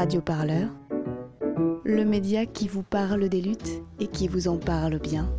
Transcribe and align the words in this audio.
Radio 0.00 0.22
Parleur, 0.22 0.70
le 1.84 2.04
média 2.06 2.46
qui 2.46 2.68
vous 2.68 2.82
parle 2.82 3.28
des 3.28 3.42
luttes 3.42 3.82
et 3.98 4.06
qui 4.06 4.28
vous 4.28 4.48
en 4.48 4.56
parle 4.56 4.98
bien. 4.98 5.30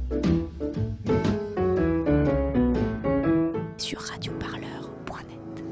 Sur 3.80 4.02
radioparleur.net. 4.02 5.64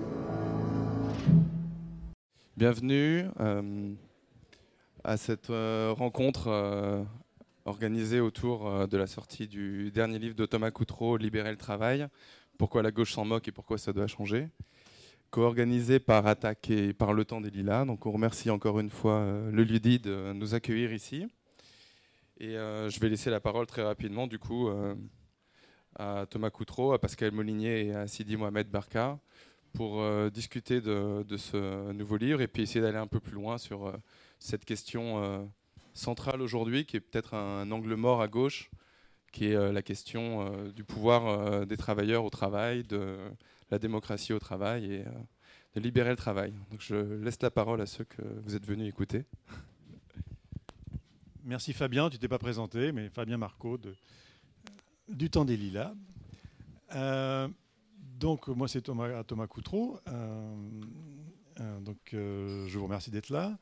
Bienvenue 2.58 3.26
euh, 3.40 3.94
à 5.04 5.18
cette 5.18 5.52
euh, 5.52 5.94
rencontre 5.96 6.48
euh, 6.48 7.04
organisée 7.66 8.22
autour 8.22 8.88
de 8.88 8.98
la 8.98 9.06
sortie 9.06 9.48
du 9.48 9.92
dernier 9.92 10.18
livre 10.18 10.36
de 10.36 10.48
Thomas 10.48 10.72
Coutreau, 10.72 11.16
Libérer 11.16 11.52
le 11.52 11.58
travail, 11.58 12.08
pourquoi 12.58 12.82
la 12.82 12.90
gauche 12.90 13.14
s'en 13.14 13.24
moque 13.24 13.48
et 13.48 13.52
pourquoi 13.52 13.78
ça 13.78 13.94
doit 13.94 14.08
changer, 14.08 14.50
co-organisé 15.32 16.00
par 16.00 16.26
Attaque 16.28 16.70
et 16.70 16.94
par 16.94 17.14
Le 17.14 17.26
Temps 17.26 17.42
des 17.42 17.50
Lilas. 17.50 17.86
Donc 17.86 18.06
on 18.06 18.12
remercie 18.12 18.50
encore 18.50 18.80
une 18.80 18.90
fois 18.90 19.20
euh, 19.20 19.52
le 19.52 19.64
Ludi 19.64 20.00
de 20.00 20.34
nous 20.34 20.56
accueillir 20.56 20.94
ici. 20.94 21.28
Et 22.40 22.58
euh, 22.58 22.90
je 22.90 23.00
vais 23.00 23.10
laisser 23.10 23.30
la 23.30 23.40
parole 23.40 23.68
très 23.68 23.84
rapidement 23.84 24.28
du 24.28 24.40
coup 24.40 24.70
euh, 24.70 24.96
à 25.98 26.26
Thomas 26.30 26.50
Coutreau, 26.50 26.94
à 26.94 27.00
Pascal 27.00 27.32
Molinier 27.32 27.88
et 27.88 27.94
à 27.94 28.08
Sidi 28.08 28.38
Mohamed 28.38 28.70
Barka 28.70 29.20
pour 29.74 30.04
discuter 30.32 30.82
de, 30.82 31.22
de 31.22 31.38
ce 31.38 31.92
nouveau 31.92 32.18
livre 32.18 32.42
et 32.42 32.48
puis 32.48 32.64
essayer 32.64 32.82
d'aller 32.82 32.98
un 32.98 33.06
peu 33.06 33.20
plus 33.20 33.34
loin 33.34 33.60
sur 33.60 33.94
cette 34.40 34.66
question 34.66 35.48
centrale 35.94 36.42
aujourd'hui 36.42 36.86
qui 36.86 36.98
est 36.98 37.00
peut-être 37.00 37.36
un 37.36 37.70
angle 37.70 37.94
mort 37.94 38.20
à 38.24 38.28
gauche, 38.28 38.72
qui 39.32 39.46
est 39.46 39.72
la 39.72 39.82
question 39.84 40.72
du 40.72 40.84
pouvoir 40.84 41.68
des 41.68 41.78
travailleurs 41.78 42.26
au 42.26 42.32
travail, 42.32 42.84
de 42.84 43.16
la 43.72 43.80
démocratie 43.80 44.34
au 44.34 44.40
travail 44.40 44.94
et 44.94 45.00
euh, 45.02 45.12
de 45.76 45.80
libérer 45.80 46.10
le 46.10 46.16
travail. 46.16 46.54
Donc 46.72 46.82
je 46.82 46.96
laisse 46.96 47.42
la 47.42 47.52
parole 47.52 47.82
à 47.82 47.86
ceux 47.86 48.04
que 48.04 48.22
vous 48.44 48.56
êtes 48.56 48.66
venus 48.66 48.88
écouter. 48.88 49.26
Merci 51.44 51.74
Fabien, 51.74 52.10
tu 52.10 52.20
t'es 52.20 52.28
pas 52.28 52.40
présenté, 52.40 52.92
mais 52.92 53.10
Fabien 53.10 53.38
Marco 53.38 53.78
de, 53.78 53.96
du 55.08 55.30
Temps 55.30 55.46
des 55.46 55.58
Lilas. 55.58 55.94
Euh, 56.96 57.48
donc 58.20 58.48
moi 58.48 58.68
c'est 58.68 58.82
Thomas, 58.82 59.24
Thomas 59.24 59.48
Coutreau. 59.48 60.00
Euh, 60.08 61.80
donc 61.82 61.98
je 62.12 62.78
vous 62.78 62.86
remercie 62.86 63.12
d'être 63.12 63.30
là. 63.30 63.58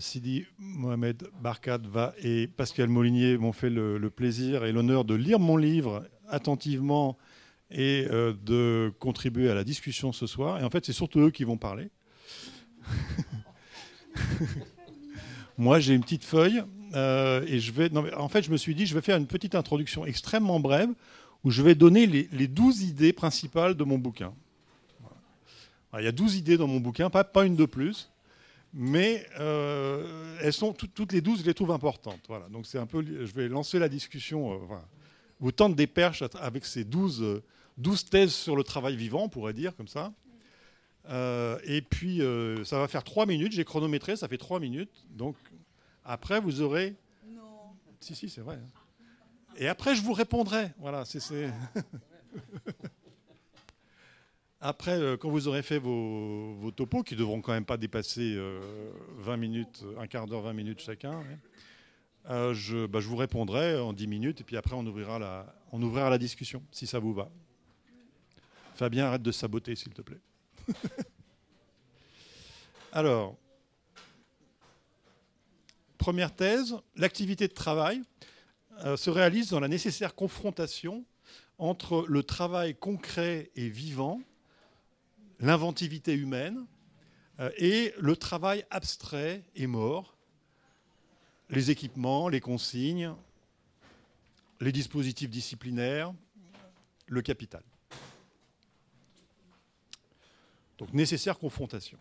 Sidi 0.00 0.46
Mohamed 0.58 1.28
Barkad 1.40 1.86
va 1.86 2.12
et 2.18 2.48
Pascal 2.48 2.88
Molinier 2.88 3.38
m'ont 3.38 3.52
fait 3.52 3.70
le 3.70 4.08
plaisir 4.08 4.64
et 4.64 4.72
l'honneur 4.72 5.04
de 5.04 5.14
lire 5.14 5.38
mon 5.38 5.56
livre 5.56 6.08
attentivement 6.28 7.16
et 7.70 8.06
euh, 8.10 8.32
de 8.44 8.92
contribuer 8.98 9.50
à 9.50 9.54
la 9.54 9.64
discussion 9.64 10.12
ce 10.12 10.26
soir. 10.26 10.60
Et 10.60 10.64
en 10.64 10.70
fait 10.70 10.84
c'est 10.84 10.92
surtout 10.92 11.20
eux 11.20 11.30
qui 11.30 11.44
vont 11.44 11.56
parler. 11.58 11.90
Moi, 15.56 15.78
j'ai 15.80 15.94
une 15.94 16.02
petite 16.02 16.24
feuille 16.24 16.62
euh, 16.94 17.44
et 17.46 17.60
je 17.60 17.72
vais. 17.72 17.90
En 18.16 18.28
fait, 18.28 18.42
je 18.42 18.50
me 18.50 18.56
suis 18.56 18.74
dit, 18.74 18.86
je 18.86 18.94
vais 18.94 19.00
faire 19.00 19.16
une 19.16 19.26
petite 19.26 19.54
introduction 19.54 20.04
extrêmement 20.04 20.58
brève 20.60 20.90
où 21.44 21.50
je 21.50 21.62
vais 21.62 21.74
donner 21.74 22.06
les, 22.06 22.28
les 22.32 22.48
12 22.48 22.82
idées 22.82 23.12
principales 23.12 23.74
de 23.76 23.84
mon 23.84 23.98
bouquin. 23.98 24.32
Il 25.96 26.02
y 26.04 26.08
a 26.08 26.12
12 26.12 26.34
idées 26.36 26.56
dans 26.56 26.66
mon 26.66 26.80
bouquin, 26.80 27.08
pas, 27.08 27.22
pas 27.22 27.46
une 27.46 27.54
de 27.54 27.66
plus, 27.66 28.10
mais 28.72 29.24
euh, 29.38 30.36
elles 30.42 30.52
sont 30.52 30.72
tout- 30.72 30.88
toutes 30.88 31.12
les 31.12 31.20
12, 31.20 31.42
je 31.42 31.46
les 31.46 31.54
trouve 31.54 31.70
importantes. 31.70 32.18
Voilà. 32.26 32.48
Donc, 32.48 32.66
c'est 32.66 32.78
un 32.78 32.86
peu. 32.86 33.04
Je 33.04 33.32
vais 33.32 33.46
lancer 33.48 33.78
la 33.78 33.88
discussion. 33.88 34.60
Vous 35.44 35.52
tente 35.52 35.76
des 35.76 35.86
perches 35.86 36.24
avec 36.40 36.64
ces 36.64 36.84
12, 36.84 37.22
euh, 37.22 37.42
12 37.76 38.06
thèses 38.06 38.32
sur 38.32 38.56
le 38.56 38.64
travail 38.64 38.96
vivant, 38.96 39.24
on 39.24 39.28
pourrait 39.28 39.52
dire 39.52 39.76
comme 39.76 39.88
ça. 39.88 40.14
Euh, 41.10 41.58
et 41.64 41.82
puis, 41.82 42.22
euh, 42.22 42.64
ça 42.64 42.78
va 42.78 42.88
faire 42.88 43.04
3 43.04 43.26
minutes. 43.26 43.52
J'ai 43.52 43.66
chronométré, 43.66 44.16
ça 44.16 44.26
fait 44.26 44.38
3 44.38 44.58
minutes. 44.58 45.04
Donc, 45.10 45.36
après, 46.02 46.40
vous 46.40 46.62
aurez. 46.62 46.94
Non. 47.28 47.42
Si, 48.00 48.14
si, 48.14 48.30
c'est 48.30 48.40
vrai. 48.40 48.54
hein. 48.56 48.70
Et 49.58 49.68
après, 49.68 49.94
je 49.94 50.00
vous 50.00 50.14
répondrai. 50.14 50.70
Voilà, 50.78 51.04
c'est. 51.04 51.20
c'est- 51.20 51.52
après, 54.62 54.98
euh, 54.98 55.18
quand 55.18 55.28
vous 55.28 55.46
aurez 55.46 55.62
fait 55.62 55.78
vos, 55.78 56.54
vos 56.54 56.70
topos, 56.70 57.02
qui 57.02 57.16
devront 57.16 57.42
quand 57.42 57.52
même 57.52 57.66
pas 57.66 57.76
dépasser 57.76 58.32
euh, 58.34 58.90
20 59.18 59.36
minutes, 59.36 59.84
un 59.98 60.06
quart 60.06 60.26
d'heure, 60.26 60.40
20 60.40 60.54
minutes 60.54 60.80
chacun, 60.80 61.18
ouais, 61.18 61.38
euh, 62.30 62.54
je, 62.54 62.86
bah, 62.86 63.00
je 63.00 63.08
vous 63.08 63.16
répondrai 63.16 63.78
en 63.78 63.92
10 63.92 64.06
minutes. 64.06 64.40
Et 64.40 64.44
puis 64.44 64.56
après, 64.56 64.74
on 64.74 64.86
ouvrira 64.86 65.18
la, 65.18 65.54
on 65.72 65.82
ouvrira 65.82 66.10
la 66.10 66.18
discussion, 66.18 66.62
si 66.70 66.86
ça 66.86 66.98
vous 66.98 67.12
va. 67.12 67.30
Fabien, 68.74 69.06
arrête 69.06 69.22
de 69.22 69.32
saboter, 69.32 69.76
s'il 69.76 69.92
te 69.92 70.02
plaît. 70.02 70.20
Alors, 72.92 73.36
première 75.98 76.34
thèse, 76.34 76.76
l'activité 76.96 77.48
de 77.48 77.52
travail 77.52 78.02
euh, 78.84 78.96
se 78.96 79.10
réalise 79.10 79.50
dans 79.50 79.60
la 79.60 79.68
nécessaire 79.68 80.14
confrontation 80.14 81.04
entre 81.58 82.04
le 82.08 82.22
travail 82.22 82.74
concret 82.74 83.50
et 83.54 83.68
vivant, 83.68 84.20
l'inventivité 85.40 86.14
humaine, 86.14 86.66
euh, 87.40 87.50
et 87.58 87.92
le 87.98 88.16
travail 88.16 88.64
abstrait 88.70 89.42
et 89.54 89.66
mort, 89.66 90.13
les 91.50 91.70
équipements, 91.70 92.28
les 92.28 92.40
consignes, 92.40 93.14
les 94.60 94.72
dispositifs 94.72 95.30
disciplinaires, 95.30 96.12
le 97.06 97.22
capital. 97.22 97.62
Donc 100.78 100.92
nécessaire 100.92 101.38
confrontation. 101.38 101.98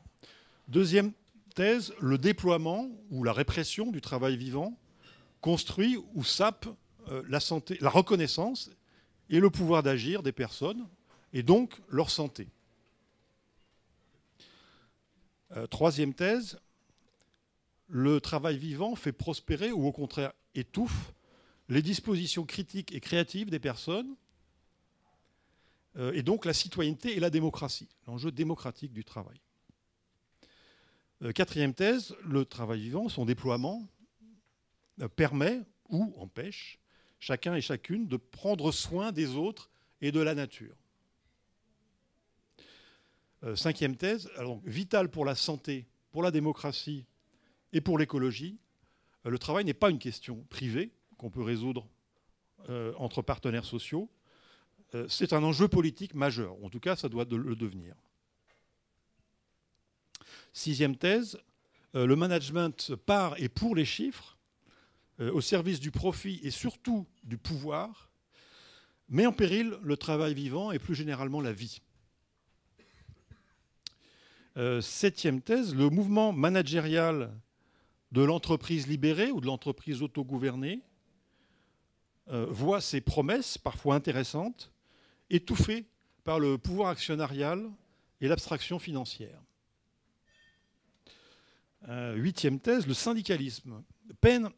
Deuxième 0.68 1.12
thèse, 1.56 1.94
le 2.00 2.18
déploiement 2.18 2.90
ou 3.12 3.24
la 3.24 3.34
répression 3.34 3.92
du 3.92 4.02
travail 4.02 4.38
vivant 4.38 4.78
construit 5.42 5.98
ou 6.14 6.24
sape 6.24 6.68
euh, 7.10 7.22
la, 7.28 7.90
reconnaissance 7.90 8.72
et 9.30 9.40
le 9.40 9.50
pouvoir 9.50 9.84
d'agir 9.84 10.24
des 10.24 10.32
personnes 10.32 10.88
et 11.34 11.44
donc 11.44 11.80
leur 11.90 12.10
santé. 12.10 12.48
Euh, 15.56 15.68
troisième 15.68 16.14
thèse, 16.14 16.60
le 17.88 18.20
travail 18.22 18.58
vivant 18.58 18.96
fait 18.96 19.12
prospérer 19.12 19.72
ou 19.72 19.86
au 19.86 19.92
contraire 19.92 20.34
étouffe 20.56 21.14
les 21.70 21.82
dispositions 21.82 22.46
critiques 22.46 22.94
et 22.94 23.00
créatives 23.00 23.50
des 23.50 23.60
personnes 23.60 24.16
euh, 25.98 26.12
et 26.14 26.24
donc 26.24 26.46
la 26.46 26.54
citoyenneté 26.54 27.16
et 27.16 27.20
la 27.20 27.30
démocratie, 27.30 27.90
l'enjeu 28.08 28.32
démocratique 28.32 28.94
du 28.94 29.04
travail. 29.04 29.40
Euh, 31.22 31.32
quatrième 31.32 31.74
thèse, 31.74 32.16
le 32.24 32.46
travail 32.46 32.82
vivant, 32.82 33.10
son 33.10 33.26
déploiement, 33.26 33.88
euh, 35.02 35.08
permet 35.08 35.62
ou 35.90 36.14
empêche 36.18 36.80
chacun 37.20 37.56
et 37.56 37.62
chacune 37.62 38.08
de 38.08 38.18
prendre 38.18 38.72
soin 38.72 39.12
des 39.12 39.36
autres 39.36 39.70
et 40.02 40.12
de 40.12 40.20
la 40.20 40.36
nature. 40.36 40.76
Cinquième 43.56 43.98
thèse, 43.98 44.30
alors, 44.38 44.62
vitale 44.64 45.10
pour 45.10 45.26
la 45.26 45.36
santé, 45.36 45.86
pour 46.12 46.24
la 46.24 46.32
démocratie 46.32 47.06
et 47.74 47.82
pour 47.82 47.98
l'écologie, 47.98 48.58
euh, 49.26 49.30
le 49.30 49.40
travail 49.40 49.66
n'est 49.66 49.74
pas 49.74 49.90
une 49.90 50.00
question 50.00 50.46
privée 50.50 50.92
qu'on 51.18 51.30
peut 51.30 51.42
résoudre 51.42 51.88
euh, 52.70 52.94
entre 52.98 53.22
partenaires 53.22 53.66
sociaux, 53.66 54.10
euh, 54.96 55.08
c'est 55.10 55.34
un 55.34 55.44
enjeu 55.44 55.68
politique 55.68 56.14
majeur. 56.14 56.56
En 56.64 56.70
tout 56.70 56.80
cas, 56.80 56.96
ça 56.96 57.10
doit 57.10 57.26
le 57.26 57.56
devenir. 57.56 57.96
Sixième 60.54 60.96
thèse, 60.96 61.40
le 61.96 62.16
management 62.16 62.96
par 63.08 63.40
et 63.40 63.50
pour 63.50 63.76
les 63.76 63.86
chiffres, 63.86 64.38
au 65.20 65.42
service 65.42 65.80
du 65.80 65.90
profit 65.90 66.40
et 66.44 66.52
surtout 66.52 67.08
du 67.24 67.38
pouvoir, 67.38 68.12
met 69.10 69.26
en 69.26 69.34
péril 69.34 69.78
le 69.82 69.98
travail 69.98 70.36
vivant 70.36 70.72
et 70.72 70.78
plus 70.78 70.94
généralement 70.94 71.42
la 71.42 71.54
vie. 71.54 71.82
Septième 74.82 75.42
thèse, 75.42 75.74
le 75.74 75.90
mouvement 75.90 76.34
managérial 76.34 77.32
de 78.14 78.22
l'entreprise 78.22 78.88
libérée 78.88 79.32
ou 79.32 79.42
de 79.42 79.48
l'entreprise 79.48 80.04
autogouvernée 80.04 80.82
euh, 82.30 82.46
voit 82.46 82.80
ses 82.80 83.02
promesses, 83.02 83.58
parfois 83.58 83.96
intéressantes, 83.96 84.72
étouffées 85.32 85.86
par 86.24 86.40
le 86.40 86.60
pouvoir 86.60 86.90
actionnarial 86.90 87.70
et 88.22 88.28
l'abstraction 88.28 88.78
financière. 88.78 89.42
Euh, 91.90 92.14
huitième 92.14 92.60
thèse, 92.60 92.86
le 92.86 92.94
syndicalisme 92.94 93.84
peine 94.22 94.50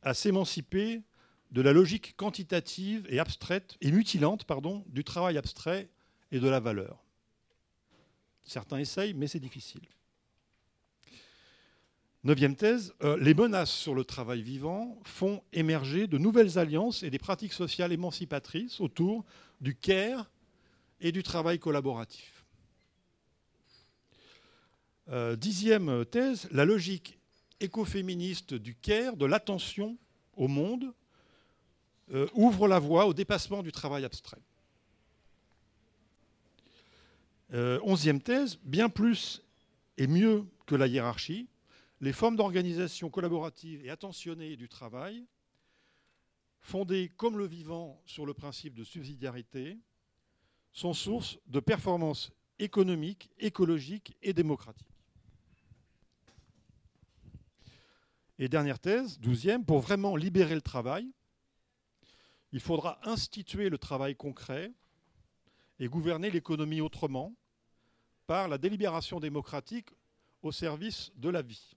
à 0.00 0.14
s'émanciper 0.14 1.02
de 1.50 1.60
la 1.62 1.72
logique 1.72 2.16
quantitative 2.16 3.06
et 3.10 3.18
abstraite 3.18 3.76
et 3.80 3.90
mutilante 3.90 4.46
du 4.86 5.02
travail 5.02 5.36
abstrait 5.36 5.90
et 6.30 6.38
de 6.38 6.48
la 6.48 6.60
valeur. 6.60 7.02
Certains 8.44 8.78
essayent, 8.78 9.14
mais 9.14 9.26
c'est 9.26 9.40
difficile. 9.40 9.82
Neuvième 12.24 12.54
thèse, 12.54 12.94
euh, 13.02 13.16
les 13.18 13.34
menaces 13.34 13.72
sur 13.72 13.96
le 13.96 14.04
travail 14.04 14.42
vivant 14.42 14.96
font 15.02 15.42
émerger 15.52 16.06
de 16.06 16.18
nouvelles 16.18 16.56
alliances 16.56 17.02
et 17.02 17.10
des 17.10 17.18
pratiques 17.18 17.52
sociales 17.52 17.92
émancipatrices 17.92 18.80
autour 18.80 19.24
du 19.60 19.74
care 19.74 20.30
et 21.00 21.10
du 21.10 21.24
travail 21.24 21.58
collaboratif. 21.58 22.44
dixième 25.36 26.06
thèse, 26.06 26.48
la 26.52 26.64
logique 26.64 27.18
écoféministe 27.58 28.54
du 28.54 28.76
care, 28.76 29.16
de 29.16 29.26
l'attention 29.26 29.98
au 30.36 30.46
monde, 30.46 30.94
ouvre 32.34 32.68
la 32.68 32.78
voie 32.78 33.06
au 33.06 33.12
dépassement 33.12 33.64
du 33.64 33.72
travail 33.72 34.04
abstrait. 34.04 34.40
onzième 37.52 38.20
thèse, 38.20 38.58
bien 38.62 38.88
plus 38.88 39.42
et 39.98 40.06
mieux 40.06 40.44
que 40.66 40.76
la 40.76 40.86
hiérarchie, 40.86 41.48
les 42.02 42.12
formes 42.12 42.34
d'organisation 42.34 43.10
collaborative 43.10 43.86
et 43.86 43.90
attentionnée 43.90 44.56
du 44.56 44.68
travail, 44.68 45.24
fondées 46.58 47.08
comme 47.16 47.38
le 47.38 47.46
vivant 47.46 48.02
sur 48.06 48.26
le 48.26 48.34
principe 48.34 48.74
de 48.74 48.82
subsidiarité, 48.82 49.78
sont 50.72 50.94
source 50.94 51.38
de 51.46 51.60
performances 51.60 52.32
économiques, 52.58 53.30
écologiques 53.38 54.16
et 54.20 54.32
démocratiques. 54.32 54.88
Et 58.40 58.48
dernière 58.48 58.80
thèse, 58.80 59.20
douzième, 59.20 59.64
pour 59.64 59.78
vraiment 59.78 60.16
libérer 60.16 60.56
le 60.56 60.60
travail, 60.60 61.08
il 62.50 62.58
faudra 62.58 62.98
instituer 63.08 63.68
le 63.68 63.78
travail 63.78 64.16
concret 64.16 64.72
et 65.78 65.86
gouverner 65.86 66.30
l'économie 66.30 66.80
autrement 66.80 67.32
par 68.26 68.48
la 68.48 68.58
délibération 68.58 69.20
démocratique 69.20 69.90
au 70.42 70.50
service 70.50 71.12
de 71.14 71.28
la 71.28 71.42
vie 71.42 71.76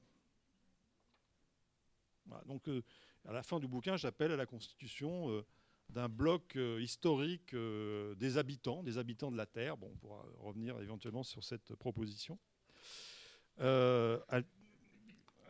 donc, 2.46 2.68
euh, 2.68 2.82
à 3.26 3.34
la 3.34 3.44
fin 3.44 3.60
du 3.60 3.68
bouquin, 3.68 3.98
j'appelle 3.98 4.32
à 4.32 4.36
la 4.36 4.46
constitution 4.46 5.30
euh, 5.30 5.46
d'un 5.90 6.10
bloc 6.10 6.56
euh, 6.56 6.82
historique 6.82 7.56
des 7.56 8.38
habitants, 8.38 8.84
des 8.84 8.98
habitants 8.98 9.32
de 9.32 9.38
la 9.38 9.46
Terre. 9.46 9.78
Bon, 9.78 9.90
on 9.94 9.98
pourra 9.98 10.26
revenir 10.40 10.80
éventuellement 10.82 11.24
sur 11.24 11.44
cette 11.44 11.76
proposition. 11.76 12.38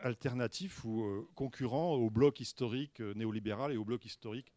alternatif 0.00 0.84
ou 0.84 1.28
concurrent 1.34 1.94
au 1.94 2.10
bloc 2.10 2.40
historique 2.40 3.00
néolibéral 3.00 3.72
et 3.72 3.76
au 3.76 3.84
bloc 3.84 4.04
historique 4.04 4.52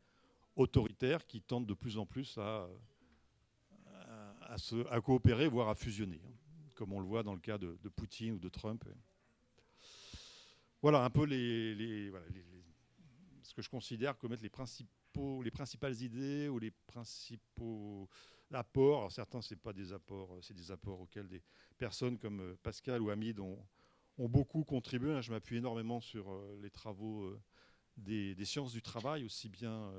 autoritaire 0.56 1.26
qui 1.26 1.42
tente 1.42 1.66
de 1.66 1.74
plus 1.74 1.98
en 1.98 2.06
plus 2.06 2.38
à, 2.38 2.68
coopérer, 5.02 5.48
voire 5.48 5.70
à 5.70 5.76
fusionner, 5.76 6.22
hein, 6.26 6.34
comme 6.76 6.92
on 6.92 7.00
le 7.00 7.06
voit 7.06 7.24
dans 7.24 7.34
le 7.34 7.40
cas 7.40 7.58
de 7.58 7.90
Poutine 7.90 8.34
ou 8.34 8.40
de 8.40 8.50
Trump. 8.50 8.84
Voilà 10.82 11.04
un 11.04 11.10
peu 11.10 11.26
les, 11.26 12.12
ce 13.44 13.54
que 13.54 13.62
je 13.62 13.70
considère 13.70 14.18
comme 14.18 14.32
être 14.34 14.42
les, 14.42 14.50
principaux, 14.50 15.42
les 15.44 15.52
principales 15.52 16.02
idées 16.02 16.48
ou 16.48 16.58
les 16.58 16.72
principaux 16.88 18.08
apports. 18.52 19.00
Alors 19.00 19.12
certains, 19.12 19.42
ce 19.42 19.56
pas 19.56 19.74
des 19.74 19.92
apports, 19.92 20.38
c'est 20.42 20.54
des 20.54 20.72
apports 20.72 21.02
auxquels 21.02 21.28
des 21.28 21.42
personnes 21.78 22.18
comme 22.18 22.40
euh, 22.40 22.58
Pascal 22.64 23.02
ou 23.02 23.10
Hamid 23.10 23.40
ont, 23.40 23.60
beaucoup 24.18 24.64
contribué. 24.64 25.14
Hein. 25.14 25.22
Je 25.22 25.32
m'appuie 25.32 25.58
énormément 25.58 26.00
sur 26.00 26.32
euh, 26.32 26.60
les 26.62 26.70
travaux 26.70 27.24
euh, 27.24 27.42
des, 27.98 28.46
sciences 28.46 28.72
du 28.72 28.82
travail, 28.82 29.26
aussi 29.26 29.50
bien, 29.50 29.92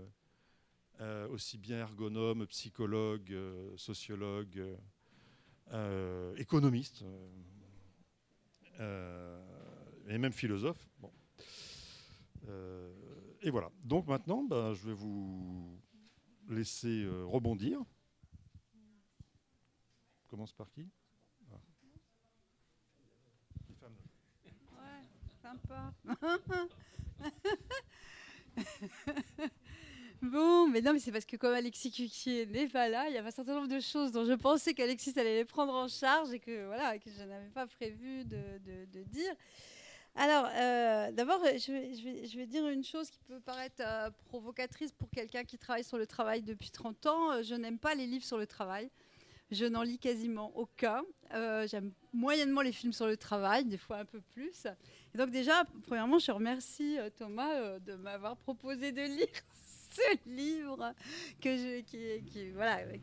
aussi 1.29 1.59
bien 1.59 1.79
ergonomes, 1.81 2.47
psychologues, 2.47 3.37
sociologues, 3.76 4.65
économistes 6.37 7.05
et 10.08 10.19
même 10.19 10.32
philosophe. 10.32 10.88
Euh, 12.49 12.93
et 13.43 13.50
voilà. 13.50 13.70
Donc 13.85 14.06
maintenant, 14.06 14.43
ben, 14.43 14.73
je 14.75 14.87
vais 14.87 14.94
vous 14.94 15.79
laisser 16.49 17.05
euh, 17.05 17.25
rebondir. 17.25 17.81
On 20.25 20.29
commence 20.29 20.52
par 20.52 20.70
qui? 20.70 20.88
Ouais, 21.50 21.56
sympa. 25.43 25.93
Bon, 30.23 30.69
mais 30.69 30.82
non, 30.82 30.93
mais 30.93 30.99
c'est 30.99 31.12
parce 31.12 31.25
que 31.25 31.37
comme 31.37 31.55
Alexis 31.55 31.91
Cuquier 31.91 32.44
n'est 32.44 32.69
pas 32.69 32.91
là, 32.91 33.08
il 33.08 33.14
y 33.14 33.17
avait 33.17 33.29
un 33.29 33.31
certain 33.31 33.55
nombre 33.55 33.69
de 33.69 33.81
choses 33.81 34.12
dont 34.12 34.26
je 34.26 34.35
pensais 34.35 34.75
qu'Alexis 34.75 35.14
allait 35.17 35.37
les 35.37 35.47
prendre 35.47 35.73
en 35.73 35.88
charge 35.88 36.31
et 36.35 36.38
que 36.38 36.67
voilà, 36.67 36.99
que 36.99 37.08
je 37.11 37.23
n'avais 37.25 37.49
pas 37.49 37.67
prévu 37.67 38.26
de 38.26 39.02
dire. 39.05 39.35
Alors, 40.17 40.49
euh, 40.55 41.12
d'abord, 41.12 41.41
je, 41.45 42.37
vais, 42.37 42.47
dire 42.47 42.67
une 42.69 42.85
chose 42.85 43.11
qui 43.11 43.21
peut 43.21 43.41
paraître 43.41 43.81
euh, 43.81 44.11
provocatrice 44.27 44.93
pour 44.93 45.09
quelqu'un 45.11 45.45
qui 45.45 45.57
travaille 45.57 45.85
sur 45.85 45.99
le 45.99 46.07
travail 46.07 46.43
depuis 46.43 46.71
30 46.71 47.07
ans. 47.07 47.31
Euh, 47.31 47.43
je 47.43 47.55
n'aime 47.55 47.79
pas 47.79 47.95
les 47.95 48.07
livres 48.07 48.25
sur 48.25 48.37
le 48.37 48.47
travail. 48.47 48.91
Je 49.53 49.65
n'en 49.65 49.83
lis 49.83 49.99
quasiment 49.99 50.53
aucun. 50.57 51.03
J'aime 51.33 51.93
moyennement 52.12 52.61
les 52.61 52.73
films 52.73 52.93
sur 52.93 53.07
le 53.07 53.17
travail, 53.17 53.65
des 53.65 53.79
fois 53.79 53.99
un 53.99 54.05
peu 54.05 54.21
plus. 54.21 54.67
Et 55.12 55.19
donc 55.19 55.31
déjà, 55.31 55.65
premièrement, 55.87 56.21
je 56.21 56.31
remercie 56.31 56.99
Thomas 57.17 57.81
de 57.81 57.95
m'avoir 57.95 58.37
proposé 58.37 58.93
de 58.93 59.03
lire 59.03 59.27
ce 59.91 60.29
livre 60.29 60.93
que 61.41 61.57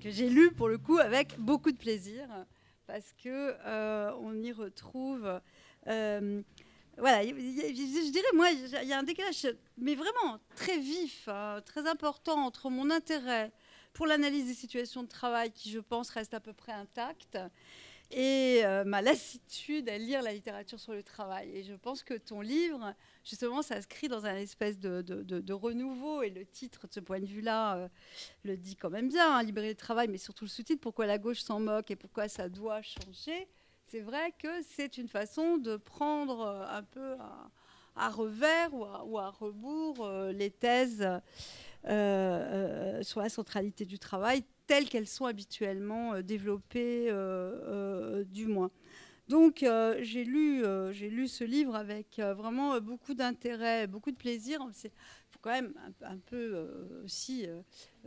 j'ai 0.10 0.30
lu 0.30 0.52
pour 0.52 0.70
le 0.70 0.78
coup 0.78 1.00
avec 1.00 1.38
beaucoup 1.38 1.72
de 1.72 1.78
plaisir 1.78 2.30
parce 2.86 3.14
que 3.22 3.58
on 4.22 4.34
y 4.42 4.54
retrouve 4.54 5.42
voilà, 6.98 7.24
je 7.24 8.12
dirais, 8.12 8.28
moi, 8.34 8.50
il 8.50 8.88
y 8.88 8.94
a 8.94 8.98
un 8.98 9.04
décalage, 9.04 9.48
mais 9.78 9.96
vraiment 9.96 10.40
très 10.56 10.80
vif, 10.80 11.28
hein, 11.28 11.62
très 11.66 11.88
important 11.88 12.46
entre 12.46 12.70
mon 12.70 12.90
intérêt 12.90 13.52
pour 13.94 14.08
l'analyse 14.08 14.48
des 14.48 14.54
situations 14.54 15.04
de 15.04 15.08
travail, 15.08 15.52
qui, 15.52 15.70
je 15.70 15.80
pense, 15.80 16.10
reste 16.10 16.34
à 16.34 16.40
peu 16.40 16.54
près 16.54 16.72
intacte, 16.72 17.38
et 18.10 18.62
euh, 18.64 18.84
ma 18.86 19.02
lassitude 19.02 19.90
à 19.90 19.98
lire 19.98 20.22
la 20.22 20.32
littérature 20.32 20.80
sur 20.80 20.94
le 20.94 21.04
travail. 21.04 21.50
Et 21.54 21.64
je 21.64 21.74
pense 21.74 22.04
que 22.04 22.14
ton 22.14 22.42
livre, 22.42 22.94
justement, 23.24 23.62
s'inscrit 23.62 24.08
dans 24.08 24.26
un 24.26 24.36
espèce 24.36 24.80
de, 24.80 25.54
renouveau, 25.54 26.24
et 26.24 26.30
le 26.30 26.46
titre, 26.46 26.88
de 26.88 26.94
ce 26.94 27.00
point 27.00 27.20
de 27.20 27.26
vue-là, 27.26 27.78
euh, 27.78 27.88
le 28.44 28.58
dit 28.58 28.76
quand 28.76 28.90
même 28.90 29.10
bien, 29.10 29.38
hein, 29.38 29.44
Libérer 29.44 29.70
le 29.70 29.76
travail, 29.76 30.08
mais 30.08 30.18
surtout 30.18 30.46
le 30.46 30.50
sous-titre, 30.50 30.82
pourquoi 30.82 31.06
la 31.06 31.18
gauche 31.18 31.42
s'en 31.42 31.60
moque 31.60 31.92
et 31.92 31.96
pourquoi 31.96 32.28
ça 32.28 32.50
doit 32.50 32.82
changer 32.82 33.48
c'est 33.90 34.02
vrai 34.02 34.34
que 34.38 34.62
c'est 34.64 34.98
une 34.98 35.08
façon 35.08 35.58
de 35.58 35.78
prendre 35.78 36.42
euh, 36.42 36.78
un 36.78 36.84
peu 36.84 37.16
à, 37.96 38.10
revers 38.10 38.74
ou 38.74 39.18
à, 39.18 39.30
rebours 39.30 40.06
euh, 40.06 40.32
les 40.34 40.52
thèses 40.52 41.08
euh, 41.86 43.02
sur 43.02 43.22
la 43.22 43.30
centralité 43.30 43.86
du 43.86 43.98
travail 43.98 44.44
telles 44.68 44.90
qu'elles 44.90 45.08
sont 45.08 45.26
habituellement 45.26 46.22
développées, 46.22 47.10
du 48.26 48.48
moins. 48.48 48.70
Donc 49.30 49.66
j'ai 50.02 50.26
lu, 50.26 50.62
j'ai 50.92 51.10
lu 51.10 51.30
ce 51.30 51.46
livre 51.46 51.74
avec 51.74 52.20
vraiment 52.20 52.78
beaucoup 52.82 53.14
d'intérêt, 53.14 53.88
beaucoup 53.88 54.12
de 54.12 54.18
plaisir. 54.18 54.60
Il 54.84 54.90
faut 55.32 55.40
quand 55.40 55.52
même 55.52 55.74
un 56.02 56.18
peu 56.18 57.02
aussi 57.06 57.48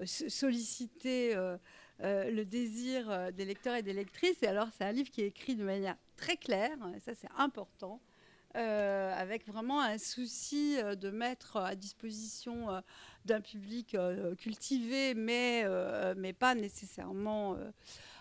solliciter 0.04 1.34
euh, 2.02 2.30
le 2.30 2.44
désir 2.44 3.10
euh, 3.10 3.30
des 3.30 3.44
lecteurs 3.44 3.74
et 3.74 3.82
des 3.82 3.92
lectrices. 3.92 4.42
Et 4.42 4.46
alors, 4.46 4.68
c'est 4.76 4.84
un 4.84 4.92
livre 4.92 5.10
qui 5.10 5.22
est 5.22 5.26
écrit 5.26 5.54
de 5.54 5.64
manière 5.64 5.96
très 6.16 6.36
claire, 6.36 6.76
et 6.96 7.00
ça, 7.00 7.14
c'est 7.14 7.30
important. 7.36 8.00
Euh, 8.56 9.14
avec 9.16 9.46
vraiment 9.46 9.80
un 9.80 9.96
souci 9.96 10.76
de 10.82 11.10
mettre 11.10 11.56
à 11.56 11.76
disposition 11.76 12.82
d'un 13.24 13.40
public 13.40 13.96
cultivé, 14.38 15.14
mais, 15.14 15.64
mais 16.16 16.32
pas 16.32 16.56
nécessairement 16.56 17.56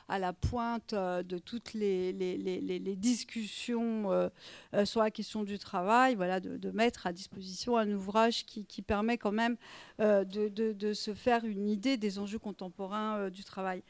à 0.10 0.18
la 0.18 0.34
pointe 0.34 0.94
euh, 0.94 1.24
de 1.24 1.38
toutes 1.38 1.74
les, 1.74 2.12
discussions 2.98 4.12
euh, 4.12 4.30
euh, 4.74 4.84
sur 4.84 5.02
la 5.02 5.12
question 5.12 5.44
du 5.44 5.60
travail, 5.60 6.16
voilà, 6.16 6.40
de, 6.40 6.72
mettre 6.72 7.08
à 7.08 7.14
disposition 7.14 7.78
un 7.78 7.90
ouvrage 7.92 8.46
qui, 8.46 8.82
permet 8.82 9.18
quand 9.18 9.32
même 9.32 9.56
de, 10.00 10.94
se 10.94 11.14
faire 11.14 11.46
une 11.46 11.70
idée 11.70 11.98
des 11.98 12.18
enjeux 12.18 12.40
contemporains 12.40 13.30
du 13.30 13.44
travail. 13.44 13.84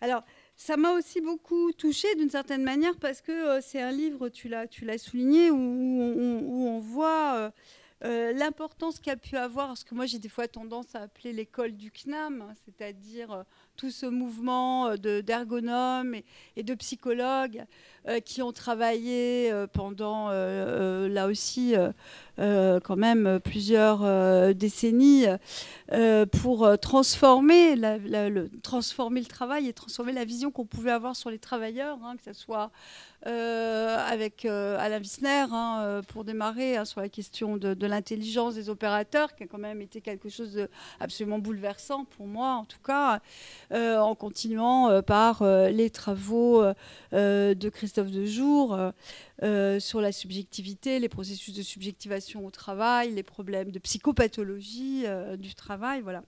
Alors, 0.00 0.22
ça 0.56 0.76
m'a 0.76 0.92
aussi 0.92 1.20
beaucoup 1.20 1.72
touchée 1.72 2.14
d'une 2.16 2.30
certaine 2.30 2.62
manière 2.62 2.96
parce 2.98 3.22
que 3.22 3.60
c'est 3.60 3.80
un 3.80 3.90
livre, 3.90 4.28
tu 4.28 4.48
l'as, 4.48 4.98
souligné, 4.98 5.50
où, 5.50 5.56
on, 5.56 6.78
voit 6.80 7.52
l'importance 8.02 9.00
qu'a 9.00 9.16
pu 9.16 9.36
avoir, 9.36 9.68
parce 9.68 9.84
que 9.84 9.94
moi 9.94 10.04
j'ai 10.04 10.18
des 10.18 10.28
fois 10.28 10.46
tendance 10.46 10.94
à 10.94 11.02
appeler 11.02 11.32
l'école 11.32 11.72
du 11.72 11.90
CNAM, 11.90 12.42
hein, 12.42 12.52
c'est-à-dire 12.66 13.44
tout 13.76 13.90
ce 13.90 14.06
mouvement 14.06 14.88
euh, 14.88 15.22
d'ergonomes 15.22 16.14
et, 16.56 16.62
de 16.62 16.74
psychologues 16.74 17.64
euh, 18.08 18.20
qui 18.20 18.42
ont 18.42 18.52
travaillé 18.52 19.50
euh, 19.50 19.66
pendant, 19.66 20.28
là 20.30 21.26
aussi, 21.26 21.74
quand 22.36 22.96
même 22.96 23.40
plusieurs 23.40 24.54
décennies 24.54 25.26
pour 26.40 26.78
transformer, 26.78 27.76
le, 27.76 28.48
travail 29.28 29.68
et 29.68 29.72
transformer 29.72 30.12
la 30.12 30.24
vision 30.24 30.50
qu'on 30.50 30.66
pouvait 30.66 30.90
avoir 30.90 31.16
sur 31.16 31.30
les 31.30 31.38
travailleurs, 31.38 31.98
hein, 32.04 32.16
que 32.16 32.24
ce 32.24 32.32
soit 32.32 32.70
avec 33.24 34.44
Alain 34.44 34.98
Wissner, 34.98 35.46
hein, 35.50 36.00
pour 36.08 36.24
démarrer, 36.24 36.76
hein, 36.76 36.84
sur 36.84 37.00
la 37.00 37.08
question 37.08 37.56
de, 37.56 37.74
de 37.74 37.86
l'intelligence 37.86 38.54
des 38.54 38.68
opérateurs, 38.68 39.34
qui 39.34 39.44
a 39.44 39.46
quand 39.46 39.58
même 39.58 39.80
été 39.80 40.00
quelque 40.00 40.28
chose 40.28 40.68
d'absolument 41.00 41.38
bouleversant 41.38 42.04
pour 42.04 42.26
moi, 42.26 42.54
en 42.54 42.64
tout 42.64 42.80
cas. 42.84 43.20
En 43.72 44.14
continuant 44.14 45.02
par 45.02 45.42
les 45.44 45.90
travaux 45.90 46.64
de 47.12 47.68
Christophe 47.68 48.10
Dejour 48.10 48.78
sur 49.42 50.00
la 50.00 50.12
subjectivité, 50.12 50.98
les 50.98 51.08
processus 51.08 51.54
de 51.54 51.62
subjectivation 51.62 52.44
au 52.46 52.50
travail, 52.50 53.12
les 53.12 53.22
problèmes 53.22 53.70
de 53.70 53.78
psychopathologie 53.78 55.04
du 55.38 55.54
travail, 55.54 56.00
voilà. 56.00 56.22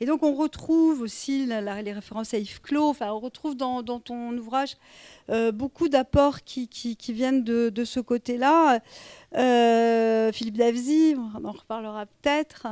Et 0.00 0.06
donc 0.06 0.22
on 0.22 0.34
retrouve 0.34 1.02
aussi 1.02 1.46
les 1.46 1.92
références 1.92 2.34
à 2.34 2.38
Yves 2.38 2.60
Clos, 2.60 2.88
enfin 2.88 3.12
on 3.12 3.20
retrouve 3.20 3.56
dans, 3.56 3.82
ton 3.82 4.36
ouvrage 4.36 4.76
euh, 5.30 5.52
beaucoup 5.52 5.88
d'apports 5.88 6.42
qui, 6.42 6.68
viennent 7.08 7.44
de, 7.44 7.84
ce 7.84 8.00
côté-là. 8.00 8.80
Euh, 9.36 10.32
Philippe 10.32 10.56
Davzy, 10.56 11.16
on 11.16 11.44
en 11.44 11.52
reparlera 11.52 12.06
peut-être. 12.06 12.66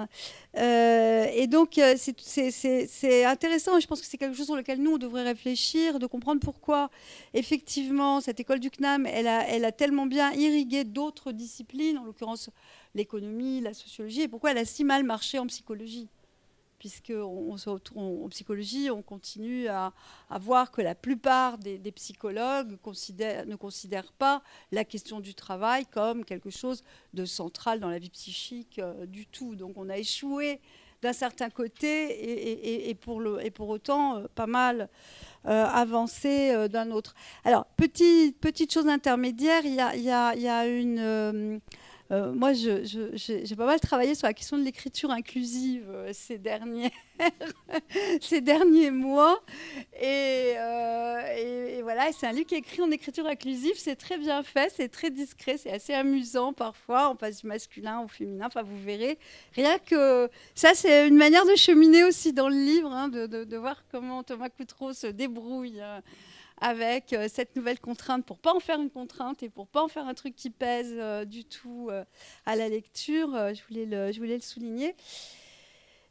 Euh, 0.57 1.27
et 1.35 1.47
donc 1.47 1.81
c'est 1.95 3.25
intéressant 3.25 3.81
je 3.81 3.87
pense 3.87 4.01
que 4.01 4.07
c'est 4.07 4.19
quelque 4.19 4.37
chose 4.37 4.47
sur 4.47 4.57
lequel 4.57 4.81
nous 4.81 4.95
on 4.95 4.99
devrait 4.99 5.23
réfléchir, 5.23 5.99
de 5.99 6.07
comprendre 6.07 6.41
pourquoi 6.41 6.91
effectivement 7.35 8.21
cette 8.21 8.41
école 8.41 8.61
du 8.61 8.71
CNAM, 8.71 9.07
elle 9.07 9.29
a, 9.29 9.49
elle 9.49 9.65
a 9.65 9.73
tellement 9.73 10.07
bien 10.07 10.33
irrigué 10.33 10.85
d'autres 10.85 11.33
disciplines, 11.33 11.99
en 11.99 12.05
l'occurrence 12.05 12.51
l'économie, 12.95 13.61
la 13.61 13.75
sociologie, 13.75 14.23
et 14.23 14.29
pourquoi 14.29 14.51
elle 14.51 14.59
a 14.59 14.65
si 14.65 14.85
mal 14.85 15.05
marché 15.05 15.39
en 15.39 15.47
psychologie 15.47 16.09
puisque 16.83 17.13
on, 17.15 17.55
en 17.95 18.29
psychologie, 18.29 18.91
on 18.91 19.03
continue 19.03 19.69
à, 19.69 19.93
voir 20.41 20.73
que 20.73 20.83
la 20.83 20.97
plupart 20.97 21.57
des, 21.59 21.79
psychologues 21.93 22.73
ne 22.73 23.55
considèrent 23.55 24.13
pas 24.19 24.43
la 24.73 24.85
question 24.85 25.21
du 25.21 25.33
travail 25.33 25.87
comme 25.87 26.25
quelque 26.25 26.51
chose 26.51 26.83
de 27.15 27.25
central 27.25 27.79
dans 27.79 27.89
la 27.89 28.01
vie 28.01 28.11
psychique 28.11 28.81
euh, 28.81 29.07
du 29.07 29.27
tout. 29.27 29.55
Donc 29.55 29.75
on 29.77 29.89
a 29.91 29.97
échoué 29.97 30.61
d'un 31.03 31.13
certain 31.13 31.51
côté 31.51 32.89
et, 32.91 32.95
pour, 32.97 33.21
le, 33.21 33.47
et 33.47 33.53
pour 33.53 33.69
autant 33.69 34.17
euh, 34.17 34.27
pas 34.35 34.49
mal 34.49 34.89
euh, 35.47 35.65
avancé 35.67 36.69
d'un 36.69 36.91
autre. 36.91 37.15
Alors, 37.45 37.67
petite, 37.77 38.41
petite 38.41 38.73
chose 38.73 38.89
intermédiaire, 38.89 39.65
il 39.65 39.75
y 39.75 39.81
a, 39.81 40.35
y 40.35 40.49
a, 40.49 40.67
une 40.67 41.61
euh, 42.13 42.33
moi, 42.33 42.53
j'ai 42.53 43.57
pas 43.57 43.65
mal 43.65 43.81
travaillé 43.81 44.15
sur 44.15 44.27
la 44.27 44.35
question 44.35 44.59
de 44.59 44.63
l'écriture 44.63 45.11
inclusive 45.11 45.87
euh, 45.89 46.11
ces, 46.13 46.37
derniers 46.37 46.93
ces 48.21 48.43
derniers 48.43 48.91
mois. 48.91 49.43
Euh, 50.03 51.79
et, 51.79 51.81
voilà, 51.83 52.13
c'est 52.13 52.27
un 52.27 52.33
livre 52.33 52.47
qui 52.47 52.55
est 52.55 52.59
écrit 52.59 52.83
en 52.83 52.91
écriture 52.91 53.27
inclusive. 53.27 53.73
C'est 53.77 53.97
très 53.97 54.19
bien 54.19 54.43
fait, 54.43 54.71
c'est 54.77 54.89
très 54.89 55.11
discret, 55.11 55.57
c'est 55.57 55.73
assez 55.73 55.95
amusant 55.95 56.53
parfois. 56.53 57.09
On 57.09 57.17
passe 57.17 57.41
du 57.41 57.47
masculin 57.47 58.01
au 58.01 58.09
féminin. 58.09 58.47
Enfin, 58.47 58.63
vous 58.63 58.83
verrez. 58.83 59.19
Rien 59.55 59.79
que 59.79 60.29
ça, 60.55 60.75
c'est 60.75 61.09
une 61.09 61.17
manière 61.17 61.47
de 61.47 61.57
cheminer 61.57 62.05
aussi 62.05 62.35
dans 62.35 62.51
le 62.51 62.57
livre, 62.57 62.93
hein, 62.93 63.09
de, 63.09 63.57
voir 63.57 63.85
comment 63.91 64.23
Thomas 64.23 64.51
Coutreau 64.51 64.93
se 64.93 65.07
débrouille 65.07 65.81
avec 66.63 67.13
euh, 67.13 67.29
cette 67.29 67.57
nouvelle 67.57 67.81
contrainte 67.81 68.25
pour 68.25 68.39
pas 68.39 68.55
en 68.55 68.61
faire 68.61 68.81
une 68.81 68.91
contrainte 68.91 69.43
et 69.43 69.51
pour 69.51 69.67
pas 69.67 69.83
en 69.83 69.89
faire 69.89 70.07
un 70.07 70.15
truc 70.15 70.37
qui 70.37 70.49
pèse 70.49 70.95
euh, 70.97 71.25
du 71.25 71.45
tout 71.45 71.89
euh, 71.91 72.05
à 72.47 72.55
la 72.57 72.69
lecture. 72.69 73.31
je, 73.53 73.61
voulais 73.69 73.85
le, 73.85 74.13
je 74.13 74.19
voulais 74.19 74.37
le 74.37 74.43
souligner. 74.43 74.95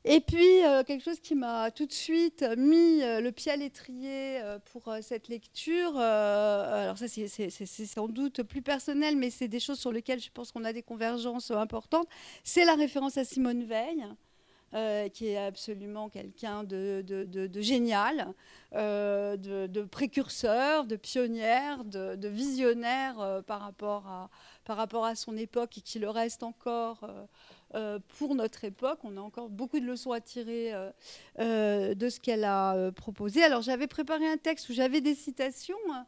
Et 0.03 0.19
puis, 0.19 0.47
quelque 0.87 1.03
chose 1.03 1.19
qui 1.19 1.35
m'a 1.35 1.69
tout 1.69 1.85
de 1.85 1.93
suite 1.93 2.43
mis 2.57 3.01
le 3.01 3.29
pied 3.29 3.51
à 3.51 3.55
l'étrier 3.55 4.41
pour 4.71 4.91
cette 5.03 5.27
lecture, 5.27 5.95
alors 5.95 6.97
ça 6.97 7.07
c'est 7.07 7.59
sans 7.85 8.07
doute 8.07 8.41
plus 8.41 8.63
personnel, 8.63 9.15
mais 9.15 9.29
c'est 9.29 9.47
des 9.47 9.59
choses 9.59 9.79
sur 9.79 9.91
lesquelles 9.91 10.19
je 10.19 10.31
pense 10.31 10.51
qu'on 10.51 10.63
a 10.63 10.73
des 10.73 10.81
convergences 10.81 11.51
importantes, 11.51 12.07
c'est 12.43 12.65
la 12.65 12.73
référence 12.73 13.15
à 13.17 13.23
Simone 13.23 13.63
Veil. 13.63 14.03
Euh, 14.73 15.09
qui 15.09 15.27
est 15.27 15.37
absolument 15.37 16.07
quelqu'un 16.07 16.63
de, 16.63 17.03
génial, 17.55 18.33
euh, 18.73 19.35
de, 19.35 19.81
précurseur, 19.81 20.85
de 20.85 20.95
pionnière, 20.95 21.83
de, 21.83 22.27
visionnaire 22.29 23.19
euh, 23.19 23.41
par, 23.41 23.59
rapport 23.59 24.07
à, 24.07 24.29
par 24.63 24.77
rapport 24.77 25.03
à 25.03 25.15
son 25.15 25.35
époque 25.35 25.77
et 25.77 25.81
qui 25.81 25.99
le 25.99 26.09
reste 26.09 26.41
encore. 26.41 27.05
pour 28.17 28.35
notre 28.35 28.63
époque. 28.63 28.99
On 29.03 29.17
a 29.17 29.21
encore 29.21 29.49
beaucoup 29.49 29.79
de 29.79 29.85
leçons 29.85 30.13
à 30.13 30.21
tirer 30.21 30.71
de 31.37 32.09
ce 32.09 32.19
qu'elle 32.21 32.45
a 32.45 32.91
proposé. 32.93 33.43
Alors 33.43 33.61
j'avais 33.61 33.87
préparé 33.87 34.25
un 34.25 34.37
texte 34.37 34.69
où 34.69 34.73
j'avais 34.73 35.01
des 35.01 35.15
citations. 35.15 35.75
Hein, 35.89 36.05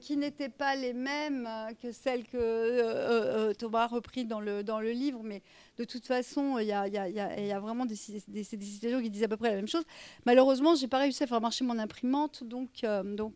qui 0.00 0.16
n'étaient 0.16 0.48
pas 0.48 0.76
les 0.76 0.92
mêmes 0.94 1.48
que 1.82 1.90
celles 1.92 2.24
que 2.24 3.52
Thomas 3.54 3.82
a 3.82 3.86
repris 3.88 4.24
dans 4.24 4.40
le, 4.40 4.62
dans 4.62 4.80
le 4.80 4.92
livre, 4.92 5.20
mais 5.22 5.42
de 5.78 5.84
toute 5.84 6.06
façon, 6.06 6.58
il 6.58 6.66
y 6.66 6.72
a, 6.72 7.60
vraiment 7.60 7.86
des, 7.86 7.96
des, 8.28 8.44
qui 8.44 9.10
disent 9.10 9.22
à 9.22 9.28
peu 9.28 9.36
près 9.36 9.50
la 9.50 9.56
même 9.56 9.68
chose. 9.68 9.84
Malheureusement, 10.26 10.74
je 10.74 10.82
n'ai 10.82 10.88
pas 10.88 10.98
réussi 10.98 11.22
à 11.22 11.26
faire 11.26 11.40
marcher 11.40 11.64
mon 11.64 11.78
imprimante, 11.78 12.44
donc, 12.44 12.84
donc 13.04 13.34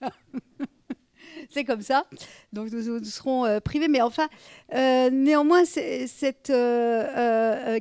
c'est 1.50 1.64
comme 1.64 1.82
ça. 1.82 2.06
Donc 2.52 2.70
nous, 2.70 3.04
serons 3.04 3.60
privés, 3.60 3.88
mais 3.88 4.02
enfin, 4.02 4.28
néanmoins, 4.72 5.64
cette 5.64 6.52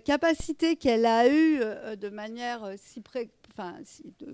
capacité 0.05 0.75
qu'elle 0.75 1.05
a 1.05 1.27
eue 1.27 1.59
de 1.97 2.09
manière 2.09 2.73
si 2.77 3.01
près 3.01 3.29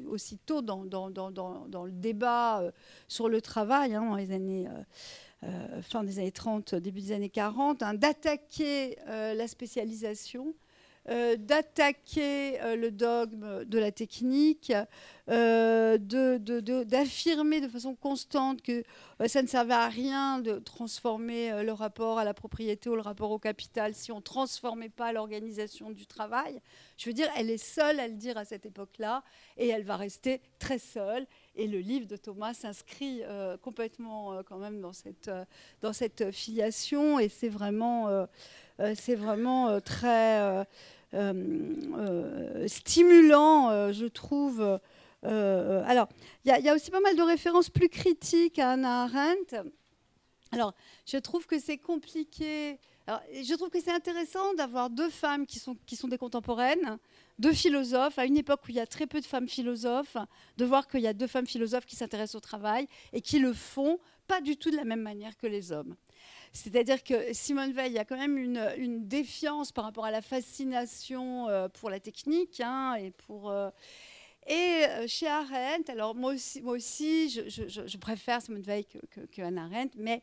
aussitôt 0.08 0.62
dans, 0.62 0.84
le 0.84 1.92
débat 1.92 2.62
euh, 2.62 2.72
sur 3.08 3.30
le 3.30 3.42
travail, 3.42 3.96
hein, 3.96 4.06
dans 4.10 4.16
les 4.16 4.32
années, 4.32 4.68
euh, 4.68 4.72
euh, 4.72 4.84
fin 5.82 6.04
des 6.04 6.20
années 6.20 6.32
30, 6.32 6.76
début 6.76 7.02
des 7.02 7.12
années 7.12 7.30
40, 7.30 7.84
hein, 7.84 7.94
d'attaquer 7.94 8.98
la 9.08 9.48
spécialisation 9.48 10.54
euh, 11.08 11.36
d'attaquer 11.38 12.60
euh, 12.62 12.76
le 12.76 12.90
dogme 12.90 13.64
de 13.66 13.78
la 13.78 13.92
technique, 13.92 14.74
euh, 15.30 16.00
d'affirmer 16.00 17.62
de, 17.62 17.68
façon 17.68 17.94
constante 17.94 18.64
que 18.64 18.84
ça 19.28 19.44
ne 19.44 19.48
servait 19.48 19.76
à 19.76 19.88
rien 19.88 20.40
de 20.40 20.58
transformer 20.58 21.64
le 21.64 21.72
rapport 21.74 22.18
à 22.18 22.24
la 22.24 22.34
propriété 22.34 22.90
ou 22.90 22.96
le 22.96 23.02
rapport 23.02 23.30
au 23.30 23.38
capital 23.38 23.94
si 23.94 24.12
on 24.12 24.18
ne 24.18 24.22
transformait 24.22 24.90
pas 24.90 25.14
l'organisation 25.14 25.92
du 25.92 26.08
travail. 26.08 26.60
Je 26.98 27.08
veux 27.08 27.14
dire, 27.14 27.30
elle 27.38 27.52
est 27.52 27.64
seule 27.64 28.00
à 28.00 28.08
le 28.08 28.16
dire 28.16 28.38
à 28.38 28.46
cette 28.46 28.66
époque-là 28.66 29.24
et 29.58 29.68
elle 29.68 29.84
va 29.84 29.98
rester 29.98 30.42
très 30.58 30.80
seule. 30.80 31.28
Et 31.56 31.68
le 31.68 31.80
livre 31.80 32.08
de 32.08 32.18
Thomas 32.18 32.54
s'inscrit 32.54 33.22
complètement 33.62 34.44
quand 34.44 34.58
même 34.58 34.82
dans 34.82 34.94
cette, 34.94 35.32
dans 35.82 35.94
cette 35.94 36.32
filiation 36.32 37.20
et 37.20 37.30
c'est 37.30 37.50
vraiment, 37.50 38.28
c'est 38.96 39.16
vraiment 39.16 39.80
très 39.82 40.66
euh, 41.16 41.34
euh, 41.98 42.68
stimulant, 42.68 43.70
euh, 43.70 43.94
je 43.94 44.06
trouve. 44.06 44.80
alors, 45.24 46.08
il 46.44 46.64
y, 46.64 46.70
a 46.70 46.76
aussi 46.76 46.92
pas 46.92 47.00
mal 47.00 47.16
de 47.16 47.22
références 47.22 47.70
plus 47.70 47.90
critiques 47.90 48.60
à 48.60 48.72
Anna 48.72 49.04
Arendt. 49.04 49.64
Alors, 50.52 50.74
je 51.06 51.18
trouve 51.18 51.48
que 51.48 51.60
c'est 51.60 51.78
compliqué. 51.78 52.78
je 53.08 53.56
trouve 53.56 53.70
que 53.70 53.82
c'est 53.82 53.92
intéressant 53.92 54.54
d'avoir 54.54 54.90
deux 54.90 55.10
femmes 55.10 55.46
qui 55.46 55.58
sont, 55.58 55.76
qui 55.86 55.96
sont 55.96 56.08
des 56.08 56.18
contemporaines, 56.18 56.98
deux 57.40 57.54
philosophes, 57.54 58.20
à 58.20 58.26
une 58.26 58.38
époque 58.38 58.62
où 58.66 58.70
il 58.70 58.76
y 58.76 58.80
a 58.80 58.86
très 58.86 59.08
peu 59.08 59.20
de 59.20 59.26
femmes 59.26 59.48
philosophes, 59.48 60.18
de 60.58 60.66
voir 60.66 60.88
qu'il 60.88 61.02
y 61.02 61.08
a 61.08 61.14
deux 61.14 61.28
femmes 61.28 61.48
philosophes 61.48 61.86
qui 61.86 61.96
s'intéressent 61.96 62.36
au 62.36 62.42
travail 62.42 62.88
et 63.14 63.22
qui 63.22 63.40
le 63.40 63.54
font 63.54 64.00
pas 64.28 64.42
du 64.42 64.58
tout 64.58 64.70
de 64.70 64.76
la 64.76 64.86
même 64.86 65.02
manière 65.02 65.36
que 65.38 65.48
les 65.48 65.72
hommes. 65.72 65.96
C'est-à-dire 66.56 67.04
que 67.04 67.34
Simone 67.34 67.74
Veil, 67.74 67.92
il 67.92 67.96
y 67.96 68.00
a 68.00 68.06
quand 68.06 68.18
même 68.18 68.38
une, 68.38 69.06
défiance 69.06 69.74
par 69.74 69.84
rapport 69.84 70.06
à 70.06 70.12
la 70.12 70.22
fascination 70.22 71.50
euh, 71.50 71.68
pour 71.68 71.90
la 71.90 72.00
technique 72.00 72.62
hein, 72.62 72.96
et 72.96 73.12
pour. 73.12 73.52
Euh, 73.52 73.70
et 74.48 74.86
euh, 74.88 75.06
chez 75.06 75.28
Arendt, 75.28 75.92
alors 75.92 76.16
moi 76.16 76.34
aussi, 76.34 76.62
moi 76.62 76.76
aussi 76.76 77.30
je, 77.30 77.98
préfère 77.98 78.42
Simone 78.42 78.62
Veil 78.62 78.86
que, 78.86 79.42
Arendt, 79.42 79.98
mais 79.98 80.22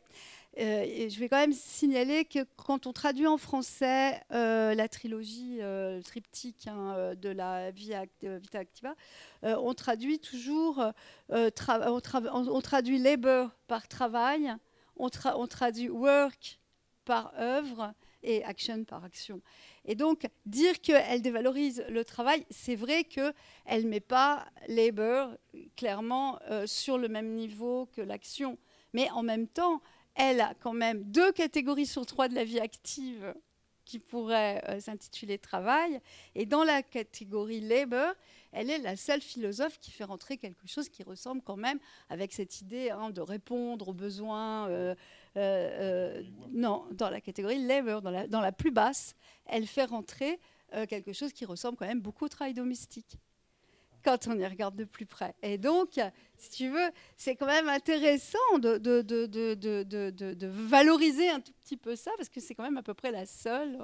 je 0.57 1.19
vais 1.19 1.29
quand 1.29 1.37
même 1.37 1.53
signaler 1.53 2.25
que 2.25 2.39
quand 2.55 2.87
on 2.87 2.93
traduit 2.93 3.27
en 3.27 3.37
français 3.37 4.21
la 4.31 4.87
trilogie, 4.87 5.57
le 5.59 6.01
triptyque 6.03 6.67
hein, 6.67 7.13
de 7.15 7.29
la 7.29 7.71
Vita 7.71 8.05
Activa, 8.53 8.95
on 9.43 9.73
traduit 9.73 10.19
toujours, 10.19 10.81
on, 11.29 12.61
traduit 12.61 12.97
labor 12.97 13.49
par 13.67 13.89
travail, 13.89 14.55
on, 14.95 15.09
traduit 15.47 15.89
work 15.89 16.59
par 17.05 17.33
œuvre 17.37 17.93
et 18.21 18.43
action 18.43 18.83
par 18.85 19.03
action. 19.03 19.41
Et 19.85 19.95
donc, 19.95 20.27
dire 20.45 20.79
qu'elle 20.79 21.21
dévalorise 21.21 21.83
le 21.89 22.05
travail, 22.05 22.45
c'est 22.49 22.75
vrai 22.75 23.03
qu'elle 23.03 23.33
ne 23.83 23.89
met 23.89 23.99
pas 23.99 24.45
labor 24.67 25.31
clairement 25.75 26.39
euh, 26.49 26.65
sur 26.65 26.97
le 26.97 27.09
même 27.09 27.33
niveau 27.33 27.87
que 27.87 28.01
l'action. 28.01 28.57
Mais 28.93 29.09
en 29.11 29.23
même 29.23 29.47
temps, 29.47 29.81
elle 30.15 30.41
a 30.41 30.53
quand 30.59 30.73
même 30.73 31.03
deux 31.03 31.31
catégories 31.31 31.85
sur 31.85 32.05
trois 32.05 32.27
de 32.27 32.35
la 32.35 32.43
vie 32.43 32.59
active 32.59 33.33
qui 33.85 33.99
pourraient 33.99 34.63
euh, 34.69 34.79
s'intituler 34.79 35.37
travail. 35.37 35.99
Et 36.35 36.45
dans 36.45 36.63
la 36.63 36.83
catégorie 36.83 37.61
labor, 37.61 38.13
elle 38.53 38.69
est 38.69 38.77
la 38.77 38.95
seule 38.95 39.21
philosophe 39.21 39.79
qui 39.79 39.91
fait 39.91 40.03
rentrer 40.03 40.37
quelque 40.37 40.67
chose 40.67 40.87
qui 40.87 41.03
ressemble 41.03 41.41
quand 41.41 41.57
même 41.57 41.79
avec 42.09 42.33
cette 42.33 42.61
idée 42.61 42.91
hein, 42.91 43.09
de 43.09 43.21
répondre 43.21 43.89
aux 43.89 43.93
besoins. 43.93 44.69
Euh, 44.69 44.95
euh, 45.35 46.19
euh, 46.19 46.23
non, 46.51 46.85
dans 46.91 47.09
la 47.09 47.19
catégorie 47.19 47.65
labor, 47.65 48.01
dans 48.01 48.11
la, 48.11 48.27
dans 48.27 48.41
la 48.41 48.51
plus 48.51 48.71
basse, 48.71 49.15
elle 49.45 49.67
fait 49.67 49.85
rentrer 49.85 50.39
quelque 50.89 51.13
chose 51.13 51.31
qui 51.33 51.45
ressemble 51.45 51.77
quand 51.77 51.85
même 51.85 52.01
beaucoup 52.01 52.25
au 52.25 52.29
travail 52.29 52.55
domestique. 52.55 53.17
quand 54.03 54.27
on 54.27 54.39
y 54.39 54.45
regarde 54.45 54.75
de 54.75 54.85
plus 54.85 55.05
près. 55.05 55.35
Et 55.43 55.59
donc, 55.59 55.99
si 56.35 56.49
tu 56.49 56.69
veux, 56.69 56.89
c'est 57.15 57.35
quand 57.35 57.45
même 57.45 57.69
intéressant 57.69 58.57
de, 58.57 60.47
valoriser 60.47 61.29
un 61.29 61.41
tout 61.41 61.53
petit 61.63 61.77
peu 61.77 61.95
ça, 61.95 62.09
parce 62.17 62.27
que 62.27 62.39
c'est 62.41 62.55
quand 62.55 62.63
même 62.63 62.77
à 62.77 62.81
peu 62.81 62.95
près 62.95 63.11
la 63.11 63.27
seule, 63.27 63.77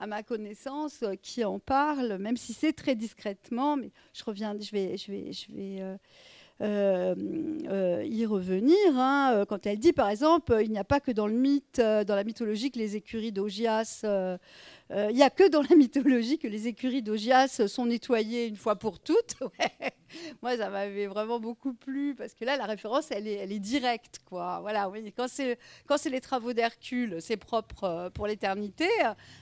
à 0.00 0.06
ma 0.06 0.22
connaissance, 0.22 1.02
euh, 1.02 1.14
qui 1.20 1.44
en 1.44 1.58
parle, 1.58 2.16
même 2.18 2.36
si 2.36 2.54
c'est 2.54 2.72
très 2.72 2.94
discrètement. 2.94 3.76
Mais 3.76 3.90
je 4.14 4.24
reviens, 4.24 4.56
je 4.58 4.70
vais, 4.72 4.96
je 4.96 5.12
vais, 5.12 5.32
je 5.32 5.52
vais 5.52 5.98
euh, 6.62 7.14
euh, 7.68 8.04
y 8.06 8.24
revenir. 8.24 8.76
Hein, 8.96 9.44
quand 9.46 9.66
elle 9.66 9.78
dit, 9.78 9.92
par 9.92 10.08
exemple, 10.08 10.58
il 10.62 10.70
n'y 10.70 10.78
a 10.78 10.84
pas 10.84 11.00
que 11.00 11.10
dans 11.10 11.26
le 11.26 11.34
mythe, 11.34 11.80
dans 11.80 12.16
la 12.16 12.24
mythologie, 12.24 12.70
que 12.70 12.78
les 12.78 12.96
écuries 12.96 13.32
d'Augias 13.32 14.04
il 14.92 15.14
n'y 15.14 15.22
a 15.22 15.30
que 15.30 15.48
dans 15.48 15.62
la 15.62 15.76
mythologie 15.76 16.38
que 16.38 16.48
les 16.48 16.66
écuries 16.66 17.02
d'Augias 17.02 17.68
sont 17.68 17.86
nettoyées 17.86 18.46
une 18.46 18.56
fois 18.56 18.76
pour 18.76 18.98
toutes. 18.98 19.36
Moi, 20.42 20.56
ça 20.56 20.70
m'avait 20.70 21.06
vraiment 21.06 21.40
beaucoup 21.40 21.74
plu 21.74 22.14
parce 22.14 22.34
que 22.34 22.44
là, 22.44 22.56
la 22.56 22.66
référence, 22.66 23.10
elle 23.10 23.26
est, 23.26 23.58
directe. 23.58 24.20
Quoi. 24.24 24.60
Voilà, 24.60 24.90
quand 25.16 25.28
c'est 25.28 26.10
les 26.10 26.20
travaux 26.20 26.52
d'Hercule, 26.52 27.16
c'est 27.20 27.36
propre 27.36 28.10
pour 28.14 28.26
l'éternité. 28.26 28.88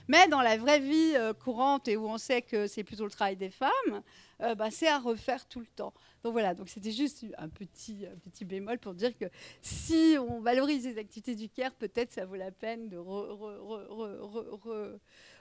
Mais 0.07 0.27
dans 0.27 0.41
la 0.41 0.57
vraie 0.57 0.79
vie 0.79 1.15
courante 1.43 1.87
et 1.87 1.97
où 1.97 2.07
on 2.07 2.17
sait 2.17 2.41
que 2.41 2.67
c'est 2.67 2.83
plutôt 2.83 3.05
le 3.05 3.11
travail 3.11 3.35
des 3.35 3.49
femmes, 3.49 4.01
bah, 4.39 4.69
c'est 4.71 4.87
à 4.87 4.99
refaire 4.99 5.47
tout 5.47 5.59
le 5.59 5.67
temps. 5.67 5.93
Donc 6.23 6.33
voilà, 6.33 6.53
donc 6.53 6.67
c'était 6.67 6.91
juste 6.91 7.25
un 7.37 7.47
petit, 7.47 8.05
bémol 8.45 8.77
pour 8.77 8.93
dire 8.93 9.17
que 9.17 9.25
si 9.61 10.17
on 10.19 10.41
valorise 10.41 10.85
les 10.85 10.97
activités 10.97 11.35
du 11.35 11.47
CARE, 11.47 11.71
peut-être 11.73 12.11
ça 12.11 12.25
vaut 12.25 12.35
la 12.35 12.51
peine 12.51 12.89
de 12.89 12.97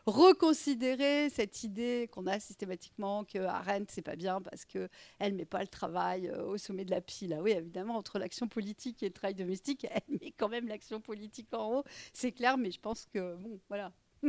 reconsidérer 0.08 1.30
cette 1.30 1.64
idée 1.64 2.08
qu'on 2.12 2.26
a 2.26 2.40
systématiquement 2.40 3.24
que 3.24 3.38
Arendt 3.38 3.86
c'est 3.88 4.02
pas 4.02 4.16
bien 4.16 4.40
parce 4.40 4.64
que 4.64 4.88
elle 5.18 5.34
met 5.34 5.44
pas 5.44 5.60
le 5.60 5.68
travail 5.68 6.28
euh, 6.28 6.44
au 6.44 6.58
sommet 6.58 6.84
de 6.84 6.90
la 6.90 7.00
pile. 7.00 7.34
Ah 7.38 7.42
oui, 7.42 7.52
évidemment, 7.52 7.96
entre 7.96 8.18
l'action 8.18 8.48
politique 8.48 9.02
et 9.02 9.06
le 9.06 9.12
travail 9.12 9.34
domestique, 9.34 9.86
elle 9.90 10.18
met 10.20 10.32
quand 10.32 10.48
même 10.48 10.68
l'action 10.68 11.00
politique 11.00 11.48
en 11.52 11.78
haut, 11.78 11.84
c'est 12.12 12.32
clair, 12.32 12.58
mais 12.58 12.70
je 12.70 12.80
pense 12.80 13.06
que 13.06 13.34
bon, 13.36 13.60
voilà. 13.68 13.92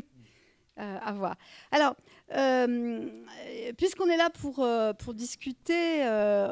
Euh, 0.77 0.97
à 1.01 1.11
voir. 1.11 1.35
Alors, 1.71 1.93
euh, 2.33 3.09
puisqu'on 3.77 4.07
est 4.07 4.15
là 4.15 4.29
pour, 4.29 4.65
pour 4.99 5.13
discuter 5.13 6.03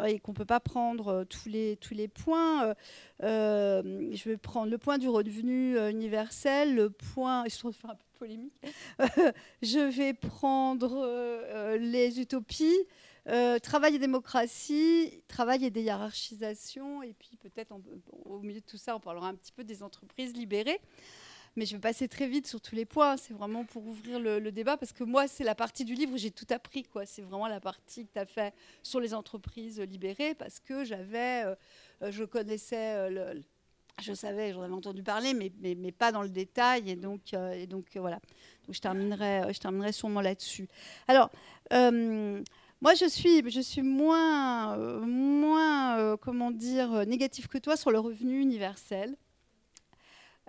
et 0.06 0.20
qu'on 0.20 0.34
ne 0.34 0.36
peut 0.36 0.44
pas 0.44 0.60
prendre 0.60 1.24
tous 1.24 1.48
les, 1.48 1.78
tous 1.78 1.94
les 1.94 2.10
points, 2.10 2.74
je 3.22 4.30
vais 4.30 4.36
prendre 4.36 4.70
le 4.70 4.78
point 4.78 4.98
du 4.98 5.08
revenu 5.08 5.80
universel, 5.90 6.76
le 6.76 6.90
point, 6.90 7.46
je 7.48 7.58
peu 7.58 7.70
de 7.70 7.76
polémique, 8.18 8.54
je 9.62 9.90
vais 9.90 10.14
prendre 10.14 11.78
les 11.78 12.20
utopies. 12.20 12.78
travail 13.64 13.96
et 13.96 14.00
démocratie, 14.00 15.24
travail 15.28 15.66
et 15.66 15.70
déhiérarchisation, 15.70 17.04
et 17.04 17.14
puis 17.14 17.38
peut-être 17.38 17.74
au 18.26 18.40
milieu 18.40 18.62
de 18.62 18.66
tout 18.66 18.78
ça, 18.78 18.96
on 18.96 19.00
parlera 19.00 19.28
un 19.28 19.36
petit 19.36 19.52
peu 19.52 19.64
des 19.64 19.84
entreprises 19.84 20.34
libérées. 20.34 20.82
Mais 21.58 21.66
je 21.66 21.74
vais 21.74 21.82
passer 21.82 22.08
très 22.08 22.28
vite 22.28 22.46
sur 22.46 22.62
tous 22.62 22.76
les 22.76 22.86
points. 22.86 23.18
C'est 23.18 23.34
vraiment 23.34 23.66
pour 23.66 23.84
ouvrir 23.88 24.20
le, 24.20 24.52
débat 24.52 24.78
parce 24.78 24.94
que 24.94 25.04
moi, 25.04 25.28
c'est 25.28 25.44
la 25.44 25.56
partie 25.56 25.86
du 25.86 25.96
livre 25.96 26.14
où 26.14 26.18
j'ai 26.18 26.30
tout 26.30 26.46
appris. 26.52 26.86
C'est 27.06 27.24
vraiment 27.24 27.48
la 27.48 27.60
partie 27.60 28.06
que 28.06 28.14
tu 28.14 28.20
as 28.20 28.28
fait 28.28 28.54
sur 28.84 29.00
les 29.00 29.16
entreprises 29.16 29.80
libérées 29.80 30.36
parce 30.36 30.60
que 30.60 30.84
j'avais, 30.84 31.46
euh, 31.46 31.56
euh, 32.04 32.12
je 32.12 32.24
connaissais 32.26 32.94
euh, 32.94 33.34
le, 33.34 33.44
je 34.02 34.14
savais, 34.14 34.54
j'en 34.54 34.62
avais 34.62 34.74
entendu 34.74 35.04
parler, 35.04 35.34
mais, 35.34 35.52
mais, 35.62 35.92
pas 35.92 36.12
dans 36.12 36.22
le 36.22 36.30
détail. 36.30 36.90
Et 36.90 36.96
donc, 36.96 37.34
et 37.34 37.68
donc 37.68 37.86
voilà. 37.96 38.20
Donc, 38.66 38.76
je 38.76 38.82
terminerai, 38.82 39.54
je 39.54 39.60
terminerai 39.60 39.92
sûrement 39.92 40.22
là-dessus. 40.22 40.68
Alors, 41.08 41.30
moi, 41.72 42.94
je 42.94 43.08
suis, 43.10 43.50
je 43.50 43.62
suis 43.62 43.82
moins, 43.82 44.78
moins 44.78 46.18
comment 46.18 46.52
dire, 46.52 47.06
négatif 47.06 47.48
que 47.48 47.58
toi 47.58 47.76
sur 47.76 47.92
le 47.92 48.00
revenu 48.00 48.40
universel. 48.40 49.16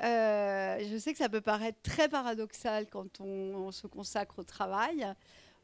Euh, 0.02 0.78
je 0.90 0.96
sais 0.96 1.12
que 1.12 1.18
ça 1.18 1.28
peut 1.28 1.40
paraître 1.40 1.78
très 1.82 2.08
paradoxal 2.08 2.86
quand 2.88 3.20
on, 3.20 3.72
se 3.72 3.86
consacre 3.86 4.38
au 4.38 4.44
travail. 4.44 5.06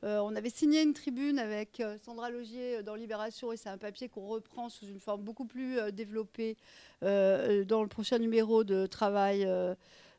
Euh, 0.05 0.21
on 0.21 0.37
avait 0.37 0.51
signé 0.51 0.83
une 0.83 0.93
tribune 0.93 1.39
avec 1.39 1.81
euh, 1.81 1.97
Sandra 2.05 2.31
Logier 2.31 2.83
dans 2.83 2.95
Libération 2.95 3.53
et 3.53 3.57
c'est 3.57 3.71
un 3.71 3.79
papier 3.79 4.09
qu'on 4.09 4.27
reprend 4.27 4.69
sous 4.69 4.87
une 4.87 5.01
forme 5.01 5.23
beaucoup 5.23 5.47
plus 5.47 5.79
développée 5.93 6.57
dans 7.03 7.83
le 7.83 7.87
prochain 7.89 8.19
numéro 8.19 8.65
de 8.65 8.87
Travail, 8.87 9.47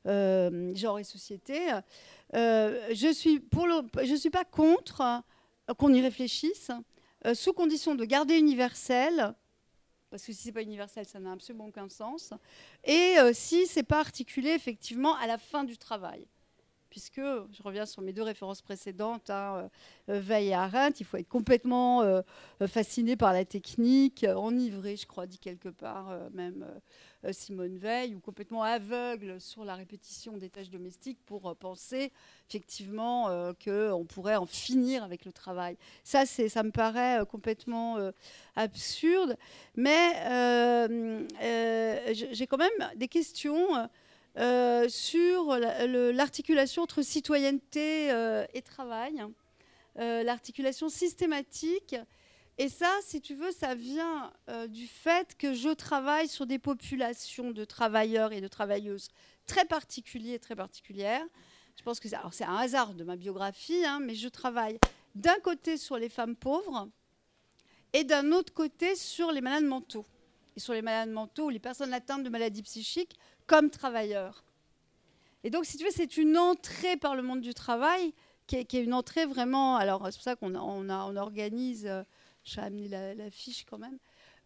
genre 0.06 1.00
et 1.00 1.04
société. 1.04 1.60
je 2.34 3.12
suis 3.14 3.42
suis 4.18 4.30
pas 4.30 4.46
contre 4.46 5.24
qu'on 5.78 5.94
y 5.94 6.02
réfléchisse 6.02 6.72
sous 7.34 7.54
condition 7.54 7.96
de 7.96 8.06
garder 8.06 8.38
universel 8.38 9.36
parce 10.16 10.28
que 10.28 10.32
si 10.32 10.44
c'est 10.44 10.52
pas 10.54 10.62
universel, 10.62 11.06
ça 11.06 11.20
n'a 11.20 11.34
absolument 11.34 11.66
aucun 11.66 11.90
sens. 11.90 12.34
Et 12.86 13.16
euh, 13.18 13.32
si 13.34 13.68
c'est 13.68 13.84
pas 13.84 14.00
articulé 14.00 14.52
effectivement 14.52 15.16
à 15.18 15.28
la 15.28 15.38
fin 15.38 15.66
du 15.66 15.78
travail 15.78 16.26
puisque, 16.96 17.20
je 17.20 17.62
reviens 17.62 17.86
sur 17.86 18.02
mes 18.02 18.14
deux 18.14 18.22
références 18.22 18.62
précédentes, 18.62 19.30
hein, 19.30 19.70
euh, 20.08 20.22
Veil 20.22 20.48
et 20.48 20.54
Arendt, 20.54 20.96
il 21.02 21.06
faut 21.06 21.18
être 21.18 21.28
complètement 21.28 22.04
euh, 22.04 22.22
fasciné 22.68 23.18
par 23.18 23.34
la 23.34 23.44
technique, 23.44 24.24
enivré, 24.24 24.96
je 24.96 25.06
crois, 25.06 25.28
dit 25.28 25.38
quelque 25.38 25.68
part, 25.68 26.18
même 26.32 26.66
Simone 27.32 27.78
Veil, 27.78 28.16
ou 28.16 28.22
complètement 28.22 28.64
aveugle 28.64 29.42
sur 29.42 29.66
la 29.66 29.76
répétition 29.76 30.38
des 30.38 30.50
tâches 30.50 30.70
domestiques 30.70 31.20
pour 31.26 31.54
penser 31.58 32.14
effectivement 32.48 33.54
qu'on 33.62 34.06
pourrait 34.06 34.38
en 34.38 34.46
finir 34.46 35.04
avec 35.04 35.26
le 35.26 35.34
travail. 35.34 35.76
Ça, 36.06 36.26
ça 36.26 36.64
me 36.64 36.72
paraît 36.72 37.20
complètement 37.30 37.98
absurde, 38.56 39.36
mais 39.76 40.14
j'ai 42.14 42.48
quand 42.48 42.58
même 42.58 42.90
des 42.96 43.10
questions 43.10 43.90
euh, 44.38 44.90
sur 44.90 45.58
l'articulation 45.58 46.84
entre 46.84 47.02
citoyenneté 47.02 48.12
euh, 48.12 48.46
et 48.54 48.62
travail, 48.62 49.24
euh, 49.98 50.24
l'articulation 50.24 50.90
systématique. 50.90 51.96
Et 52.58 52.68
ça, 52.68 52.90
si 53.02 53.22
tu 53.22 53.36
veux, 53.36 53.52
ça 53.52 53.76
vient 53.76 54.32
du 54.70 54.88
fait 54.88 55.36
que 55.38 55.54
je 55.54 55.70
travaille 55.70 56.30
sur 56.30 56.46
des 56.46 56.60
populations 56.60 57.52
de 57.52 57.66
travailleurs 57.66 58.32
et 58.32 58.40
de 58.40 58.48
travailleuses 58.48 59.10
très 59.46 59.66
particuliers, 59.66 60.40
très 60.40 60.56
particulières. 60.56 61.26
Je 61.78 61.84
pense 61.84 62.00
que 62.00 62.08
c'est 62.08 62.46
un 62.46 62.56
hasard 62.56 62.94
de 62.94 63.04
ma 63.04 63.18
biographie, 63.18 63.84
hein, 63.86 64.00
mais 64.02 64.16
je 64.16 64.30
travaille 64.30 64.80
d'un 65.16 65.38
côté 65.44 65.76
sur 65.76 65.98
les 65.98 66.08
femmes 66.08 66.38
pauvres 66.38 66.90
et 67.92 68.06
d'un 68.06 68.32
autre 68.32 68.54
côté 68.54 68.96
sur 68.96 69.34
les 69.34 69.42
malades 69.42 69.66
mentaux. 69.66 70.06
Et 70.56 70.62
sur 70.62 70.74
les 70.74 70.82
malades 70.82 71.10
mentaux 71.10 71.50
les 71.50 71.60
personnes 71.60 71.94
atteintes 71.94 72.24
de 72.24 72.30
maladies 72.30 72.64
psychiques, 72.64 73.18
comme 73.48 73.70
travailleurs. 73.70 74.44
Et 75.44 75.50
donc, 75.50 75.66
si 75.66 75.78
tu 75.78 75.84
veux, 75.84 75.92
c'est 75.92 76.18
une 76.18 76.38
entrée 76.38 76.98
par 76.98 77.16
le 77.16 77.22
monde 77.22 77.42
du 77.42 77.54
travail 77.54 78.14
qui 78.48 78.56
est, 78.56 78.74
une 78.74 78.94
entrée 78.94 79.26
vraiment. 79.26 79.76
Alors, 79.76 80.06
c'est 80.06 80.18
pour 80.18 80.24
ça 80.24 80.36
qu'on 80.36 80.56
on, 80.56 81.16
organise. 81.18 81.86
Euh, 81.86 82.04
J'ai 82.44 82.62
amené 82.62 82.88
la, 82.88 83.30
fiche 83.30 83.66
quand 83.70 83.78
même. 83.78 83.98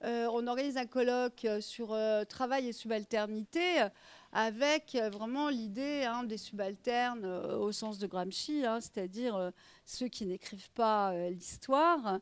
Euh, 0.04 0.28
on 0.32 0.48
organise 0.48 0.78
un 0.78 0.86
colloque 0.86 1.46
euh, 1.46 1.60
sur 1.62 1.98
travail 2.28 2.68
et 2.68 2.74
subalternité 2.74 3.88
avec 4.32 4.98
vraiment 5.12 5.50
l'idée 5.50 6.04
hein, 6.04 6.24
des 6.24 6.38
subalternes 6.38 7.26
au 7.26 7.72
sens 7.72 7.98
de 7.98 8.08
Gramsci, 8.08 8.66
hein, 8.66 8.80
c'est-à-dire 8.82 9.52
ceux 9.86 10.08
qui 10.08 10.26
n'écrivent 10.26 10.72
pas 10.72 11.14
l'histoire. 11.30 12.20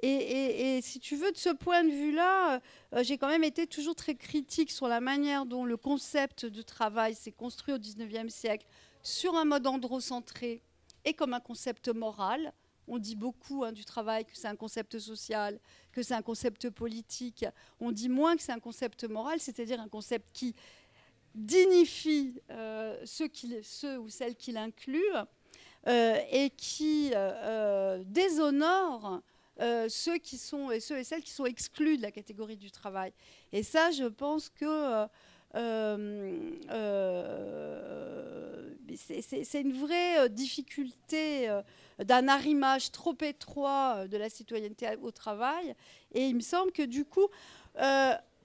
Et, 0.00 0.78
si 0.82 1.00
tu 1.00 1.16
veux, 1.16 1.32
de 1.32 1.36
ce 1.36 1.48
point 1.50 1.82
de 1.82 1.90
vue-là, 1.90 2.60
euh, 2.94 3.02
j'ai 3.02 3.18
quand 3.18 3.28
même 3.28 3.42
été 3.42 3.66
toujours 3.66 3.96
très 3.96 4.14
critique 4.14 4.70
sur 4.70 4.86
la 4.86 5.00
manière 5.00 5.44
dont 5.44 5.64
le 5.64 5.76
concept 5.76 6.46
de 6.46 6.62
travail 6.62 7.14
s'est 7.14 7.32
construit 7.32 7.74
au 7.74 7.78
XIXe 7.78 8.32
siècle 8.32 8.66
sur 9.02 9.34
un 9.34 9.44
mode 9.44 9.66
androcentré 9.66 10.62
et 11.04 11.14
comme 11.14 11.34
un 11.34 11.40
concept 11.40 11.88
moral. 11.88 12.52
On 12.86 12.98
dit 12.98 13.16
beaucoup 13.16 13.64
hein, 13.64 13.72
du 13.72 13.84
travail 13.84 14.24
que 14.24 14.30
c'est 14.34 14.46
un 14.46 14.56
concept 14.56 14.98
social, 14.98 15.58
que 15.92 16.02
c'est 16.02 16.14
un 16.14 16.22
concept 16.22 16.70
politique. 16.70 17.44
On 17.80 17.90
dit 17.90 18.08
moins 18.08 18.36
que 18.36 18.42
c'est 18.42 18.52
un 18.52 18.60
concept 18.60 19.02
moral, 19.04 19.40
c'est-à-dire 19.40 19.80
un 19.80 19.88
concept 19.88 20.30
qui 20.32 20.54
dignifie 21.38 22.40
euh, 22.50 23.00
ceux, 23.04 23.98
ou 23.98 24.08
celles 24.08 24.34
qui 24.34 24.52
l'incluent 24.52 25.00
euh, 25.86 26.20
et 26.30 26.50
qui 26.50 27.12
déshonore 28.06 29.22
euh, 29.60 29.88
ceux 29.88 30.18
qui 30.18 30.36
sont 30.36 30.70
et 30.70 30.80
ceux 30.80 30.98
et 30.98 31.04
celles 31.04 31.22
qui 31.22 31.30
sont 31.30 31.46
exclus 31.46 31.96
de 31.96 32.02
la 32.02 32.10
catégorie 32.10 32.56
du 32.56 32.70
travail. 32.70 33.12
Et 33.52 33.62
ça, 33.62 33.90
je 33.90 34.04
pense 34.04 34.48
que 34.50 35.06
c'est 38.94 39.60
une 39.60 39.72
vraie 39.72 40.28
difficulté 40.28 41.48
d'un 41.98 42.28
arrimage 42.28 42.92
trop 42.92 43.16
étroit 43.22 44.06
de 44.06 44.16
la 44.16 44.28
citoyenneté 44.28 44.88
au 45.00 45.10
travail. 45.10 45.74
Et 46.12 46.26
il 46.26 46.36
me 46.36 46.40
semble 46.40 46.70
que 46.70 46.82
du 46.82 47.04
coup, 47.04 47.28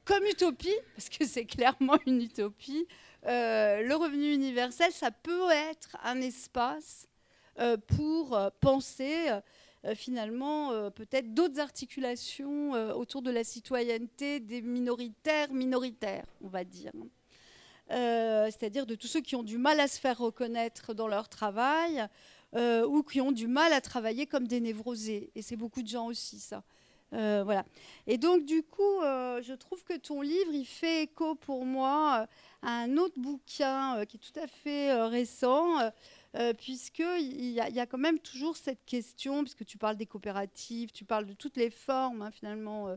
comme 0.05 0.23
utopie, 0.25 0.75
parce 0.95 1.09
que 1.09 1.25
c'est 1.25 1.45
clairement 1.45 1.97
une 2.05 2.21
utopie, 2.21 2.87
le 3.23 3.93
revenu 3.93 4.33
universel, 4.33 4.91
ça 4.91 5.11
peut 5.11 5.49
être 5.51 5.97
un 6.03 6.19
espace 6.21 7.07
pour 7.87 8.39
penser 8.59 9.29
finalement 9.95 10.89
peut-être 10.91 11.33
d'autres 11.33 11.59
articulations 11.59 12.71
autour 12.95 13.21
de 13.21 13.31
la 13.31 13.43
citoyenneté 13.43 14.39
des 14.39 14.61
minoritaires 14.61 15.51
minoritaires, 15.53 16.25
on 16.41 16.47
va 16.47 16.63
dire. 16.63 16.91
C'est-à-dire 17.89 18.85
de 18.85 18.95
tous 18.95 19.07
ceux 19.07 19.21
qui 19.21 19.35
ont 19.35 19.43
du 19.43 19.57
mal 19.57 19.79
à 19.79 19.87
se 19.87 19.99
faire 19.99 20.17
reconnaître 20.17 20.93
dans 20.93 21.07
leur 21.07 21.29
travail 21.29 22.07
ou 22.55 23.03
qui 23.03 23.21
ont 23.21 23.31
du 23.31 23.47
mal 23.47 23.73
à 23.73 23.81
travailler 23.81 24.25
comme 24.25 24.47
des 24.47 24.59
névrosés. 24.59 25.31
Et 25.35 25.41
c'est 25.41 25.57
beaucoup 25.57 25.81
de 25.81 25.87
gens 25.87 26.07
aussi, 26.07 26.39
ça. 26.39 26.63
Voilà. 27.13 27.65
Et 28.07 28.17
donc, 28.17 28.45
du 28.45 28.63
coup, 28.63 29.01
je 29.01 29.53
trouve 29.53 29.83
que 29.83 29.97
ton 29.97 30.21
livre, 30.21 30.51
il 30.53 30.65
fait 30.65 31.03
écho 31.03 31.35
pour 31.35 31.65
moi 31.65 32.27
à 32.61 32.71
un 32.71 32.97
autre 32.97 33.19
bouquin 33.19 34.05
qui 34.05 34.17
est 34.17 34.19
tout 34.19 34.39
à 34.39 34.47
fait 34.47 34.93
récent, 35.05 35.79
euh, 36.35 36.51
puisqu'il 36.53 37.51
y, 37.51 37.59
a 37.59 37.85
quand 37.85 37.99
même 37.99 38.17
toujours 38.17 38.57
cette 38.57 38.83
question, 38.85 39.43
puisque 39.43 39.65
tu 39.65 39.77
parles 39.77 39.97
des 39.97 40.07
coopératives, 40.07 40.91
tu 40.91 41.05
parles 41.05 41.27
de 41.27 41.33
toutes 41.33 41.57
les 41.57 41.69
formes 41.69 42.23
hein, 42.23 42.31
finalement 42.31 42.87
euh, 42.87 42.95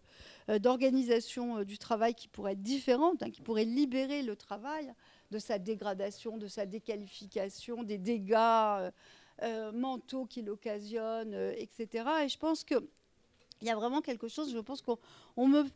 euh, 0.48 0.58
d'organisation 0.58 1.62
du 1.62 1.76
travail 1.76 2.14
qui 2.14 2.28
pourraient 2.28 2.52
être 2.52 2.62
différentes, 2.62 3.22
hein, 3.22 3.30
qui 3.30 3.42
pourraient 3.42 3.66
libérer 3.66 4.22
le 4.22 4.36
travail 4.36 4.90
de 5.30 5.38
sa 5.38 5.58
dégradation, 5.58 6.38
de 6.38 6.46
sa 6.46 6.64
déqualification, 6.64 7.82
des 7.82 7.98
dégâts 7.98 8.90
mentaux 9.74 10.24
qu'il 10.24 10.48
occasionne, 10.48 11.34
etc. 11.58 12.08
Et 12.24 12.28
je 12.30 12.38
pense 12.38 12.64
que 12.64 12.76
il 13.62 13.66
y 13.66 13.70
a 13.70 13.74
vraiment 13.74 14.00
quelque 14.00 14.28
chose, 14.28 14.52
je 14.52 14.58
pense 14.58 14.82
qu'on 14.82 14.98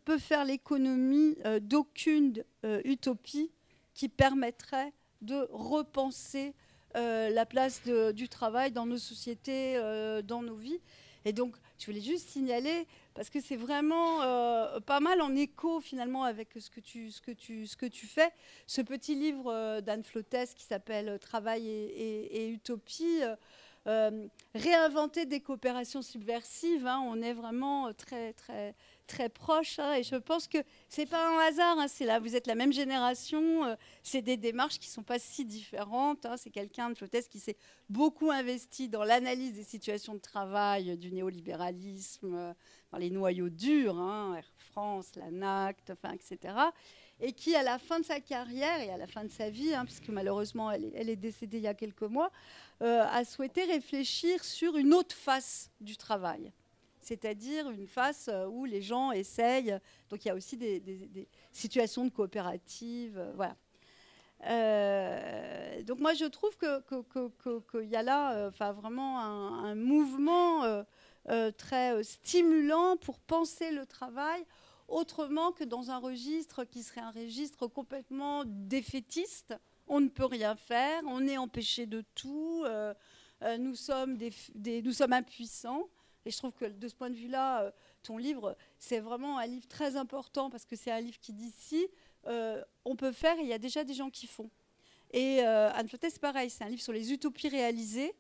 peut 0.05 0.19
faire 0.19 0.45
l'économie 0.45 1.37
d'aucune 1.62 2.45
utopie 2.85 3.51
qui 3.95 4.09
permettrait 4.09 4.93
de 5.23 5.47
repenser 5.51 6.55
euh, 6.97 7.31
la 7.31 7.47
place 7.47 7.83
du 7.85 8.29
travail 8.29 8.73
dans 8.73 8.87
nos 8.87 8.99
sociétés, 8.99 9.77
euh, 9.77 10.23
dans 10.23 10.43
nos 10.43 10.57
vies. 10.57 10.81
Et 11.25 11.33
donc, 11.33 11.55
je 11.79 11.87
voulais 11.87 12.01
juste 12.01 12.31
signaler, 12.31 12.87
parce 13.14 13.29
que 13.31 13.40
c'est 13.40 13.57
vraiment 13.57 14.23
euh, 14.23 14.81
pas 14.81 15.01
mal 15.01 15.21
en 15.21 15.37
écho 15.37 15.81
finalement 15.81 16.25
avec 16.25 16.49
ce 16.59 16.71
que 16.71 16.81
tu, 16.81 17.11
fais, 18.07 18.33
ce 18.66 18.81
petit 18.81 19.14
livre 19.14 19.81
d'Anne 19.81 20.03
Flottes 20.03 20.55
qui 20.57 20.64
s'appelle 20.64 21.19
Travail 21.21 21.69
et, 21.69 22.49
Utopie. 22.49 23.21
Réinventer 24.55 25.27
des 25.27 25.40
coopérations 25.40 26.03
subversives, 26.03 26.87
hein. 26.87 27.03
on 27.07 27.21
est 27.23 27.33
vraiment 27.33 27.93
très 27.95 28.33
très 28.35 28.75
très 29.11 29.29
proche. 29.29 29.79
Hein, 29.79 29.95
et 29.95 30.03
je 30.03 30.16
pense 30.16 30.47
que 30.47 30.59
c'est 30.88 31.07
pas 31.07 31.29
un 31.29 31.38
hasard. 31.40 31.79
Hein, 31.79 31.87
là, 32.01 32.19
vous 32.21 32.37
êtes 32.37 32.47
la 32.47 32.55
même 32.55 32.73
génération. 32.73 33.64
Euh, 33.64 33.75
c'est 34.03 34.23
des 34.23 34.37
démarches 34.37 34.79
qui 34.79 34.88
sont 34.88 35.03
pas 35.03 35.19
si 35.19 35.45
différentes. 35.45 36.27
C'est 36.37 36.51
quelqu'un 36.51 36.90
de 36.90 36.95
Flottes 36.95 37.29
qui 37.29 37.40
s'est 37.40 37.57
beaucoup 37.88 38.31
investi 38.31 38.88
dans 38.88 39.05
l'analyse 39.05 39.55
des 39.55 39.64
situations 39.64 40.14
de 40.14 40.21
travail, 40.21 40.97
du 40.97 41.12
néolibéralisme, 41.12 42.35
euh, 42.35 42.55
dans 42.93 42.99
les 42.99 43.11
noyaux 43.11 43.51
durs, 43.51 43.99
Air 44.37 44.47
France, 44.71 45.12
la 45.16 45.31
NACT, 45.31 45.93
etc. 46.14 46.55
Et 47.21 47.33
qui, 47.33 47.55
à 47.55 47.63
la 47.63 47.79
fin 47.79 48.01
de 48.01 48.05
sa 48.05 48.21
carrière 48.21 48.81
et 48.81 48.91
à 48.91 48.97
la 48.97 49.07
fin 49.07 49.25
de 49.25 49.31
sa 49.31 49.51
vie, 49.51 49.75
puisque 49.85 50.09
malheureusement 50.09 50.71
elle 50.71 51.09
est, 51.09 51.17
décédée 51.17 51.59
il 51.59 51.65
y 51.65 51.69
a 51.69 51.75
quelques 51.75 52.03
mois, 52.03 52.31
euh, 52.83 53.05
a 53.11 53.25
souhaité 53.25 53.65
réfléchir 53.65 54.43
sur 54.43 54.77
une 54.77 54.95
autre 54.95 55.15
face 55.15 55.71
du 55.81 55.97
travail 55.97 56.53
c'est-à-dire 57.03 57.71
une 57.71 57.87
face 57.87 58.29
euh, 58.29 58.47
où 58.47 58.67
les 58.67 58.83
gens 58.83 59.11
essayent. 59.11 59.79
Donc 60.11 60.25
il 60.25 60.29
y 60.29 60.31
a 60.31 60.35
aussi 60.35 60.57
des, 60.57 61.27
situations 61.51 62.05
de 62.05 62.11
coopérative, 62.11 63.19
euh, 63.19 63.33
voilà. 63.35 63.57
Donc 65.83 65.99
moi 65.99 66.15
je 66.15 66.27
trouve 66.27 66.57
qu'il 66.57 67.89
y 67.89 67.97
a 67.97 68.03
là, 68.03 68.49
enfin 68.49 68.73
vraiment 68.73 69.19
un, 69.19 69.75
mouvement 69.75 70.85
très 71.59 72.03
stimulant 72.03 72.97
pour 72.97 73.19
penser 73.19 73.71
le 73.71 73.87
travail 73.87 74.45
autrement 74.90 75.53
que 75.53 75.64
dans 75.64 75.90
un 75.90 75.98
registre 75.98 76.64
qui 76.64 76.83
serait 76.83 77.00
un 77.00 77.11
registre 77.11 77.66
complètement 77.66 78.44
défaitiste. 78.46 79.55
On 79.88 80.00
ne 80.00 80.09
peut 80.09 80.26
rien 80.26 80.55
faire, 80.55 81.03
on 81.07 81.26
est 81.26 81.37
empêché 81.37 81.87
de 81.87 82.05
tout, 82.14 82.64
nous 83.59 83.74
sommes, 83.74 84.18
nous 84.64 84.92
sommes 84.92 85.12
impuissants. 85.12 85.88
Et 86.24 86.31
je 86.31 86.37
trouve 86.37 86.53
que 86.53 86.66
de 86.66 86.88
ce 86.88 86.94
point 86.94 87.11
de 87.11 87.14
vue-là, 87.14 87.62
euh, 87.62 87.70
ton 88.03 88.18
livre, 88.18 88.57
c'est 88.79 89.00
vraiment 89.00 89.38
un 89.38 89.46
livre 89.46 89.66
très 89.68 89.96
important 89.96 90.50
parce 90.50 90.64
que 90.66 90.76
c'est 90.76 90.90
un 90.90 91.00
livre 91.00 91.18
qui 91.20 91.33
d'ici, 91.33 91.87
euh, 92.26 92.62
on 92.85 92.96
peut 92.96 93.12
faire 93.12 93.37
il 93.38 93.46
y 93.46 93.53
a 93.53 93.59
déjà 93.59 93.85
des 93.85 93.94
gens 93.94 94.11
qui 94.11 94.26
font. 94.26 94.50
Et 95.12 95.40
euh, 95.40 95.72
Anne 95.72 95.88
Flottes, 95.88 96.07
c'est 96.11 96.20
pareil, 96.20 96.50
c'est 96.50 96.62
un 96.64 96.68
livre 96.68 96.83
sur 96.83 96.92
les 96.92 97.12
utopies 97.12 97.48
réalisées. 97.48 98.14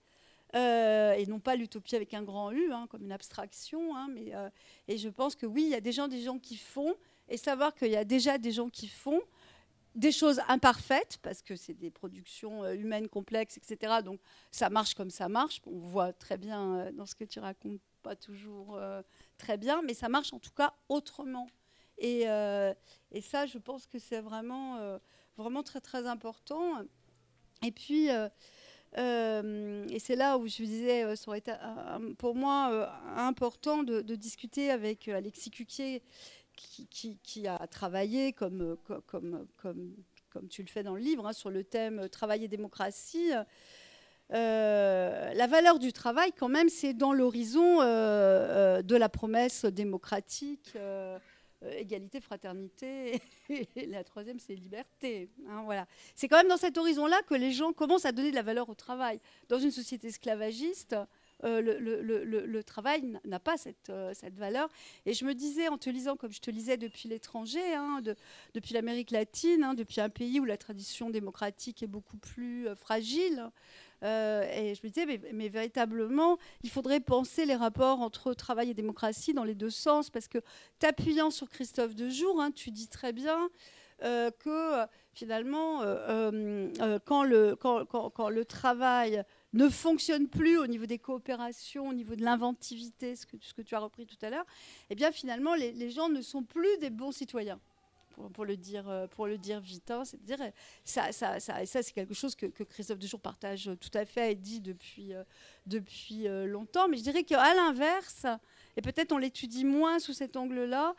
Et 0.54 1.24
non 1.28 1.40
pas 1.40 1.56
l'utopie 1.56 1.96
avec 1.96 2.14
un 2.14 2.22
grand 2.22 2.50
U, 2.50 2.72
hein, 2.72 2.86
comme 2.90 3.04
une 3.04 3.12
abstraction. 3.12 3.96
Hein, 3.96 4.08
mais, 4.12 4.32
et 4.88 4.98
je 4.98 5.08
pense 5.08 5.34
que 5.34 5.46
oui, 5.46 5.62
il 5.64 5.70
y 5.70 5.74
a 5.74 5.80
des 5.80 5.92
gens, 5.92 6.08
des 6.08 6.22
gens 6.22 6.38
qui 6.38 6.56
font, 6.56 6.94
et 7.28 7.36
savoir 7.36 7.74
qu'il 7.74 7.90
y 7.90 7.96
a 7.96 8.04
déjà 8.04 8.38
des 8.38 8.52
gens 8.52 8.68
qui 8.68 8.88
font, 8.88 9.20
des 9.94 10.12
choses 10.12 10.40
imparfaites, 10.48 11.18
parce 11.22 11.42
que 11.42 11.56
c'est 11.56 11.74
des 11.74 11.90
productions 11.90 12.68
humaines 12.72 13.08
complexes, 13.08 13.56
etc. 13.56 14.02
Donc 14.04 14.20
ça 14.50 14.70
marche 14.70 14.94
comme 14.94 15.10
ça 15.10 15.28
marche. 15.28 15.60
On 15.66 15.78
voit 15.78 16.12
très 16.12 16.38
bien 16.38 16.90
dans 16.92 17.06
ce 17.06 17.14
que 17.14 17.24
tu 17.24 17.38
racontes 17.40 17.80
pas 18.00 18.16
toujours 18.16 18.76
euh, 18.76 19.02
très 19.38 19.56
bien, 19.56 19.82
mais 19.82 19.94
ça 19.94 20.08
marche 20.08 20.32
en 20.32 20.38
tout 20.38 20.52
cas 20.52 20.74
autrement. 20.88 21.46
Et, 21.98 22.28
euh, 22.28 22.74
et 23.12 23.20
ça, 23.20 23.46
je 23.46 23.58
pense 23.58 23.86
que 23.86 23.98
c'est 23.98 24.20
vraiment, 24.20 24.76
euh, 24.76 24.98
vraiment 25.36 25.62
très 25.62 25.80
très 25.80 26.06
important. 26.06 26.82
Et 27.62 27.72
puis, 27.72 28.08
et 28.96 29.98
c'est 29.98 30.16
là 30.16 30.36
où 30.38 30.46
je 30.46 30.62
disais, 30.64 31.16
ça 31.16 31.28
aurait 31.28 31.38
été 31.38 31.52
pour 32.18 32.34
moi 32.34 32.92
important 33.16 33.82
de, 33.82 34.00
discuter 34.14 34.70
avec 34.70 35.08
Alexis 35.08 35.50
Cuquier, 35.50 36.02
qui, 36.54 37.46
a 37.46 37.66
travaillé 37.66 38.32
comme, 38.32 38.76
comme, 39.06 39.46
comme, 39.56 40.48
tu 40.48 40.62
le 40.62 40.68
fais 40.68 40.82
dans 40.82 40.94
le 40.94 41.00
livre, 41.00 41.26
hein, 41.26 41.32
sur 41.32 41.50
le 41.50 41.64
thème 41.64 42.08
travail 42.08 42.44
et 42.44 42.48
démocratie. 42.48 43.32
Euh, 44.32 45.32
la 45.34 45.46
valeur 45.46 45.78
du 45.78 45.92
travail, 45.92 46.32
quand 46.36 46.48
même, 46.48 46.68
c'est 46.68 46.94
dans 46.94 47.12
l'horizon 47.12 47.80
euh, 47.80 47.84
euh, 47.84 48.82
de 48.82 48.94
la 48.94 49.08
promesse 49.08 49.64
démocratique, 49.64 50.74
égalité, 51.76 52.20
fraternité, 52.20 53.20
et 53.48 53.86
la 53.86 54.04
troisième, 54.04 54.38
c'est 54.38 54.54
liberté. 54.54 55.28
Hein, 55.48 55.62
voilà. 55.64 55.86
C'est 56.14 56.28
quand 56.28 56.36
même 56.36 56.48
dans 56.48 56.56
cet 56.56 56.78
horizon-là 56.78 57.20
que 57.26 57.34
les 57.34 57.52
gens 57.52 57.72
commencent 57.72 58.04
à 58.04 58.12
donner 58.12 58.30
de 58.30 58.36
la 58.36 58.42
valeur 58.42 58.68
au 58.68 58.74
travail. 58.74 59.20
Dans 59.48 59.58
une 59.58 59.70
société 59.70 60.08
esclavagiste, 60.08 60.96
le, 61.42 62.60
travail 62.62 63.18
n'a 63.24 63.40
pas 63.40 63.56
cette, 63.56 63.92
cette, 64.14 64.36
valeur. 64.36 64.68
Et 65.06 65.14
je 65.14 65.24
me 65.24 65.34
disais, 65.34 65.68
en 65.68 65.78
te 65.78 65.88
lisant 65.90 66.16
comme 66.16 66.32
je 66.32 66.40
te 66.40 66.50
lisais 66.50 66.76
depuis 66.76 67.08
l'étranger, 67.08 67.74
hein, 67.74 68.00
depuis 68.54 68.74
l'Amérique 68.74 69.10
latine, 69.10 69.64
hein, 69.64 69.74
depuis 69.74 70.00
un 70.00 70.10
pays 70.10 70.40
où 70.40 70.44
la 70.44 70.56
tradition 70.56 71.10
démocratique 71.10 71.82
est 71.82 71.86
beaucoup 71.86 72.18
plus 72.18 72.68
fragile, 72.76 73.50
euh, 74.02 74.42
et 74.54 74.74
je 74.74 74.80
me 74.84 74.90
disais, 74.90 75.20
mais, 75.32 75.48
véritablement, 75.48 76.38
il 76.62 76.70
faudrait 76.70 77.00
penser 77.00 77.44
les 77.44 77.54
rapports 77.54 78.00
entre 78.00 78.34
travail 78.34 78.70
et 78.70 78.74
démocratie 78.74 79.34
dans 79.34 79.44
les 79.44 79.54
deux 79.54 79.70
sens, 79.70 80.10
parce 80.10 80.28
que 80.28 80.38
t'appuyant 80.78 81.30
sur 81.30 81.48
Christophe 81.48 81.94
Dejour, 81.94 82.40
hein, 82.40 82.50
tu 82.50 82.70
dis 82.70 82.88
très 82.88 83.12
bien 83.12 83.50
euh, 84.02 84.30
que 84.30 84.86
finalement, 85.12 85.82
euh, 85.82 86.98
quand, 87.04 87.22
le, 87.24 88.44
travail 88.44 89.22
ne 89.52 89.68
fonctionne 89.68 90.28
plus 90.28 90.56
au 90.58 90.66
niveau 90.66 90.86
des 90.86 90.98
coopérations, 90.98 91.88
au 91.88 91.92
niveau 91.92 92.14
de 92.14 92.22
l'inventivité, 92.22 93.16
ce 93.16 93.26
que, 93.26 93.62
tu 93.62 93.74
as 93.74 93.80
repris 93.80 94.06
tout 94.06 94.16
à 94.22 94.30
l'heure, 94.30 94.46
eh 94.88 94.94
bien 94.94 95.12
finalement, 95.12 95.54
les 95.54 95.90
gens 95.90 96.08
ne 96.08 96.22
sont 96.22 96.42
plus 96.42 96.78
des 96.78 96.90
bons 96.90 97.12
citoyens 97.12 97.60
pour, 98.32 98.44
le 98.44 98.56
dire, 98.56 98.88
euh, 98.88 99.06
pour 99.06 99.26
le 99.26 99.38
dire 99.38 99.60
vite. 99.60 99.90
Hein. 99.90 100.04
C'est-à-dire, 100.04 100.52
ça, 100.84 101.12
ça, 101.12 101.40
ça, 101.40 101.64
ça 101.66 101.82
c'est 101.82 101.92
quelque 101.92 102.14
chose 102.14 102.34
que, 102.34 102.46
Christophe 102.46 102.98
Dejour 102.98 103.20
partage 103.20 103.70
tout 103.80 103.90
à 103.94 104.04
fait 104.04 104.32
et 104.32 104.34
dit 104.34 104.60
depuis, 104.60 105.14
euh, 105.14 105.24
depuis 105.66 106.28
euh, 106.28 106.46
longtemps. 106.46 106.88
Mais 106.88 106.96
je 106.96 107.02
dirais 107.02 107.24
qu'à 107.24 107.54
l'inverse, 107.54 108.26
et 108.76 108.82
peut-être 108.82 109.12
on 109.12 109.18
l'étudie 109.18 109.64
moins 109.64 109.98
sous 109.98 110.12
cet 110.12 110.36
angle-là, 110.36 110.94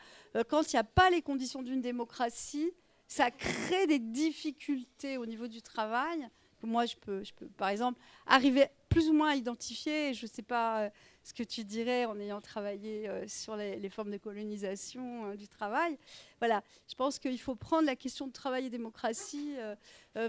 quand 0.48 0.72
il 0.72 0.76
n'y 0.76 0.80
a 0.80 0.84
pas 0.84 1.10
les 1.10 1.22
conditions 1.22 1.62
d'une 1.62 1.82
démocratie, 1.82 2.72
ça 3.08 3.32
crée 3.32 3.88
des 3.88 4.00
difficultés 4.00 5.18
au 5.18 5.26
niveau 5.26 5.48
du 5.48 5.62
travail. 5.62 6.30
Moi, 6.64 6.86
je 6.86 6.96
peux, 6.96 7.24
je 7.24 7.34
peux, 7.34 7.48
par 7.48 7.70
exemple, 7.70 8.00
arriver 8.26 8.66
plus 8.90 9.10
ou 9.10 9.14
moins 9.14 9.32
à 9.32 9.36
identifier, 9.36 10.14
je 10.14 10.26
ne 10.26 10.30
sais 10.30 10.42
pas 10.42 10.92
ce 11.24 11.34
que 11.34 11.44
tu 11.44 11.64
dirais 11.64 12.06
en 12.06 12.20
ayant 12.20 12.42
travaillé 12.42 13.08
euh, 13.08 13.28
sur 13.28 13.56
les, 13.56 13.90
formes 13.90 14.12
de 14.12 14.18
colonisation 14.18 15.26
euh, 15.26 15.36
du 15.36 15.48
travail. 15.48 15.98
Voilà, 16.40 16.64
je 16.90 16.96
pense 16.96 17.20
qu'il 17.20 17.40
faut 17.40 17.56
prendre 17.56 17.86
la 17.86 17.96
question 17.96 18.28
de 18.28 18.32
travail 18.32 18.66
et 18.66 18.70
démocratie 18.70 19.56
euh, 19.58 19.76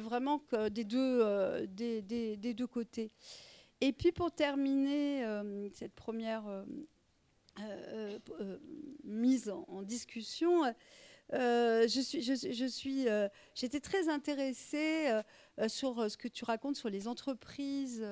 vraiment 0.00 0.42
des, 0.70 0.84
deux, 0.84 1.66
des, 1.66 2.02
des, 2.02 2.54
deux 2.54 2.66
côtés. 2.66 3.10
Et 3.80 3.92
puis 3.92 4.12
pour 4.12 4.30
terminer 4.30 5.24
cette 5.72 5.94
première 5.94 6.44
mise 9.02 9.50
en, 9.50 9.82
discussion, 9.82 10.62
suis, 11.88 12.22
je, 12.22 12.66
suis, 12.66 13.06
j'étais 13.54 13.80
très 13.80 14.08
intéressée 14.08 15.20
sur 15.68 16.10
ce 16.10 16.16
que 16.16 16.28
tu 16.28 16.44
racontes 16.44 16.76
sur 16.76 16.88
les 16.88 17.08
entreprises 17.08 18.04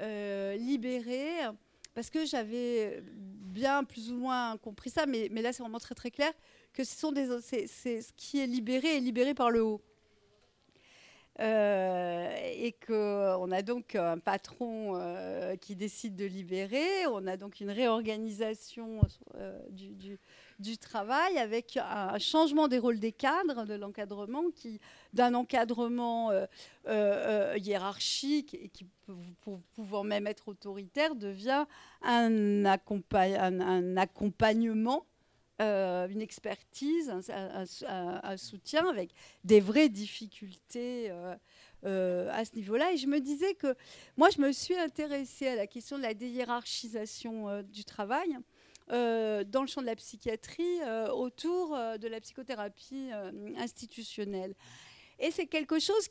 libérées 0.00 1.40
parce 1.94 2.08
que 2.08 2.24
j'avais 2.24 3.02
bien 3.04 3.84
plus 3.84 4.10
ou 4.10 4.16
moins 4.16 4.56
compris 4.56 4.90
ça, 4.90 5.06
mais, 5.06 5.28
là 5.28 5.52
c'est 5.52 5.62
vraiment 5.62 5.78
très 5.78 5.94
très 5.94 6.10
clair 6.10 6.32
que 6.72 6.84
ce 6.84 6.96
sont 6.96 7.12
ce 7.14 8.12
qui 8.16 8.40
est 8.40 8.46
libéré 8.46 8.96
est 8.96 9.00
libéré 9.00 9.34
par 9.34 9.50
le 9.50 9.62
haut. 9.62 9.82
Euh, 11.40 12.30
et 12.54 12.72
qu'on 12.86 13.50
a 13.50 13.62
donc 13.62 13.94
un 13.94 14.18
patron 14.18 14.96
euh, 14.96 15.56
qui 15.56 15.74
décide 15.74 16.14
de 16.14 16.26
libérer, 16.26 17.06
on 17.06 17.26
a 17.26 17.38
donc 17.38 17.60
une 17.60 17.70
réorganisation 17.70 19.00
euh, 19.36 19.58
du, 19.70 20.18
travail 20.78 21.38
avec 21.38 21.76
un 21.76 22.18
changement 22.18 22.68
des 22.68 22.78
rôles 22.78 22.98
des 22.98 23.12
cadres, 23.12 23.64
de 23.64 23.74
l'encadrement, 23.74 24.50
qui 24.54 24.80
d'un 25.12 25.34
encadrement 25.34 26.30
hiérarchique 26.86 28.54
et 28.54 28.68
qui 28.68 28.86
pouvant 29.74 30.04
même 30.04 30.26
être 30.26 30.48
autoritaire 30.48 31.14
devient 31.14 31.66
un, 32.02 32.64
un 32.64 33.96
accompagnement 33.96 35.04
euh, 35.62 36.08
une 36.08 36.22
expertise, 36.22 37.12
un, 37.28 38.36
soutien 38.36 38.88
avec 38.88 39.10
des 39.44 39.60
vraies 39.60 39.90
difficultés 39.90 41.08
euh, 41.10 41.36
euh, 41.84 42.30
à 42.32 42.44
ce 42.44 42.56
niveau-là. 42.56 42.92
Et 42.92 42.96
je 42.96 43.06
me 43.06 43.20
disais 43.20 43.54
que 43.54 43.76
moi, 44.16 44.30
je 44.30 44.40
me 44.40 44.50
suis 44.50 44.74
intéressée 44.74 45.46
à 45.48 45.54
la 45.54 45.68
question 45.68 45.98
de 45.98 46.02
la 46.02 46.14
déhiérarchisation 46.14 47.62
du 47.62 47.84
travail. 47.84 48.38
Dans 48.92 49.62
le 49.62 49.66
champ 49.66 49.80
de 49.80 49.86
la 49.86 49.96
psychiatrie, 49.96 50.80
autour 51.12 51.76
de 51.98 52.08
la 52.08 52.20
psychothérapie 52.20 53.10
institutionnelle. 53.56 54.54
Et 55.18 55.30
c'est 55.30 55.46
quelque 55.46 55.78
chose 55.78 56.08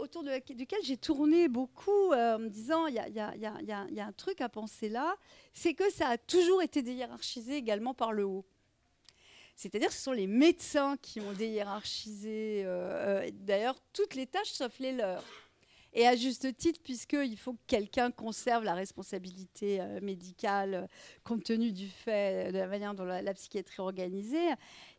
autour 0.00 0.22
duquel 0.22 0.78
j'ai 0.84 0.96
tourné 0.96 1.48
beaucoup 1.48 2.12
en 2.12 2.38
me 2.38 2.48
disant 2.48 2.86
il 2.86 2.94
y, 2.94 4.00
a 4.00 4.06
un 4.06 4.12
truc 4.12 4.40
à 4.40 4.48
penser 4.48 4.88
là, 4.88 5.16
c'est 5.52 5.74
que 5.74 5.90
ça 5.90 6.08
a 6.08 6.18
toujours 6.18 6.62
été 6.62 6.82
déhiérarchisé 6.82 7.56
également 7.56 7.94
par 7.94 8.12
le 8.12 8.24
haut. 8.24 8.44
C'est-à-dire 9.56 9.88
que 9.88 9.94
ce 9.94 10.02
sont 10.02 10.12
les 10.12 10.26
médecins 10.26 10.96
qui 11.00 11.20
ont 11.20 11.32
déhiérarchisé, 11.32 12.62
euh, 12.64 13.22
euh, 13.24 13.30
d'ailleurs, 13.32 13.76
toutes 13.92 14.14
les 14.14 14.26
tâches 14.26 14.50
sauf 14.50 14.78
les 14.78 14.92
leurs. 14.92 15.22
Et 15.94 16.06
à 16.06 16.16
juste 16.16 16.56
titre, 16.56 16.80
puisqu'il 16.82 17.38
faut 17.38 17.52
que 17.52 17.62
quelqu'un 17.66 18.10
conserve 18.10 18.64
la 18.64 18.74
responsabilité 18.74 19.80
euh, 19.80 20.00
médicale 20.00 20.88
compte 21.22 21.44
tenu 21.44 21.72
du 21.72 21.88
fait 21.88 22.52
de 22.52 22.58
la 22.58 22.66
manière 22.66 22.94
dont 22.94 23.04
la, 23.04 23.34
psychiatrie 23.34 23.76
est 23.78 23.80
organisée. 23.80 24.48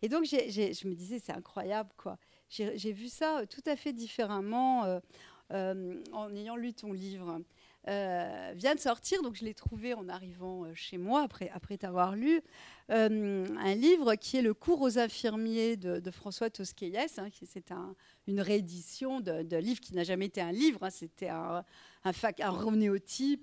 Et 0.02 0.10
donc, 0.10 0.26
je 0.26 0.88
me 0.88 0.96
disais, 0.96 1.20
c'est 1.20 1.34
incroyable, 1.34 1.90
quoi. 1.98 2.18
J'ai 2.50 2.94
vu 2.94 3.10
ça 3.10 3.42
tout 3.50 3.64
à 3.66 3.76
fait 3.76 3.92
différemment 3.92 5.02
en 5.50 6.36
ayant 6.36 6.56
lu 6.56 6.74
ton 6.74 6.94
livre. 6.94 7.42
Euh, 7.88 8.52
vient 8.56 8.74
de 8.74 8.80
sortir, 8.80 9.22
donc 9.22 9.36
je 9.36 9.46
l'ai 9.46 9.54
trouvé 9.54 9.94
en 9.94 10.10
arrivant 10.10 10.64
euh, 10.64 10.74
chez 10.74 10.98
moi 10.98 11.22
après, 11.22 11.52
après 11.54 11.78
t'avoir 11.78 12.16
lu, 12.16 12.42
euh, 12.90 13.46
un 13.60 13.76
livre 13.76 14.16
qui 14.16 14.38
est 14.38 14.42
le 14.42 14.56
cours 14.56 14.82
aux 14.82 14.98
infirmiers 14.98 15.78
de, 15.78 16.10
François 16.10 16.50
Tosquelles. 16.50 16.98
Hein, 16.98 17.28
c'est 17.44 17.72
une 18.28 18.42
réédition 18.42 19.20
de, 19.20 19.58
livre 19.58 19.80
qui 19.82 19.94
n'a 19.94 20.04
jamais 20.04 20.26
été 20.26 20.42
un 20.42 20.52
livre, 20.52 20.82
hein, 20.82 20.90
c'était 20.90 21.30
un, 21.30 21.64
un, 22.04 22.10
un 22.10 22.96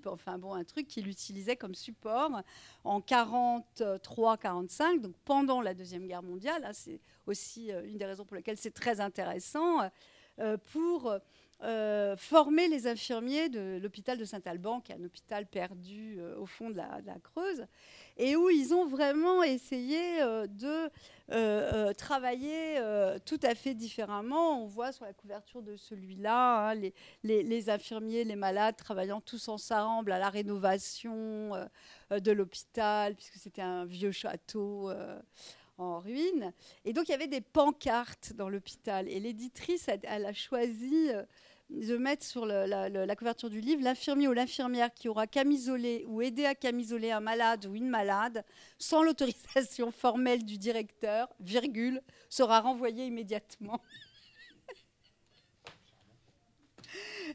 enfin 0.07 0.37
bon, 0.37 0.53
un 0.53 0.63
truc 0.65 0.89
qu'il 0.89 1.07
utilisait 1.07 1.55
comme 1.55 1.75
support 1.75 2.41
en 2.83 2.99
43-45, 2.99 4.99
donc 4.99 5.15
pendant 5.23 5.61
la 5.61 5.73
Deuxième 5.73 6.05
Guerre 6.05 6.23
mondiale. 6.23 6.65
Hein, 6.65 6.73
c'est 6.73 6.99
aussi 7.27 7.71
une 7.85 7.97
des 7.97 8.05
raisons 8.05 8.25
pour 8.25 8.35
lesquelles 8.35 8.57
c'est 8.57 8.73
très 8.73 8.99
intéressant 8.99 9.89
pour 10.73 11.13
euh, 11.63 12.17
former 12.17 12.67
les 12.67 12.87
infirmiers 12.87 13.47
de 13.47 13.79
l'hôpital 13.81 14.17
de 14.17 14.25
Saint-Alban, 14.25 14.81
qui 14.81 14.91
est 14.91 14.95
un 14.95 15.03
hôpital 15.05 15.45
perdu 15.45 16.17
euh, 16.19 16.35
au 16.37 16.45
fond 16.45 16.69
de 16.69 16.75
la, 16.75 16.99
Creuse, 17.23 17.65
et 18.17 18.35
où 18.35 18.49
ils 18.49 18.73
ont 18.73 18.85
vraiment 18.85 19.43
essayé 19.43 20.21
euh, 20.21 20.45
de 20.45 21.93
travailler 21.93 22.79
tout 23.25 23.39
à 23.43 23.55
fait 23.55 23.73
différemment. 23.73 24.61
On 24.61 24.65
voit 24.65 24.91
sur 24.91 25.05
la 25.05 25.13
couverture 25.13 25.61
de 25.61 25.77
celui-là 25.77 26.71
hein, 26.71 26.75
les, 26.75 26.93
les, 27.23 27.69
infirmiers, 27.69 28.25
les 28.25 28.35
malades 28.35 28.75
travaillant 28.75 29.21
tous 29.21 29.47
ensemble 29.47 30.11
à 30.11 30.19
la 30.19 30.29
rénovation 30.29 31.51
de 32.11 32.31
l'hôpital, 32.31 33.15
puisque 33.15 33.37
c'était 33.37 33.61
un 33.61 33.85
vieux 33.85 34.11
château 34.11 34.91
en 35.77 35.99
ruine. 35.99 36.51
Et 36.85 36.93
donc, 36.93 37.07
il 37.07 37.11
y 37.11 37.15
avait 37.15 37.27
des 37.27 37.41
pancartes 37.41 38.33
dans 38.33 38.49
l'hôpital. 38.49 39.07
Et 39.07 39.19
l'éditrice, 39.19 39.87
elle, 40.03 40.25
a 40.25 40.33
choisi 40.33 41.09
de 41.69 41.97
mettre 41.97 42.25
sur 42.25 42.45
la, 42.45 43.15
couverture 43.15 43.49
du 43.49 43.61
livre 43.61 43.83
l'infirmier 43.83 44.27
ou 44.27 44.33
l'infirmière 44.33 44.93
qui 44.93 45.09
aura 45.09 45.27
camisolé 45.27 46.05
ou 46.07 46.21
aidé 46.21 46.45
à 46.45 46.55
camisoler 46.55 47.11
un 47.11 47.19
malade 47.19 47.65
ou 47.65 47.75
une 47.75 47.89
malade 47.89 48.43
sans 48.77 49.03
l'autorisation 49.03 49.91
formelle 49.91 50.45
du 50.45 50.57
directeur, 50.57 51.33
virgule, 51.39 52.01
sera 52.29 52.59
renvoyé 52.59 53.05
immédiatement. 53.05 53.81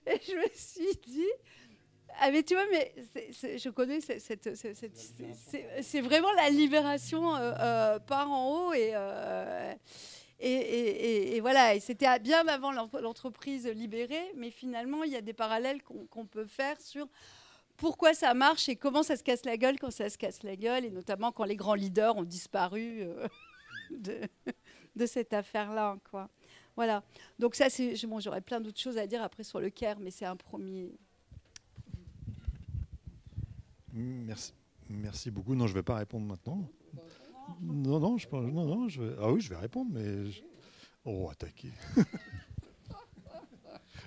Et 0.06 0.20
je 0.26 0.34
me 0.34 0.48
suis 0.54 0.96
dit, 1.06 1.26
ah 2.20 2.30
mais 2.30 2.42
tu 2.42 2.54
vois, 2.54 2.66
mais 2.70 2.92
je 3.56 3.68
connais 3.70 4.00
cette, 4.00 4.54
c'est 5.82 6.00
vraiment 6.00 6.32
la 6.32 6.50
libération 6.50 7.36
euh, 7.36 7.52
euh, 7.58 7.98
par 8.00 8.30
en 8.30 8.50
haut 8.50 8.72
et 8.72 8.90
euh, 8.94 9.72
et, 10.40 11.40
voilà, 11.40 11.74
et 11.74 11.80
c'était 11.80 12.18
bien 12.20 12.46
avant 12.46 12.70
l'entreprise 12.72 13.66
libérée, 13.66 14.32
mais 14.36 14.50
finalement, 14.50 15.02
il 15.02 15.12
y 15.12 15.16
a 15.16 15.20
des 15.20 15.32
parallèles 15.32 15.82
qu'on 15.82 16.26
peut 16.26 16.46
faire 16.46 16.80
sur 16.80 17.08
pourquoi 17.76 18.14
ça 18.14 18.34
marche 18.34 18.68
et 18.68 18.76
comment 18.76 19.02
ça 19.02 19.16
se 19.16 19.22
casse 19.22 19.44
la 19.44 19.56
gueule 19.56 19.78
quand 19.78 19.90
ça 19.90 20.10
se 20.10 20.18
casse 20.18 20.42
la 20.42 20.56
gueule, 20.56 20.84
et 20.84 20.90
notamment 20.90 21.32
quand 21.32 21.44
les 21.44 21.56
grands 21.56 21.74
leaders 21.74 22.16
ont 22.16 22.24
disparu 22.24 23.00
euh, 23.00 23.26
de, 24.96 25.06
cette 25.06 25.32
affaire-là. 25.32 25.96
Quoi. 26.10 26.28
Voilà. 26.76 27.02
Donc 27.38 27.54
ça, 27.54 27.70
c'est, 27.70 27.94
bon, 28.06 28.20
j'aurais 28.20 28.40
plein 28.40 28.60
d'autres 28.60 28.80
choses 28.80 28.98
à 28.98 29.06
dire 29.06 29.22
après 29.22 29.44
sur 29.44 29.60
le 29.60 29.70
Caire, 29.70 29.98
mais 30.00 30.10
c'est 30.10 30.26
un 30.26 30.36
premier. 30.36 30.92
Merci. 33.92 34.52
Merci 34.88 35.30
beaucoup. 35.30 35.54
Non, 35.54 35.66
je 35.66 35.72
ne 35.72 35.78
vais 35.78 35.82
pas 35.82 35.96
répondre 35.96 36.26
maintenant. 36.26 36.68
Non, 37.60 38.00
non, 38.00 38.18
je 38.18 38.28
pense. 38.28 38.44
Non, 38.44 38.66
non, 38.66 38.88
je 38.88 39.02
vais, 39.02 39.14
ah 39.20 39.32
oui, 39.32 39.40
je 39.40 39.50
vais 39.50 39.56
répondre, 39.56 39.90
mais. 39.92 40.30
Oh, 41.04 41.28
attaquer. 41.30 41.72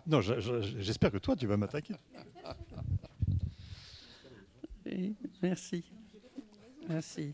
non, 0.08 0.21
j'espère 0.21 1.12
que 1.12 1.17
toi, 1.17 1.36
tu 1.36 1.47
vas 1.47 1.58
m'attaquer. 1.58 1.95
merci. 5.41 5.84
Merci. 6.88 7.34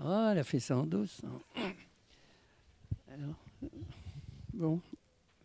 Oh, 0.00 0.28
elle 0.30 0.38
a 0.38 0.44
fait 0.44 0.60
ça 0.60 0.76
en 0.76 0.86
douce. 0.86 1.20
Alors, 3.12 3.34
bon, 4.54 4.80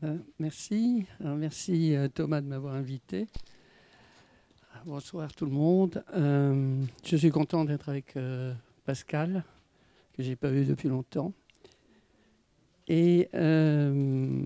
euh, 0.04 0.18
merci. 0.40 1.06
merci 1.20 1.96
euh, 1.96 2.08
Thomas 2.08 2.42
de 2.42 2.48
m'avoir 2.48 2.76
invité. 2.76 3.28
Bonsoir 4.86 5.34
tout 5.34 5.46
le 5.46 5.52
monde. 5.52 6.04
Euh, 6.14 6.82
je 7.04 7.18
suis 7.18 7.30
content 7.30 7.66
d'être 7.66 7.90
avec 7.90 8.18
Pascal 8.86 9.44
que 10.18 10.24
j'ai 10.24 10.36
pas 10.36 10.50
vu 10.50 10.66
depuis 10.66 10.90
longtemps. 10.90 11.34
Et 12.88 13.30
euh, 13.36 14.46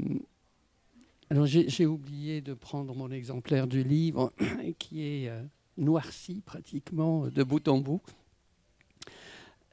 alors 1.30 1.46
j'ai 1.46 1.86
oublié 1.86 2.42
de 2.42 2.54
prendre 2.54 2.94
mon 2.94 3.10
exemplaire 3.10 3.68
du 3.68 3.84
livre 3.84 4.34
qui 4.80 5.04
est 5.04 5.30
euh, 5.30 5.42
noirci 5.78 6.42
pratiquement 6.46 7.28
de 7.28 7.44
bout 7.44 7.68
en 7.68 7.80
bout. 7.80 8.02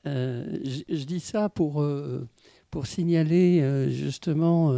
Euh, 0.06 0.58
je, 0.62 1.04
dis 1.04 1.20
ça 1.20 1.48
pour, 1.48 1.84
pour 2.70 2.86
signaler 2.86 3.90
justement 3.90 4.72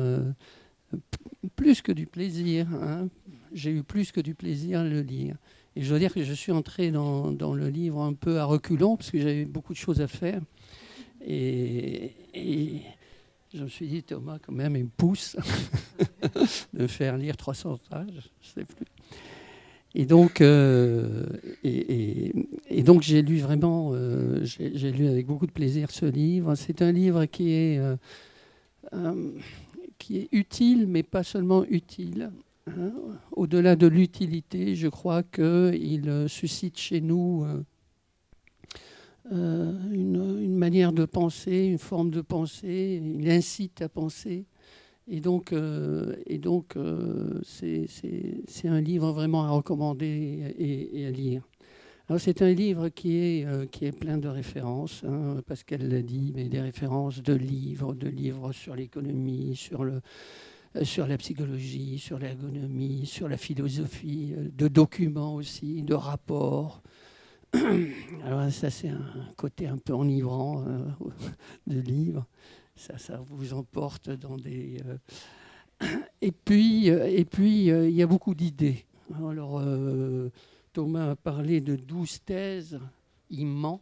plus 1.54 1.82
que 1.82 1.92
du 1.92 2.06
plaisir. 2.06 2.66
Hein. 2.72 3.08
J'ai 3.52 3.72
eu 3.72 3.82
plus 3.82 4.10
que 4.10 4.20
du 4.20 4.34
plaisir 4.34 4.80
à 4.80 4.84
le 4.84 5.02
lire. 5.02 5.36
Et 5.76 5.82
je 5.82 5.88
dois 5.90 5.98
dire 5.98 6.14
que 6.14 6.24
je 6.24 6.32
suis 6.32 6.52
entré 6.52 6.90
dans, 6.90 7.30
dans 7.30 7.54
le 7.54 7.68
livre 7.68 8.00
un 8.00 8.14
peu 8.14 8.38
à 8.38 8.44
reculons 8.44 8.96
parce 8.96 9.10
que 9.10 9.18
j'avais 9.18 9.44
beaucoup 9.44 9.72
de 9.72 9.78
choses 9.78 10.00
à 10.00 10.08
faire. 10.08 10.40
Et, 11.26 12.12
je 13.52 13.64
me 13.64 13.68
suis 13.68 13.88
dit, 13.88 14.02
Thomas, 14.02 14.38
quand 14.40 14.52
même, 14.52 14.76
il 14.76 14.84
me 14.84 14.90
pousse 14.96 15.36
de 16.72 16.86
faire 16.86 17.16
lire 17.16 17.36
300 17.36 17.78
pages, 17.90 18.30
je 18.40 18.48
sais 18.48 18.64
plus. 18.64 18.86
Et 19.94 20.06
donc, 20.06 20.40
euh, 20.40 21.26
et, 21.64 22.32
donc 22.84 23.02
j'ai 23.02 23.22
lu 23.22 23.38
vraiment, 23.38 23.90
euh, 23.92 24.44
j'ai 24.44 24.92
lu 24.92 25.08
avec 25.08 25.26
beaucoup 25.26 25.46
de 25.46 25.52
plaisir 25.52 25.90
ce 25.90 26.06
livre. 26.06 26.54
C'est 26.54 26.80
un 26.80 26.92
livre 26.92 27.24
qui 27.24 27.50
est, 27.52 27.78
euh, 27.78 27.96
utile, 30.30 30.86
mais 30.86 31.02
pas 31.02 31.24
seulement 31.24 31.64
utile. 31.64 32.30
Hein. 32.68 32.92
Au-delà 33.32 33.74
de 33.74 33.88
l'utilité, 33.88 34.76
je 34.76 34.86
crois 34.86 35.24
qu'il 35.24 36.24
suscite 36.28 36.78
chez 36.78 37.00
nous 37.00 37.44
manière 40.60 40.92
de 40.92 41.04
penser, 41.04 41.64
une 41.64 41.78
forme 41.78 42.10
de 42.10 42.20
pensée, 42.20 43.02
il 43.02 43.28
incite 43.28 43.82
à 43.82 43.88
penser. 43.88 44.46
Et 45.08 45.20
donc, 45.20 45.52
euh, 45.52 46.14
et 46.26 46.38
donc 46.38 46.76
euh, 46.76 47.40
c'est 47.42 48.68
un 48.68 48.80
livre 48.80 49.10
vraiment 49.10 49.42
à 49.42 49.50
recommander 49.50 50.54
et, 50.56 51.06
à 51.06 51.10
lire. 51.10 51.42
c'est 52.18 52.42
un 52.42 52.52
livre 52.52 52.90
qui 52.90 53.16
est, 53.16 53.44
euh, 53.44 53.66
qui 53.66 53.86
est 53.86 53.98
plein 53.98 54.18
de 54.18 54.28
références, 54.28 55.02
hein, 55.04 55.42
qu'elle 55.66 55.88
l'a 55.88 56.02
dit, 56.02 56.32
mais 56.36 56.48
des 56.48 56.60
références 56.60 57.22
de 57.22 57.32
livres, 57.32 57.94
de 57.94 58.08
livres 58.08 58.52
sur 58.52 58.76
l'économie, 58.76 59.56
sur, 59.56 59.82
le, 59.82 60.00
euh, 60.76 60.84
sur 60.84 61.08
la 61.08 61.16
psychologie, 61.16 61.98
sur 61.98 62.20
l'ergonomie, 62.20 63.04
sur 63.06 63.28
la 63.28 63.36
philosophie, 63.36 64.34
de 64.36 64.68
documents 64.68 65.34
aussi, 65.34 65.82
de 65.82 65.94
rapports. 65.94 66.82
Alors 68.24 68.50
ça, 68.50 68.70
c'est 68.70 68.88
un 68.88 69.32
côté 69.36 69.66
un 69.66 69.78
peu 69.78 69.92
enivrant 69.92 70.64
de 71.66 71.80
livre. 71.80 72.26
Ça, 72.76 72.98
ça 72.98 73.18
vous 73.18 73.52
emporte 73.54 74.10
dans 74.10 74.36
des... 74.36 74.78
Et 76.20 76.32
puis, 76.32 76.88
et 76.88 77.24
puis 77.24 77.68
il 77.68 77.90
y 77.90 78.02
a 78.02 78.06
beaucoup 78.06 78.34
d'idées. 78.34 78.84
Alors, 79.16 79.62
Thomas 80.74 81.12
a 81.12 81.16
parlé 81.16 81.62
de 81.62 81.74
douze 81.74 82.20
thèses, 82.22 82.78
il 83.30 83.46
ment. 83.46 83.80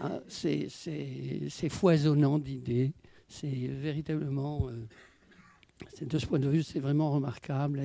Hein, 0.00 0.20
c'est 0.28 1.68
foisonnant 1.68 2.38
d'idées. 2.38 2.92
C'est 3.28 3.48
véritablement, 3.48 4.68
euh, 4.68 6.04
de 6.04 6.18
ce 6.18 6.26
point 6.26 6.38
de 6.38 6.48
vue, 6.48 6.62
c'est 6.62 6.80
vraiment 6.80 7.10
remarquable. 7.10 7.82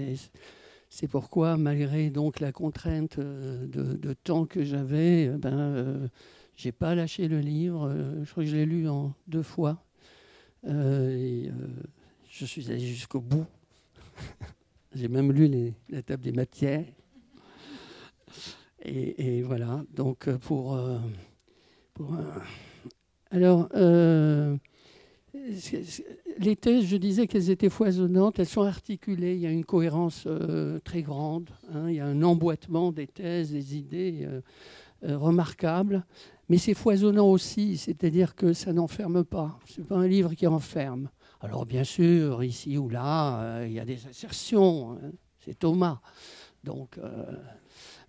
C'est 0.93 1.07
pourquoi, 1.07 1.55
malgré 1.55 2.09
donc 2.09 2.41
la 2.41 2.51
contrainte 2.51 3.17
euh, 3.17 3.65
de, 3.65 4.13
temps 4.13 4.45
que 4.45 4.61
j'avais, 4.61 5.29
euh, 5.29 5.37
ben, 5.37 5.57
euh, 5.57 6.07
j'ai 6.57 6.73
pas 6.73 6.95
lâché 6.95 7.29
le 7.29 7.39
livre. 7.39 7.89
je 8.23 8.29
crois 8.29 8.43
que 8.43 8.49
je 8.49 8.57
l'ai 8.57 8.65
lu 8.65 8.89
en 8.89 9.13
deux 9.25 9.41
fois. 9.41 9.81
je 10.65 11.49
suis 12.29 12.69
allé 12.69 12.81
jusqu'au 12.81 13.21
bout. 13.21 13.47
j'ai 14.93 15.07
même 15.07 15.31
lu 15.31 15.73
la 15.89 16.01
table 16.03 16.23
des 16.23 16.33
matières. 16.33 16.85
Et, 18.83 19.41
voilà, 19.43 19.85
donc 19.93 20.27
euh, 20.27 20.37
pour... 20.37 20.75
Euh, 20.75 20.99
pour 21.93 22.15
euh, 22.15 22.39
alors, 23.31 23.69
les 25.33 26.55
thèses, 26.55 26.85
je 26.85 26.97
disais 26.97 27.27
qu'elles 27.27 27.49
étaient 27.49 27.69
foisonnantes, 27.69 28.39
elles 28.39 28.45
sont 28.45 28.63
articulées, 28.63 29.35
il 29.35 29.41
y 29.41 29.47
a 29.47 29.51
une 29.51 29.65
cohérence 29.65 30.27
très 30.83 31.01
grande, 31.01 31.49
hein, 31.73 31.89
il 31.89 31.95
y 31.95 31.99
a 31.99 32.05
un 32.05 32.21
emboîtement 32.21 32.91
des 32.91 33.07
thèses, 33.07 33.51
des 33.51 33.77
idées 33.77 34.27
remarquables, 35.01 36.05
mais 36.49 36.57
c'est 36.57 36.73
foisonnant 36.73 37.27
aussi, 37.27 37.77
c'est-à-dire 37.77 38.35
que 38.35 38.53
ça 38.53 38.73
n'enferme 38.73 39.23
pas, 39.23 39.57
ce 39.65 39.79
n'est 39.79 39.87
pas 39.87 39.97
un 39.97 40.07
livre 40.07 40.33
qui 40.33 40.47
enferme. 40.47 41.09
Alors 41.39 41.65
bien 41.65 41.85
sûr, 41.85 42.43
ici 42.43 42.77
ou 42.77 42.89
là, 42.89 43.63
il 43.65 43.71
y 43.71 43.79
a 43.79 43.85
des 43.85 44.05
assertions, 44.07 44.91
hein, 44.91 45.11
c'est 45.39 45.57
Thomas, 45.57 46.01
donc 46.63 46.99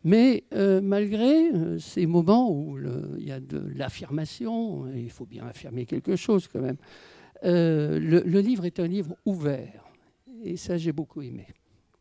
mais 0.04 0.44
euh, 0.52 0.80
malgré 0.80 1.50
euh, 1.52 1.78
ces 1.78 2.06
moments 2.06 2.50
où 2.50 2.78
il 3.18 3.26
y 3.26 3.32
a 3.32 3.40
de 3.40 3.58
l'affirmation, 3.76 4.86
il 4.94 5.10
faut 5.10 5.26
bien 5.26 5.46
affirmer 5.46 5.86
quelque 5.86 6.16
chose 6.16 6.48
quand 6.48 6.60
même, 6.60 6.78
euh, 7.44 7.98
le, 7.98 8.40
livre 8.40 8.64
est 8.64 8.80
un 8.80 8.86
livre 8.86 9.16
ouvert. 9.24 9.84
Et 10.44 10.56
ça, 10.56 10.76
j'ai 10.76 10.92
beaucoup 10.92 11.22
aimé. 11.22 11.46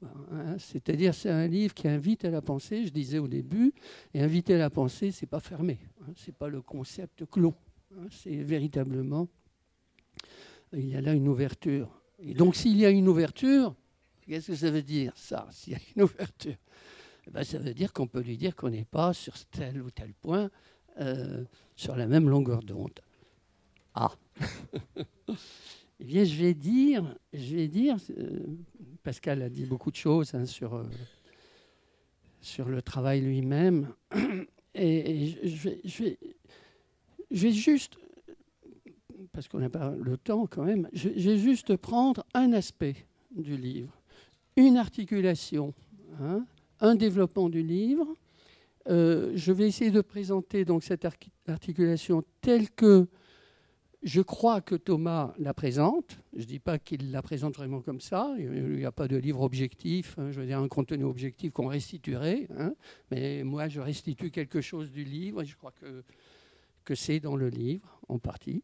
Hein, 0.04 0.58
c'est-à-dire, 0.58 1.14
c'est 1.14 1.30
un 1.30 1.48
livre 1.48 1.74
qui 1.76 1.88
invite 1.88 2.26
à 2.26 2.32
la 2.32 2.42
pensée, 2.42 2.86
je 2.86 2.92
disais 2.92 3.20
au 3.20 3.28
début, 3.28 3.72
et 4.14 4.22
inviter 4.22 4.56
à 4.56 4.58
la 4.58 4.72
pensée, 4.72 5.12
c'est 5.12 5.28
pas 5.28 5.40
fermé, 5.40 5.80
hein, 6.02 6.12
c'est 6.16 6.34
pas 6.34 6.50
le 6.50 6.62
concept 6.62 7.26
clos, 7.30 7.54
hein, 7.96 8.08
c'est 8.10 8.38
véritablement, 8.38 9.28
il 10.74 10.88
y 10.88 10.96
a 10.96 11.02
là 11.02 11.14
une 11.14 11.28
ouverture. 11.28 12.02
Et 12.18 12.34
donc, 12.34 12.56
s'il 12.56 12.78
y 12.78 12.86
a 12.86 12.90
une 12.90 13.08
ouverture, 13.08 13.76
qu'est-ce 14.22 14.48
que 14.48 14.56
ça 14.56 14.72
veut 14.72 14.82
dire, 14.82 15.14
ça, 15.16 15.48
s'il 15.52 15.74
y 15.74 15.76
a 15.76 15.80
une 15.96 16.04
ouverture? 16.04 16.58
Ben, 17.30 17.44
ça 17.44 17.60
veut 17.60 17.74
dire 17.74 17.94
qu'on 17.94 18.08
peut 18.08 18.22
lui 18.22 18.38
dire 18.38 18.56
qu'on 18.56 18.70
n'est 18.70 18.86
pas 18.86 19.14
sur 19.14 19.34
tel 19.46 19.82
ou 19.82 19.92
tel 19.92 20.14
point 20.14 20.50
euh, 21.00 21.44
sur 21.76 21.96
la 21.96 22.08
même 22.08 22.30
longueur 22.30 22.64
d'onde. 22.64 23.00
Ah 23.94 24.12
Eh 26.02 26.04
bien, 26.04 26.24
je 26.24 26.36
vais 26.36 26.56
dire, 26.56 27.16
je 27.32 27.56
vais 27.56 27.68
dire 27.68 27.96
euh, 28.18 28.40
Pascal 29.04 29.44
a 29.44 29.50
dit 29.50 29.66
beaucoup 29.66 29.92
de 29.92 29.96
choses 29.96 30.34
hein, 30.34 30.48
sur, 30.48 30.74
euh, 30.74 30.84
sur 32.42 32.70
le 32.70 32.82
travail 32.82 33.22
lui-même, 33.22 33.94
et, 34.74 35.28
je, 35.44 35.70
vais, 35.70 35.82
je, 35.86 36.04
vais, 36.04 36.18
je, 37.30 37.50
juste, 37.50 37.98
parce 39.32 39.48
qu'on 39.48 39.60
n'a 39.60 39.70
pas 39.70 39.92
le 39.92 40.18
temps 40.18 40.48
quand 40.48 40.64
même, 40.64 40.90
je 40.92 41.10
vais 41.10 41.38
juste 41.38 41.78
prendre 41.78 42.26
un 42.34 42.52
aspect 42.54 42.96
du 43.36 43.56
livre, 43.56 43.96
une 44.56 44.78
articulation. 44.78 45.72
Hein, 46.20 46.46
un 46.82 46.96
développement 46.96 47.50
du 47.50 47.64
livre. 47.64 48.08
Euh, 48.90 49.32
je 49.36 49.52
vais 49.52 49.68
essayer 49.68 49.92
de 49.92 50.02
présenter 50.02 50.66
donc 50.66 50.84
cette 50.84 51.08
articulation 51.48 52.24
telle 52.42 52.70
que 52.72 53.08
je 54.02 54.22
crois 54.22 54.62
que 54.62 54.74
Thomas 54.74 55.34
la 55.38 55.54
présente. 55.54 56.18
Je 56.34 56.42
ne 56.42 56.46
dis 56.46 56.60
pas 56.60 56.80
qu'il 56.80 57.12
la 57.12 57.22
présente 57.22 57.56
vraiment 57.56 57.82
comme 57.82 58.02
ça. 58.02 58.34
Il 58.40 58.50
n'y 58.50 58.86
a 58.86 58.92
pas 58.92 59.08
de 59.08 59.16
livre 59.16 59.42
objectif, 59.42 60.18
hein, 60.18 60.32
je 60.32 60.40
veux 60.40 60.48
dire 60.48 60.58
un 60.58 60.68
contenu 60.68 61.04
objectif 61.04 61.52
qu'on 61.52 61.68
restituerait. 61.68 62.48
Hein. 62.58 62.74
mais 63.12 63.44
moi, 63.44 63.68
je 63.68 63.80
restitue 63.80 64.32
quelque 64.32 64.60
chose 64.60 64.92
du 64.92 65.04
livre 65.04 65.44
et 65.44 65.46
je 65.46 65.56
crois 65.56 65.72
que, 65.72 66.04
que 66.84 66.96
c'est 66.96 67.20
dans 67.20 67.36
le 67.36 67.50
livre 67.50 68.00
en 68.08 68.18
partie. 68.18 68.64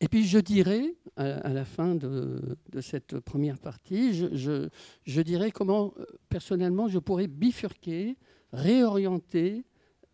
Et 0.00 0.08
puis 0.08 0.26
je 0.26 0.38
dirais, 0.38 0.94
à, 1.16 1.52
la 1.52 1.64
fin 1.64 1.94
de, 1.94 2.56
cette 2.80 3.18
première 3.20 3.58
partie, 3.58 4.14
je, 4.14 5.20
dirais 5.22 5.50
comment 5.50 5.94
euh, 5.98 6.04
personnellement 6.28 6.88
je 6.88 6.98
pourrais 6.98 7.26
bifurquer, 7.26 8.16
réorienter, 8.52 9.64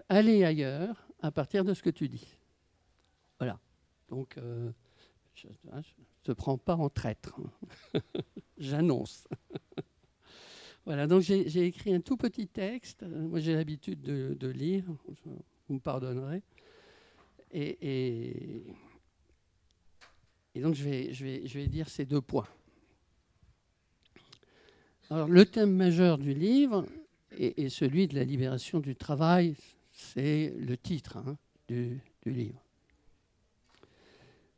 aller 0.08 0.44
ailleurs 0.44 1.08
à 1.20 1.30
partir 1.30 1.64
de 1.64 1.74
ce 1.74 1.82
que 1.82 1.90
tu 1.90 2.08
dis. 2.08 2.38
Voilà. 3.38 3.58
Donc 4.08 4.38
euh, 4.38 4.70
je 5.34 5.48
ne 5.48 5.82
te 6.22 6.32
prends 6.32 6.56
pas 6.56 6.76
en 6.76 6.88
traître. 6.88 7.37
J'annonce. 8.58 9.26
voilà, 10.87 11.06
donc 11.08 11.22
j'ai 11.22 11.66
écrit 11.66 11.92
un 11.92 12.00
tout 12.00 12.16
petit 12.16 12.46
texte. 12.46 13.02
Moi 13.02 13.40
j'ai 13.40 13.54
l'habitude 13.54 14.00
de, 14.00 14.48
lire, 14.48 14.84
vous 15.66 15.74
me 15.74 15.80
pardonnerez. 15.80 16.42
et 17.50 18.62
donc 20.60 20.74
je 20.74 20.84
vais, 20.84 21.12
je 21.12 21.24
vais, 21.24 21.46
je 21.46 21.58
vais 21.58 21.66
dire 21.66 21.88
ces 21.88 22.04
deux 22.04 22.20
points. 22.20 22.48
Alors 25.10 25.28
le 25.28 25.44
thème 25.44 25.72
majeur 25.72 26.18
du 26.18 26.32
livre 26.32 26.86
est, 27.32 27.68
celui 27.68 28.06
de 28.06 28.14
la 28.14 28.24
libération 28.24 28.80
du 28.80 28.94
travail, 28.94 29.56
c'est 29.92 30.54
le 30.58 30.76
titre 30.76 31.16
hein, 31.16 31.36
du, 31.68 32.00
du, 32.24 32.32
livre. 32.32 32.60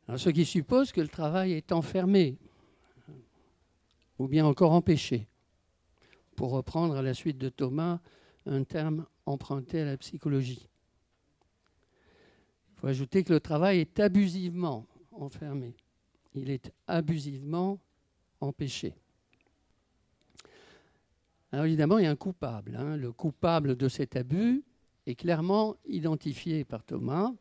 Alors, 0.07 0.19
ce 0.19 0.29
qui 0.29 0.45
suppose 0.45 0.91
que 0.91 1.01
le 1.01 1.07
travail 1.07 1.53
est 1.53 1.71
enfermé 1.71 2.37
ou 4.19 4.27
bien 4.27 4.45
encore 4.45 4.71
empêché, 4.71 5.27
pour 6.35 6.51
reprendre 6.51 6.95
à 6.95 7.01
la 7.01 7.13
suite 7.13 7.37
de 7.37 7.49
Thomas 7.49 7.99
un 8.45 8.63
terme 8.63 9.05
emprunté 9.25 9.81
à 9.81 9.85
la 9.85 9.97
psychologie. 9.97 10.67
Il 12.71 12.79
faut 12.79 12.87
ajouter 12.87 13.23
que 13.23 13.33
le 13.33 13.39
travail 13.39 13.79
est 13.79 13.99
abusivement 13.99 14.87
enfermé 15.11 15.75
il 16.33 16.49
est 16.49 16.71
abusivement 16.87 17.79
empêché. 18.41 18.93
Alors 21.51 21.65
évidemment, 21.65 21.97
il 21.97 22.03
y 22.03 22.07
a 22.07 22.11
un 22.11 22.15
coupable. 22.15 22.75
Hein. 22.75 22.97
Le 22.97 23.11
coupable 23.11 23.75
de 23.75 23.87
cet 23.87 24.15
abus 24.15 24.63
est 25.05 25.15
clairement 25.15 25.75
identifié 25.85 26.65
par 26.65 26.83
Thomas. 26.83 27.31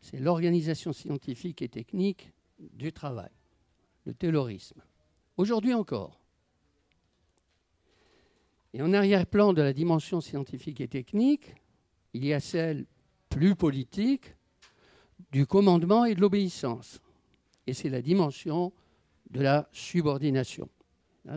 C'est 0.00 0.18
l'organisation 0.18 0.92
scientifique 0.92 1.62
et 1.62 1.68
technique 1.68 2.32
du 2.58 2.92
travail, 2.92 3.30
le 4.04 4.14
terrorisme. 4.14 4.82
Aujourd'hui 5.36 5.74
encore. 5.74 6.20
Et 8.72 8.82
en 8.82 8.92
arrière-plan 8.92 9.52
de 9.52 9.62
la 9.62 9.72
dimension 9.72 10.20
scientifique 10.20 10.80
et 10.80 10.88
technique, 10.88 11.54
il 12.12 12.24
y 12.24 12.32
a 12.32 12.40
celle 12.40 12.86
plus 13.28 13.54
politique 13.54 14.34
du 15.30 15.46
commandement 15.46 16.04
et 16.04 16.14
de 16.14 16.20
l'obéissance 16.20 17.00
et 17.66 17.74
c'est 17.74 17.88
la 17.88 18.02
dimension 18.02 18.72
de 19.30 19.40
la 19.40 19.68
subordination. 19.72 20.68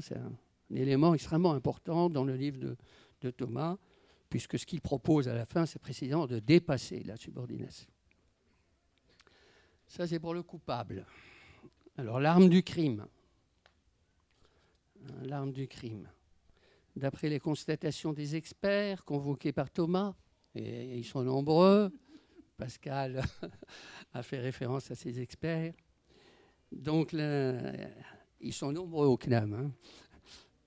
C'est 0.01 0.17
un, 0.17 0.33
élément 0.73 1.13
extrêmement 1.13 1.53
important 1.53 2.09
dans 2.09 2.25
le 2.25 2.35
livre 2.35 2.59
de, 2.59 2.75
de 3.21 3.31
Thomas, 3.31 3.77
puisque 4.29 4.59
ce 4.59 4.65
qu'il 4.65 4.81
propose 4.81 5.27
à 5.29 5.33
la 5.33 5.45
fin, 5.45 5.65
c'est 5.65 5.79
précisément 5.79 6.27
de 6.27 6.39
dépasser 6.39 7.03
la 7.03 7.15
subordination. 7.15 7.89
Ça, 9.87 10.05
c'est 10.05 10.19
pour 10.19 10.33
le 10.33 10.43
coupable. 10.43 11.05
Alors, 11.95 12.19
l'arme 12.19 12.49
du 12.49 12.61
crime. 12.61 13.07
Hein, 15.05 15.13
l'arme 15.23 15.53
du 15.53 15.67
crime. 15.67 16.09
D'après 16.95 17.29
les 17.29 17.39
constatations 17.39 18.11
des 18.11 18.35
experts 18.35 19.05
convoqués 19.05 19.53
par 19.53 19.69
Thomas, 19.69 20.13
et 20.55 20.97
ils 20.97 21.05
sont 21.05 21.23
nombreux, 21.23 21.91
Pascal 22.57 23.23
a 24.13 24.23
fait 24.23 24.39
référence 24.39 24.89
à 24.91 24.95
ces 24.95 25.19
experts, 25.19 25.73
donc, 26.71 27.13
ils 27.13 28.53
sont 28.53 28.71
nombreux 28.71 29.07
au 29.07 29.17
CNAM. 29.17 29.53
Hein. 29.53 29.71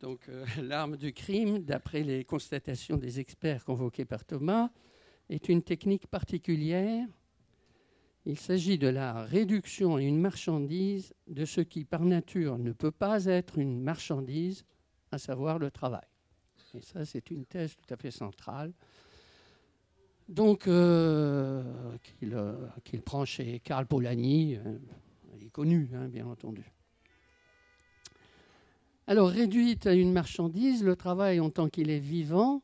Donc, 0.00 0.28
euh, 0.28 0.44
l'arme 0.62 0.96
du 0.96 1.12
crime, 1.12 1.60
d'après 1.60 2.02
les 2.02 2.24
constatations 2.24 2.96
des 2.96 3.20
experts 3.20 3.64
convoqués 3.64 4.04
par 4.04 4.24
Thomas, 4.24 4.70
est 5.28 5.48
une 5.48 5.62
technique 5.62 6.06
particulière. 6.06 7.06
Il 8.26 8.38
s'agit 8.38 8.78
de 8.78 8.88
la 8.88 9.24
réduction 9.24 9.96
à 9.96 10.02
une 10.02 10.20
marchandise 10.20 11.14
de 11.26 11.44
ce 11.44 11.60
qui, 11.60 11.84
par 11.84 12.04
nature, 12.04 12.58
ne 12.58 12.72
peut 12.72 12.90
pas 12.90 13.24
être 13.26 13.58
une 13.58 13.80
marchandise, 13.80 14.64
à 15.12 15.18
savoir 15.18 15.58
le 15.58 15.70
travail. 15.70 16.06
Et 16.74 16.82
ça, 16.82 17.04
c'est 17.04 17.30
une 17.30 17.44
thèse 17.46 17.76
tout 17.76 17.92
à 17.92 17.96
fait 17.96 18.10
centrale. 18.10 18.72
Donc, 20.28 20.68
euh, 20.68 21.64
euh, 22.22 22.68
qu'il 22.84 23.02
prend 23.02 23.24
chez 23.24 23.58
Karl 23.60 23.86
Polanyi, 23.86 24.52
il 24.52 24.80
connu, 25.50 25.90
hein, 25.94 26.08
bien 26.08 26.26
entendu. 26.26 26.72
Alors, 29.06 29.28
réduite 29.28 29.86
à 29.86 29.94
une 29.94 30.12
marchandise, 30.12 30.84
le 30.84 30.94
travail 30.94 31.40
en 31.40 31.50
tant 31.50 31.68
qu'il 31.68 31.90
est 31.90 31.98
vivant, 31.98 32.62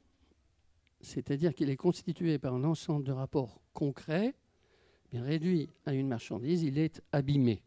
c'est-à-dire 1.00 1.54
qu'il 1.54 1.70
est 1.70 1.76
constitué 1.76 2.38
par 2.38 2.54
un 2.54 2.64
ensemble 2.64 3.04
de 3.04 3.12
rapports 3.12 3.60
concrets, 3.72 4.34
bien 5.10 5.22
réduit 5.22 5.68
à 5.84 5.92
une 5.92 6.08
marchandise, 6.08 6.62
il 6.62 6.78
est 6.78 7.02
abîmé. 7.12 7.62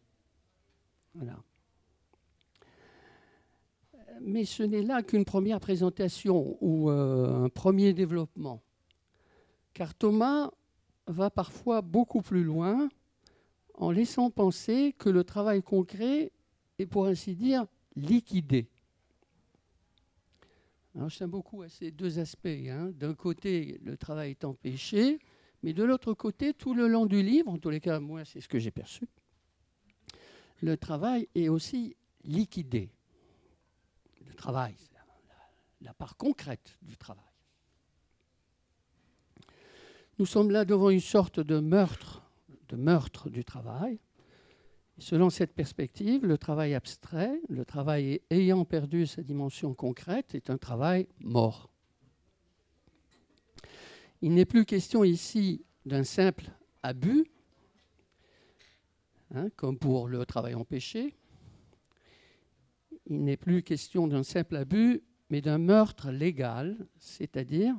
Mais 4.22 4.46
ce 4.46 4.64
n'est 4.64 4.82
là 4.82 5.04
qu'une 5.04 5.26
première 5.26 5.60
présentation 5.60 6.58
ou 6.62 6.90
euh, 6.90 7.46
un 7.46 7.50
premier 7.50 7.94
développement. 7.94 8.62
Car 9.74 9.94
Thomas 9.94 10.52
va 11.08 11.30
parfois 11.30 11.82
beaucoup 11.82 12.22
plus 12.22 12.44
loin 12.44 12.90
en 13.80 13.92
laissant 13.92 14.30
penser 14.30 14.94
que 14.98 15.10
le 15.10 15.24
travail 15.24 15.64
concret 15.64 16.32
est 16.78 16.86
pour 16.86 17.08
ainsi 17.08 17.36
dire 17.36 17.66
liquidé. 17.96 18.68
Alors, 20.96 21.10
je 21.10 21.18
tiens 21.18 21.28
beaucoup 21.28 21.62
à 21.62 21.70
ces 21.70 21.92
deux 21.92 22.20
aspects. 22.20 22.48
Hein. 22.48 22.92
D'un 22.96 23.14
côté, 23.14 23.80
le 23.84 23.96
travail 23.96 24.32
est 24.32 24.44
empêché, 24.44 25.20
mais 25.64 25.74
de 25.74 25.84
l'autre 25.84 26.14
côté, 26.14 26.54
tout 26.54 26.74
le 26.74 26.88
long 26.88 27.06
du 27.06 27.24
livre, 27.24 27.50
en 27.50 27.58
tous 27.58 27.70
les 27.70 27.80
cas, 27.80 28.00
moi, 28.00 28.26
c'est 28.26 28.42
ce 28.42 28.50
que 28.50 28.60
j'ai 28.60 28.72
perçu, 28.72 29.08
le 30.62 30.76
travail 30.76 31.30
est 31.34 31.48
aussi 31.48 31.96
liquidé. 32.26 32.90
Le 34.28 34.34
travail, 34.34 34.76
c'est 34.78 34.90
la 35.82 35.94
part 35.94 36.18
concrète 36.18 36.78
du 36.82 36.98
travail. 36.98 37.24
Nous 40.18 40.26
sommes 40.26 40.52
là 40.52 40.66
devant 40.66 40.90
une 40.90 41.00
sorte 41.00 41.40
de 41.40 41.60
meurtre, 41.60 42.29
de 42.70 42.76
meurtre 42.76 43.30
du 43.30 43.44
travail, 43.44 44.00
Selon 45.00 45.30
cette 45.30 45.54
perspective, 45.54 46.26
le 46.26 46.38
travail 46.38 46.74
abstrait, 46.74 47.40
le 47.48 47.64
travail 47.64 48.20
ayant 48.30 48.66
perdu 48.66 49.08
sa 49.08 49.24
dimension 49.24 49.74
concrète, 49.74 50.36
est 50.36 50.50
un 50.50 50.58
travail 50.58 51.08
mort. 51.22 51.70
Il 54.22 54.34
n'est 54.34 54.46
plus 54.46 54.66
question 54.66 55.06
ici 55.06 55.64
d'un 55.86 56.04
simple 56.04 56.52
abus, 56.84 57.26
hein, 59.34 59.50
comme 59.56 59.80
pour 59.80 60.10
le 60.10 60.26
travail 60.26 60.54
empêché. 60.54 61.16
Il 63.06 63.24
n'est 63.24 63.38
plus 63.38 63.64
question 63.64 64.06
d'un 64.06 64.24
simple 64.24 64.58
abus, 64.58 65.02
mais 65.30 65.40
d'un 65.40 65.60
meurtre 65.60 66.12
légal, 66.12 66.76
c'est-à-dire 66.98 67.74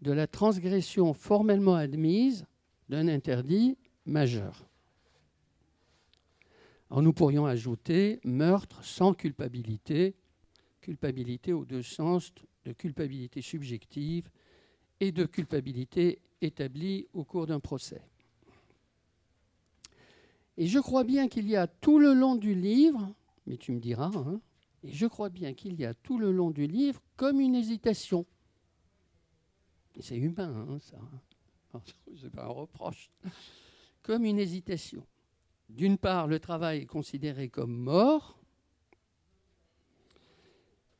de 0.00 0.12
la 0.12 0.28
transgression 0.28 1.12
formellement 1.12 1.74
admise 1.74 2.46
d'un 2.88 3.08
interdit 3.08 3.76
majeur. 4.06 4.66
Alors 6.90 7.02
nous 7.02 7.12
pourrions 7.12 7.46
ajouter 7.46 8.20
meurtre 8.24 8.84
sans 8.84 9.12
culpabilité, 9.12 10.14
culpabilité 10.80 11.52
aux 11.52 11.64
deux 11.64 11.82
sens 11.82 12.32
de 12.64 12.72
culpabilité 12.72 13.42
subjective 13.42 14.28
et 15.00 15.12
de 15.12 15.24
culpabilité 15.24 16.20
établie 16.40 17.06
au 17.12 17.24
cours 17.24 17.46
d'un 17.46 17.60
procès. 17.60 18.02
Et 20.56 20.66
je 20.66 20.78
crois 20.78 21.04
bien 21.04 21.28
qu'il 21.28 21.48
y 21.48 21.56
a 21.56 21.66
tout 21.66 21.98
le 21.98 22.14
long 22.14 22.34
du 22.34 22.54
livre, 22.54 23.12
mais 23.46 23.56
tu 23.56 23.72
me 23.72 23.80
diras, 23.80 24.10
hein, 24.14 24.40
et 24.84 24.92
je 24.92 25.06
crois 25.06 25.28
bien 25.28 25.52
qu'il 25.52 25.78
y 25.78 25.84
a 25.84 25.92
tout 25.92 26.18
le 26.18 26.32
long 26.32 26.50
du 26.50 26.66
livre 26.66 27.02
comme 27.16 27.40
une 27.40 27.54
hésitation. 27.54 28.24
C'est 30.00 30.16
humain, 30.16 30.66
hein, 30.68 30.78
ça. 30.78 30.98
C'est 32.16 32.30
pas 32.30 32.44
un 32.44 32.48
reproche. 32.48 33.10
Comme 34.06 34.24
une 34.24 34.38
hésitation. 34.38 35.04
D'une 35.68 35.98
part, 35.98 36.28
le 36.28 36.38
travail 36.38 36.82
est 36.82 36.86
considéré 36.86 37.48
comme 37.48 37.76
mort, 37.76 38.38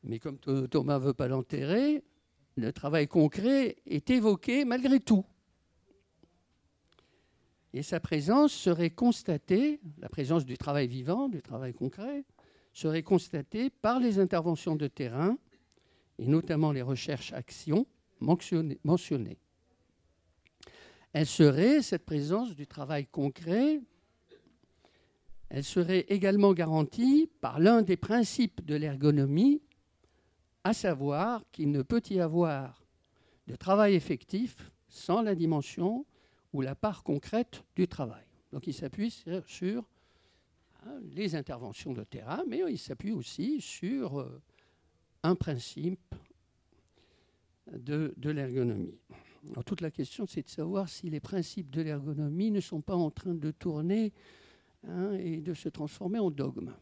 mais 0.03 0.19
comme 0.19 0.37
Thomas 0.37 0.99
ne 0.99 1.05
veut 1.05 1.13
pas 1.13 1.29
l'enterrer, 1.29 2.03
le 2.57 2.73
travail 2.73 3.07
concret 3.07 3.77
est 3.85 4.09
évoqué 4.09 4.65
malgré 4.65 4.99
tout. 4.99 5.23
Et 7.71 7.81
sa 7.81 8.01
présence 8.01 8.51
serait 8.51 8.89
constatée, 8.89 9.79
la 9.99 10.09
présence 10.09 10.43
du 10.43 10.57
travail 10.57 10.87
vivant, 10.87 11.29
du 11.29 11.41
travail 11.41 11.73
concret, 11.73 12.25
serait 12.73 13.03
constatée 13.03 13.69
par 13.69 14.01
les 14.01 14.19
interventions 14.19 14.75
de 14.75 14.87
terrain, 14.87 15.37
et 16.19 16.27
notamment 16.27 16.73
les 16.73 16.81
recherches-actions 16.81 17.87
mentionnées. 18.19 19.39
Elle 21.19 21.25
serait, 21.25 21.81
cette 21.81 22.05
présence 22.05 22.53
du 22.53 22.67
travail 22.67 23.07
concret, 23.07 23.81
elle 25.49 25.63
serait 25.63 26.05
également 26.09 26.53
garantie 26.53 27.27
par 27.41 27.59
l'un 27.59 27.81
des 27.81 27.97
principes 27.97 28.63
de 28.63 28.75
l'ergonomie, 28.75 29.63
à 30.63 30.73
savoir 30.73 31.43
qu'il 31.51 31.71
ne 31.71 31.81
peut 31.81 32.03
y 32.11 32.19
avoir 32.19 32.85
de 33.47 33.55
travail 33.55 33.95
effectif 33.95 34.71
sans 34.89 35.23
la 35.23 35.33
dimension 35.33 36.05
ou 36.53 36.61
la 36.61 36.75
part 36.75 37.01
concrète 37.01 37.63
du 37.75 37.87
travail. 37.87 38.27
Donc 38.51 38.67
il 38.67 38.73
s'appuie 38.75 39.09
sur, 39.47 39.89
hein, 40.85 40.99
les 41.15 41.33
interventions 41.33 41.93
de 41.93 42.03
terrain, 42.03 42.43
mais 42.47 42.61
il 42.69 42.77
s'appuie 42.77 43.11
aussi 43.11 43.59
sur 43.59 44.19
euh, 44.19 44.39
un 45.23 45.33
principe 45.33 46.13
de, 47.71 48.13
de 48.17 48.29
l'ergonomie. 48.29 48.99
Toute 49.65 49.81
la 49.81 49.91
question, 49.91 50.25
c'est 50.27 50.43
de 50.43 50.49
savoir 50.49 50.89
si 50.89 51.09
les 51.09 51.19
principes 51.19 51.69
de 51.69 51.81
l'ergonomie 51.81 52.51
ne 52.51 52.59
sont 52.59 52.81
pas 52.81 52.95
en 52.95 53.11
train 53.11 53.33
de 53.33 53.51
tourner 53.51 54.13
Hein, 54.83 55.13
et 55.13 55.41
de 55.41 55.53
se 55.53 55.69
transformer 55.69 56.19
en 56.19 56.31
dogme. 56.31 56.73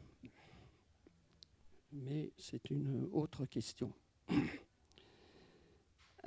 Mais 1.92 2.32
c'est 2.38 2.70
une 2.70 3.08
autre 3.12 3.46
question. 3.46 3.92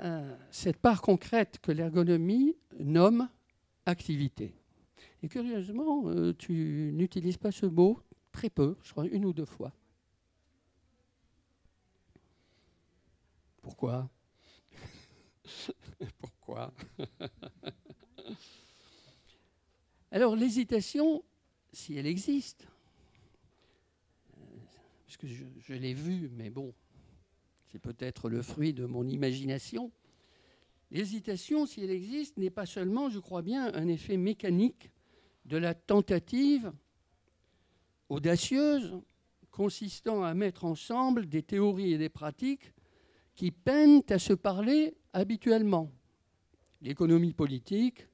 Euh, 0.01 0.37
cette 0.51 0.79
part 0.79 1.03
concrète 1.03 1.59
que 1.61 1.73
l'ergonomie 1.73 2.57
nomme 2.79 3.29
activité. 3.85 4.55
Et 5.23 5.29
curieusement, 5.29 6.09
euh, 6.09 6.33
tu 6.33 6.93
n'utilises 6.95 7.37
pas 7.37 7.51
ce 7.51 7.67
mot 7.67 8.01
très 8.31 8.49
peu, 8.49 8.77
je 8.83 8.93
crois 8.93 9.07
une 9.07 9.25
ou 9.25 9.33
deux 9.33 9.45
fois. 9.45 9.73
Pourquoi? 13.61 14.09
Pourquoi? 16.19 16.73
Alors 20.11 20.37
l'hésitation, 20.37 21.23
si 21.73 21.97
elle 21.97 22.07
existe, 22.07 22.67
euh, 24.37 24.43
parce 25.07 25.17
que 25.19 25.27
je, 25.27 25.75
l'ai 25.75 25.93
vue, 25.95 26.31
mais 26.33 26.51
bon, 26.51 26.73
c'est 27.71 27.79
peut-être 27.79 28.29
le 28.29 28.43
fruit 28.43 28.73
de 28.73 28.87
mon 28.87 29.07
imagination. 29.07 29.91
L'hésitation, 30.91 31.67
si 31.67 31.83
elle 31.83 31.91
existe, 31.91 32.39
n'est 32.39 32.49
pas 32.51 32.65
seulement, 32.65 33.11
je 33.11 33.19
crois 33.19 33.43
bien, 33.43 33.73
un 33.75 33.89
effet 33.89 34.17
mécanique 34.17 34.91
de 35.45 35.59
la 35.59 35.75
tentative 35.75 36.73
audacieuse 38.09 38.99
consistant 39.51 40.25
à 40.25 40.33
mettre 40.33 40.65
ensemble 40.65 41.27
des 41.27 41.43
théories 41.43 41.93
et 41.93 41.99
des 41.99 42.09
pratiques 42.09 42.73
qui 43.35 43.51
peinent 43.51 44.03
à 44.09 44.19
se 44.19 44.33
parler 44.33 44.95
habituellement. 45.19 45.91
L'économie 46.81 47.33
politique 47.33 48.07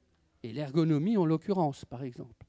et 0.43 0.53
l'ergonomie 0.53 1.17
en 1.17 1.27
l'occurrence, 1.27 1.85
par 1.85 2.03
exemple. 2.03 2.47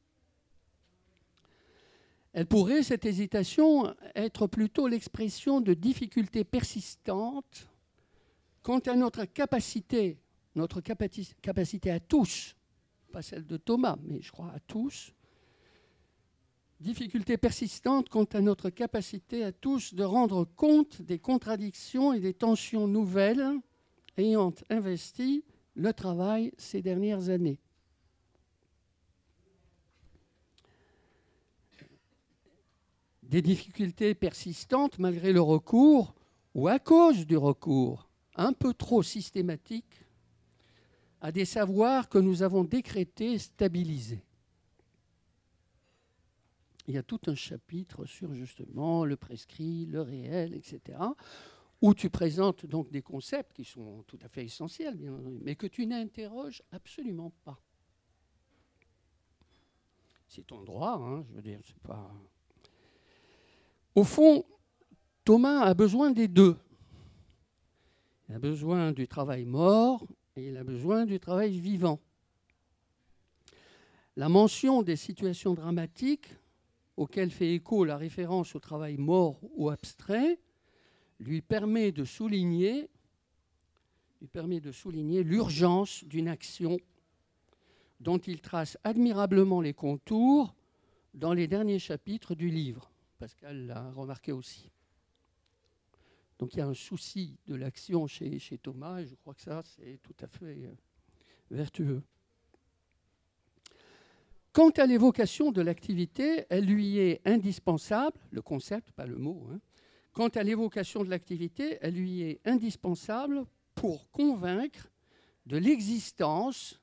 Elle 2.34 2.47
pourrait, 2.47 2.84
cette 2.84 3.06
hésitation, 3.06 3.95
être 4.16 4.47
plutôt 4.47 4.88
l'expression 4.88 5.62
de 5.62 5.74
difficultés 5.74 6.43
persistantes 6.43 7.70
quant 8.62 8.80
à 8.80 8.95
notre 8.95 9.26
capacité, 9.26 10.18
notre 10.56 10.82
capacité 10.82 11.91
à 11.91 11.99
tous, 11.99 12.56
pas 13.14 13.22
celle 13.22 13.45
de 13.45 13.58
Thomas, 13.58 13.97
mais 14.03 14.22
je 14.22 14.32
crois 14.32 14.51
à 14.53 14.60
tous, 14.60 15.14
difficultés 16.82 17.38
persistantes 17.38 18.10
quant 18.10 18.26
à 18.26 18.41
notre 18.41 18.70
capacité 18.70 19.43
à 19.43 19.51
tous 19.51 19.93
de 19.93 20.03
rendre 20.03 20.43
compte 20.43 21.01
des 21.01 21.20
contradictions 21.20 22.12
et 22.12 22.20
des 22.20 22.34
tensions 22.34 22.88
nouvelles 22.88 23.62
ayant 24.18 24.53
investi 24.70 25.43
le 25.76 25.93
travail 25.93 26.53
ces 26.57 26.82
dernières 26.82 27.30
années. 27.30 27.59
des 33.24 33.41
difficultés 33.41 34.13
persistantes 34.13 34.99
malgré 34.99 35.34
le 35.34 35.41
recours 35.41 36.13
ou 36.53 36.68
à 36.68 36.80
cause 36.80 37.26
du 37.26 37.36
recours 37.36 38.07
un 38.36 38.53
peu 38.53 38.74
trop 38.74 39.03
systématique 39.03 40.05
à 41.22 41.32
des 41.32 41.45
savoirs 41.45 42.07
que 42.07 42.18
nous 42.18 42.43
avons 42.43 42.63
décrétés 42.63 43.38
stabilisés. 43.39 44.24
Il 46.88 46.93
y 46.93 46.97
a 46.97 47.03
tout 47.03 47.20
un 47.26 47.36
chapitre 47.36 48.05
sur 48.05 48.34
justement 48.34 49.05
le 49.05 49.16
prescrit, 49.16 49.88
le 49.88 50.01
réel, 50.01 50.53
etc., 50.53 50.99
où 51.82 51.94
tu 51.94 52.10
présentes 52.10 52.66
donc 52.66 52.90
des 52.90 53.02
concepts 53.02 53.54
qui 53.54 53.66
sont 53.66 54.04
tout 54.08 54.20
à 54.22 54.30
fait 54.30 54.46
essentiels, 54.46 54.98
mais 55.42 55.56
que 55.56 55.68
tu 55.68 55.86
n'interroges 55.86 56.62
absolument 56.72 57.32
pas. 57.44 57.60
C'est 60.28 60.48
ton 60.48 60.64
droit, 60.64 61.00
hein, 61.02 61.26
je 61.30 61.36
veux 61.36 61.42
dire, 61.42 61.60
c'est 61.64 61.80
pas. 61.80 62.12
Au 63.94 64.04
fond, 64.04 64.46
Thomas 65.24 65.62
a 65.62 65.74
besoin 65.74 66.12
des 66.12 66.28
deux. 66.28 66.58
Il 68.28 68.36
a 68.36 68.40
besoin 68.40 68.92
du 68.92 69.08
travail 69.08 69.46
mort 69.46 70.06
et 70.36 70.48
il 70.48 70.58
a 70.58 70.64
besoin 70.64 71.06
du 71.06 71.20
travail 71.20 71.58
vivant. 71.60 72.00
La 74.18 74.30
mention 74.30 74.82
des 74.82 74.96
situations 74.96 75.54
dramatiques 75.54 76.30
auxquelles 76.98 77.32
fait 77.32 77.54
écho 77.54 77.84
la 77.84 77.98
référence 77.98 78.56
au 78.56 78.60
travail 78.60 78.98
mort 78.98 79.40
ou 79.56 79.70
abstrait 79.70 80.40
lui 81.20 81.41
permet 81.41 81.91
de 81.91 82.03
souligner 82.05 82.89
l'urgence 85.24 86.03
d'une 86.03 86.28
action 86.28 86.78
dont 87.99 88.18
il 88.18 88.41
trace 88.41 88.78
admirablement 88.84 89.61
les 89.61 89.74
contours 89.74 90.55
dans 91.13 91.34
les 91.34 91.47
derniers 91.47 91.80
chapitres 91.80 92.36
du 92.36 92.49
livre. 92.49 92.91
Pascal 93.18 93.68
l'a 93.68 93.91
remarqué 93.91 94.32
aussi. 94.32 94.70
Donc 96.38 96.53
il 96.53 96.57
y 96.57 96.61
a 96.61 96.68
un 96.68 96.74
souci 96.74 97.38
de 97.47 97.55
l'action 97.55 98.07
chez, 98.07 98.39
chez, 98.39 98.57
Thomas, 98.57 98.99
et 98.99 99.05
je 99.05 99.16
crois 99.16 99.34
que 99.34 99.41
ça, 99.41 99.63
c'est 99.63 99.99
tout 100.03 100.16
à 100.22 100.28
fait 100.28 100.66
euh, 100.66 100.76
vertueux. 101.49 102.03
Quant 104.51 104.70
à 104.72 104.86
l'évocation 104.86 105.51
de 105.51 105.61
l'activité, 105.61 106.45
elle 106.49 106.66
lui 106.66 106.97
est 106.97 107.22
indispensable, 107.26 108.18
le 108.32 108.41
concept, 108.41 108.91
pas 108.91 109.05
le 109.05 109.18
mot, 109.18 109.47
hein. 109.51 109.59
Quant 110.16 110.30
à 110.30 110.43
l'évocation 110.43 111.03
de 111.03 111.09
l'activité, 111.09 111.78
elle 111.82 111.93
lui 111.93 112.22
est 112.22 112.39
indispensable 112.45 113.45
pour 113.76 114.09
convaincre 114.11 114.89
de 115.45 115.57
l'existence, 115.57 116.82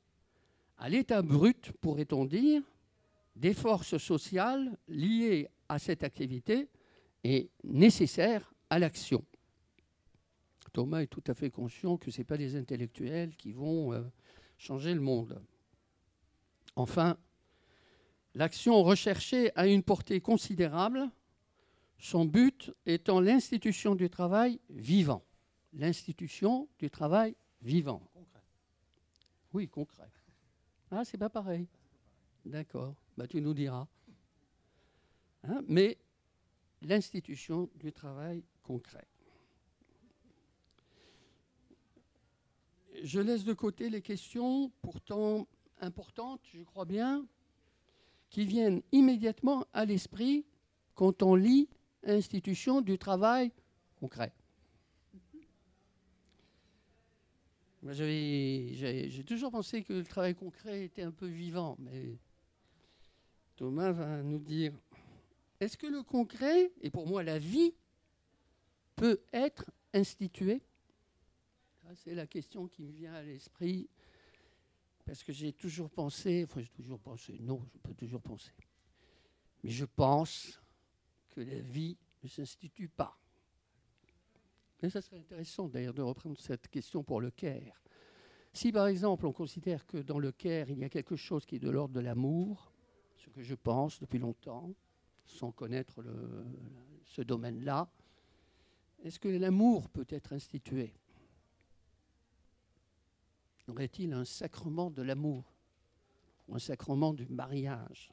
à 0.76 0.90
l'état 0.90 1.22
brut, 1.22 1.72
pourrait-on 1.80 2.26
dire, 2.26 2.62
des 3.34 3.54
forces 3.54 3.96
sociales 3.96 4.76
liées 4.86 5.48
à 5.70 5.78
cette 5.78 6.04
activité 6.04 6.68
et 7.24 7.48
nécessaires 7.64 8.52
à 8.68 8.78
l'action. 8.78 9.24
Thomas 10.74 11.00
est 11.00 11.06
tout 11.06 11.24
à 11.26 11.34
fait 11.34 11.50
conscient 11.50 11.96
que 11.96 12.10
ce 12.10 12.18
n'est 12.18 12.24
pas 12.24 12.36
les 12.36 12.54
intellectuels 12.54 13.34
qui 13.36 13.52
vont 13.52 13.94
euh, 13.94 14.02
changer 14.58 14.92
le 14.92 15.00
monde. 15.00 15.40
Enfin, 16.76 17.16
l'action 18.34 18.82
recherchée 18.82 19.50
a 19.56 19.66
une 19.66 19.82
portée 19.82 20.20
considérable, 20.20 21.08
son 22.02 22.24
but 22.24 22.72
étant 22.84 23.20
l'institution 23.20 23.94
du 23.94 24.10
travail 24.10 24.58
vivant. 24.68 25.24
L'institution 25.72 26.68
du 26.80 26.90
travail 26.90 27.36
vivant. 27.62 28.02
Concret. 28.12 28.42
Oui, 29.54 29.68
concret. 29.68 30.10
Ah, 30.90 31.04
c'est 31.04 31.16
pas 31.16 31.30
pareil. 31.30 31.68
D'accord. 32.44 32.96
Bah, 33.16 33.28
tu 33.28 33.40
nous 33.40 33.54
diras. 33.54 33.86
Hein, 35.44 35.62
mais 35.68 35.96
l'institution 36.82 37.70
du 37.76 37.92
travail 37.92 38.42
concret. 38.64 39.06
je 43.02 43.18
laisse 43.20 43.44
de 43.44 43.52
côté 43.52 43.90
les 43.90 44.02
questions, 44.02 44.70
pourtant 44.80 45.48
importantes, 45.80 46.40
je 46.52 46.62
crois 46.62 46.84
bien, 46.84 47.26
qui 48.30 48.44
viennent 48.44 48.82
immédiatement 48.92 49.66
à 49.72 49.84
l'esprit 49.84 50.46
quand 50.94 51.22
on 51.22 51.34
lit 51.34 51.68
institution 52.04 52.80
du 52.80 52.98
travail 52.98 53.52
concret. 53.96 54.32
J'ai 57.90 59.24
toujours 59.26 59.50
pensé 59.50 59.82
que 59.82 59.92
le 59.92 60.04
travail 60.04 60.34
concret 60.34 60.84
était 60.84 61.02
un 61.02 61.10
peu 61.10 61.26
vivant, 61.26 61.76
mais 61.80 62.16
Thomas 63.56 63.90
va 63.90 64.22
nous 64.22 64.38
dire, 64.38 64.72
est-ce 65.58 65.76
que 65.76 65.88
le 65.88 66.02
concret, 66.02 66.72
et 66.80 66.90
pour 66.90 67.08
moi 67.08 67.22
la 67.24 67.38
vie, 67.38 67.74
peut 68.94 69.20
être 69.32 69.70
institué? 69.92 70.62
C'est 71.94 72.14
la 72.14 72.26
question 72.26 72.68
qui 72.68 72.84
me 72.84 72.92
vient 72.92 73.12
à 73.14 73.22
l'esprit, 73.22 73.88
parce 75.04 75.22
que 75.24 75.32
j'ai 75.32 75.52
toujours 75.52 75.90
pensé, 75.90 76.44
enfin 76.44 76.60
j'ai 76.60 76.70
toujours 76.70 77.00
pensé, 77.00 77.36
non, 77.40 77.60
je 77.74 77.78
peux 77.78 77.94
toujours 77.94 78.22
penser, 78.22 78.52
mais 79.62 79.70
je 79.70 79.84
pense 79.84 80.61
que 81.32 81.40
la 81.40 81.60
vie 81.60 81.96
ne 82.22 82.28
s'institue 82.28 82.88
pas. 82.88 83.18
Mais 84.80 84.90
ça 84.90 85.00
serait 85.00 85.18
intéressant 85.18 85.68
d'ailleurs 85.68 85.94
de 85.94 86.02
reprendre 86.02 86.38
cette 86.38 86.68
question 86.68 87.02
pour 87.02 87.20
le 87.20 87.30
Caire. 87.30 87.82
Si 88.52 88.70
par 88.70 88.86
exemple 88.86 89.26
on 89.26 89.32
considère 89.32 89.86
que 89.86 89.98
dans 89.98 90.18
le 90.18 90.32
Caire 90.32 90.70
il 90.70 90.78
y 90.78 90.84
a 90.84 90.88
quelque 90.88 91.16
chose 91.16 91.46
qui 91.46 91.56
est 91.56 91.60
de 91.60 91.70
l'ordre 91.70 91.94
de 91.94 92.00
l'amour, 92.00 92.72
ce 93.16 93.30
que 93.30 93.42
je 93.42 93.54
pense 93.54 93.98
depuis 94.00 94.18
longtemps, 94.18 94.74
sans 95.24 95.52
connaître 95.52 96.04
ce 97.04 97.22
domaine-là, 97.22 97.90
est-ce 99.02 99.18
que 99.18 99.28
l'amour 99.28 99.88
peut 99.88 100.06
être 100.08 100.32
institué? 100.32 100.92
Aurait-il 103.68 104.12
un 104.12 104.24
sacrement 104.24 104.90
de 104.90 105.02
l'amour 105.02 105.44
ou 106.48 106.56
un 106.56 106.58
sacrement 106.58 107.14
du 107.14 107.26
mariage? 107.28 108.12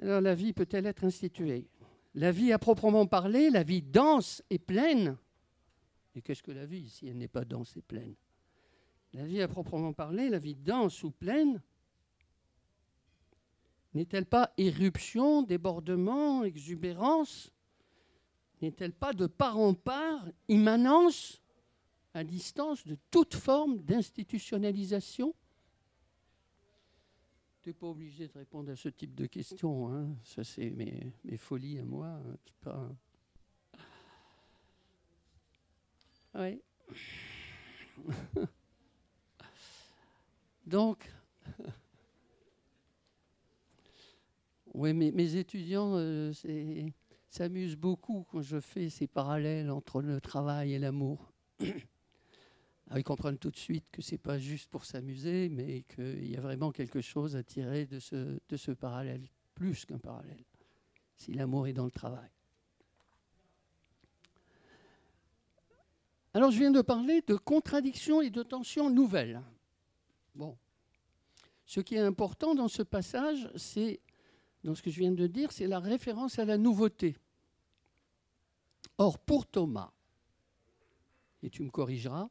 Alors 0.00 0.20
la 0.20 0.34
vie 0.34 0.52
peut-elle 0.52 0.86
être 0.86 1.04
instituée? 1.04 1.66
La 2.14 2.32
vie 2.32 2.52
à 2.52 2.58
proprement 2.58 3.06
parler, 3.06 3.50
la 3.50 3.62
vie 3.62 3.82
dense 3.82 4.42
et 4.50 4.58
pleine. 4.58 5.16
Et 6.14 6.22
qu'est-ce 6.22 6.42
que 6.42 6.52
la 6.52 6.66
vie 6.66 6.88
si 6.88 7.06
elle 7.06 7.18
n'est 7.18 7.28
pas 7.28 7.44
dense 7.44 7.76
et 7.76 7.82
pleine? 7.82 8.14
La 9.12 9.24
vie 9.24 9.40
à 9.40 9.48
proprement 9.48 9.92
parler, 9.92 10.28
la 10.28 10.38
vie 10.38 10.54
dense 10.54 11.02
ou 11.02 11.10
pleine, 11.10 11.62
n'est-elle 13.94 14.26
pas 14.26 14.52
éruption, 14.58 15.42
débordement, 15.42 16.44
exubérance? 16.44 17.50
N'est-elle 18.60 18.92
pas 18.92 19.12
de 19.12 19.26
part 19.26 19.58
en 19.58 19.74
part 19.74 20.26
immanence 20.48 21.42
à 22.14 22.24
distance 22.24 22.86
de 22.86 22.96
toute 23.10 23.34
forme 23.34 23.78
d'institutionnalisation? 23.78 25.34
Tu 27.66 27.70
n'es 27.70 27.74
pas 27.74 27.88
obligé 27.88 28.28
de 28.28 28.32
répondre 28.32 28.70
à 28.70 28.76
ce 28.76 28.88
type 28.88 29.12
de 29.16 29.26
questions. 29.26 29.92
Hein. 29.92 30.14
Ça, 30.22 30.44
c'est 30.44 30.70
mes, 30.70 31.12
folies 31.36 31.80
à 31.80 31.84
moi. 31.84 32.06
Hein. 32.06 32.36
Pas... 32.60 32.94
Oui. 36.36 36.62
Donc, 40.64 41.12
oui, 44.72 44.94
mes, 44.94 45.10
mes 45.10 45.34
étudiants 45.34 45.94
euh, 45.96 46.32
s'amusent 47.28 47.74
beaucoup 47.74 48.24
quand 48.30 48.42
je 48.42 48.60
fais 48.60 48.90
ces 48.90 49.08
parallèles 49.08 49.72
entre 49.72 50.02
le 50.02 50.20
travail 50.20 50.74
et 50.74 50.78
l'amour. 50.78 51.32
Ils 52.94 53.02
comprennent 53.02 53.38
tout 53.38 53.50
de 53.50 53.56
suite 53.56 53.84
que 53.90 54.00
ce 54.00 54.12
n'est 54.12 54.18
pas 54.18 54.38
juste 54.38 54.70
pour 54.70 54.84
s'amuser, 54.84 55.48
mais 55.48 55.82
qu'il 55.82 56.30
y 56.30 56.36
a 56.36 56.40
vraiment 56.40 56.70
quelque 56.70 57.00
chose 57.00 57.34
à 57.34 57.42
tirer 57.42 57.84
de 57.84 57.98
ce, 57.98 58.38
de 58.48 58.56
ce 58.56 58.70
parallèle, 58.70 59.28
plus 59.54 59.84
qu'un 59.84 59.98
parallèle, 59.98 60.44
si 61.16 61.32
l'amour 61.32 61.66
est 61.66 61.72
dans 61.72 61.84
le 61.84 61.90
travail. 61.90 62.30
Alors 66.32 66.50
je 66.50 66.58
viens 66.58 66.70
de 66.70 66.82
parler 66.82 67.22
de 67.26 67.34
contradictions 67.34 68.20
et 68.20 68.30
de 68.30 68.42
tensions 68.42 68.90
nouvelles. 68.90 69.42
Bon. 70.34 70.56
Ce 71.64 71.80
qui 71.80 71.96
est 71.96 72.00
important 72.00 72.54
dans 72.54 72.68
ce 72.68 72.82
passage, 72.82 73.50
c'est, 73.56 74.00
dans 74.62 74.74
ce 74.74 74.82
que 74.82 74.90
je 74.90 75.00
viens 75.00 75.12
de 75.12 75.26
dire, 75.26 75.50
c'est 75.50 75.66
la 75.66 75.80
référence 75.80 76.38
à 76.38 76.44
la 76.44 76.58
nouveauté. 76.58 77.16
Or, 78.98 79.18
pour 79.18 79.46
Thomas, 79.46 79.90
et 81.42 81.50
tu 81.50 81.62
me 81.62 81.70
corrigeras, 81.70 82.28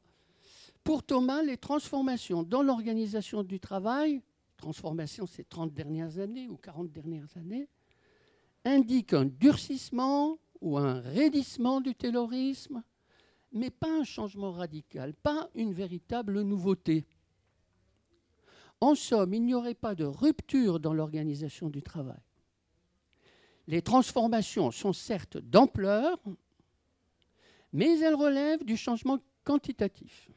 pour 0.85 1.01
Thomas, 1.01 1.41
les 1.41 1.57
transformations 1.57 2.43
dans 2.43 2.61
l'organisation 2.61 3.41
du 3.41 3.59
travail, 3.59 4.21
transformation 4.55 5.25
ces 5.25 5.43
30 5.43 5.73
dernières 5.73 6.19
années 6.19 6.47
ou 6.47 6.57
40 6.57 6.91
dernières 6.91 7.35
années, 7.35 7.67
indiquent 8.63 9.13
un 9.13 9.25
durcissement 9.25 10.37
ou 10.61 10.77
un 10.77 11.01
raidissement 11.01 11.81
du 11.81 11.95
terrorisme, 11.95 12.83
mais 13.51 13.71
pas 13.71 13.89
un 13.89 14.03
changement 14.03 14.51
radical, 14.51 15.15
pas 15.15 15.49
une 15.55 15.73
véritable 15.73 16.41
nouveauté. 16.41 17.07
En 18.79 18.93
somme, 18.93 19.33
il 19.33 19.43
n'y 19.43 19.55
aurait 19.55 19.73
pas 19.73 19.95
de 19.95 20.05
rupture 20.05 20.79
dans 20.79 20.93
l'organisation 20.93 21.67
du 21.67 21.81
travail. 21.81 22.21
Les 23.65 23.81
transformations 23.81 24.69
sont 24.69 24.93
certes 24.93 25.37
d'ampleur, 25.39 26.19
mais 27.73 27.99
elles 27.99 28.13
relèvent 28.13 28.63
du 28.63 28.77
changement 28.77 29.17
quantitatif, 29.43 30.29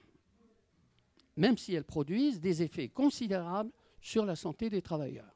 même 1.39 1.57
si 1.57 1.75
elles 1.75 1.85
produisent 1.85 2.41
des 2.41 2.63
effets 2.63 2.89
considérables 2.89 3.71
sur 4.01 4.25
la 4.25 4.37
santé 4.37 4.69
des 4.69 4.83
travailleurs. 4.83 5.35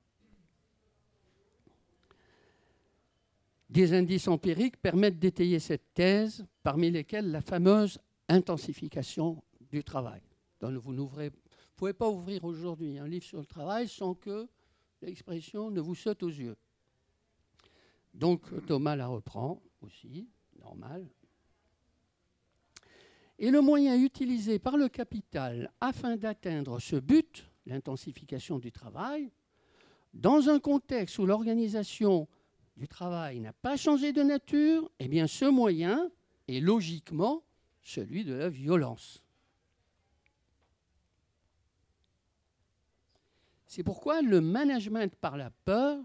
Des 3.70 3.94
indices 3.94 4.28
empiriques 4.28 4.76
permettent 4.76 5.18
d'étayer 5.18 5.59
cette 5.59 5.94
thèse, 5.94 6.44
parmi 6.62 6.90
lesquels 6.90 7.30
la 7.30 7.40
fameuse 7.40 7.98
intensification 8.28 9.42
du 9.70 9.82
travail. 9.82 10.20
vous 10.61 10.92
ne 10.92 11.30
pouvez 11.76 11.92
pas 11.94 12.11
ouvrir 12.11 12.44
aujourd'hui 12.44 12.98
un 12.98 13.09
livre 13.09 13.24
sur 13.24 13.38
le 13.38 13.46
travail 13.46 13.88
sans 13.88 14.14
que 14.14 14.48
l'expression 15.00 15.70
ne 15.70 15.80
vous 15.80 15.94
saute 15.94 16.22
aux 16.22 16.28
yeux. 16.28 16.57
Donc 18.12 18.42
Thomas 18.66 18.96
la 18.96 19.07
reprend 19.07 19.62
aussi, 19.80 20.28
normal. 20.61 21.09
Et 23.39 23.51
le 23.51 23.61
moyen 23.61 23.97
utilisé 23.97 24.59
par 24.59 24.76
le 24.76 24.89
capital 24.89 25.72
afin 25.80 26.16
d'atteindre 26.16 26.78
ce 26.78 26.97
but, 26.97 27.45
l'intensification 27.66 28.59
du 28.59 28.70
travail, 28.70 29.30
dans 30.14 30.49
un 30.49 30.61
contexte 30.61 31.18
où 31.18 31.26
l'organisation 31.26 32.28
du 32.76 32.89
travail 32.89 33.41
n'a 33.41 33.53
pas 33.53 33.76
changé 33.76 34.12
de 34.12 34.22
nature, 34.22 34.91
eh 34.99 35.09
bien 35.09 35.26
ce 35.26 35.45
moyen 35.45 36.11
est 36.49 36.61
logiquement 36.61 37.43
celui 37.83 38.24
de 38.24 38.35
la 38.35 38.49
violence. 38.49 39.22
C'est 43.66 43.83
pourquoi 43.83 44.20
le 44.20 44.41
management 44.41 45.14
par 45.16 45.37
la 45.37 45.51
peur 45.51 45.99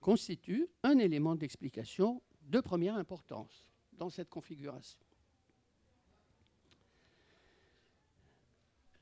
constitue 0.00 0.66
un 0.82 0.98
élément 0.98 1.34
d'explication 1.34 2.22
de 2.42 2.60
première 2.60 2.94
importance 2.94 3.70
dans 3.92 4.08
cette 4.08 4.30
configuration. 4.30 5.05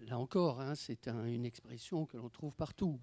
Là 0.08 0.18
encore, 0.18 0.60
hein, 0.60 0.74
c'est 0.74 1.08
une 1.08 1.46
expression 1.46 2.04
que 2.04 2.18
l'on 2.18 2.28
trouve 2.28 2.54
partout. 2.54 3.00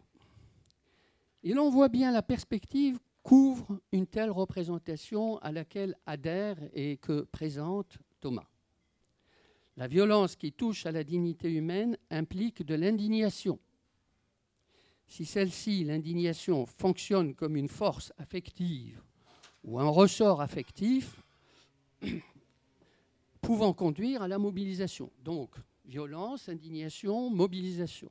Et 1.43 1.53
l'on 1.53 1.69
voit 1.71 1.89
bien 1.89 2.11
la 2.11 2.21
perspective 2.21 2.99
couvre 3.23 3.79
une 3.91 4.05
telle 4.05 4.29
représentation 4.29 5.37
à 5.39 5.51
laquelle 5.51 5.95
adhère 6.05 6.57
et 6.73 6.97
que 6.97 7.21
présente 7.21 7.97
Thomas. 8.19 8.47
La 9.77 9.87
violence 9.87 10.35
qui 10.35 10.51
touche 10.51 10.85
à 10.85 10.91
la 10.91 11.03
dignité 11.03 11.51
humaine 11.51 11.97
implique 12.11 12.63
de 12.63 12.75
l'indignation. 12.75 13.59
Si 15.07 15.25
celle-ci, 15.25 15.83
l'indignation, 15.83 16.67
fonctionne 16.67 17.33
comme 17.33 17.55
une 17.55 17.67
force 17.67 18.13
affective 18.17 19.01
ou 19.63 19.79
un 19.79 19.89
ressort 19.89 20.39
affectif, 20.39 21.23
pouvant 23.41 23.73
conduire 23.73 24.21
à 24.21 24.27
la 24.27 24.37
mobilisation. 24.37 25.11
Donc, 25.23 25.55
violence, 25.91 26.47
indignation, 26.47 27.29
mobilisation. 27.29 28.09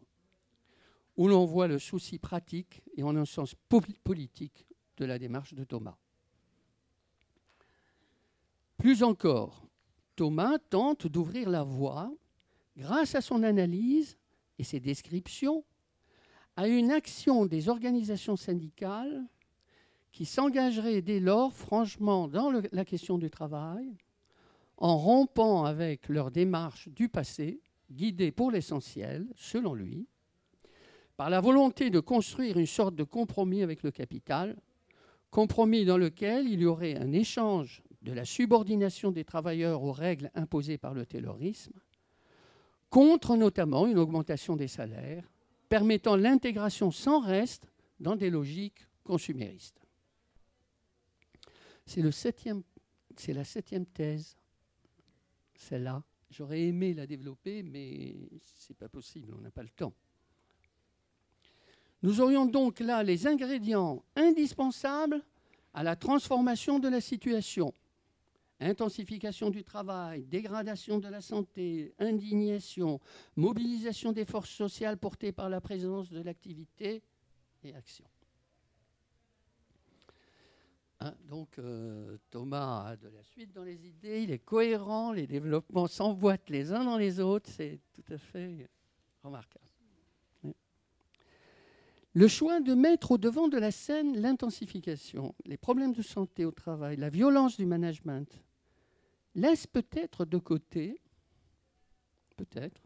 Où 1.17 1.27
l'on 1.29 1.47
voit 1.47 1.67
le 1.67 1.79
souci 1.79 2.19
pratique 2.19 2.83
et 2.97 3.03
en 3.03 3.17
un 3.17 3.25
sens 3.25 3.55
politique 4.05 4.67
de 4.99 5.05
la 5.07 5.19
démarche 5.19 5.55
de 5.55 5.65
Thomas. 5.65 5.97
Plus 8.77 9.03
encore, 9.03 9.67
Thomas 10.15 10.59
tente 10.59 11.07
d'ouvrir 11.07 11.49
la 11.49 11.63
voie, 11.63 12.13
grâce 12.77 13.15
à 13.15 13.21
son 13.21 13.43
analyse 13.43 14.19
et 14.59 14.65
ses 14.65 14.81
descriptions, 14.81 15.65
à 16.57 16.69
une 16.69 16.91
action 16.91 17.47
des 17.47 17.69
organisations 17.69 18.37
syndicales 18.37 19.25
qui 20.13 20.27
s'engagerait 20.27 21.03
dès 21.03 21.21
lors 21.21 21.53
franchement 21.53 22.29
dans 22.29 22.51
la 22.73 22.85
question 22.85 23.17
du 23.17 23.31
travail, 23.31 23.97
en 24.77 24.97
rompant 24.97 25.65
avec 25.65 26.09
leur 26.09 26.31
démarche 26.31 26.89
du 26.89 27.09
passé, 27.09 27.61
guidée 27.91 28.31
pour 28.31 28.51
l'essentiel, 28.51 29.27
selon 29.37 29.75
lui, 29.75 30.07
par 31.17 31.31
la 31.31 31.41
volonté 31.41 31.91
de 31.91 32.01
construire 32.01 32.57
une 32.57 32.67
sorte 32.67 32.95
de 32.95 33.05
compromis 33.05 33.63
avec 33.63 33.83
le 33.83 33.91
capital, 33.91 34.57
compromis 35.31 35.85
dans 35.85 35.99
lequel 35.99 36.49
il 36.49 36.61
y 36.61 36.67
aurait 36.67 36.97
un 36.97 37.13
échange 37.13 37.83
de 38.03 38.13
la 38.13 38.25
subordination 38.25 39.11
des 39.11 39.25
travailleurs 39.25 39.83
aux 39.83 39.93
règles 39.93 40.31
imposées 40.35 40.79
par 40.79 40.95
le 40.95 41.05
terrorisme, 41.05 41.79
contre 42.89 43.37
notamment 43.37 43.87
une 43.87 43.99
augmentation 43.99 44.57
des 44.57 44.69
salaires, 44.69 45.31
permettant 45.69 46.17
l'intégration 46.17 46.91
sans 46.91 47.21
reste 47.21 47.71
dans 48.01 48.17
des 48.17 48.31
logiques 48.31 48.87
consuméristes. 49.05 49.81
C'est 51.87 52.03
la 52.03 53.45
septième 53.45 53.87
thèse, 53.87 54.37
celle-là. 55.55 56.03
J'aurais 56.31 56.61
aimé 56.61 56.95
la 56.95 57.07
développer, 57.07 57.63
mais 57.63 58.15
ce 58.41 58.73
n'est 58.73 58.77
pas 58.77 58.89
possible, 58.89 59.35
on 59.37 59.41
n'a 59.41 59.51
pas 59.51 59.63
le 59.63 59.69
temps. 59.71 59.93
Nous 62.03 62.21
aurions 62.21 62.47
donc 62.47 62.81
là 62.81 63.03
les 63.03 63.27
ingrédients 63.27 64.03
indispensables 64.17 65.23
à 65.75 65.83
la 65.83 65.97
transformation 65.97 66.79
de 66.79 66.89
la 66.89 67.01
situation. 67.01 67.75
Intensification 68.61 69.51
du 69.51 69.65
travail, 69.65 70.25
dégradation 70.25 70.99
de 70.99 71.09
la 71.09 71.21
santé, 71.21 71.95
indignation, 71.99 73.01
mobilisation 73.37 74.13
des 74.13 74.25
forces 74.25 74.51
sociales 74.51 74.99
portées 74.99 75.33
par 75.33 75.49
la 75.49 75.61
présence 75.61 76.11
de 76.11 76.21
l'activité 76.21 77.03
et 77.65 77.75
action. 77.75 78.05
Hein, 81.03 81.15
donc 81.29 81.59
euh, 81.59 82.19
Thomas 82.29 82.85
a 82.89 82.97
de 82.97 83.09
la 83.09 83.25
suite 83.25 83.53
dans 83.55 83.65
les 83.65 83.87
idées, 83.87 84.23
il 84.23 84.31
est 84.31 84.39
cohérent, 84.39 85.13
les 85.13 85.27
développements 85.27 85.87
s'emboîtent 85.87 86.51
les 86.51 86.73
uns 86.73 86.85
dans 86.85 86.99
les 86.99 87.21
autres, 87.21 87.49
c'est 87.49 87.81
tout 87.95 88.13
à 88.13 88.19
fait 88.19 88.69
remarquable. 89.23 89.65
Le 92.13 92.29
choix 92.29 92.61
de 92.61 92.75
mettre 92.75 93.13
au 93.13 93.19
devant 93.19 93.49
de 93.49 93.57
la 93.57 93.71
scène 93.71 94.21
l'intensification, 94.21 95.35
les 95.47 95.57
problèmes 95.57 95.93
de 95.93 96.03
santé 96.03 96.45
au 96.45 96.51
travail, 96.51 96.97
la 96.97 97.09
violence 97.09 97.57
du 97.57 97.67
management, 97.67 98.43
laisse 99.37 99.67
peut-être 99.67 100.25
de 100.25 100.37
côté, 100.37 101.01
peut-être, 102.37 102.83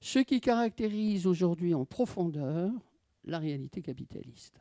ce 0.00 0.18
qui 0.18 0.40
caractérise 0.40 1.26
aujourd'hui 1.26 1.72
en 1.72 1.86
profondeur 1.86 2.72
la 3.24 3.38
réalité 3.38 3.80
capitaliste. 3.80 4.60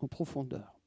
En 0.00 0.06
profondeur. 0.06 0.77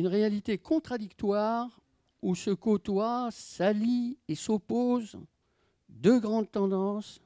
Une 0.00 0.06
réalité 0.06 0.56
contradictoire 0.56 1.78
où 2.22 2.34
se 2.34 2.48
côtoient, 2.48 3.28
s'allient 3.30 4.16
et 4.28 4.34
s'opposent 4.34 5.18
deux 5.90 6.18
grandes 6.18 6.50
tendances 6.50 7.20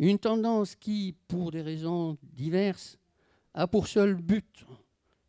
une 0.00 0.18
tendance 0.18 0.74
qui, 0.74 1.14
pour 1.28 1.52
des 1.52 1.62
raisons 1.62 2.18
diverses, 2.24 2.98
a 3.54 3.68
pour 3.68 3.86
seul 3.86 4.16
but 4.16 4.66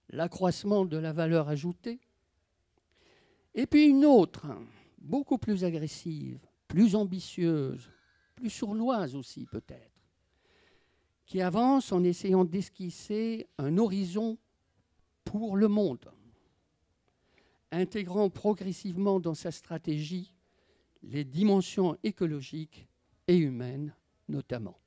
l'accroissement 0.09 0.83
de 0.83 0.97
la 0.97 1.13
valeur 1.13 1.47
ajoutée. 1.47 1.99
Et 3.53 3.67
puis 3.67 3.85
une 3.85 4.05
autre, 4.05 4.47
beaucoup 4.97 5.37
plus 5.37 5.63
agressive, 5.63 6.39
plus 6.67 6.95
ambitieuse, 6.95 7.87
plus 8.33 8.49
sournoise 8.49 9.15
aussi 9.15 9.45
peut-être, 9.45 10.01
qui 11.27 11.39
avance 11.39 11.91
en 11.91 12.03
essayant 12.03 12.45
d'esquisser 12.45 13.45
un 13.59 13.77
horizon 13.77 14.39
pour 15.23 15.55
le 15.55 15.67
monde, 15.67 16.09
intégrant 17.71 18.29
progressivement 18.29 19.19
dans 19.19 19.33
sa 19.33 19.51
stratégie 19.51 20.33
les 21.03 21.23
dimensions 21.23 21.97
écologiques 22.03 22.87
et 23.27 23.37
humaines 23.37 23.93
notamment. 24.27 24.79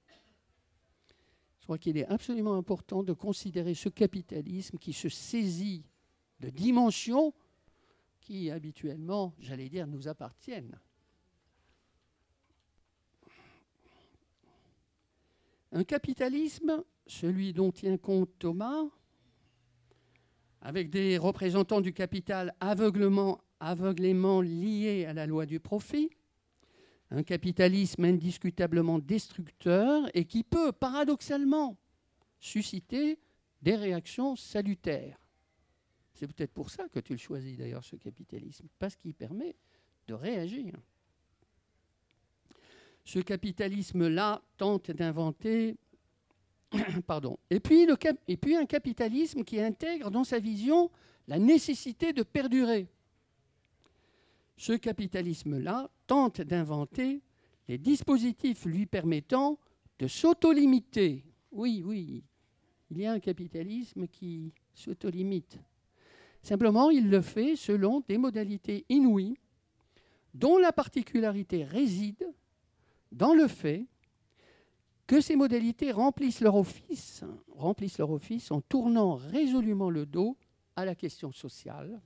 Je 1.58 1.64
crois 1.64 1.78
qu'il 1.78 1.96
est 1.96 2.06
absolument 2.06 2.54
important 2.54 3.02
de 3.02 3.12
considérer 3.12 3.74
ce 3.74 3.88
capitalisme 3.88 4.78
qui 4.78 4.92
se 4.92 5.08
saisit 5.08 5.84
de 6.40 6.50
dimensions 6.50 7.32
qui 8.20 8.50
habituellement, 8.50 9.34
j'allais 9.38 9.68
dire, 9.68 9.86
nous 9.86 10.08
appartiennent. 10.08 10.78
Un 15.72 15.84
capitalisme, 15.84 16.82
celui 17.06 17.52
dont 17.52 17.70
tient 17.70 17.96
compte 17.96 18.30
Thomas, 18.38 18.84
avec 20.62 20.90
des 20.90 21.18
représentants 21.18 21.80
du 21.80 21.92
capital 21.92 22.54
aveuglement, 22.60 23.40
aveuglément 23.60 24.40
liés 24.40 25.06
à 25.06 25.12
la 25.12 25.26
loi 25.26 25.46
du 25.46 25.60
profit, 25.60 26.10
un 27.10 27.22
capitalisme 27.22 28.04
indiscutablement 28.04 28.98
destructeur 28.98 30.08
et 30.14 30.24
qui 30.24 30.44
peut 30.44 30.72
paradoxalement 30.72 31.76
susciter 32.38 33.18
des 33.62 33.74
réactions 33.74 34.36
salutaires. 34.36 35.18
C'est 36.14 36.26
peut-être 36.26 36.52
pour 36.52 36.70
ça 36.70 36.88
que 36.88 37.00
tu 37.00 37.12
le 37.12 37.18
choisis 37.18 37.56
d'ailleurs, 37.56 37.84
ce 37.84 37.96
capitalisme, 37.96 38.68
parce 38.78 38.96
qu'il 38.96 39.14
permet 39.14 39.56
de 40.06 40.14
réagir. 40.14 40.74
Ce 43.04 43.18
capitalisme-là 43.18 44.42
tente 44.56 44.90
d'inventer. 44.90 45.76
Pardon. 47.06 47.38
Et 47.50 47.60
puis, 47.60 47.86
et 48.28 48.36
puis 48.36 48.56
un 48.56 48.66
capitalisme 48.66 49.44
qui 49.44 49.60
intègre 49.60 50.10
dans 50.10 50.24
sa 50.24 50.38
vision 50.38 50.90
la 51.28 51.38
nécessité 51.38 52.12
de 52.12 52.22
perdurer 52.22 52.88
ce 54.56 54.72
capitalisme-là 54.72 55.90
tente 56.06 56.40
d'inventer 56.42 57.22
les 57.68 57.78
dispositifs 57.78 58.64
lui 58.66 58.84
permettant 58.84 59.58
de 59.98 60.06
s'auto-limiter. 60.06 61.24
Oui, 61.52 61.82
oui, 61.84 62.22
il 62.90 62.98
y 62.98 63.06
a 63.06 63.12
un 63.12 63.20
capitalisme 63.20 64.06
qui 64.08 64.52
s'auto-limite. 64.74 65.58
Simplement, 66.42 66.90
il 66.90 67.08
le 67.08 67.20
fait 67.20 67.54
selon 67.54 68.02
des 68.08 68.18
modalités 68.18 68.84
inouïes, 68.88 69.36
dont 70.34 70.58
la 70.58 70.72
particularité 70.72 71.64
réside 71.64 72.26
dans 73.12 73.34
le 73.34 73.46
fait 73.46 73.86
que 75.10 75.20
ces 75.20 75.34
modalités 75.34 75.90
remplissent 75.90 76.40
leur 76.40 76.54
office, 76.54 77.24
remplissent 77.56 77.98
leur 77.98 78.12
office 78.12 78.52
en 78.52 78.60
tournant 78.60 79.16
résolument 79.16 79.90
le 79.90 80.06
dos 80.06 80.38
à 80.76 80.84
la 80.84 80.94
question 80.94 81.32
sociale, 81.32 82.00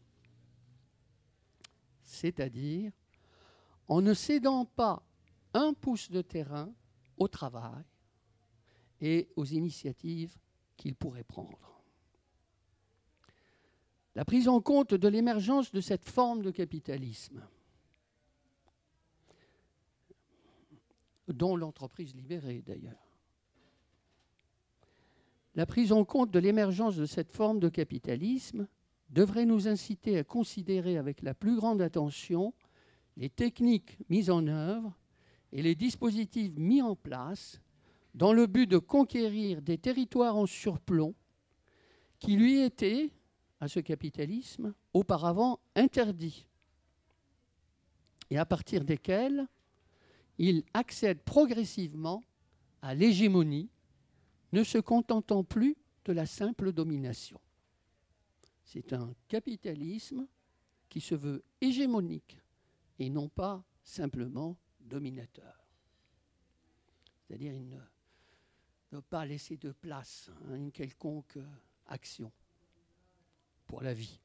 c'est-à-dire 2.03 2.93
en 3.89 4.01
ne 4.01 4.15
cédant 4.15 4.65
pas 4.65 5.07
un 5.53 5.75
pouce 5.75 6.11
de 6.11 6.23
terrain 6.23 6.73
au 7.19 7.29
travail 7.29 7.85
et 9.03 9.29
aux 9.37 9.45
initiatives 9.45 10.39
qu'il 10.79 10.95
pourrait 10.95 11.25
prendre. 11.25 11.83
La 14.15 14.25
prise 14.25 14.49
en 14.49 14.63
compte 14.63 14.95
de 14.95 15.09
l'émergence 15.09 15.73
de 15.73 15.83
cette 15.83 16.09
forme 16.09 16.41
de 16.41 16.51
capitalisme, 16.51 17.47
dont 21.29 21.57
l'entreprise 21.57 22.15
libérée 22.15 22.63
d'ailleurs. 22.63 23.19
La 25.55 25.67
prise 25.67 25.93
en 25.93 26.05
compte 26.05 26.31
de 26.31 26.39
l'émergence 26.39 26.97
de 26.97 27.07
cette 27.07 27.31
forme 27.31 27.61
de 27.61 27.69
capitalisme 27.69 28.67
devrait 29.11 29.47
nous 29.47 29.69
inciter 29.69 30.19
à 30.19 30.25
considérer 30.25 30.99
avec 30.99 31.23
la 31.23 31.35
plus 31.35 31.57
grande 31.57 31.81
attention 31.81 32.53
les 33.17 33.31
techniques 33.31 33.97
mises 34.09 34.31
en 34.31 34.47
œuvre 34.49 34.97
et 35.53 35.63
les 35.63 35.77
dispositifs 35.77 36.53
mis 36.57 36.83
en 36.83 36.97
place 36.97 37.61
dans 38.15 38.33
le 38.33 38.47
but 38.47 38.67
de 38.67 38.79
conquérir 38.79 39.63
des 39.63 39.79
territoires 39.79 40.37
en 40.37 40.47
surplomb 40.47 41.15
qui 42.19 42.37
lui 42.37 42.61
étaient, 42.61 43.11
à 43.61 43.69
ce 43.69 43.81
capitalisme, 43.81 44.75
auparavant 44.93 45.61
interdits, 45.75 46.47
et 48.31 48.39
à 48.39 48.47
partir 48.47 48.85
desquels 48.85 49.47
il 50.39 50.65
accède 50.75 51.21
progressivement 51.23 52.23
à 52.83 52.95
l'hégémonie, 52.95 53.71
ne 54.53 54.63
se 54.63 54.79
contentant 54.79 55.43
plus 55.43 55.77
de 56.05 56.13
la 56.13 56.27
simple 56.27 56.73
domination. 56.73 57.41
C'est 58.65 58.93
un 58.93 59.15
capitalisme 59.29 60.27
qui 60.89 61.01
se 61.01 61.15
veut 61.15 61.43
hégémonique 61.61 62.39
et 62.99 63.11
non 63.11 63.29
pas 63.29 63.65
simplement 63.83 64.57
dominateur. 64.81 65.67
C'est-à-dire 67.27 67.53
il 67.53 67.69
ne 67.69 67.81
veut 68.93 69.03
pas 69.03 69.25
laisser 69.25 69.57
de 69.57 69.73
place 69.73 70.31
à 70.51 70.57
une 70.57 70.71
quelconque 70.71 71.39
action 71.87 72.31
pour 73.67 73.83
la 73.83 73.95
vie. 73.95 74.21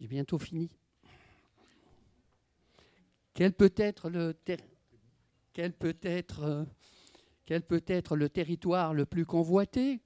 J'ai 0.00 0.08
bientôt 0.08 0.38
fini. 0.38 0.70
Quel 3.36 3.52
peut 3.52 3.74
être 3.76 4.08
le, 4.08 4.34
quel 5.52 5.74
peut 5.74 5.94
être, 6.02 6.66
le 8.16 8.28
territoire 8.30 8.94
le 8.94 9.04
plus 9.04 9.26
convoité 9.26 10.00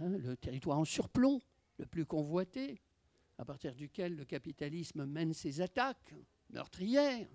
hein, 0.00 0.10
Le 0.10 0.36
territoire 0.36 0.78
en 0.78 0.84
surplomb, 0.84 1.40
le 1.78 1.86
plus 1.86 2.06
convoité, 2.06 2.80
à 3.36 3.44
partir 3.44 3.74
duquel 3.74 4.14
le 4.14 4.24
capitalisme 4.24 5.06
mène 5.06 5.34
ses 5.34 5.60
attaques 5.60 6.14
meurtrières? 6.50 7.26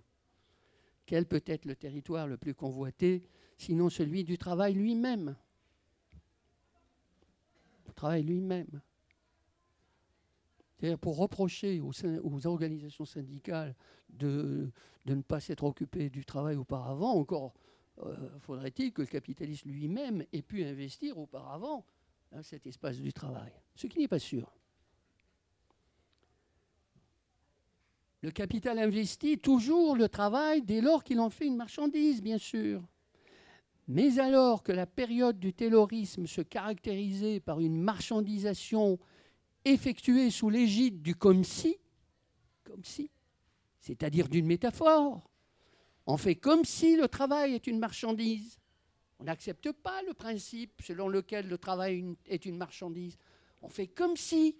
Quel 1.05 1.25
peut 1.25 1.43
être 1.45 1.65
le 1.65 1.75
territoire 1.75 2.25
le 2.25 2.37
plus 2.37 2.55
convoité, 2.55 3.27
sinon 3.57 3.89
celui 3.89 4.23
du 4.23 4.37
travail 4.37 4.75
lui-même? 4.75 5.35
Travail 7.95 8.23
lui-même. 8.23 8.79
Pour 11.01 11.17
reprocher 11.17 11.79
aux, 11.81 12.47
organisations 12.47 13.05
syndicales 13.05 13.75
de, 14.09 14.71
ne 15.05 15.21
pas 15.21 15.39
s'être 15.39 15.63
occupées 15.63 16.09
du 16.09 16.25
travail 16.25 16.55
auparavant, 16.55 17.13
encore 17.13 17.53
euh, 18.03 18.15
faudrait-il 18.39 18.91
que 18.91 19.01
le 19.01 19.07
capitaliste 19.07 19.65
lui-même 19.65 20.25
ait 20.33 20.41
pu 20.41 20.63
investir 20.63 21.17
auparavant 21.17 21.85
cet 22.41 22.67
espace 22.67 22.97
du 22.97 23.13
travail. 23.13 23.53
Ce 23.75 23.87
qui 23.87 23.99
n'est 23.99 24.07
pas 24.09 24.19
sûr. 24.19 24.51
Le 28.21 28.31
capital 28.31 28.79
investit 28.79 29.37
toujours 29.37 29.95
le 29.95 30.09
travail 30.09 30.63
dès 30.63 30.81
lors 30.81 31.03
qu'il 31.03 31.19
en 31.19 31.29
fait 31.29 31.45
une 31.45 31.55
marchandise, 31.55 32.21
bien 32.21 32.39
sûr. 32.39 32.83
Mais 33.87 34.17
alors 34.17 34.63
que 34.63 34.71
la 34.71 34.87
période 34.87 35.39
du 35.39 35.53
taylorisme 35.53 36.25
se 36.25 36.41
caractérisait 36.41 37.39
par 37.39 37.59
une 37.59 37.79
marchandisation 37.79 38.97
effectuée 39.65 40.29
sous 40.29 40.49
l'égide 40.49 41.01
du 41.01 41.15
comme 41.15 41.43
si, 41.43 41.77
comme 42.63 42.83
si, 42.83 43.09
c'est-à-dire 43.79 44.29
d'une 44.29 44.45
métaphore. 44.45 45.29
On 46.07 46.17
fait 46.17 46.35
comme 46.35 46.63
si 46.63 46.95
le 46.95 47.07
travail 47.07 47.53
est 47.53 47.67
une 47.67 47.79
marchandise. 47.79 48.59
On 49.19 49.23
n'accepte 49.23 49.71
pas 49.71 50.01
le 50.03 50.13
principe 50.13 50.81
selon 50.83 51.07
lequel 51.07 51.47
le 51.47 51.57
travail 51.57 52.15
est 52.27 52.45
une 52.45 52.57
marchandise. 52.57 53.17
On 53.61 53.69
fait 53.69 53.87
comme 53.87 54.15
si. 54.15 54.57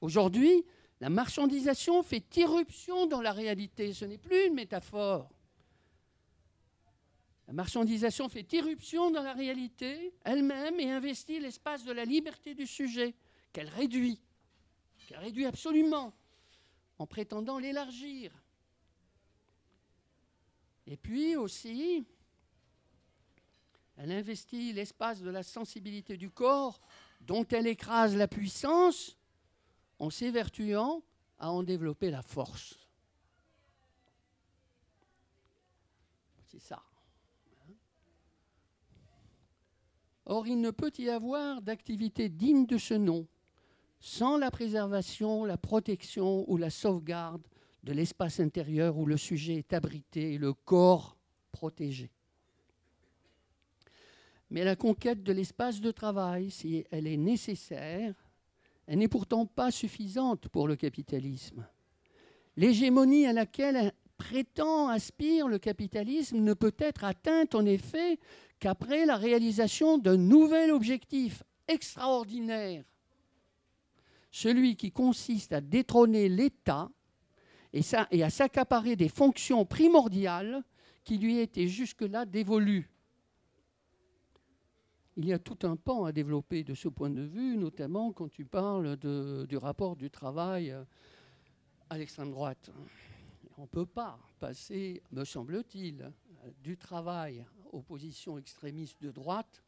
Aujourd'hui, 0.00 0.64
la 1.00 1.10
marchandisation 1.10 2.02
fait 2.02 2.36
irruption 2.36 3.06
dans 3.06 3.20
la 3.20 3.32
réalité. 3.32 3.92
Ce 3.92 4.04
n'est 4.04 4.18
plus 4.18 4.46
une 4.46 4.54
métaphore. 4.54 5.30
La 7.46 7.52
marchandisation 7.52 8.28
fait 8.28 8.52
irruption 8.52 9.10
dans 9.10 9.22
la 9.22 9.32
réalité 9.32 10.12
elle-même 10.24 10.80
et 10.80 10.90
investit 10.90 11.38
l'espace 11.38 11.84
de 11.84 11.92
la 11.92 12.04
liberté 12.04 12.54
du 12.54 12.66
sujet 12.66 13.14
qu'elle 13.56 13.70
réduit, 13.70 14.20
qu'elle 15.06 15.20
réduit 15.20 15.46
absolument, 15.46 16.12
en 16.98 17.06
prétendant 17.06 17.58
l'élargir. 17.58 18.30
Et 20.86 20.98
puis 20.98 21.36
aussi, 21.36 22.06
elle 23.96 24.12
investit 24.12 24.74
l'espace 24.74 25.22
de 25.22 25.30
la 25.30 25.42
sensibilité 25.42 26.18
du 26.18 26.28
corps 26.28 26.82
dont 27.22 27.48
elle 27.48 27.66
écrase 27.66 28.14
la 28.14 28.28
puissance 28.28 29.16
en 30.00 30.10
s'évertuant 30.10 31.02
à 31.38 31.50
en 31.50 31.62
développer 31.62 32.10
la 32.10 32.20
force. 32.20 32.78
C'est 36.44 36.60
ça. 36.60 36.82
Or, 40.26 40.46
il 40.46 40.60
ne 40.60 40.70
peut 40.70 40.92
y 40.98 41.08
avoir 41.08 41.62
d'activité 41.62 42.28
digne 42.28 42.66
de 42.66 42.76
ce 42.76 42.92
nom 42.92 43.26
sans 44.06 44.38
la 44.38 44.52
préservation, 44.52 45.44
la 45.44 45.56
protection 45.56 46.48
ou 46.48 46.56
la 46.58 46.70
sauvegarde 46.70 47.42
de 47.82 47.92
l'espace 47.92 48.38
intérieur 48.38 48.96
où 48.96 49.04
le 49.04 49.16
sujet 49.16 49.54
est 49.54 49.72
abrité 49.72 50.34
et 50.34 50.38
le 50.38 50.52
corps 50.52 51.16
protégé. 51.50 52.12
Mais 54.50 54.62
la 54.62 54.76
conquête 54.76 55.24
de 55.24 55.32
l'espace 55.32 55.80
de 55.80 55.90
travail, 55.90 56.52
si 56.52 56.84
elle 56.92 57.08
est 57.08 57.16
nécessaire, 57.16 58.14
elle 58.86 58.98
n'est 58.98 59.08
pourtant 59.08 59.44
pas 59.44 59.72
suffisante 59.72 60.46
pour 60.50 60.68
le 60.68 60.76
capitalisme. 60.76 61.66
L'hégémonie 62.56 63.26
à 63.26 63.32
laquelle 63.32 63.92
prétend, 64.18 64.88
aspire 64.88 65.48
le 65.48 65.58
capitalisme 65.58 66.38
ne 66.38 66.54
peut 66.54 66.76
être 66.78 67.02
atteinte 67.02 67.56
en 67.56 67.66
effet 67.66 68.20
qu'après 68.60 69.04
la 69.04 69.16
réalisation 69.16 69.98
d'un 69.98 70.16
nouvel 70.16 70.70
objectif 70.70 71.42
extraordinaire 71.66 72.84
celui 74.36 74.76
qui 74.76 74.92
consiste 74.92 75.54
à 75.54 75.62
détrôner 75.62 76.28
l'État 76.28 76.90
et, 77.72 78.22
à 78.22 78.28
s'accaparer 78.28 78.94
des 78.94 79.08
fonctions 79.08 79.64
primordiales 79.64 80.62
qui 81.04 81.16
lui 81.16 81.38
étaient 81.38 81.68
jusque-là 81.68 82.26
dévolues. 82.26 82.90
Il 85.16 85.24
y 85.24 85.32
a 85.32 85.38
tout 85.38 85.56
un 85.62 85.76
pan 85.76 86.04
à 86.04 86.12
développer 86.12 86.64
de 86.64 86.74
ce 86.74 86.88
point 86.88 87.08
de 87.08 87.22
vue, 87.22 87.56
notamment 87.56 88.12
quand 88.12 88.28
tu 88.28 88.44
parles 88.44 88.98
du 88.98 89.56
rapport 89.56 89.96
du 89.96 90.10
travail 90.10 90.70
euh, 90.70 90.84
à 91.88 91.96
l'extrême 91.96 92.30
droite. 92.30 92.70
On 93.56 93.62
ne 93.62 93.66
peut 93.68 93.86
pas 93.86 94.18
passer, 94.38 95.02
me 95.12 95.24
semble-t-il, 95.24 96.12
du 96.62 96.76
travail 96.76 97.46
aux 97.72 97.80
positions 97.80 98.36
extrémistes 98.36 99.00
de 99.00 99.10
droite 99.10 99.62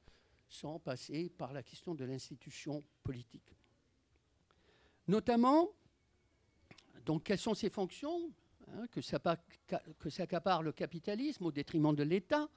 sans 0.47 0.79
passer 0.79 1.31
par 1.31 1.55
la 1.55 1.63
question 1.63 1.95
de 1.95 2.05
l'institution 2.05 2.85
politique. 3.03 3.58
Notamment, 5.09 5.71
donc, 7.07 7.25
quelles 7.25 7.39
sont 7.39 7.55
ces 7.55 7.71
fonctions 7.71 8.31
hein, 8.69 8.87
que, 8.89 9.01
s'accapare 10.11 10.63
le 10.63 10.73
capitalisme 10.73 11.47
au 11.47 11.51
détriment 11.51 11.95
de 11.95 12.03
l'État 12.03 12.49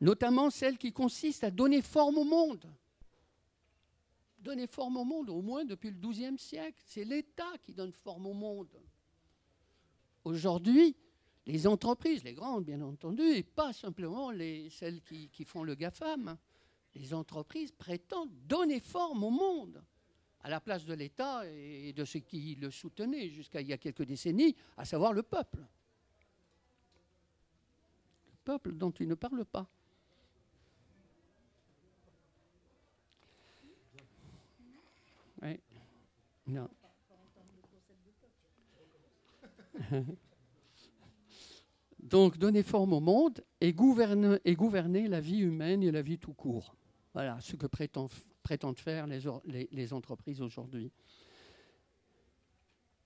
Notamment 0.00 0.50
celles 0.50 0.76
qui 0.76 0.92
consistent 0.92 1.44
à 1.44 1.52
donner 1.52 1.80
forme 1.80 2.18
au 2.18 2.24
monde. 2.24 2.68
Donner 4.40 4.66
forme 4.66 4.96
au 4.96 5.04
monde, 5.04 5.30
au 5.30 5.40
moins 5.40 5.64
depuis 5.64 5.90
le 5.90 5.96
XIIe 5.96 6.36
siècle. 6.36 6.82
C'est 6.84 7.04
l'État 7.04 7.52
qui 7.62 7.72
donne 7.72 7.92
forme 7.92 8.26
au 8.26 8.34
monde. 8.34 8.76
Aujourd'hui, 10.24 10.96
les 11.46 11.66
entreprises, 11.68 12.24
les 12.24 12.34
grandes 12.34 12.64
bien 12.64 12.80
entendu, 12.80 13.22
et 13.22 13.44
pas 13.44 13.72
simplement 13.72 14.32
les, 14.32 14.68
celles 14.70 15.00
qui, 15.02 15.28
qui 15.28 15.44
font 15.44 15.62
le 15.62 15.76
GAFAM, 15.76 16.36
les 16.96 17.14
entreprises 17.14 17.70
prétendent 17.70 18.34
donner 18.48 18.80
forme 18.80 19.22
au 19.22 19.30
monde 19.30 19.80
à 20.44 20.50
la 20.50 20.60
place 20.60 20.84
de 20.84 20.92
l'État 20.94 21.42
et 21.46 21.92
de 21.94 22.04
ceux 22.04 22.20
qui 22.20 22.54
le 22.56 22.70
soutenaient 22.70 23.30
jusqu'à 23.30 23.62
il 23.62 23.66
y 23.66 23.72
a 23.72 23.78
quelques 23.78 24.04
décennies, 24.04 24.54
à 24.76 24.84
savoir 24.84 25.14
le 25.14 25.22
peuple. 25.22 25.58
Le 28.26 28.36
peuple 28.44 28.72
dont 28.72 28.90
il 28.90 29.08
ne 29.08 29.14
parle 29.14 29.46
pas. 29.46 29.66
Donc 42.00 42.36
donner 42.38 42.62
forme 42.62 42.92
au 42.92 43.00
monde 43.00 43.42
et 43.60 43.72
gouverner, 43.72 44.38
et 44.44 44.54
gouverner, 44.54 45.08
la 45.08 45.20
vie 45.20 45.40
humaine 45.40 45.82
et 45.82 45.90
la 45.90 46.02
vie 46.02 46.18
tout 46.18 46.34
court. 46.34 46.76
Voilà 47.14 47.40
ce 47.40 47.56
que 47.56 47.66
prétendent, 47.66 48.12
prétendent 48.44 48.78
faire 48.78 49.08
les, 49.08 49.92
entreprises 49.92 50.40
aujourd'hui. 50.40 50.92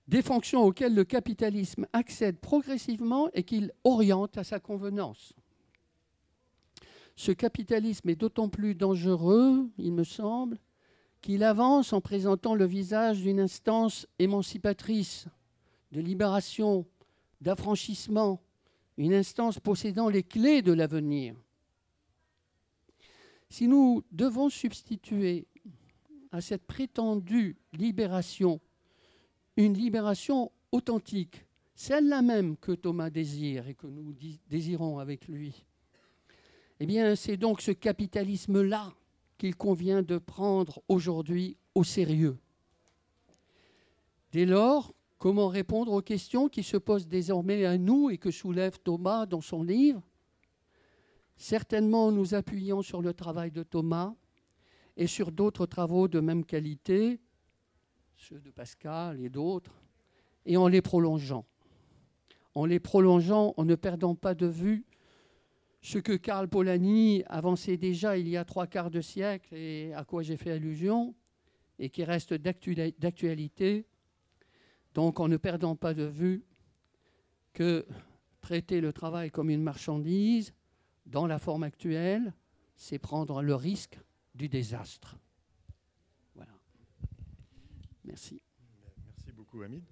Des 0.07 0.21
fonctions 0.21 0.63
auxquelles 0.63 0.93
le 0.93 1.05
capitalisme 1.05 1.87
accède 1.93 2.39
progressivement 2.39 3.29
et 3.33 3.43
qu'il 3.43 3.71
oriente 3.83 4.37
à 4.37 4.43
sa 4.43 4.59
convenance. 4.59 5.33
Ce 7.15 7.31
capitalisme 7.31 8.09
est 8.09 8.15
d'autant 8.15 8.49
plus 8.49 8.75
dangereux, 8.75 9.69
il 9.77 9.93
me 9.93 10.03
semble, 10.03 10.59
qu'il 11.21 11.43
avance 11.43 11.93
en 11.93 12.01
présentant 12.01 12.55
le 12.55 12.65
visage 12.65 13.21
d'une 13.21 13.39
instance 13.39 14.07
émancipatrice, 14.19 15.27
de 15.91 16.01
libération, 16.01 16.85
d'affranchissement, 17.41 18.41
une 18.97 19.13
instance 19.13 19.59
possédant 19.59 20.09
les 20.09 20.23
clés 20.23 20.61
de 20.61 20.73
l'avenir. 20.73 21.35
Si 23.49 23.67
nous 23.67 24.03
devons 24.11 24.49
substituer 24.49 25.47
à 26.31 26.41
cette 26.41 26.65
prétendue 26.65 27.57
libération 27.73 28.59
une 29.57 29.73
libération 29.73 30.51
authentique, 30.71 31.45
celle-là 31.75 32.21
même 32.21 32.57
que 32.57 32.73
Thomas 32.73 33.09
désire 33.09 33.67
et 33.67 33.73
que 33.73 33.87
nous 33.87 34.13
désirons 34.49 34.99
avec 34.99 35.27
lui, 35.27 35.65
eh 36.79 36.85
bien 36.85 37.15
c'est 37.15 37.37
donc 37.37 37.61
ce 37.61 37.71
capitalisme-là 37.71 38.93
qu'il 39.37 39.55
convient 39.55 40.03
de 40.03 40.17
prendre 40.17 40.81
aujourd'hui 40.87 41.57
au 41.73 41.83
sérieux. 41.83 42.37
Dès 44.31 44.45
lors, 44.45 44.93
comment 45.17 45.47
répondre 45.47 45.91
aux 45.91 46.01
questions 46.01 46.49
qui 46.49 46.61
se 46.61 46.77
posent 46.77 47.07
désormais 47.07 47.65
à 47.65 47.77
nous 47.77 48.11
et 48.11 48.17
que 48.17 48.29
soulève 48.29 48.77
Thomas 48.79 49.25
dans 49.25 49.41
son 49.41 49.63
livre? 49.63 50.03
Certainement 51.39 52.11
nous 52.11 52.35
appuyant 52.35 52.81
sur 52.81 53.01
le 53.01 53.13
travail 53.13 53.49
de 53.49 53.63
Thomas 53.63 54.13
et 54.97 55.07
sur 55.07 55.31
d'autres 55.31 55.65
travaux 55.65 56.09
de 56.09 56.19
même 56.19 56.43
qualité, 56.43 57.21
ceux 58.17 58.41
de 58.41 58.51
Pascal 58.51 59.21
et 59.21 59.29
d'autres, 59.29 59.81
et 60.45 60.57
en 60.57 60.67
les 60.67 60.81
prolongeant. 60.81 61.45
En 62.55 62.65
les 62.65 62.81
prolongeant, 62.81 63.53
en 63.55 63.63
ne 63.63 63.75
perdant 63.75 64.15
pas 64.15 64.35
de 64.35 64.47
vue 64.47 64.85
ce 65.81 65.97
que 65.97 66.11
Karl 66.11 66.49
Polanyi 66.49 67.23
avançait 67.27 67.77
déjà 67.77 68.17
il 68.17 68.27
y 68.27 68.35
a 68.35 68.43
trois 68.43 68.67
quarts 68.67 68.91
de 68.91 68.99
siècle 68.99 69.55
et 69.55 69.93
à 69.93 70.03
quoi 70.03 70.23
j'ai 70.23 70.35
fait 70.35 70.51
allusion, 70.51 71.15
et 71.79 71.89
qui 71.89 72.03
reste 72.03 72.33
d'actualité, 72.33 73.85
donc 74.93 75.21
en 75.21 75.29
ne 75.29 75.37
perdant 75.37 75.77
pas 75.77 75.93
de 75.93 76.03
vue 76.03 76.43
que 77.53 77.87
traiter 78.41 78.81
le 78.81 78.91
travail 78.91 79.31
comme 79.31 79.49
une 79.49 79.63
marchandise, 79.63 80.53
dans 81.09 81.27
la 81.27 81.39
forme 81.39 81.63
actuelle, 81.63 82.33
c'est 82.75 82.99
prendre 82.99 83.41
le 83.41 83.55
risque 83.55 83.99
du 84.35 84.47
désastre. 84.47 85.17
Voilà. 86.35 86.53
Merci. 88.05 88.41
Merci 89.07 89.31
beaucoup, 89.31 89.61
Hamid. 89.61 89.83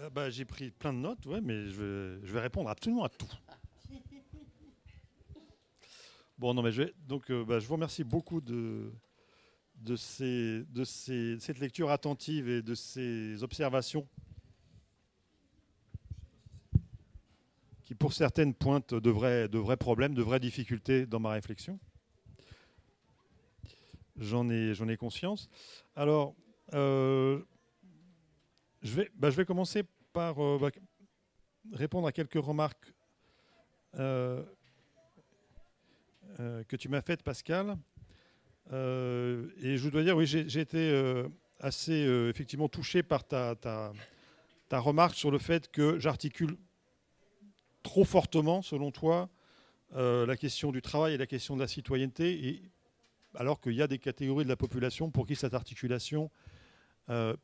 Euh, 0.00 0.10
bah, 0.10 0.30
J'ai 0.30 0.44
pris 0.44 0.70
plein 0.70 0.92
de 0.92 0.98
notes, 0.98 1.24
ouais, 1.26 1.40
mais 1.40 1.68
je 1.68 1.82
vais, 1.82 2.26
je 2.26 2.32
vais 2.32 2.40
répondre 2.40 2.68
absolument 2.68 3.04
à 3.04 3.08
tout. 3.08 3.28
Bon, 6.36 6.52
non, 6.52 6.62
mais 6.62 6.72
je, 6.72 6.82
vais, 6.82 6.94
donc, 7.06 7.30
euh, 7.30 7.44
bah, 7.44 7.60
je 7.60 7.66
vous 7.68 7.74
remercie 7.74 8.02
beaucoup 8.02 8.40
de, 8.40 8.92
de, 9.76 9.94
ces, 9.94 10.64
de 10.64 10.82
ces, 10.82 11.38
cette 11.38 11.60
lecture 11.60 11.92
attentive 11.92 12.48
et 12.48 12.60
de 12.60 12.74
ces 12.74 13.40
observations 13.44 14.08
qui, 17.84 17.94
pour 17.94 18.12
certaines, 18.12 18.54
pointent 18.54 18.94
de 18.94 19.10
vrais, 19.10 19.48
de 19.48 19.58
vrais 19.58 19.76
problèmes, 19.76 20.14
de 20.14 20.22
vraies 20.22 20.40
difficultés 20.40 21.06
dans 21.06 21.20
ma 21.20 21.30
réflexion. 21.30 21.78
J'en 24.16 24.48
ai, 24.48 24.72
ai 24.72 24.96
conscience. 24.96 25.48
Alors, 25.96 26.34
euh, 26.72 27.40
je, 28.82 28.94
vais, 28.94 29.10
bah, 29.16 29.30
je 29.30 29.36
vais 29.36 29.44
commencer 29.44 29.82
par 30.12 30.42
euh, 30.42 30.58
bah, 30.60 30.70
répondre 31.72 32.06
à 32.06 32.12
quelques 32.12 32.42
remarques 32.42 32.92
euh, 33.98 34.42
que 36.68 36.76
tu 36.76 36.88
m'as 36.88 37.02
faites, 37.02 37.22
Pascal. 37.22 37.76
Et 38.70 39.76
je 39.76 39.88
dois 39.88 40.02
dire, 40.02 40.16
oui, 40.16 40.26
j'ai 40.26 40.60
été 40.60 41.24
assez 41.60 41.92
effectivement 41.92 42.68
touché 42.68 43.02
par 43.02 43.24
ta, 43.24 43.54
ta, 43.54 43.92
ta, 44.68 44.80
remarque 44.80 45.14
sur 45.14 45.30
le 45.30 45.38
fait 45.38 45.70
que 45.70 45.98
j'articule 45.98 46.56
trop 47.84 48.04
fortement, 48.04 48.62
selon 48.62 48.90
toi, 48.90 49.28
la 49.92 50.36
question 50.36 50.72
du 50.72 50.82
travail 50.82 51.14
et 51.14 51.16
la 51.16 51.26
question 51.26 51.54
de 51.54 51.60
la 51.60 51.68
citoyenneté, 51.68 52.48
et, 52.48 52.62
alors 53.36 53.60
qu'il 53.60 53.74
y 53.74 53.82
a 53.82 53.86
des 53.86 53.98
catégories 53.98 54.42
de 54.42 54.48
la 54.48 54.56
population 54.56 55.12
pour 55.12 55.24
qui 55.26 55.36
cette 55.36 55.54
articulation 55.54 56.30
elle 57.08 57.36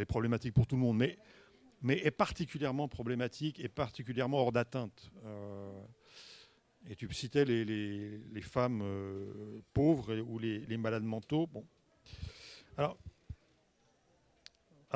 est 0.00 0.04
problématique 0.06 0.54
pour 0.54 0.66
tout 0.66 0.76
le 0.76 0.82
monde, 0.82 0.98
mais, 0.98 1.18
est 1.98 2.10
particulièrement 2.10 2.88
problématique 2.88 3.58
et 3.60 3.68
particulièrement 3.68 4.38
hors 4.38 4.52
d'atteinte. 4.52 5.10
Euh, 5.24 5.82
et 6.88 6.96
tu 6.96 7.12
citais 7.12 7.44
les, 7.44 8.40
femmes 8.42 8.80
euh, 8.82 9.60
pauvres 9.72 10.16
ou 10.18 10.38
les, 10.38 10.76
malades 10.76 11.04
mentaux. 11.04 11.46
Bon. 11.46 11.66
Alors 12.76 12.96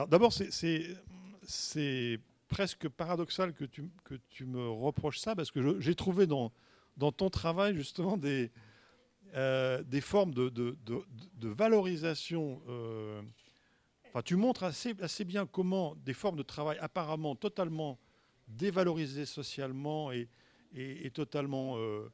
d'abord, 0.09 0.33
c'est 0.33 0.97
presque 2.55 2.89
paradoxal 2.89 3.53
que 3.53 3.65
tu, 3.65 3.91
que 4.05 4.15
tu 4.31 4.47
me 4.47 4.71
reproches 4.71 5.19
ça, 5.19 5.35
parce 5.35 5.51
que 5.51 5.81
j'ai 5.81 5.97
trouvé 5.97 6.29
dans, 6.29 6.53
dans 6.97 7.11
ton 7.11 7.29
travail 7.29 7.75
justement 7.75 8.17
des, 8.17 8.53
euh, 9.35 9.83
des 9.83 10.01
formes 10.01 10.33
de, 10.33 10.51
de, 10.51 10.77
de, 10.85 11.49
valorisation. 11.49 12.63
Euh, 12.69 13.23
tu 14.25 14.37
montres 14.37 14.63
assez, 14.63 14.95
assez 15.03 15.25
bien 15.25 15.47
comment 15.47 15.97
des 15.97 16.15
formes 16.15 16.37
de 16.37 16.45
travail 16.45 16.79
apparemment 16.81 17.35
totalement 17.35 17.99
dévalorisées 18.47 19.27
socialement 19.27 20.13
et, 20.13 20.29
est 20.77 21.13
totalement 21.13 21.75
euh, 21.77 22.09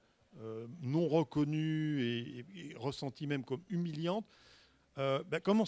non 0.81 1.07
reconnue 1.07 2.03
et, 2.03 2.47
et, 2.55 2.75
ressentie 2.77 3.27
même 3.27 3.45
comme 3.45 3.63
humiliante, 3.69 4.25
euh, 4.99 5.23
ben 5.25 5.41
comment 5.41 5.65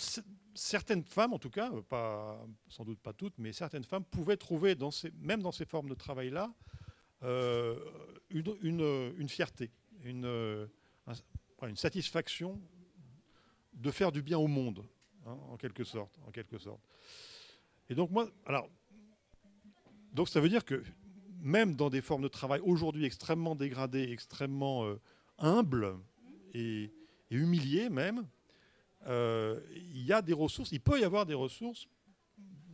certaines 0.55 1.05
femmes, 1.05 1.33
en 1.33 1.39
tout 1.39 1.51
cas, 1.51 1.71
pas, 1.89 2.45
sans 2.69 2.85
doute 2.85 3.01
pas 3.01 3.13
toutes, 3.13 3.39
mais 3.39 3.53
certaines 3.53 3.85
femmes 3.85 4.05
pouvaient 4.05 4.37
trouver, 4.37 4.77
même 5.21 5.43
dans 5.43 5.53
ces 5.53 5.65
formes 5.65 5.89
de 5.89 5.95
travail-là, 5.95 6.53
euh, 7.23 7.79
une, 8.31 9.29
fierté, 9.29 9.71
une, 10.05 10.27
un, 11.07 11.69
une, 11.69 11.77
satisfaction 11.77 12.61
de 13.75 13.91
faire 13.91 14.13
du 14.13 14.23
bien 14.23 14.39
au 14.39 14.49
monde, 14.49 14.85
hein, 15.27 15.39
en 15.51 15.57
quelque 15.57 15.85
sorte. 15.85 16.19
Et 17.89 17.95
donc 17.95 18.11
moi, 18.11 18.29
alors, 18.45 18.69
donc 20.13 20.29
ça 20.29 20.41
veut 20.41 20.49
dire 20.49 20.65
que 20.65 20.83
même 21.43 21.75
dans 21.75 21.91
des 21.91 22.01
formes 22.01 22.23
de 22.23 22.29
travail 22.29 22.61
aujourd'hui 22.65 23.05
extrêmement 23.05 23.57
dégradées, 23.57 24.11
extrêmement 24.11 24.85
euh, 24.85 25.01
humbles 25.39 25.97
et, 26.55 26.93
humiliées 27.31 27.89
même, 27.89 28.27
euh, 29.07 29.61
il 29.75 30.03
y 30.03 30.13
a 30.13 30.23
des 30.23 30.33
ressources, 30.33 30.73
il 30.73 30.81
peut 30.81 31.01
y 31.01 31.05
avoir 31.05 31.27
des 31.27 31.35
ressources, 31.35 31.89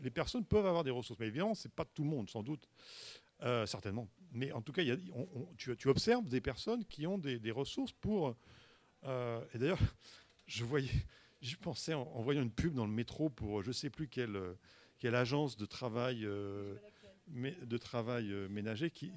les 0.02 0.10
personnes 0.10 0.44
peuvent 0.44 0.66
avoir 0.66 0.84
des 0.84 0.90
ressources, 0.90 1.18
mais 1.18 1.26
évidemment, 1.26 1.54
ce 1.54 1.68
n'est 1.68 1.74
pas 1.74 1.84
tout 1.84 2.04
le 2.04 2.10
monde, 2.10 2.28
sans 2.28 2.42
doute, 2.42 2.68
euh, 3.42 3.66
certainement. 3.66 4.08
Mais 4.32 4.52
en 4.52 4.62
tout 4.62 4.72
cas, 4.72 4.82
tu, 5.56 5.88
observes 5.88 6.26
des 6.26 6.40
personnes 6.40 6.84
qui 6.84 7.06
ont 7.06 7.18
des, 7.18 7.50
ressources 7.50 7.92
pour... 7.92 8.36
Euh, 9.04 9.44
et 9.54 9.58
d'ailleurs, 9.58 9.80
je 10.46 10.64
voyais, 10.64 10.90
j'y 11.40 11.56
pensais 11.56 11.94
en, 11.94 12.04
voyant 12.20 12.42
une 12.42 12.50
pub 12.50 12.74
dans 12.74 12.86
le 12.86 12.92
métro 12.92 13.30
pour 13.30 13.62
je 13.62 13.68
ne 13.68 13.72
sais 13.72 13.90
plus 13.90 14.08
quelle, 14.08 14.38
quelle 14.98 15.14
agence 15.14 15.56
de 15.56 15.66
travail 15.66 16.26
de 17.30 17.76
travail 17.76 18.32
ménager, 18.48 18.90
qui, 18.90 19.12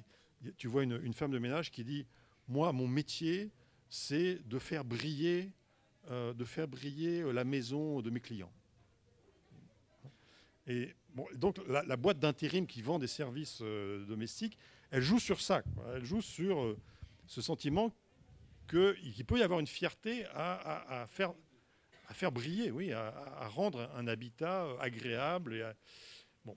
tu 0.56 0.68
vois 0.68 0.82
une, 0.82 1.14
femme 1.14 1.30
de 1.30 1.38
ménage 1.38 1.70
qui 1.70 1.84
dit 1.84 2.06
Moi, 2.48 2.72
mon 2.72 2.86
métier, 2.86 3.50
c'est 3.88 4.40
de 4.46 4.58
faire 4.58 4.84
briller, 4.84 5.50
de 6.10 6.44
faire 6.44 6.68
briller 6.68 7.32
la 7.32 7.44
maison 7.44 8.00
de 8.00 8.10
mes 8.10 8.20
clients. 8.20 8.52
Et 10.66 10.94
donc 11.34 11.60
la, 11.68 11.96
boîte 11.96 12.18
d'intérim 12.18 12.66
qui 12.66 12.82
vend 12.82 12.98
des 12.98 13.06
services 13.06 13.58
euh, 13.62 14.04
domestiques, 14.06 14.58
elle 14.90 15.02
joue 15.02 15.18
sur 15.18 15.40
ça. 15.40 15.62
Elle 15.94 16.04
joue 16.04 16.22
sur 16.22 16.60
euh, 16.60 16.78
ce 17.26 17.42
sentiment 17.42 17.92
qu'il 18.68 19.24
peut 19.26 19.38
y 19.38 19.42
avoir 19.42 19.60
une 19.60 19.66
fierté 19.66 20.24
à, 20.34 21.06
faire, 21.10 22.32
briller, 22.32 22.70
oui, 22.70 22.92
à, 22.92 23.48
rendre 23.48 23.90
un 23.96 24.06
habitat 24.06 24.64
euh, 24.64 24.78
agréable. 24.78 25.54
Et 25.54 25.64
bon. 26.44 26.56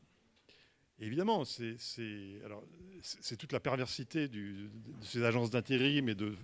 Évidemment, 1.00 1.44
c'est 1.44 1.78
toute 3.38 3.52
la 3.52 3.60
perversité 3.60 4.28
de 4.28 4.70
ces 5.02 5.24
agences 5.24 5.50
d'intérim 5.50 6.08
et 6.10 6.16
de- 6.16 6.38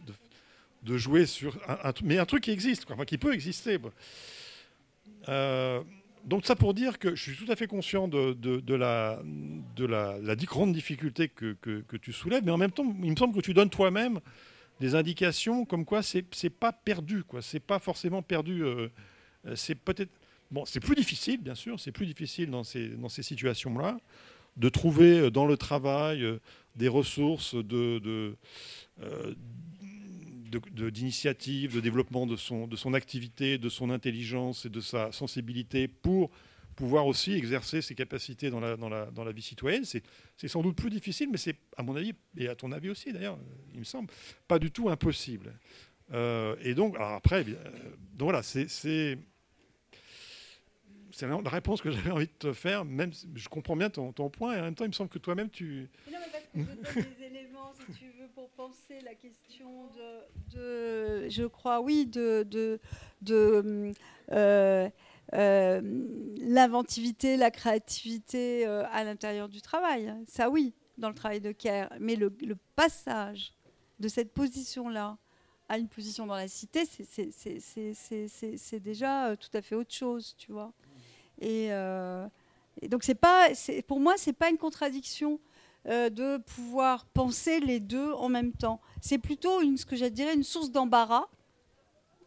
de 0.83 0.97
jouer 0.97 1.25
sur 1.25 1.57
un, 1.67 1.93
mais 2.03 2.17
un 2.17 2.25
truc 2.25 2.43
qui 2.43 2.51
existe, 2.51 2.85
quoi, 2.85 2.95
enfin, 2.95 3.05
qui 3.05 3.17
peut 3.17 3.33
exister. 3.33 3.77
Euh, 5.29 5.81
donc 6.25 6.45
ça 6.45 6.55
pour 6.55 6.73
dire 6.73 6.99
que 6.99 7.15
je 7.15 7.21
suis 7.31 7.35
tout 7.35 7.51
à 7.51 7.55
fait 7.55 7.67
conscient 7.67 8.07
de, 8.07 8.33
de- 8.33 8.75
la, 8.75 9.21
de 9.75 9.85
la, 9.85 10.17
la 10.19 10.35
grande 10.35 10.73
difficulté 10.73 11.29
que, 11.29 11.53
que- 11.61 11.83
tu 11.97 12.11
soulèves, 12.13 12.43
mais 12.45 12.51
en 12.51 12.57
même 12.57 12.71
temps, 12.71 12.85
il 13.03 13.11
me 13.11 13.15
semble 13.15 13.35
que 13.35 13.41
tu 13.41 13.53
donnes 13.53 13.69
toi-même 13.69 14.19
des 14.79 14.95
indications 14.95 15.65
comme 15.65 15.85
quoi 15.85 16.01
c'est 16.01 16.49
pas 16.49 16.71
perdu, 16.71 17.23
quoi. 17.23 17.41
C'est 17.41 17.59
pas 17.59 17.79
forcément 17.79 18.21
perdu. 18.23 18.63
euh, 18.63 18.89
euh, 19.47 19.55
c'est 19.55 19.75
peut-être 19.75 20.11
bon, 20.51 20.65
c'est 20.65 20.79
plus 20.79 20.95
difficile, 20.95 21.39
bien 21.41 21.55
sûr, 21.55 21.79
c'est 21.79 21.91
plus 21.91 22.05
difficile 22.05 22.49
dans 22.49 22.63
ces 22.63 22.89
dans 22.89 23.09
ces 23.09 23.23
situations-là 23.23 23.99
de 24.57 24.69
trouver 24.69 25.31
dans 25.31 25.45
le 25.45 25.55
travail 25.57 26.25
des 26.75 26.87
ressources 26.87 27.55
de, 27.55 27.99
de- 30.51 30.61
de- 30.71 30.89
d'initiative, 30.89 31.75
de, 31.75 31.81
développement 31.81 32.27
de 32.27 32.35
son, 32.35 32.67
de 32.67 32.75
son 32.75 32.93
activité, 32.93 33.57
de 33.57 33.69
son 33.69 33.89
intelligence 33.89 34.65
et 34.65 34.69
de 34.69 34.81
sa 34.81 35.11
sensibilité 35.11 35.87
pour 35.87 36.29
pouvoir 36.75 37.05
aussi 37.07 37.33
exercer 37.33 37.81
ses 37.81 37.95
capacités 37.95 38.49
dans 38.49 38.59
la, 38.59 38.77
dans 38.77 38.89
la, 38.89 39.05
dans 39.11 39.23
la 39.23 39.31
vie 39.31 39.41
citoyenne. 39.41 39.83
C'est, 39.85 40.03
sans 40.47 40.61
doute 40.61 40.75
plus 40.75 40.89
difficile, 40.89 41.29
mais 41.31 41.37
c'est, 41.37 41.55
à 41.77 41.83
mon 41.83 41.95
avis, 41.95 42.13
et 42.37 42.47
à 42.47 42.55
ton 42.55 42.71
avis 42.71 42.89
aussi 42.89 43.11
d'ailleurs, 43.13 43.37
il 43.73 43.79
me 43.79 43.83
semble, 43.85 44.09
pas 44.47 44.59
du 44.59 44.71
tout 44.71 44.89
impossible. 44.89 45.53
Euh, 46.13 46.55
et 46.61 46.73
donc, 46.73 46.95
alors 46.95 47.11
après, 47.11 47.43
eh 47.47 47.51
euh, 47.51 47.69
donc 48.13 48.27
voilà, 48.31 48.43
c'est, 48.43 49.17
c'est, 51.13 51.27
la 51.27 51.37
réponse 51.49 51.81
que 51.81 51.91
j'avais 51.91 52.11
envie 52.11 52.27
de 52.27 52.31
te 52.39 52.53
faire, 52.53 52.85
même 52.85 53.11
je 53.35 53.49
comprends 53.49 53.75
bien 53.75 53.89
ton, 53.89 54.11
ton 54.11 54.29
point, 54.29 54.55
et 54.55 54.59
en 54.59 54.63
même 54.63 54.75
temps, 54.75 54.85
il 54.85 54.89
me 54.89 54.93
semble 54.93 55.09
que 55.09 55.19
toi-même, 55.19 55.49
tu, 55.49 55.89
Mais 56.07 56.13
non, 56.13 56.19
mais 56.25 56.31
parce 56.31 56.43
que 56.45 56.59
je 56.59 56.93
donne 57.01 57.13
des 57.19 57.25
éléments, 57.25 57.71
si 57.73 57.99
tu 57.99 58.05
veux, 58.19 58.27
pour 58.35 58.49
penser 58.51 59.01
la 59.03 59.15
question 59.15 59.87
de, 60.53 61.29
je 61.29 61.45
crois, 61.45 61.81
oui, 61.81 62.05
de, 62.05 62.43
de, 62.49 62.79
de 63.21 63.93
euh, 64.31 64.89
euh, 65.33 65.81
l'inventivité, 66.37 67.37
la 67.37 67.51
créativité 67.51 68.65
euh, 68.67 68.83
à 68.91 69.03
l'intérieur 69.03 69.47
du 69.49 69.61
travail. 69.61 70.13
Ça, 70.27 70.49
oui, 70.49 70.73
dans 70.97 71.09
le 71.09 71.15
travail 71.15 71.41
de 71.41 71.51
care. 71.51 71.91
Mais 71.99 72.15
le, 72.15 72.33
le 72.45 72.55
passage 72.75 73.53
de 73.99 74.07
cette 74.07 74.33
position-là 74.33 75.17
à 75.69 75.77
une 75.77 75.87
position 75.87 76.25
dans 76.25 76.35
la 76.35 76.49
cité, 76.49 76.83
c'est- 76.85 78.79
déjà 78.79 79.35
tout 79.37 79.49
à 79.53 79.61
fait 79.61 79.75
autre 79.75 79.93
chose, 79.93 80.35
tu 80.37 80.51
vois. 80.51 80.73
Et, 81.41 81.69
euh, 81.71 82.27
et 82.81 82.87
donc, 82.87 83.03
c'est 83.03 83.15
pas, 83.15 83.49
pour 83.87 83.99
moi, 83.99 84.13
c'est 84.15 84.33
pas 84.33 84.49
une 84.49 84.57
contradiction 84.57 85.39
euh, 85.87 86.09
de 86.09 86.37
pouvoir 86.37 87.05
penser 87.05 87.59
les 87.59 87.79
deux 87.79 88.13
en 88.13 88.29
même 88.29 88.53
temps. 88.53 88.79
C'est 89.01 89.17
plutôt 89.17 89.61
une, 89.61 89.77
ce 89.77 89.85
que 89.85 89.95
je 89.95 90.05
dirais 90.05 90.35
une 90.35 90.43
source 90.43 90.71
d'embarras. 90.71 91.27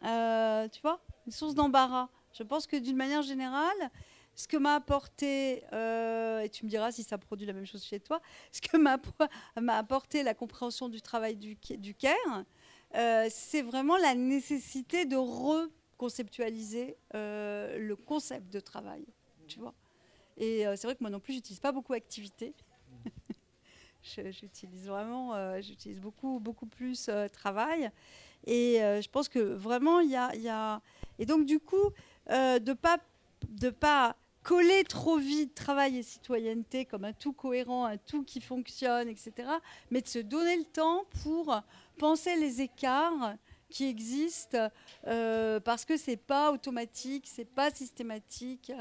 Euh, 0.03 0.67
tu 0.67 0.81
vois 0.81 0.99
Une 1.25 1.31
source 1.31 1.55
d'embarras. 1.55 2.09
Je 2.33 2.43
pense 2.43 2.67
que 2.67 2.75
d'une 2.75 2.97
manière 2.97 3.21
générale, 3.21 3.89
ce 4.35 4.49
que 4.49 4.57
m'a 4.57 4.75
apporté, 4.75 5.63
et 5.63 6.49
tu 6.49 6.65
me 6.65 6.69
diras 6.69 6.91
si 6.91 7.03
ça 7.03 7.17
produit 7.17 7.47
la 7.47 7.53
même 7.53 7.65
chose 7.65 7.85
chez 7.85 8.01
toi, 8.01 8.21
ce 8.51 8.59
que 8.59 8.75
m'a 8.75 9.77
apporté 9.77 10.21
la 10.23 10.33
compréhension 10.33 10.89
du 10.89 11.01
travail 11.01 11.37
du, 11.37 11.57
du 11.77 11.95
CARE, 11.95 12.43
c'est 13.29 13.61
vraiment 13.61 13.95
la 13.95 14.13
nécessité 14.13 15.05
de 15.05 15.15
reconceptualiser 15.95 16.97
euh, 17.15 17.77
le 17.77 17.95
concept 17.95 18.51
de 18.51 18.59
travail. 18.59 19.05
Tu 19.47 19.59
vois 19.59 19.73
Et 20.37 20.67
euh, 20.67 20.75
c'est 20.75 20.87
vrai 20.87 20.95
que 20.95 21.01
moi 21.01 21.09
non 21.09 21.19
plus, 21.19 21.33
j'utilise 21.33 21.59
pas 21.59 21.71
beaucoup 21.71 21.93
activité. 21.93 22.53
J'utilise 24.03 24.85
vraiment, 24.85 25.33
euh, 25.33 25.61
j'utilise 25.61 25.99
beaucoup, 25.99 26.39
beaucoup 26.39 26.67
plus 26.67 27.09
travail. 27.33 27.89
Et 28.45 28.75
je 28.77 29.09
pense 29.09 29.27
que 29.27 29.39
vraiment, 29.39 29.99
il 29.99 30.11
y 30.11 30.15
a, 30.15 30.35
y 30.35 30.47
a- 30.47 30.79
Et 31.17 31.25
donc, 31.25 31.47
du 31.47 31.59
coup, 31.59 31.89
de 32.29 32.73
pas 32.73 32.99
de 33.49 33.71
pas 33.71 34.15
coller 34.43 34.83
trop 34.83 35.17
vite 35.17 35.55
travail 35.55 35.97
et 35.97 36.03
citoyenneté 36.03 36.85
comme 36.85 37.03
un 37.03 37.13
tout 37.13 37.33
cohérent, 37.33 37.85
un 37.85 37.97
tout 37.97 38.23
qui 38.23 38.41
fonctionne, 38.41 39.09
etc. 39.09 39.59
Mais 39.89 40.01
de 40.01 40.07
se 40.07 40.19
donner 40.19 40.55
le 40.57 40.65
temps 40.65 41.05
pour 41.23 41.59
penser 41.97 42.35
les 42.35 42.61
écarts 42.61 43.35
qui 43.69 43.85
existent 43.85 44.69
euh, 45.07 45.59
parce 45.59 45.85
que 45.85 45.97
c'est 45.97 46.17
pas 46.17 46.51
automatique, 46.51 47.27
c'est 47.27 47.45
pas 47.45 47.71
systématique. 47.71 48.71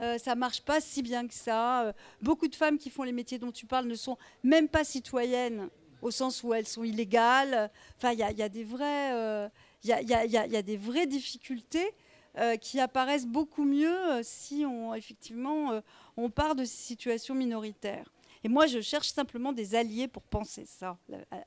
Euh, 0.00 0.16
ça 0.18 0.34
marche 0.34 0.62
pas 0.62 0.80
si 0.80 1.02
bien 1.02 1.26
que 1.26 1.34
ça. 1.34 1.82
Euh, 1.84 1.92
beaucoup 2.22 2.48
de 2.48 2.54
femmes 2.54 2.78
qui 2.78 2.90
font 2.90 3.02
les 3.02 3.12
métiers 3.12 3.38
dont 3.38 3.52
tu 3.52 3.66
parles 3.66 3.86
ne 3.86 3.94
sont 3.94 4.16
même 4.42 4.68
pas 4.68 4.84
citoyennes 4.84 5.68
au 6.00 6.10
sens 6.10 6.42
où 6.42 6.54
elles 6.54 6.66
sont 6.66 6.84
illégales. 6.84 7.70
Enfin, 7.98 8.12
il 8.12 8.18
y, 8.18 8.42
a- 8.42 8.48
des 8.48 8.64
vrais, 8.64 9.12
euh, 9.12 9.48
il 9.84 9.90
y, 9.90 10.62
des 10.62 10.76
vraies 10.78 11.06
difficultés 11.06 11.92
euh, 12.38 12.56
qui 12.56 12.80
apparaissent 12.80 13.26
beaucoup 13.26 13.64
mieux 13.64 14.22
si 14.22 14.64
on 14.64 14.94
effectivement 14.94 15.82
on 16.16 16.30
part 16.30 16.54
de 16.54 16.64
ces 16.64 16.76
situations 16.82 17.34
minoritaires. 17.34 18.10
Et 18.42 18.48
moi, 18.48 18.66
je 18.66 18.80
cherche 18.80 19.08
simplement 19.08 19.52
des 19.52 19.74
alliés 19.74 20.08
pour 20.08 20.22
penser 20.22 20.64
ça, 20.64 20.96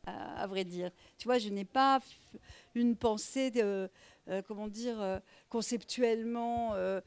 à, 0.05 0.45
vrai 0.47 0.63
dire. 0.63 0.91
Tu 1.17 1.27
vois, 1.27 1.39
je 1.39 1.49
n'ai 1.49 1.65
pas 1.65 1.99
une 2.75 2.95
pensée, 2.95 3.51
euh, 3.55 3.87
comment 4.47 4.67
dire, 4.67 5.01
euh, 5.01 5.19
conceptuellement 5.49 6.73
euh, 6.75 7.01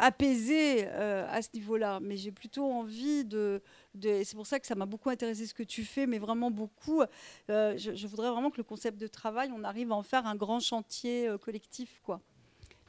apaisée 0.00 0.88
à 0.88 1.40
ce 1.40 1.50
niveau-là. 1.54 2.00
Mais 2.00 2.16
j'ai 2.16 2.32
plutôt 2.32 2.64
envie 2.64 3.24
de... 3.24 3.62
de 3.94 4.22
c'est 4.24 4.34
pour 4.34 4.46
ça 4.46 4.58
que 4.58 4.66
ça 4.66 4.74
m'a 4.74 4.86
beaucoup 4.86 5.10
intéressé 5.10 5.46
ce 5.46 5.54
que 5.54 5.62
tu 5.62 5.84
fais, 5.84 6.06
mais 6.06 6.18
vraiment 6.18 6.50
beaucoup. 6.50 7.02
Je, 7.48 7.92
je 7.94 8.06
voudrais 8.08 8.30
vraiment 8.30 8.50
que 8.50 8.58
le 8.58 8.64
concept 8.64 8.98
de 8.98 9.06
travail, 9.06 9.52
on 9.54 9.62
arrive 9.62 9.92
à 9.92 9.94
en 9.94 10.02
faire 10.02 10.26
un 10.26 10.34
grand 10.34 10.58
chantier 10.58 11.30
collectif, 11.40 12.00
quoi. 12.02 12.20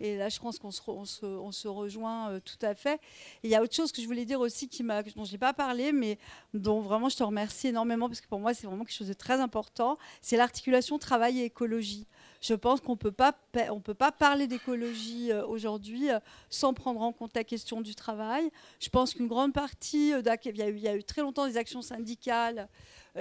Et 0.02 0.18
là, 0.18 0.28
je 0.30 0.40
pense 0.40 0.60
qu'on 0.60 0.72
se, 0.72 1.68
rejoint 1.68 2.32
euh, 2.32 2.40
tout 2.40 2.64
à 2.66 2.76
fait. 2.76 3.00
Il 3.44 3.50
y 3.50 3.56
a 3.56 3.62
autre 3.62 3.74
chose 3.74 3.92
que 3.92 4.02
je 4.02 4.08
voulais 4.08 4.26
dire 4.26 4.40
aussi 4.40 4.68
dont 4.68 5.24
je 5.24 5.32
n'ai 5.32 5.38
pas 5.38 5.54
parlé, 5.54 5.94
mais 5.94 6.18
dont 6.54 6.82
vraiment 6.82 7.08
je 7.08 7.16
te 7.16 7.24
remercie 7.24 7.68
énormément 7.68 8.08
parce 8.10 8.20
que 8.20 8.28
pour 8.28 8.40
moi, 8.40 8.54
c'est 8.54 8.68
vraiment 8.68 8.84
quelque 8.84 8.98
chose 8.98 9.08
de 9.08 9.14
très 9.14 9.40
important. 9.40 9.98
C'est 10.22 10.38
l'articulation 10.38 11.00
travail 11.00 11.40
et 11.40 11.46
écologie. 11.46 12.08
Je 12.42 12.54
pense 12.54 12.82
qu'on 12.82 12.94
on 12.94 13.80
peut 13.80 13.94
pas 13.94 14.12
parler 14.12 14.48
d'écologie 14.48 15.32
euh, 15.32 15.46
aujourd'hui 15.48 16.12
euh, 16.12 16.20
sans 16.50 16.74
prendre 16.74 17.02
en 17.02 17.14
compte 17.14 17.34
la 17.34 17.46
question 17.46 17.80
du 17.80 17.96
travail. 17.96 18.52
Je 18.80 18.90
pense 18.90 19.14
qu'une 19.14 19.28
grande 19.28 19.54
partie, 19.54 20.12
il 20.12 20.58
y, 20.58 20.88
a 20.88 20.96
eu, 20.96 21.04
très 21.04 21.22
longtemps 21.22 21.48
des 21.48 21.58
actions 21.58 21.82
syndicales 21.82 22.68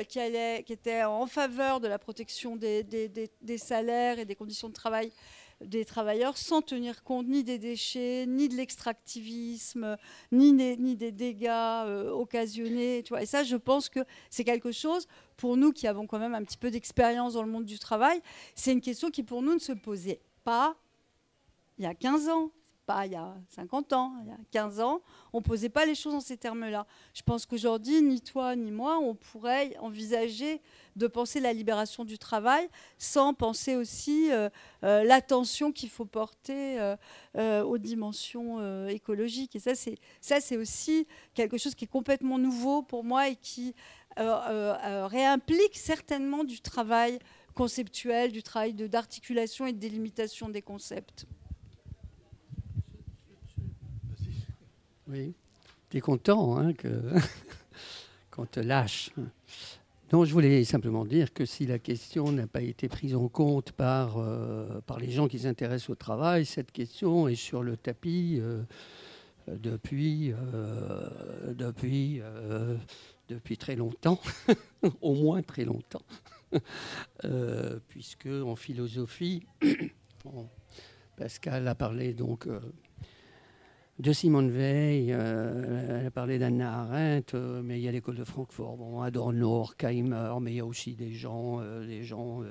qui, 0.08 0.18
étaient 0.18 1.04
en 1.04 1.26
faveur 1.26 1.78
de 1.78 1.86
la 1.86 2.00
protection 2.00 2.56
des 2.56 3.58
salaires 3.58 4.18
et 4.18 4.24
des 4.24 4.34
conditions 4.34 4.68
de 4.68 4.74
travail 4.74 5.12
des 5.66 5.84
travailleurs 5.84 6.36
sans 6.36 6.62
tenir 6.62 7.02
compte 7.04 7.26
ni 7.26 7.44
des 7.44 7.58
déchets, 7.58 8.26
ni 8.26 8.48
de 8.48 8.54
l'extractivisme, 8.56 9.96
ni, 10.32 10.52
des- 10.54 11.12
dégâts 11.12 11.46
euh, 11.50 12.10
occasionnés. 12.10 13.02
Et 13.20 13.26
ça, 13.26 13.42
je 13.44 13.56
pense 13.56 13.88
que 13.88 14.00
c'est 14.30 14.44
quelque 14.44 14.72
chose, 14.72 15.06
pour 15.36 15.56
nous 15.56 15.72
qui 15.72 15.86
avons 15.86 16.06
quand 16.06 16.18
même 16.18 16.34
un 16.34 16.44
petit 16.44 16.56
peu 16.58 16.70
d'expérience 16.70 17.34
dans 17.34 17.42
le 17.42 17.50
monde 17.50 17.64
du 17.64 17.78
travail, 17.78 18.20
c'est 18.54 18.72
une 18.72 18.80
question 18.80 19.10
qui 19.10 19.22
pour 19.22 19.42
nous 19.42 19.54
ne 19.54 19.58
se 19.58 19.72
posait 19.72 20.20
pas 20.44 20.76
il 21.78 21.84
y 21.84 21.86
a 21.88 21.94
15 21.94 22.28
ans, 22.28 22.50
pas 22.86 23.06
il 23.06 23.12
y 23.12 23.16
a 23.16 23.34
50 23.50 23.92
ans, 23.92 24.12
il 24.22 24.28
y 24.28 24.32
a 24.32 24.38
15 24.50 24.80
ans, 24.80 25.00
on 25.32 25.38
ne 25.38 25.42
posait 25.42 25.68
pas 25.68 25.86
les 25.86 25.94
choses 25.94 26.14
en 26.14 26.20
ces 26.20 26.36
termes-là. 26.36 26.86
Je 27.12 27.22
pense 27.22 27.46
qu'aujourd'hui, 27.46 28.02
ni 28.02 28.20
toi 28.20 28.54
ni 28.56 28.70
moi, 28.70 28.98
on 28.98 29.14
pourrait 29.14 29.76
envisager 29.80 30.60
de 30.96 31.06
penser 31.06 31.40
la 31.40 31.52
libération 31.52 32.04
du 32.04 32.18
travail 32.18 32.68
sans 32.98 33.34
penser 33.34 33.76
aussi 33.76 34.30
euh, 34.30 34.48
euh, 34.84 35.02
l'attention 35.04 35.72
qu'il 35.72 35.90
faut 35.90 36.04
porter 36.04 36.78
euh, 37.36 37.62
aux 37.62 37.78
dimensions 37.78 38.88
écologiques. 38.88 39.56
Et 39.56 39.60
ça, 39.60 39.74
c'est 40.40 40.56
aussi 40.56 41.06
quelque 41.34 41.58
chose 41.58 41.74
qui 41.74 41.84
est 41.84 41.88
complètement 41.88 42.38
nouveau 42.38 42.82
pour 42.82 43.04
moi 43.04 43.28
et 43.28 43.36
qui 43.36 43.74
réimplique 44.16 45.76
certainement 45.76 46.44
du 46.44 46.60
travail 46.60 47.18
conceptuel, 47.54 48.30
du 48.32 48.42
travail 48.42 48.74
d'articulation 48.74 49.66
et 49.66 49.72
de 49.72 49.78
délimitation 49.78 50.48
des 50.48 50.62
concepts. 50.62 51.26
Oui. 55.08 55.34
Tu 55.90 55.98
es 55.98 56.00
content 56.00 56.58
hein, 56.58 56.72
qu'on 58.30 58.46
te 58.46 58.60
lâche. 58.60 59.10
Non, 60.12 60.24
je 60.24 60.32
voulais 60.32 60.64
simplement 60.64 61.04
dire 61.04 61.32
que 61.32 61.44
si 61.44 61.66
la 61.66 61.78
question 61.78 62.30
n'a 62.32 62.46
pas 62.46 62.62
été 62.62 62.88
prise 62.88 63.14
en 63.14 63.28
compte 63.28 63.72
par, 63.72 64.18
euh, 64.18 64.80
par 64.86 64.98
les 64.98 65.10
gens 65.10 65.28
qui 65.28 65.40
s'intéressent 65.40 65.90
au 65.90 65.94
travail, 65.94 66.46
cette 66.46 66.72
question 66.72 67.28
est 67.28 67.34
sur 67.34 67.62
le 67.62 67.76
tapis 67.76 68.38
euh, 68.40 68.62
depuis, 69.48 70.32
depuis, 71.48 72.22
depuis 73.28 73.58
très 73.58 73.76
longtemps, 73.76 74.20
au 75.02 75.14
moins 75.14 75.42
très 75.42 75.64
longtemps, 75.64 76.02
puisque 77.88 78.28
en 78.28 78.56
philosophie, 78.56 79.42
Pascal 81.16 81.68
a 81.68 81.74
parlé 81.74 82.14
donc 82.14 82.48
de 83.98 84.12
Simone 84.12 84.50
Veil, 84.50 85.12
euh, 85.12 86.00
elle 86.00 86.06
a 86.06 86.10
parlé 86.10 86.38
d'Anna 86.38 86.80
Arendt, 86.80 87.36
euh, 87.36 87.62
mais 87.62 87.78
il 87.78 87.84
y 87.84 87.88
a 87.88 87.92
l'école 87.92 88.16
de 88.16 88.24
Francfort, 88.24 88.76
bon, 88.76 89.00
Adorno, 89.02 89.48
Horkheimer, 89.48 90.34
mais 90.40 90.52
il 90.52 90.56
y 90.56 90.60
a 90.60 90.66
aussi 90.66 90.94
des 90.94 91.12
gens, 91.12 91.60
euh, 91.60 91.86
des 91.86 92.02
gens 92.02 92.42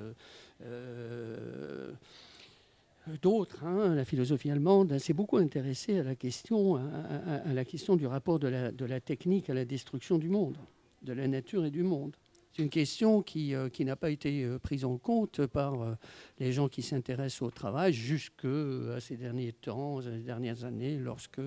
d'autres. 3.21 3.65
Hein, 3.65 3.93
la 3.95 4.05
philosophie 4.05 4.49
allemande 4.49 4.97
s'est 4.99 5.13
beaucoup 5.13 5.37
intéressée 5.37 5.99
à 5.99 6.03
la 6.03 6.15
question, 6.15 6.77
à, 6.77 7.53
la 7.53 7.65
question 7.65 7.97
du 7.97 8.07
rapport 8.07 8.39
de 8.39 8.47
la, 8.47 8.71
de 8.71 8.85
la 8.85 9.01
technique 9.01 9.49
à 9.49 9.53
la 9.53 9.65
destruction 9.65 10.17
du 10.17 10.29
monde, 10.29 10.57
de 11.01 11.11
la 11.11 11.27
nature 11.27 11.65
et 11.65 11.71
du 11.71 11.83
monde. 11.83 12.15
C'est 12.55 12.61
une 12.61 12.69
question 12.69 13.23
qui, 13.23 13.55
euh, 13.55 13.67
n'a 13.79 13.95
pas 13.95 14.11
été 14.11 14.43
euh, 14.43 14.59
prise 14.59 14.85
en 14.85 14.97
compte 14.97 15.47
par 15.47 15.81
euh, 15.81 15.95
les 16.39 16.51
gens 16.51 16.67
qui 16.67 16.83
s'intéressent 16.83 17.41
au 17.41 17.49
travail 17.49 17.93
jusque 17.93 18.45
à 18.45 18.99
ces 18.99 19.17
derniers 19.17 19.53
temps, 19.53 20.01
ces 20.01 20.19
dernières 20.19 20.63
années, 20.63 20.97
lorsque 20.97 21.41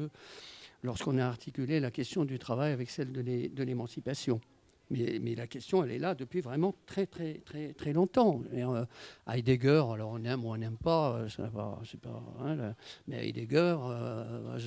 lorsqu'on 0.82 1.18
a 1.18 1.24
articulé 1.24 1.78
la 1.78 1.92
question 1.92 2.24
du 2.24 2.38
travail 2.38 2.72
avec 2.72 2.90
celle 2.90 3.12
de 3.12 3.62
l'émancipation. 3.62 4.40
Mais, 4.90 5.34
la 5.34 5.48
question, 5.48 5.82
elle 5.82 5.90
est 5.90 5.98
là 5.98 6.14
depuis 6.14 6.40
vraiment 6.40 6.72
très, 6.86 7.06
très, 7.06 7.34
très, 7.44 7.72
très 7.72 7.92
longtemps. 7.92 8.40
Heidegger, 9.26 9.84
alors 9.92 10.10
on 10.12 10.22
aime 10.22 10.44
ou 10.44 10.52
on 10.52 10.56
n'aime 10.56 10.76
pas, 10.76 11.24
pas, 11.36 11.80
pas 12.02 12.22
hein, 12.40 12.74
mais 13.08 13.26
Heidegger, 13.26 13.76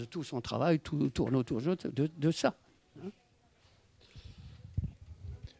tout 0.09 0.23
son 0.23 0.41
travail 0.41 0.79
tourne 0.79 1.35
autour 1.37 1.61
de, 1.61 2.09
de 2.17 2.31
ça. 2.31 2.57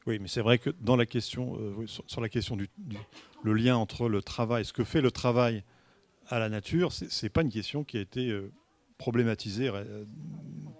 Oui, 0.10 0.18
mais 0.20 0.28
c'est 0.28 0.42
vrai 0.42 0.58
que 0.58 0.72
dans 0.82 0.96
la 0.96 1.06
question, 1.06 1.56
euh, 1.60 1.86
sur, 1.86 2.20
la 2.20 2.30
question 2.30 2.56
du, 2.56 2.68
le 3.44 3.54
lien 3.54 3.78
entre 3.78 4.10
le 4.10 4.24
travail, 4.24 4.66
ce 4.66 4.74
que 4.74 4.84
fait 4.84 5.02
le 5.02 5.12
travail 5.12 5.64
à 6.30 6.40
la 6.40 6.50
nature, 6.50 6.92
c'est 6.94 7.22
n'est 7.22 7.30
pas 7.30 7.44
une 7.44 7.52
question 7.52 7.84
qui 7.84 7.98
a 8.00 8.02
été 8.02 8.28
euh, 8.32 8.52
problématisée 8.98 9.70
euh, 9.70 10.06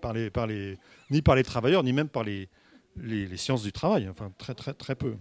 par 0.02 0.14
les, 0.14 0.32
par 0.32 0.48
les, 0.48 0.80
ni 1.12 1.22
par 1.22 1.36
les 1.36 1.44
travailleurs, 1.44 1.84
ni 1.84 1.94
même 1.94 2.10
par 2.10 2.24
les, 2.24 2.50
les, 2.98 3.38
sciences 3.38 3.62
du 3.62 3.72
travail. 3.72 4.10
Enfin, 4.10 4.34
très, 4.40 4.56
très, 4.56 4.74
très 4.74 4.96
peu. 4.96 5.16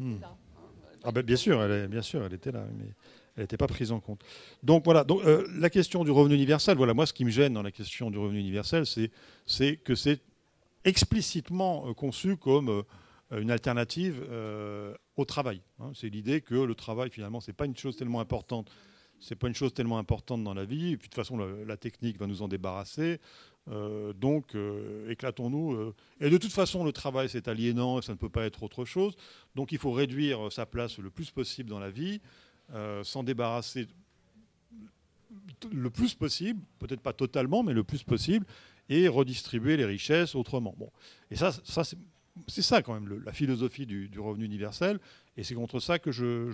Hmm. 0.00 0.16
Ah 1.04 1.12
ben, 1.12 1.22
bien 1.22 1.36
sûr, 1.36 1.62
elle 1.62 1.70
est, 1.70 1.86
bien 1.86 2.02
sûr, 2.02 2.24
elle 2.24 2.34
était 2.34 2.50
là, 2.50 2.66
mais 2.76 2.86
elle 3.36 3.44
n'était 3.44 3.56
pas 3.56 3.68
prise 3.68 3.92
en 3.92 4.00
compte. 4.00 4.24
Donc 4.64 4.84
voilà. 4.84 5.04
Donc 5.04 5.22
la 5.24 5.70
question 5.70 6.02
du 6.02 6.10
revenu 6.10 6.34
universel. 6.34 6.76
Voilà, 6.76 6.94
moi, 6.94 7.06
ce 7.06 7.12
qui 7.12 7.24
me 7.24 7.30
gêne 7.30 7.54
dans 7.54 7.62
la 7.62 7.70
question 7.70 8.10
du 8.10 8.18
revenu 8.18 8.40
universel, 8.40 8.86
c'est 9.46 9.76
que 9.76 9.94
c'est 9.94 10.20
explicitement 10.86 11.88
euh, 11.88 11.92
conçu 11.92 12.36
comme 12.36 12.70
euh, 12.70 12.82
une 13.32 13.50
alternative 13.50 14.24
euh, 14.30 14.94
au 15.16 15.26
travail. 15.26 15.60
Hein. 15.80 15.90
C'est 15.94 16.08
l'idée 16.08 16.40
que 16.40 16.54
le 16.54 16.74
travail, 16.74 17.10
finalement, 17.10 17.40
c'est 17.40 17.52
pas 17.52 17.66
une 17.66 17.76
chose 17.76 17.96
tellement 17.96 18.20
importante. 18.20 18.70
C'est 19.18 19.34
pas 19.34 19.48
une 19.48 19.54
chose 19.54 19.74
tellement 19.74 19.98
importante 19.98 20.44
dans 20.44 20.54
la 20.54 20.64
vie. 20.64 20.92
Et 20.92 20.96
puis 20.96 21.08
de 21.08 21.14
toute 21.14 21.22
façon, 21.22 21.36
la, 21.36 21.76
technique 21.76 22.18
va 22.18 22.26
nous 22.26 22.42
en 22.42 22.48
débarrasser. 22.48 23.18
donc, 24.14 24.54
éclatons-nous. 25.08 25.94
et 26.20 26.28
de 26.28 26.36
toute 26.36 26.52
façon, 26.52 26.84
le 26.84 26.92
travail, 26.92 27.30
c'est 27.30 27.48
aliénant, 27.48 28.02
ça 28.02 28.12
ne 28.12 28.18
peut 28.18 28.28
pas 28.28 28.44
être 28.44 28.62
autre 28.62 28.84
chose. 28.84 29.16
Donc, 29.54 29.72
il 29.72 29.78
faut 29.78 29.90
réduire 29.90 30.52
sa 30.52 30.66
place 30.66 30.98
le 30.98 31.08
plus 31.08 31.30
possible 31.30 31.70
dans 31.70 31.78
la 31.78 31.90
vie, 31.90 32.20
s'en 33.04 33.22
débarrasser 33.22 33.86
le 35.72 35.90
plus 35.90 36.14
possible, 36.14 36.60
peut-être 36.78 37.00
pas 37.00 37.12
totalement, 37.12 37.62
mais 37.62 37.72
le 37.72 37.84
plus 37.84 38.02
possible, 38.02 38.46
et 38.88 39.08
redistribuer 39.08 39.76
les 39.76 39.84
richesses 39.84 40.34
autrement. 40.34 40.74
Bon. 40.78 40.90
Et 41.30 41.36
ça, 41.36 41.52
c'est 42.46 42.62
ça 42.62 42.82
quand 42.82 42.94
même 42.94 43.22
la 43.24 43.32
philosophie 43.32 43.86
du, 43.86 44.10
revenu 44.18 44.44
universel, 44.44 45.00
et 45.36 45.44
c'est 45.44 45.54
contre 45.54 45.80
ça 45.80 45.98
que 45.98 46.12
je, 46.12 46.50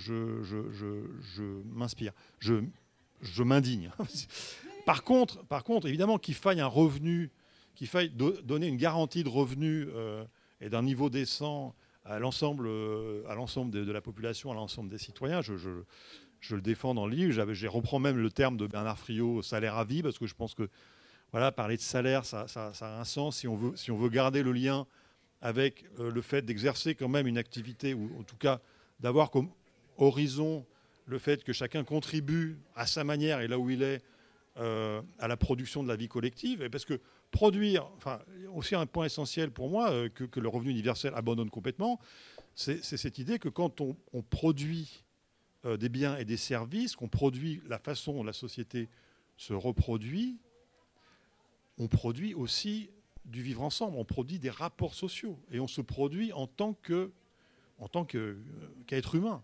m'inspire, 1.72 2.12
je, 2.38 3.42
m'indigne. 3.42 3.90
par, 4.86 5.04
contre, 5.04 5.44
par 5.46 5.64
contre, 5.64 5.86
évidemment 5.86 6.18
qu'il 6.18 6.34
faille 6.34 6.60
un 6.60 6.66
revenu, 6.66 7.30
qu'il 7.74 7.86
faille 7.86 8.10
donner 8.10 8.66
une 8.66 8.76
garantie 8.76 9.24
de 9.24 9.28
revenu 9.28 9.86
euh, 9.94 10.24
et 10.60 10.68
d'un 10.68 10.82
niveau 10.82 11.10
décent 11.10 11.74
à 12.04 12.18
l'ensemble, 12.18 12.66
euh, 12.66 13.22
de, 13.24 13.84
de, 13.84 13.92
la 13.92 14.00
population, 14.00 14.50
à 14.50 14.54
l'ensemble 14.54 14.90
des 14.90 14.98
citoyens. 14.98 15.40
Je, 15.40 15.56
je, 15.56 16.54
le 16.54 16.60
défends 16.60 16.94
dans 16.94 17.06
le 17.06 17.14
livre. 17.14 17.52
Je 17.52 17.66
reprends 17.68 18.00
même 18.00 18.18
le 18.18 18.30
terme 18.30 18.56
de 18.56 18.66
Bernard 18.66 18.98
Friot, 18.98 19.42
salaire 19.42 19.76
à 19.76 19.84
vie, 19.84 20.02
parce 20.02 20.18
que 20.18 20.26
je 20.26 20.34
pense 20.34 20.54
que 20.54 20.68
voilà, 21.32 21.50
parler 21.50 21.76
de 21.76 21.82
salaire, 21.82 22.26
ça, 22.26 22.46
a 22.46 23.00
un 23.00 23.04
sens 23.04 23.38
si 23.38 23.48
on 23.48 23.56
veut, 23.56 23.74
si 23.74 23.90
on 23.90 23.96
veut 23.96 24.10
garder 24.10 24.42
le 24.42 24.52
lien 24.52 24.86
avec 25.40 25.86
euh, 25.98 26.10
le 26.10 26.20
fait 26.20 26.42
d'exercer 26.42 26.94
quand 26.94 27.08
même 27.08 27.26
une 27.26 27.38
activité, 27.38 27.94
ou 27.94 28.10
en 28.20 28.22
tout 28.22 28.36
cas 28.36 28.60
d'avoir 29.00 29.30
comme 29.30 29.48
horizon 29.96 30.64
le 31.06 31.18
fait 31.18 31.42
que 31.42 31.54
chacun 31.54 31.84
contribue 31.84 32.58
à 32.76 32.86
sa 32.86 33.02
manière 33.02 33.40
et 33.40 33.48
là 33.48 33.58
où 33.58 33.70
il 33.70 33.82
est 33.82 34.02
euh, 34.58 35.00
à 35.18 35.26
la 35.26 35.38
production 35.38 35.82
de 35.82 35.88
la 35.88 35.96
vie 35.96 36.06
collective. 36.06 36.62
Et 36.62 36.68
parce 36.68 36.84
que 36.84 37.00
produire, 37.30 37.88
enfin, 37.96 38.20
aussi 38.54 38.74
un 38.74 38.84
point 38.84 39.06
essentiel 39.06 39.50
pour 39.50 39.70
moi 39.70 39.90
euh, 39.90 40.10
que, 40.10 40.38
le 40.38 40.48
revenu 40.48 40.70
universel 40.70 41.14
abandonne 41.16 41.50
complètement, 41.50 41.98
c'est 42.54 42.82
cette 42.82 43.18
idée 43.18 43.38
que 43.38 43.48
quand 43.48 43.80
on, 43.80 43.96
on 44.12 44.20
produit 44.20 45.02
des 45.64 45.88
biens 45.88 46.18
et 46.18 46.26
des 46.26 46.36
services, 46.36 46.96
qu'on 46.96 47.08
produit 47.08 47.62
la 47.66 47.78
façon 47.78 48.12
dont 48.12 48.24
la 48.24 48.34
société 48.34 48.90
se 49.38 49.54
reproduit, 49.54 50.38
on 51.78 51.88
produit 51.88 52.34
aussi 52.34 52.90
du 53.24 53.42
vivre 53.42 53.62
ensemble, 53.62 53.96
on 53.96 54.04
produit 54.04 54.38
des 54.38 54.50
rapports 54.50 54.94
sociaux 54.94 55.38
et 55.50 55.60
on 55.60 55.68
se 55.68 55.80
produit 55.80 56.32
en 56.32 56.46
tant 56.46 56.74
que 56.74 57.12
en 57.78 57.88
tant 57.88 58.06
euh, 58.14 58.36
qu'être 58.86 59.14
humain. 59.14 59.42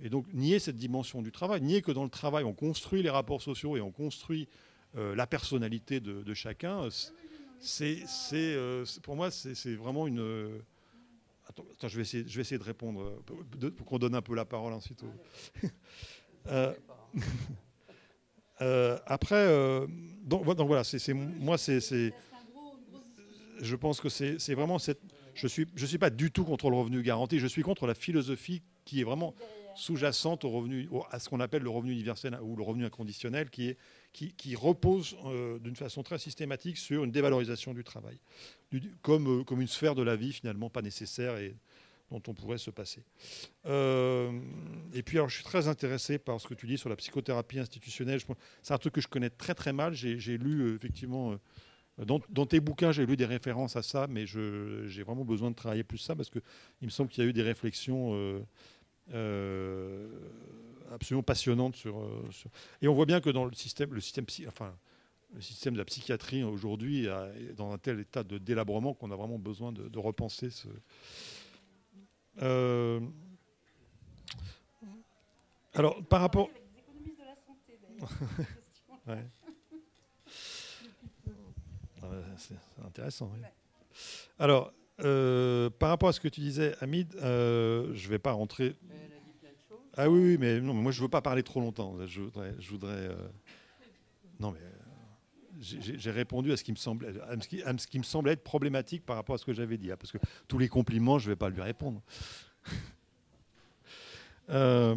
Et 0.00 0.10
donc 0.10 0.26
nier 0.32 0.58
cette 0.58 0.76
dimension 0.76 1.22
du 1.22 1.32
travail, 1.32 1.60
nier 1.62 1.82
que 1.82 1.92
dans 1.92 2.04
le 2.04 2.10
travail 2.10 2.44
on 2.44 2.52
construit 2.52 3.02
les 3.02 3.10
rapports 3.10 3.42
sociaux 3.42 3.76
et 3.76 3.80
on 3.80 3.90
construit 3.90 4.48
euh, 4.96 5.14
la 5.14 5.26
personnalité 5.26 6.00
de, 6.00 6.34
chacun, 6.34 6.88
c'est 7.60 8.04
euh, 8.32 8.84
pour 9.02 9.16
moi 9.16 9.30
c'est 9.30 9.74
vraiment 9.74 10.06
une 10.06 10.60
Attends, 11.48 11.64
je, 11.88 11.96
vais 11.96 12.02
essayer, 12.02 12.24
je 12.28 12.36
vais 12.36 12.42
essayer 12.42 12.58
de 12.58 12.64
répondre 12.64 13.22
pour 13.76 13.84
qu'on 13.84 13.98
donne 13.98 14.14
un 14.14 14.22
peu 14.22 14.36
la 14.36 14.44
parole 14.44 14.72
ensuite. 14.72 15.02
Euh, 18.60 18.98
après, 19.06 19.36
euh, 19.36 19.86
donc, 20.22 20.44
voilà, 20.44 20.82
moi, 21.38 21.56
je 23.60 23.76
pense 23.76 24.00
que 24.00 24.08
c'est 24.08 24.54
vraiment. 24.54 24.78
Je 25.34 25.46
suis, 25.46 25.66
je 25.74 25.86
suis 25.86 25.98
pas 25.98 26.10
du 26.10 26.30
tout 26.30 26.44
contre 26.44 26.70
le 26.70 26.76
revenu 26.76 27.02
garanti. 27.02 27.38
Je 27.38 27.46
suis 27.46 27.62
contre 27.62 27.86
la 27.86 27.94
philosophie 27.94 28.62
qui 28.84 29.00
est 29.00 29.04
vraiment 29.04 29.34
sous-jacente 29.76 30.44
au 30.44 30.50
revenu, 30.50 30.88
à 31.10 31.18
ce 31.18 31.28
qu'on 31.28 31.40
appelle 31.40 31.62
le 31.62 31.70
revenu 31.70 31.92
universel 31.92 32.36
ou 32.42 32.56
le 32.56 32.62
revenu 32.62 32.84
inconditionnel, 32.84 33.48
qui 33.48 33.76
repose 34.54 35.16
euh, 35.26 35.58
d'une 35.58 35.76
façon 35.76 36.02
très 36.02 36.18
systématique 36.18 36.76
sur 36.76 37.04
une 37.04 37.10
dévalorisation 37.10 37.72
du 37.72 37.84
travail, 37.84 38.18
comme 39.02 39.60
une 39.60 39.68
sphère 39.68 39.94
de 39.94 40.02
la 40.02 40.16
vie 40.16 40.32
finalement 40.32 40.68
pas 40.68 40.82
nécessaire 40.82 41.36
dont 42.10 42.22
on 42.26 42.34
pourrait 42.34 42.58
se 42.58 42.70
passer. 42.70 43.02
Euh, 43.66 44.32
et 44.92 45.02
puis, 45.02 45.18
alors, 45.18 45.28
je 45.28 45.36
suis 45.36 45.44
très 45.44 45.68
intéressé 45.68 46.18
par 46.18 46.40
ce 46.40 46.48
que 46.48 46.54
tu 46.54 46.66
dis 46.66 46.76
sur 46.76 46.88
la 46.88 46.96
psychothérapie 46.96 47.58
institutionnelle. 47.58 48.20
C'est 48.62 48.74
un 48.74 48.78
truc 48.78 48.94
que 48.94 49.00
je 49.00 49.08
connais 49.08 49.30
très 49.30 49.54
très 49.54 49.72
mal. 49.72 49.94
J'ai 49.94 50.38
lu 50.38 50.62
euh, 50.62 50.74
effectivement 50.74 51.32
euh, 51.32 52.04
dans, 52.04 52.46
tes 52.46 52.60
bouquins, 52.60 52.92
j'ai 52.92 53.06
lu 53.06 53.16
des 53.16 53.26
références 53.26 53.76
à 53.76 53.82
ça, 53.82 54.06
mais 54.08 54.26
j'ai 54.26 55.02
vraiment 55.02 55.24
besoin 55.24 55.50
de 55.50 55.56
travailler 55.56 55.84
plus 55.84 55.98
ça 55.98 56.16
parce 56.16 56.30
qu'il 56.30 56.42
me 56.82 56.88
semble 56.88 57.10
qu'il 57.10 57.22
y 57.22 57.26
a 57.26 57.30
eu 57.30 57.32
des 57.32 57.42
réflexions 57.42 58.42
absolument 60.90 61.22
passionnantes 61.22 61.76
sur, 61.76 62.02
Et 62.80 62.88
on 62.88 62.94
voit 62.94 63.06
bien 63.06 63.20
que 63.20 63.30
dans 63.30 63.44
le 63.44 63.52
système, 63.52 63.92
le 63.92 64.00
système, 64.00 64.24
enfin, 64.48 64.74
le 65.34 65.42
système 65.42 65.74
de 65.74 65.78
la 65.78 65.84
psychiatrie 65.84 66.42
aujourd'hui 66.42 67.04
est 67.04 67.54
dans 67.54 67.70
un 67.70 67.78
tel 67.78 68.00
état 68.00 68.24
de 68.24 68.38
délabrement 68.38 68.94
qu'on 68.94 69.10
a 69.10 69.16
vraiment 69.16 69.38
besoin 69.38 69.70
de, 69.70 69.86
de 69.86 69.98
repenser 69.98 70.48
ce, 70.48 70.68
euh, 72.40 73.00
alors, 75.74 76.02
par 76.04 76.20
rapport. 76.20 76.48
ouais. 79.06 79.24
C'est 82.38 82.56
intéressant. 82.84 83.30
Alors, 84.38 84.72
euh, 85.04 85.70
par 85.70 85.90
rapport 85.90 86.08
à 86.08 86.12
ce 86.12 86.20
que 86.20 86.28
tu 86.28 86.40
disais, 86.40 86.74
Hamid, 86.80 87.14
euh, 87.16 87.90
je 87.94 88.06
ne 88.06 88.10
vais 88.10 88.18
pas 88.18 88.32
rentrer. 88.32 88.76
Ah 89.96 90.08
oui, 90.08 90.20
oui, 90.20 90.38
mais 90.38 90.60
non, 90.60 90.72
mais 90.72 90.82
moi 90.82 90.92
je 90.92 91.00
ne 91.00 91.04
veux 91.04 91.10
pas 91.10 91.20
parler 91.20 91.42
trop 91.42 91.60
longtemps. 91.60 91.94
Je 92.06 92.22
voudrais. 92.22 92.54
Je 92.58 92.70
voudrais 92.70 93.10
Non, 94.38 94.52
mais 94.52 94.60
j'ai 95.60 96.10
répondu 96.10 96.52
à 96.52 96.56
ce, 96.56 96.64
qui 96.64 96.72
me 96.72 96.76
semblait, 96.76 97.08
à 97.20 97.78
ce 97.78 97.86
qui 97.86 97.98
me 97.98 98.04
semblait 98.04 98.32
être 98.32 98.42
problématique 98.42 99.04
par 99.04 99.16
rapport 99.16 99.34
à 99.34 99.38
ce 99.38 99.44
que 99.44 99.52
j'avais 99.52 99.76
dit. 99.76 99.92
Hein, 99.92 99.96
parce 99.98 100.12
que 100.12 100.18
tous 100.48 100.58
les 100.58 100.68
compliments, 100.68 101.18
je 101.18 101.26
ne 101.26 101.32
vais 101.32 101.36
pas 101.36 101.48
lui 101.48 101.62
répondre. 101.62 102.02
Euh, 104.52 104.96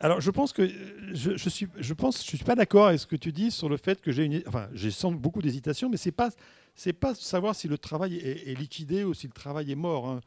Alors, 0.00 0.20
je 0.20 0.30
pense 0.30 0.52
que 0.52 0.68
je, 1.12 1.36
je 1.36 1.48
suis, 1.48 1.68
je 1.78 1.94
je 1.94 2.36
suis 2.36 2.38
pas 2.38 2.56
d'accord 2.56 2.88
avec 2.88 2.98
ce 2.98 3.06
que 3.06 3.16
tu 3.16 3.30
dis 3.30 3.52
sur 3.52 3.68
le 3.68 3.76
fait 3.76 4.00
que 4.00 4.10
j'ai 4.10 4.24
une, 4.24 4.42
enfin, 4.46 4.68
j'ai 4.72 4.90
beaucoup 5.12 5.40
d'hésitation, 5.40 5.88
mais 5.88 5.96
c'est 5.96 6.10
pas, 6.10 6.30
c'est 6.74 6.92
pas 6.92 7.14
savoir 7.14 7.54
si 7.54 7.68
le 7.68 7.78
travail 7.78 8.16
est, 8.16 8.58
liquidé 8.58 9.04
ou 9.04 9.14
si 9.14 9.26
le 9.26 9.32
travail 9.32 9.72
est 9.72 9.76
mort. 9.76 10.08
hein. 10.08 10.20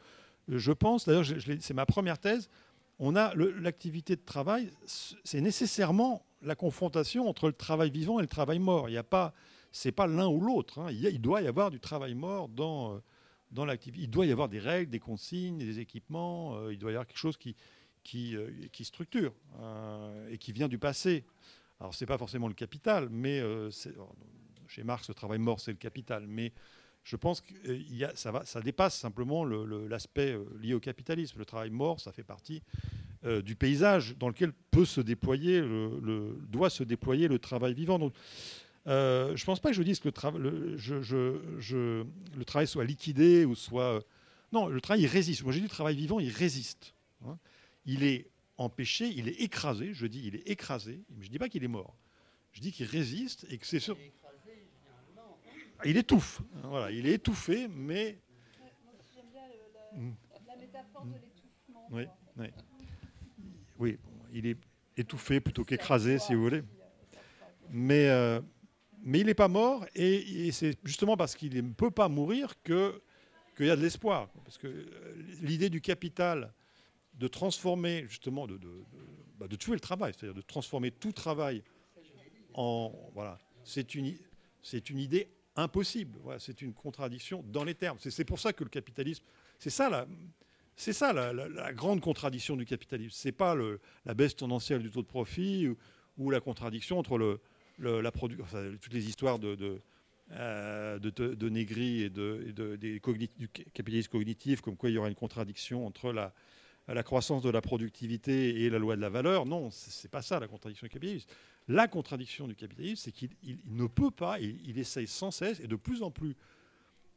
Je 0.47 0.71
pense, 0.71 1.05
d'ailleurs, 1.05 1.25
c'est 1.59 1.73
ma 1.73 1.85
première 1.85 2.17
thèse. 2.17 2.49
On 2.97 3.15
a 3.15 3.33
l'activité 3.35 4.15
de 4.15 4.21
travail, 4.21 4.71
c'est 4.85 5.41
nécessairement 5.41 6.25
la 6.41 6.55
confrontation 6.55 7.27
entre 7.27 7.47
le 7.47 7.53
travail 7.53 7.89
vivant 7.89 8.19
et 8.19 8.21
le 8.21 8.27
travail 8.27 8.59
mort. 8.59 8.89
Il 8.89 8.93
n'y 8.93 8.97
a 8.97 9.03
pas, 9.03 9.33
c'est 9.71 9.91
pas 9.91 10.07
l'un 10.07 10.27
ou 10.27 10.39
l'autre. 10.41 10.79
hein. 10.79 10.91
Il, 10.91 11.19
doit 11.21 11.41
y 11.41 11.47
avoir 11.47 11.69
du 11.71 11.79
travail 11.79 12.13
mort 12.13 12.47
dans 12.49 12.95
euh, 12.95 12.99
dans 13.51 13.65
l'activité. 13.65 14.03
Il 14.03 14.09
doit 14.09 14.25
y 14.27 14.31
avoir 14.31 14.47
des 14.47 14.59
règles, 14.59 14.91
des 14.91 14.99
consignes, 14.99 15.57
des 15.57 15.79
équipements. 15.79 16.55
euh, 16.57 16.73
il 16.73 16.77
doit 16.79 16.91
y 16.91 16.93
avoir 16.95 17.07
quelque 17.07 17.17
chose 17.17 17.37
qui 17.37 17.55
qui, 18.03 18.35
euh, 18.37 18.49
structure 18.81 19.33
et 20.31 20.37
qui 20.37 20.53
vient 20.53 20.67
du 20.69 20.79
passé. 20.79 21.25
Alors 21.79 21.93
c'est 21.93 22.05
pas 22.05 22.17
forcément 22.17 22.47
le 22.47 22.53
capital, 22.53 23.09
mais 23.09 23.41
chez 24.67 24.83
Marx 24.83 25.09
le 25.09 25.13
travail 25.13 25.39
mort 25.39 25.59
c'est 25.59 25.71
le 25.71 25.77
capital, 25.77 26.25
mais 26.27 26.53
je 27.03 27.15
pense 27.17 27.41
que 27.41 27.53
ça, 28.15 28.31
va, 28.31 28.45
ça 28.45 28.61
dépasse 28.61 28.97
simplement 28.97 29.43
le- 29.43 29.65
le- 29.65 29.87
l'aspect 29.87 30.37
lié 30.61 30.73
au 30.73 30.79
capitalisme. 30.79 31.39
Le 31.39 31.45
travail 31.45 31.69
mort, 31.69 31.99
ça 31.99 32.11
fait 32.11 32.23
partie 32.23 32.61
euh, 33.25 33.41
du 33.41 33.55
paysage 33.55 34.15
dans 34.17 34.27
lequel 34.29 34.51
peut 34.71 34.85
se 34.85 35.01
déployer, 35.01 35.59
le, 35.61 35.99
le- 36.01 36.37
doit 36.47 36.69
se 36.69 36.83
déployer 36.83 37.27
le 37.27 37.39
travail 37.39 37.73
vivant. 37.73 37.99
Donc, 37.99 38.13
euh, 38.87 39.35
je 39.35 39.43
ne 39.43 39.45
pense 39.45 39.59
pas 39.59 39.69
que 39.69 39.75
je 39.75 39.83
dise 39.83 39.99
que 39.99 40.07
le, 40.07 40.11
trava- 40.13 40.37
le, 40.37 40.77
je- 40.77 41.01
je- 41.01 41.39
je- 41.59 42.05
le 42.37 42.45
travail 42.45 42.67
soit 42.67 42.85
liquidé 42.85 43.45
ou 43.45 43.55
soit... 43.55 44.03
non, 44.53 44.67
le 44.67 44.79
travail, 44.81 45.01
il 45.03 45.07
résiste. 45.07 45.43
Moi, 45.43 45.51
j'ai 45.51 45.59
dit 45.59 45.65
le 45.65 45.69
travail 45.69 45.95
vivant, 45.95 46.19
il 46.19 46.29
résiste. 46.31 46.93
hein. 47.25 47.37
Il 47.85 48.03
est 48.03 48.29
empêché, 48.57 49.07
il 49.07 49.27
est 49.27 49.41
écrasé. 49.41 49.93
Je 49.93 50.05
dis 50.07 50.21
il 50.25 50.35
est 50.35 50.47
écrasé, 50.49 51.01
mais 51.09 51.23
je 51.23 51.27
ne 51.27 51.31
dis 51.33 51.39
pas 51.39 51.49
qu'il 51.49 51.63
est 51.63 51.67
mort. 51.69 51.95
Je 52.51 52.61
dis 52.61 52.71
qu'il 52.71 52.85
résiste 52.85 53.45
et 53.49 53.57
que 53.57 53.65
c'est 53.67 53.79
sûr... 53.79 53.97
Il 55.85 55.95
étouffe. 55.97 56.41
hein, 56.57 56.67
Voilà, 56.67 56.91
il 56.91 57.07
est 57.07 57.13
étouffé, 57.13 57.67
mais... 57.69 58.19
J'aime 59.15 59.25
bien 59.31 59.41
Mm. 60.01 60.11
la 60.47 60.55
métaphore 60.57 61.05
de 61.05 61.13
l'étouffement. 61.13 61.87
Oui, 61.91 62.03
oui. 62.37 62.47
Oui, 63.79 63.97
il 64.33 64.45
est 64.45 64.57
étouffé 64.97 65.39
plutôt 65.39 65.63
qu'écrasé, 65.63 66.19
si 66.19 66.35
vous 66.35 66.41
voulez. 66.41 66.63
Mais, 67.71 68.09
euh, 68.09 68.41
mais 69.01 69.21
il 69.21 69.27
n'est 69.27 69.33
pas 69.33 69.47
mort, 69.47 69.85
et, 69.95 70.51
c'est 70.51 70.77
justement 70.83 71.15
parce 71.15 71.35
qu'il 71.35 71.55
ne 71.55 71.73
peut 71.73 71.91
pas 71.91 72.09
mourir 72.09 72.61
que 72.61 73.01
qu'il 73.55 73.67
y 73.67 73.69
a 73.69 73.75
de 73.75 73.81
l'espoir. 73.81 74.29
Parce 74.43 74.57
que 74.57 74.67
euh, 74.67 74.85
l'idée 75.41 75.69
du 75.69 75.81
capital 75.81 76.53
de 77.13 77.27
transformer, 77.27 78.05
justement, 78.07 78.47
de, 78.47 78.57
de, 78.57 78.83
bah, 79.37 79.47
de 79.47 79.55
tuer 79.55 79.73
le 79.73 79.79
travail, 79.79 80.13
c'est-à-dire 80.13 80.35
de 80.35 80.41
transformer 80.41 80.91
tout 80.91 81.11
travail 81.11 81.63
en... 82.53 82.93
Voilà, 83.13 83.37
c'est 83.63 83.95
une, 83.95 84.15
une 84.89 84.99
idée 84.99 85.29
impossible. 85.55 86.17
Voilà, 86.23 86.39
c'est 86.39 86.61
une 86.61 86.73
contradiction 86.73 87.43
dans 87.47 87.65
les 87.65 87.75
termes. 87.75 87.97
C'est 87.99 88.11
c'est 88.11 88.25
pour 88.25 88.39
ça 88.39 88.53
que 88.53 88.63
le 88.63 88.69
capitalisme... 88.69 89.23
C'est 89.57 89.69
ça, 89.69 89.89
la, 89.89 90.07
c'est 90.79 90.93
ça 90.93 91.11
la, 91.11 91.73
grande 91.73 91.99
contradiction 91.99 92.55
du 92.55 92.65
capitalisme. 92.65 93.11
C'est 93.13 93.33
pas 93.33 93.53
la 94.05 94.13
baisse 94.13 94.33
tendancielle 94.37 94.81
du 94.81 94.89
taux 94.89 95.01
de 95.01 95.07
profit 95.07 95.69
ou, 96.17 96.29
la 96.31 96.39
contradiction 96.39 96.97
entre 96.97 97.17
la 97.79 98.11
toutes 98.11 98.93
les 98.93 99.05
histoires 99.09 99.39
de, 99.39 99.55
de, 99.55 99.81
et, 100.31 102.09
du 102.09 103.49
capitalisme 103.73 104.09
cognitif, 104.09 104.61
comme 104.61 104.77
quoi 104.77 104.89
il 104.89 104.93
y 104.93 104.97
aura 104.97 105.09
une 105.09 105.15
contradiction 105.15 105.85
entre 105.85 106.13
la, 106.13 107.03
croissance 107.03 107.41
de 107.43 107.49
la 107.49 107.61
productivité 107.61 108.61
et 108.61 108.69
la 108.69 108.79
loi 108.79 108.95
de 108.95 109.01
la 109.01 109.09
valeur. 109.09 109.45
Non, 109.45 109.69
c'est 109.71 110.09
pas 110.09 110.21
ça 110.21 110.39
la 110.39 110.47
contradiction 110.47 110.85
du 110.87 110.93
capitalisme. 110.93 111.27
La 111.67 111.89
contradiction 111.89 112.47
du 112.47 112.55
capitalisme, 112.55 113.01
c'est 113.03 113.11
qu'il 113.11 113.31
il- 113.43 113.59
il 113.65 113.75
ne 113.75 113.85
peut 113.85 114.11
pas, 114.11 114.39
il, 114.39 114.57
il 114.65 114.79
essaye 114.79 115.07
sans 115.07 115.31
cesse 115.31 115.59
et 115.59 115.67
de 115.67 115.75
plus 115.75 116.03
en 116.03 116.09
plus 116.09 116.37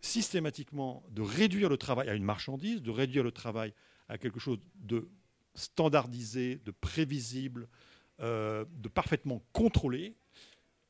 systématiquement 0.02 1.02
de 1.10 1.22
réduire 1.22 1.70
le 1.70 1.78
travail 1.78 2.08
à 2.10 2.14
une 2.14 2.24
marchandise, 2.24 2.82
de 2.82 2.90
réduire 2.90 3.24
le 3.24 3.32
travail 3.32 3.72
à 4.08 4.18
quelque 4.18 4.38
chose 4.40 4.58
de 4.74 5.08
standardisé, 5.54 6.56
de 6.64 6.70
prévisible, 6.72 7.68
euh, 8.20 8.64
de 8.82 8.88
parfaitement 8.88 9.42
contrôlé. 9.52 10.14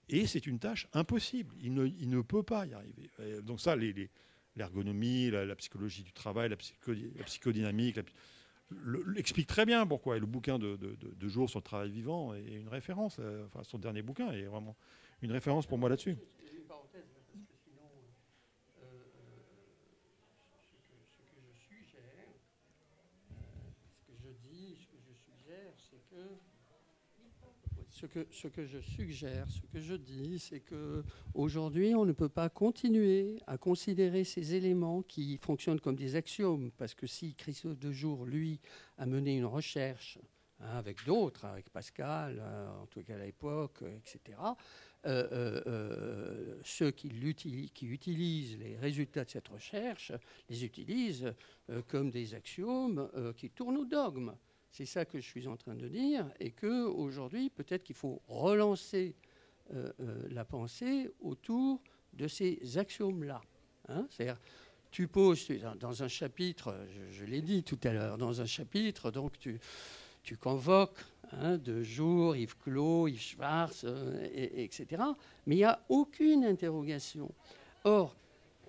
Et 0.08 0.26
c'est 0.26 0.46
une 0.46 0.58
tâche 0.58 0.88
impossible. 0.92 1.54
Il 1.60 1.74
ne, 1.74 2.20
peut 2.22 2.42
pas 2.42 2.66
y 2.66 2.74
arriver. 2.74 3.08
Donc 3.42 3.60
ça, 3.60 3.76
les- 3.76 3.92
les- 3.92 4.10
l'ergonomie, 4.56 5.30
la, 5.30 5.54
psychologie 5.56 6.02
du 6.02 6.12
travail, 6.12 6.48
la, 6.48 6.56
la 7.16 7.24
psychodynamique, 7.24 7.96
la- 7.96 8.02
le- 8.70 9.04
l'explique 9.04 9.46
très 9.46 9.64
bien 9.66 9.86
pourquoi. 9.86 10.16
Et 10.16 10.20
le 10.20 10.26
bouquin 10.26 10.58
de, 10.58 10.76
de, 10.76 10.94
de- 10.96 11.14
de 11.14 11.28
Jour 11.28 11.48
sur 11.50 11.60
le 11.60 11.64
travail 11.64 11.90
vivant 11.90 12.34
est 12.34 12.54
une 12.54 12.68
référence. 12.68 13.16
euh, 13.20 13.46
Enfin, 13.46 13.62
son 13.62 13.78
dernier 13.78 14.02
bouquin 14.02 14.32
est 14.32 14.42
vraiment 14.44 14.76
une 15.22 15.32
référence 15.32 15.66
pour 15.66 15.78
moi 15.78 15.88
là-dessus. 15.88 16.16
Une 16.52 16.64
parenthèse, 16.66 17.04
parce 17.14 17.26
que 17.26 17.38
sinon, 17.64 17.88
euh, 18.82 18.84
euh, 18.84 19.04
ce, 20.62 20.76
que, 20.76 20.94
ce 21.08 21.18
que 21.18 21.40
je 21.40 21.52
suggère, 21.56 22.28
euh, 23.30 23.70
ce 23.94 24.12
que 24.12 24.18
je 24.22 24.30
dis, 24.50 24.76
ce 24.76 24.86
que 24.86 24.98
je 25.06 25.12
suggère, 25.14 25.72
c'est 25.78 26.02
que 26.10 26.38
ce 28.30 28.48
que, 28.48 28.66
je 28.66 28.80
suggère, 28.80 29.48
ce 29.48 29.60
que 29.60 29.78
je 29.78 29.94
dis, 29.94 30.38
c'est 30.38 30.60
que 30.60 31.04
aujourd'hui, 31.34 31.94
on 31.94 32.04
ne 32.04 32.12
peut 32.12 32.28
pas 32.28 32.48
continuer 32.48 33.38
à 33.46 33.58
considérer 33.58 34.24
ces 34.24 34.54
éléments 34.54 35.02
qui 35.02 35.38
fonctionnent 35.38 35.80
comme 35.80 35.94
des 35.94 36.16
axiomes, 36.16 36.72
parce 36.72 36.94
que 36.94 37.06
si 37.06 37.34
Christophe 37.34 37.78
de 37.78 37.92
Jour, 37.92 38.26
lui, 38.26 38.60
a 38.98 39.06
mené 39.06 39.36
une 39.36 39.44
recherche 39.44 40.18
hein, 40.60 40.78
avec 40.78 41.04
d'autres, 41.06 41.44
avec 41.44 41.70
Pascal, 41.70 42.38
euh, 42.40 42.82
en 42.82 42.86
tout 42.86 43.02
cas 43.02 43.14
à 43.14 43.24
l'époque, 43.24 43.82
euh, 43.82 43.96
etc., 43.96 44.38
euh, 45.04 45.60
euh, 45.66 46.60
ceux 46.64 46.90
qui, 46.90 47.08
utilisent 47.82 48.58
les 48.58 48.76
résultats 48.78 49.24
de 49.24 49.30
cette 49.30 49.48
recherche 49.48 50.12
les 50.48 50.64
utilisent 50.64 51.34
comme 51.88 52.10
des 52.10 52.34
axiomes 52.34 53.10
qui 53.36 53.50
tournent 53.50 53.78
au 53.78 53.84
dogme. 53.84 54.32
C'est 54.72 54.86
ça 54.86 55.04
que 55.04 55.20
je 55.20 55.26
suis 55.26 55.46
en 55.46 55.56
train 55.56 55.74
de 55.74 55.86
dire, 55.86 56.26
et 56.40 56.50
que 56.50 56.86
aujourd'hui, 56.86 57.50
peut-être 57.50 57.84
qu'il 57.84 57.94
faut 57.94 58.22
relancer 58.26 59.14
euh, 59.74 59.92
euh, 60.00 60.22
la 60.30 60.46
pensée 60.46 61.10
autour 61.20 61.82
de 62.14 62.26
ces 62.26 62.78
axiomes-là. 62.78 63.42
hein. 63.90 64.06
C'est-à-dire, 64.10 64.40
tu 64.90 65.08
poses 65.08 65.46
dans, 65.78 66.02
un 66.02 66.08
chapitre, 66.08 66.74
je, 67.10 67.24
l'ai 67.24 67.42
dit 67.42 67.62
tout 67.62 67.78
à 67.84 67.92
l'heure, 67.92 68.16
dans 68.16 68.40
un 68.40 68.46
chapitre, 68.46 69.10
donc 69.10 69.38
tu, 69.38 69.60
tu 70.22 70.38
convoques 70.38 71.04
hein, 71.32 71.58
de 71.58 71.82
jour 71.82 72.34
Yves 72.34 72.56
Clos, 72.56 73.08
Yves 73.08 73.36
euh, 73.84 74.28
et 74.32 74.64
etc. 74.64 75.02
Mais 75.46 75.56
il 75.56 75.58
n'y 75.58 75.64
a 75.64 75.82
aucune 75.90 76.46
interrogation. 76.46 77.30
Or, 77.84 78.16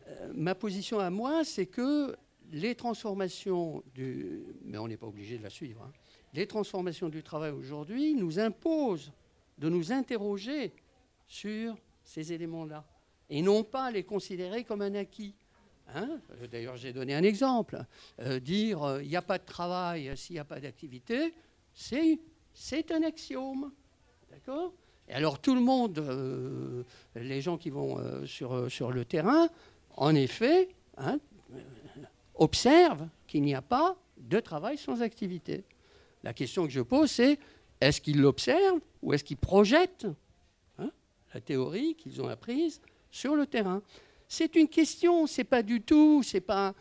euh, 0.07 0.31
ma 0.33 0.53
position 0.53 0.99
à 0.99 1.09
moi, 1.09 1.43
c'est 1.45 1.65
que 1.65 2.15
les 2.53 2.75
transformations 2.75 3.83
du. 3.93 4.43
Mais 4.63 4.77
on 4.77 4.87
n'est 4.87 4.97
pas 4.97 5.07
obligé 5.07 5.37
de 5.37 5.43
la 5.43 5.49
suivre. 5.49 5.81
hein. 5.83 5.91
Les 6.33 6.47
transformations 6.47 7.09
du 7.09 7.21
travail 7.21 7.51
aujourd'hui 7.51 8.13
nous 8.15 8.39
imposent 8.39 9.11
de 9.57 9.69
nous 9.69 9.91
interroger 9.91 10.71
sur 11.27 11.75
ces 12.03 12.31
éléments-là 12.31 12.85
et 13.29 13.41
non 13.41 13.63
pas 13.63 13.91
les 13.91 14.03
considérer 14.03 14.63
comme 14.63 14.81
un 14.81 14.95
acquis. 14.95 15.35
Hein 15.93 16.19
Euh, 16.41 16.47
D'ailleurs, 16.47 16.77
j'ai 16.77 16.93
donné 16.93 17.13
un 17.13 17.23
exemple. 17.23 17.83
Euh, 18.19 18.39
dire 18.39 18.83
euh, 18.83 19.03
il 19.03 19.09
n'y 19.09 19.15
a 19.15 19.21
pas 19.21 19.37
de 19.37 19.45
travail 19.45 20.15
s'il 20.15 20.35
n'y 20.35 20.39
a 20.39 20.45
pas 20.45 20.59
d'activité, 20.59 21.33
c'est 21.73 22.91
un 22.91 23.03
axiome. 23.03 23.71
D'accord? 24.31 24.73
Et 25.07 25.13
alors, 25.13 25.39
tout 25.39 25.53
le 25.53 25.61
monde, 25.61 26.85
les 27.15 27.41
gens 27.41 27.57
qui 27.57 27.69
vont 27.69 28.25
sur, 28.25 28.71
sur 28.71 28.89
le 28.91 29.03
terrain, 29.03 29.49
en 29.97 30.15
effet, 30.15 30.69
hein, 30.97 31.19
observent 32.35 33.07
qu'il 33.27 33.43
n'y 33.43 33.55
a 33.55 33.61
pas 33.61 33.95
de 34.17 34.39
travail 34.39 34.77
sans 34.77 35.01
activité. 35.01 35.63
La 36.23 36.33
question 36.33 36.65
que 36.65 36.71
je 36.71 36.81
pose, 36.81 37.11
c'est 37.11 37.37
est-ce 37.81 37.99
qu'ils 37.99 38.21
l'observent 38.21 38.79
ou 39.01 39.13
est-ce 39.13 39.23
qu'ils 39.23 39.37
projettent 39.37 40.07
hein, 40.79 40.89
la 41.33 41.41
théorie 41.41 41.95
qu'ils 41.95 42.21
ont 42.21 42.27
apprise 42.27 42.81
sur 43.11 43.35
le 43.35 43.45
terrain? 43.45 43.81
C'est 44.27 44.55
une 44.55 44.67
question, 44.67 45.27
c'est 45.27 45.43
pas 45.43 45.61
du 45.61 45.81
tout, 45.81 46.23
c'est 46.23 46.41
pas, 46.41 46.73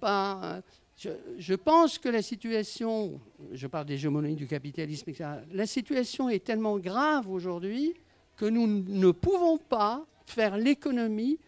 pas. 0.00 0.62
Je, 0.96 1.54
pense 1.54 1.98
que 1.98 2.08
la 2.08 2.22
situation, 2.22 3.20
je 3.52 3.66
parle 3.66 3.86
d'hégémonie 3.86 4.34
du 4.34 4.46
capitalisme, 4.46 5.10
etc. 5.10 5.30
La 5.52 5.66
situation 5.66 6.28
est 6.28 6.44
tellement 6.44 6.78
grave 6.78 7.28
aujourd'hui 7.28 7.94
que 8.36 8.46
nous 8.46 8.66
ne 8.66 9.10
pouvons 9.10 9.58
pas 9.58 10.06
faire 10.26 10.56
l'économie 10.56 11.38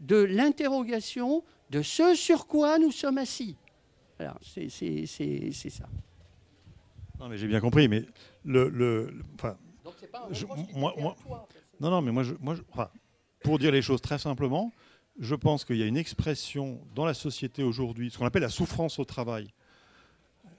de 0.00 0.16
l'interrogation 0.16 1.44
de 1.70 1.82
ce 1.82 2.14
sur 2.14 2.46
quoi 2.46 2.78
nous 2.78 2.90
sommes 2.92 3.18
assis. 3.18 3.56
Alors, 4.18 4.38
c'est 4.42 4.68
ça. 4.68 5.86
Non, 7.20 7.28
mais 7.28 7.36
j'ai 7.38 7.48
bien 7.48 7.60
compris, 7.60 7.88
mais 7.88 8.04
le, 8.44 8.68
le- 8.68 9.10
le- 9.10 9.24
enfin, 9.34 9.56
Donc, 9.84 9.94
c'est 10.00 10.10
pas 10.10 10.26
un 10.28 10.32
Je- 10.32 10.46
reproche 10.46 10.66
qui 10.68 10.78
moi- 10.78 10.94
toi, 11.22 11.48
Non, 11.80 11.90
non, 11.90 12.02
mais 12.02 12.12
moi, 12.12 12.22
je, 12.22 12.34
moi 12.40 12.54
je- 12.54 12.62
enfin, 12.70 12.88
pour 13.42 13.58
dire 13.58 13.70
les 13.72 13.82
choses 13.82 14.00
très 14.00 14.18
simplement, 14.18 14.72
je 15.18 15.34
pense 15.34 15.64
qu'il 15.64 15.76
y 15.76 15.82
a 15.82 15.86
une 15.86 15.96
expression 15.96 16.80
dans 16.94 17.04
la 17.04 17.14
société 17.14 17.62
aujourd'hui, 17.64 18.10
ce 18.10 18.18
qu'on 18.18 18.26
appelle 18.26 18.42
la 18.42 18.48
souffrance 18.48 18.98
au 19.00 19.04
travail, 19.04 19.48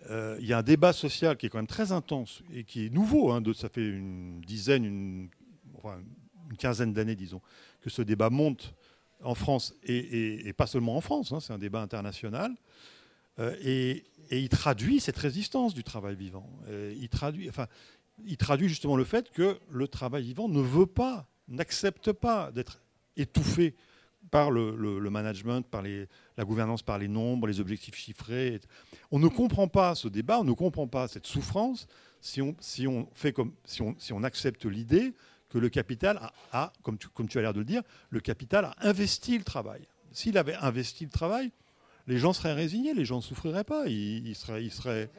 euh, 0.10 0.38
il 0.42 0.48
y 0.48 0.54
a 0.54 0.58
un 0.58 0.64
débat 0.64 0.92
social 0.94 1.38
qui 1.38 1.46
est 1.46 1.50
quand 1.50 1.58
même 1.60 1.68
très 1.68 1.92
intense 1.92 2.42
et 2.54 2.64
qui 2.64 2.86
est 2.86 2.90
nouveau. 2.90 3.32
Hein, 3.32 3.42
de, 3.42 3.54
ça 3.54 3.70
fait 3.70 3.86
une 3.88 4.42
dizaine, 4.42 4.84
une, 4.86 5.30
une 6.50 6.58
quinzaine 6.58 6.94
d'années, 6.94 7.16
disons, 7.16 7.42
que 7.82 7.90
ce 7.90 8.02
débat 8.02 8.30
monte 8.30 8.74
en 9.24 9.36
France 9.36 9.74
et, 9.84 10.54
pas 10.54 10.68
seulement 10.68 10.96
en 10.96 11.02
France. 11.02 11.32
Hein, 11.32 11.40
c'est 11.40 11.54
un 11.54 11.58
débat 11.58 11.82
international. 11.82 12.54
Euh, 13.40 13.56
et, 13.64 14.04
il 14.32 14.50
traduit 14.50 15.00
cette 15.00 15.18
résistance 15.18 15.74
du 15.74 15.84
travail 15.84 16.16
vivant. 16.16 16.48
il, 16.70 17.10
traduit, 17.10 17.50
enfin, 17.50 17.66
il 18.26 18.38
traduit 18.38 18.70
justement 18.70 18.96
le 18.96 19.04
fait 19.04 19.32
que 19.32 19.58
le 19.72 19.88
travail 19.88 20.22
vivant 20.22 20.48
ne 20.48 20.62
veut 20.62 20.86
pas, 20.86 21.28
n'accepte 21.48 22.12
pas 22.12 22.52
d'être 22.52 22.80
étouffé 23.18 23.74
par 24.30 24.52
le, 24.52 25.00
management, 25.10 25.64
par 25.66 25.82
la 25.82 26.46
gouvernance, 26.46 26.84
par 26.84 27.00
les 27.00 27.08
nombres, 27.08 27.48
les 27.48 27.60
objectifs 27.60 27.96
chiffrés. 27.96 28.60
On 29.10 29.18
ne 29.18 29.28
comprend 29.28 29.68
pas 29.68 29.96
ce 29.96 30.08
débat, 30.08 30.40
on 30.40 30.44
ne 30.44 30.54
comprend 30.54 30.88
pas 30.88 31.08
cette 31.08 31.26
souffrance 31.26 31.88
si 32.22 32.42
on, 32.42 33.08
fait 33.14 33.34
comme, 33.34 33.54
si 33.66 34.14
on 34.14 34.24
accepte 34.24 34.66
l'idée 34.66 35.14
que 35.50 35.58
le 35.58 35.70
capital 35.70 36.20
a, 36.52 36.74
comme, 36.84 36.98
tu, 36.98 37.08
comme 37.10 37.28
tu 37.28 37.38
as 37.38 37.42
l'air 37.42 37.54
de 37.54 37.60
le 37.60 37.66
dire, 37.66 37.82
le 38.10 38.20
capital 38.20 38.66
a 38.66 38.76
investi 38.82 39.38
le 39.38 39.44
travail. 39.44 39.88
S'il 40.12 40.38
avait 40.38 40.56
investi 40.56 41.06
le 41.06 41.12
travail, 41.12 41.52
les 42.08 42.18
gens 42.18 42.34
seraient 42.34 42.54
résignés, 42.54 42.94
les 42.94 43.06
gens 43.06 43.18
ne 43.18 43.22
souffriraient 43.22 43.64
pas. 43.64 43.88
Ils, 43.88 44.28
ils 44.28 44.36
seraient, 44.36 44.64
ils 44.64 44.72
seraient, 44.72 45.10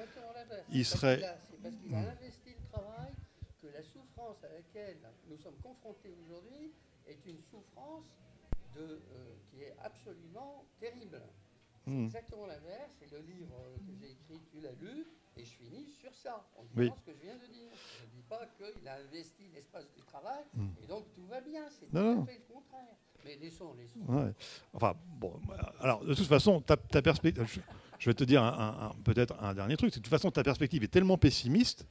ils 0.73 0.85
seraient. 0.85 1.20
Parce 1.62 1.74
qu'il 1.77 1.94
a 1.94 1.98
investi 1.98 2.51
le 2.51 2.69
travail 2.73 3.12
que 3.61 3.66
la 3.69 3.82
souffrance 3.82 4.43
à 4.44 4.52
laquelle 4.52 4.98
nous 5.28 5.36
sommes 5.36 5.59
confrontés 5.62 6.15
aujourd'hui 6.24 6.73
est 7.07 7.20
une 7.27 7.40
souffrance 7.51 8.05
de, 8.74 8.82
euh, 8.82 9.35
qui 9.51 9.62
est 9.62 9.77
absolument 9.82 10.65
terrible. 10.78 11.20
C'est 11.85 11.90
hmm. 11.90 12.05
exactement 12.05 12.47
l'inverse. 12.47 12.90
C'est 12.98 13.11
le 13.11 13.19
livre 13.20 13.57
que 13.86 13.93
j'ai 13.98 14.11
écrit, 14.11 14.40
tu 14.51 14.61
l'as 14.61 14.73
lu, 14.73 15.07
et 15.36 15.44
je 15.44 15.51
finis 15.51 15.86
sur 16.01 16.15
ça, 16.15 16.47
en 16.57 16.65
disant 16.65 16.97
ce 16.97 17.11
que 17.11 17.16
je 17.16 17.24
viens 17.24 17.36
de 17.36 17.47
dire. 17.47 17.73
Pas 18.31 18.47
qu'il 18.57 18.89
a 18.89 18.94
investi 18.94 19.43
l'espace 19.52 19.86
du 19.94 20.02
travail, 20.02 20.44
hmm. 20.55 20.69
et 20.82 20.86
donc 20.86 21.12
tout 21.12 21.27
va 21.27 21.40
bien. 21.40 21.65
C'est 21.69 21.90
tout 21.90 21.98
à 21.98 22.24
fait 22.24 22.40
le 22.48 22.55
contraire. 22.55 22.97
Mais 23.24 23.36
laissons, 23.36 23.74
laissons. 23.74 24.01
Ouais. 24.09 24.32
Enfin, 24.73 24.94
bon, 25.19 25.35
alors 25.81 26.05
de 26.05 26.15
toute 26.15 26.27
façon, 26.27 26.61
ta, 26.61 26.77
ta 26.77 27.02
perspective. 27.02 27.44
Je, 27.98 28.09
vais 28.09 28.15
te 28.15 28.24
dire 28.24 28.43
un, 28.43 28.94
peut-être 29.05 29.35
un 29.43 29.52
dernier 29.52 29.77
truc. 29.77 29.90
De 29.90 29.97
toute 29.97 30.09
façon, 30.09 30.31
ta 30.31 30.43
perspective 30.43 30.82
est 30.85 30.89
tellement 30.89 31.19
pessimiste 31.19 31.86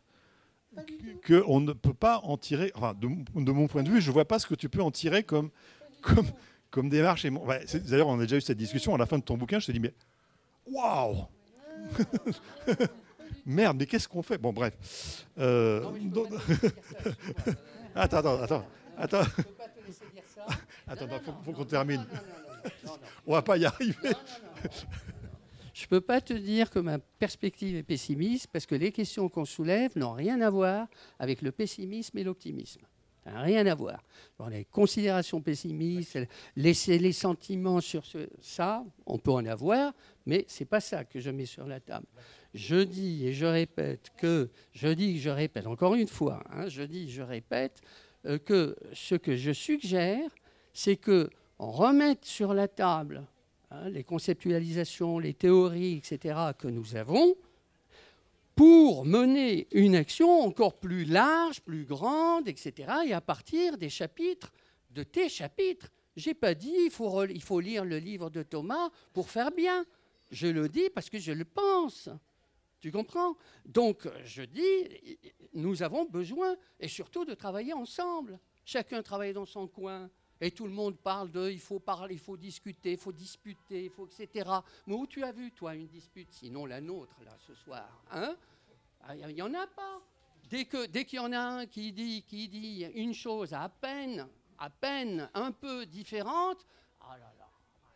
qu'on 1.28 1.60
ne 1.60 1.74
peut 1.74 1.94
pas 1.94 2.20
en 2.24 2.38
tirer. 2.38 2.72
Enfin, 2.74 2.94
de, 2.96 3.08
de, 3.36 3.52
mon 3.52 3.68
point 3.68 3.84
de 3.84 3.90
vue, 3.90 4.02
je 4.02 4.08
ne 4.08 4.14
vois 4.14 4.26
pas 4.26 4.40
ce 4.40 4.48
que 4.48 4.56
tu 4.56 4.70
peux 4.70 4.82
en 4.82 4.92
tirer 4.92 5.24
comme, 5.24 5.52
comme, 6.02 6.28
comme 6.72 6.90
démarche. 6.90 7.26
Ouais, 7.26 7.66
D'ailleurs, 7.88 8.08
on 8.08 8.18
a 8.18 8.24
déjà 8.24 8.38
eu 8.38 8.42
cette 8.42 8.58
discussion 8.58 8.96
à 8.96 8.98
la 8.98 9.06
fin 9.06 9.20
de 9.20 9.24
ton 9.24 9.38
bouquin. 9.38 9.60
Je 9.60 9.68
te 9.68 9.72
dis, 9.72 9.80
mais 9.80 9.94
waouh 10.66 11.28
Merde, 13.50 13.78
mais 13.80 13.88
qu'est-ce 13.88 14.08
qu'on 14.08 14.22
fait 14.22 14.38
Bon, 14.38 14.54
bref. 14.54 15.26
Euh, 15.40 15.84
attends, 17.96 18.18
attends, 18.18 18.42
attends. 18.44 18.66
Attends. 18.96 19.22
Attends, 20.88 21.06
il 21.12 21.46
faut, 21.46 21.52
qu'on 21.54 21.66
termine. 21.66 22.06
On 23.26 23.34
va 23.34 23.42
pas 23.42 23.58
y 23.58 23.66
arriver. 23.66 23.96
Je 25.74 25.84
ne 25.86 25.88
peux 25.90 26.02
pas 26.02 26.22
te 26.22 26.34
dire 26.34 26.70
que 26.70 26.78
ma 26.78 27.00
perspective 27.00 27.76
est 27.76 27.84
pessimiste 27.84 28.48
parce 28.54 28.68
que 28.68 28.76
les 28.76 28.92
questions 28.92 29.30
qu'on 29.30 29.46
soulève 29.46 29.98
n'ont 29.98 30.14
rien 30.14 30.42
à 30.42 30.52
voir 30.52 30.88
avec 31.18 31.42
le 31.42 31.52
pessimisme 31.52 32.20
et 32.20 32.24
l'optimisme. 32.24 32.82
Rien 33.26 33.66
à 33.66 33.74
voir. 33.74 34.04
les 34.50 34.66
considérations 34.66 35.42
pessimistes, 35.42 36.20
laisser 36.56 37.00
les 37.00 37.14
sentiments 37.14 37.82
sur 37.82 38.04
ça, 38.42 38.84
on 39.08 39.18
peut 39.18 39.32
en 39.32 39.46
avoir, 39.46 39.94
mais 40.26 40.46
ce 40.48 40.62
n'est 40.62 40.68
pas 40.68 40.82
ça 40.82 41.04
que 41.04 41.20
je 41.20 41.32
mets 41.32 41.46
sur 41.46 41.66
la 41.66 41.80
table. 41.80 42.06
Je 42.54 42.78
dis 42.78 43.28
et 43.28 43.34
je 43.34 43.46
répète 43.46 44.12
que, 44.18 44.50
je 44.72 44.88
dis 44.88 45.16
et 45.16 45.20
je 45.20 45.30
répète 45.30 45.68
encore 45.68 45.96
une 45.96 46.08
fois, 46.08 46.44
hein, 46.52 46.68
je 46.68 46.82
dis 46.82 47.10
je 47.10 47.22
répète 47.22 47.82
euh, 48.26 48.40
que 48.40 48.76
ce 48.94 49.16
que 49.16 49.36
je 49.36 49.52
suggère, 49.52 50.30
c'est 50.74 50.98
que 50.98 51.30
on 51.60 51.72
remette 51.72 52.26
sur 52.26 52.54
la 52.54 52.68
table 52.68 53.24
hein, 53.70 53.90
les 53.90 54.04
conceptualisations, 54.04 55.20
les 55.20 55.34
théories, 55.34 55.98
etc., 55.98 56.40
que 56.58 56.68
nous 56.68 56.96
avons, 56.96 57.36
pour 58.56 59.06
mener 59.06 59.68
une 59.72 59.96
action 59.96 60.42
encore 60.42 60.80
plus 60.80 61.06
large, 61.06 61.62
plus 61.62 61.86
grande, 61.86 62.48
etc., 62.48 62.74
et 63.06 63.14
à 63.14 63.22
partir 63.22 63.78
des 63.78 63.90
chapitres, 63.90 64.52
de 64.90 65.04
tes 65.04 65.30
chapitres. 65.30 65.88
J'ai 66.16 66.34
pas 66.34 66.54
dit 66.54 66.74
il 66.76 66.92
il 67.32 67.42
faut 67.42 67.60
lire 67.60 67.86
le 67.86 68.00
livre 68.00 68.30
de 68.30 68.44
Thomas 68.44 68.90
pour 69.14 69.30
faire 69.30 69.52
bien. 69.52 69.86
Je 70.32 70.48
le 70.48 70.68
dis 70.68 70.90
parce 70.94 71.10
que 71.10 71.20
je 71.20 71.32
le 71.32 71.46
pense. 71.46 72.10
Tu 72.80 72.92
comprends? 72.92 73.36
Donc, 73.66 74.08
je 74.24 74.44
dis, 74.44 75.20
nous 75.54 75.84
avons 75.84 76.06
besoin, 76.06 76.56
et 76.80 76.88
surtout, 76.88 77.26
de 77.26 77.34
travailler 77.34 77.74
ensemble. 77.74 78.40
Chacun 78.64 79.02
travaille 79.02 79.34
dans 79.34 79.46
son 79.46 79.68
coin. 79.68 80.10
Et 80.42 80.52
tout 80.52 80.66
le 80.66 80.72
monde 80.72 80.98
parle 80.98 81.32
de, 81.32 81.50
il 81.50 81.60
faut 81.60 81.80
parler, 81.80 82.14
il 82.14 82.20
faut 82.20 82.38
discuter, 82.38 82.94
il 82.94 82.98
faut 82.98 83.12
disputer, 83.12 83.86
il 83.86 83.90
faut, 83.90 84.08
etc. 84.08 84.50
Mais 84.88 84.96
où 84.96 85.06
tu 85.06 85.22
as 85.24 85.34
vu, 85.34 85.52
toi, 85.52 85.76
une 85.76 85.88
dispute, 85.88 86.32
sinon 86.32 86.66
la 86.66 86.80
nôtre, 86.80 87.16
là, 87.26 87.36
ce 87.46 87.54
soir 87.54 87.90
Hein? 88.12 88.38
Il 89.16 89.24
ah, 89.24 89.32
n'y 89.32 89.42
en 89.42 89.54
a 89.54 89.68
pas. 89.68 90.02
Dès 90.50 90.66
qu'il 90.66 90.88
dès 90.88 91.06
y 91.12 91.20
en 91.20 91.32
a 91.34 91.40
un 91.40 91.66
qui 91.66 91.92
dit, 91.92 92.24
qui 92.24 92.48
dit 92.48 92.86
une 92.96 93.14
chose 93.14 93.54
à 93.54 93.68
peine, 93.70 94.28
à 94.58 94.70
peine 94.70 95.30
un 95.34 95.52
peu 95.52 95.86
différente, 95.86 96.66
ah 97.02 97.18
là 97.18 97.34
là, 97.38 97.50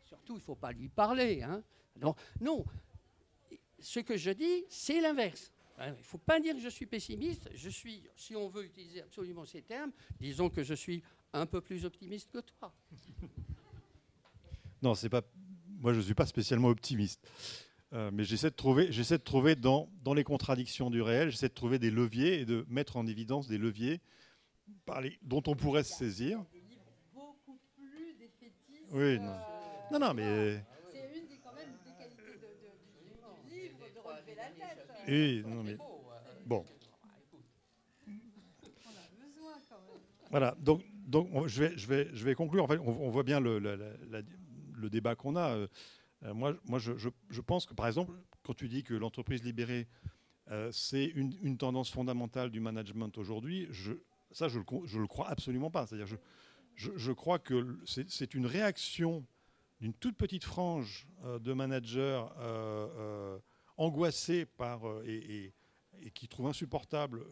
surtout, 0.04 0.34
il 0.34 0.40
ne 0.40 0.44
faut 0.44 0.56
pas 0.56 0.72
lui 0.72 0.90
parler. 0.90 1.42
Hein 1.44 1.64
non, 2.42 2.66
ce 3.84 4.00
que 4.00 4.18
je 4.18 4.32
dis, 4.32 4.66
c'est 4.70 5.00
l'inverse. 5.02 5.52
Il 5.80 5.90
ne 5.92 5.96
faut 6.04 6.18
pas 6.18 6.40
dire 6.40 6.56
que 6.56 6.62
je 6.62 6.70
suis 6.70 6.86
pessimiste. 6.86 7.50
Je 7.54 7.70
suis, 7.70 8.04
si 8.16 8.36
on 8.36 8.48
veut 8.48 8.64
utiliser 8.66 9.02
absolument 9.02 9.46
ces 9.46 9.62
termes, 9.62 9.92
disons 10.20 10.50
que 10.50 10.64
je 10.64 10.74
suis 10.74 11.04
un 11.34 11.46
peu 11.46 11.62
plus 11.62 11.86
optimiste 11.86 12.32
que 12.32 12.40
toi. 12.40 12.74
Non, 14.82 14.96
c'est 14.96 15.08
pas. 15.08 15.22
Moi, 15.80 15.94
je 15.94 16.00
ne 16.00 16.04
suis 16.04 16.14
pas 16.14 16.26
spécialement 16.26 16.68
optimiste. 16.68 17.26
Euh, 17.94 18.12
mais 18.12 18.26
j'essaie 18.26 18.50
de 18.50 18.56
trouver, 18.56 18.92
j'essaie 18.92 19.18
de 19.18 19.24
trouver 19.24 19.56
dans, 19.56 19.90
dans 20.04 20.14
les 20.14 20.26
contradictions 20.26 20.90
du 20.90 21.02
réel, 21.02 21.30
j'essaie 21.30 21.48
de 21.48 21.54
trouver 21.54 21.80
des 21.80 21.90
leviers 21.90 22.42
et 22.42 22.46
de 22.46 22.66
mettre 22.68 22.98
en 22.98 23.08
évidence 23.08 23.48
des 23.48 23.58
leviers 23.58 24.02
par 24.86 25.00
les, 25.00 25.18
dont 25.22 25.42
on 25.48 25.56
pourrait 25.56 25.84
se 25.86 25.94
saisir. 25.94 26.44
Beaucoup 27.14 27.58
plus 27.78 28.18
Oui, 28.92 29.20
non. 29.20 29.38
non, 29.92 30.00
non, 30.00 30.14
mais. 30.14 30.66
C'est 30.92 31.18
une 31.18 31.28
des, 31.28 31.38
quand 31.38 31.54
même, 31.54 31.70
des 31.86 31.92
qualités 31.92 32.22
de, 32.24 33.50
du 33.50 33.56
livre, 33.56 33.78
de 33.78 33.84
relever 33.86 33.92
la 33.92 34.00
tête. 34.00 34.04
Oui, 35.08 35.44
non, 35.46 35.64
mais. 35.64 35.78
Bon. 36.46 36.66
On 38.08 38.12
a 38.12 39.26
besoin 39.26 39.54
quand 39.70 39.82
même. 39.82 40.02
Voilà, 40.30 40.56
donc 40.60 40.84
donc 41.08 41.48
je, 41.48 41.64
vais, 41.64 41.78
je, 41.78 41.88
vais, 41.88 42.10
je 42.14 42.24
vais 42.24 42.36
conclure. 42.36 42.64
En 42.64 42.68
fait, 42.68 42.80
on, 42.80 43.10
voit 43.10 43.24
bien 43.24 43.40
le, 43.40 43.60
le 43.60 44.90
débat 44.90 45.16
qu'on 45.16 45.36
a. 45.36 45.50
Euh, 46.26 46.34
moi, 46.34 46.56
moi 46.66 46.80
je, 46.80 46.94
je, 46.98 47.42
pense 47.42 47.66
que, 47.66 47.74
par 47.74 47.88
exemple, 47.88 48.14
quand 48.44 48.54
tu 48.54 48.68
dis 48.68 48.84
que 48.84 48.94
l'entreprise 48.94 49.44
libérée, 49.44 49.88
euh, 50.52 50.72
c'est 50.72 51.06
une, 51.06 51.38
une, 51.42 51.58
tendance 51.58 51.90
fondamentale 51.92 52.50
du 52.50 52.60
management 52.60 53.18
aujourd'hui, 53.18 53.68
ça, 54.32 54.48
je 54.48 54.60
ne 54.60 54.64
le, 54.64 55.00
le, 55.02 55.08
crois 55.08 55.30
absolument 55.30 55.72
pas. 55.72 55.86
C'est-à-dire, 55.86 56.18
je, 56.76 57.12
crois 57.12 57.40
que 57.40 57.78
c'est 57.86 58.34
une 58.34 58.46
réaction 58.46 59.26
d'une 59.82 59.94
toute 59.94 60.16
petite 60.16 60.44
frange 60.44 61.08
euh, 61.26 61.40
de 61.40 61.54
managers 61.54 62.24
angoissés 63.78 64.46
par, 64.46 64.82
et, 65.06 65.54
et, 66.02 66.12
qui 66.12 66.28
trouvent 66.28 66.48
insupportable 66.48 67.26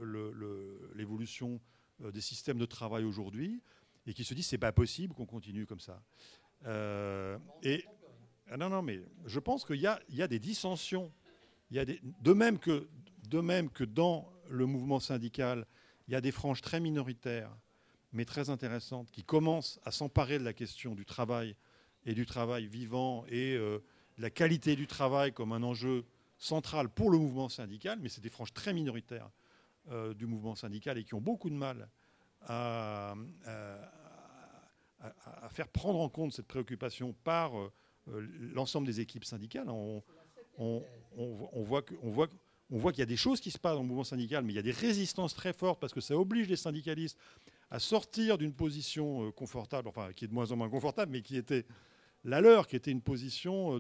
l'évolution 0.96 1.60
euh, 2.04 2.12
des 2.12 2.22
systèmes 2.22 2.58
de 2.58 2.66
travail 2.66 3.04
aujourd'hui 3.04 3.62
et 4.06 4.14
qui 4.14 4.24
se 4.24 4.34
disent 4.34 4.48
c'est 4.48 4.58
pas 4.58 4.72
possible 4.72 5.14
qu'on 5.14 5.26
continue 5.26 5.66
comme 5.66 5.80
ça. 5.80 6.02
Euh, 6.66 7.38
et 7.64 7.86
ah 8.50 8.58
non, 8.58 8.70
non, 8.70 8.82
mais 8.82 9.02
je 9.26 9.40
pense 9.40 9.66
qu'il 9.66 9.78
y, 9.78 9.88
y 10.10 10.22
a, 10.22 10.28
des 10.28 10.40
dissensions. 10.40 11.12
Il 11.70 11.78
y 11.78 11.80
a 11.80 11.86
de, 11.86 12.34
même 12.34 12.60
que, 12.60 12.88
de 13.30 13.40
même 13.40 13.70
que 13.70 13.84
dans 13.84 14.32
le 14.50 14.66
mouvement 14.66 15.00
syndical, 15.00 15.66
il 16.08 16.14
y 16.14 16.16
a 16.16 16.22
des 16.22 16.32
franges 16.32 16.62
très 16.62 16.80
minoritaires, 16.80 17.56
mais 18.12 18.26
très 18.26 18.50
intéressantes, 18.50 19.10
qui 19.12 19.24
commencent 19.24 19.80
à 19.86 19.92
s'emparer 19.92 20.38
de 20.38 20.44
la 20.44 20.54
question 20.54 20.96
du 20.96 21.06
travail 21.06 21.56
et 22.06 22.14
du 22.14 22.26
travail 22.26 22.68
vivant 22.68 23.26
et 23.28 23.56
euh, 23.56 23.80
la 24.18 24.30
qualité 24.30 24.76
du 24.76 24.88
travail 24.88 25.32
comme 25.32 25.54
un 25.54 25.64
enjeu 25.64 26.04
central 26.42 26.90
pour 26.90 27.12
le 27.12 27.20
mouvement 27.20 27.50
syndical, 27.50 28.00
mais 28.02 28.10
c'est 28.10 28.22
des 28.22 28.30
franges 28.30 28.54
très 28.54 28.74
minoritaires 28.74 29.30
euh, 29.92 30.14
du 30.16 30.26
mouvement 30.26 30.56
syndical 30.56 30.98
et 30.98 31.04
qui 31.04 31.14
ont 31.14 31.22
beaucoup 31.22 31.50
de 31.50 31.56
mal 31.56 31.88
à, 32.48 33.14
faire 35.52 35.68
prendre 35.68 36.00
en 36.00 36.10
compte 36.10 36.34
cette 36.34 36.48
préoccupation 36.48 37.14
par 37.24 37.56
euh, 37.58 37.72
l'ensemble 38.54 38.88
des 38.88 39.00
équipes 39.00 39.24
syndicales. 39.24 39.70
On, 39.70 40.04
voit 41.54 41.84
qu'il 41.84 43.00
y 43.00 43.02
a 43.04 43.06
des 43.06 43.18
choses 43.18 43.40
qui 43.40 43.52
se 43.52 43.60
passent 43.60 43.76
dans 43.76 43.84
le 43.84 43.88
mouvement 43.88 44.04
syndical, 44.04 44.44
mais 44.44 44.54
il 44.54 44.56
y 44.56 44.60
a 44.60 44.64
des 44.64 44.72
résistances 44.72 45.36
très 45.36 45.54
fortes 45.54 45.80
parce 45.80 45.94
que 45.94 46.02
ça 46.02 46.18
oblige 46.18 46.48
les 46.48 46.56
syndicalistes 46.56 47.20
à 47.70 47.78
sortir 47.78 48.40
d'une 48.40 48.54
position 48.54 49.28
euh, 49.28 49.32
confortable, 49.32 49.88
enfin 49.88 50.12
qui 50.14 50.26
est 50.26 50.28
de 50.28 50.34
moins 50.34 50.52
en 50.52 50.56
moins 50.56 50.70
confortable, 50.70 51.12
mais 51.12 51.22
qui 51.22 51.38
était 51.38 51.66
la 52.24 52.42
leur, 52.42 52.68
qui 52.68 52.76
était 52.76 52.92
une 52.92 53.02
position 53.02 53.80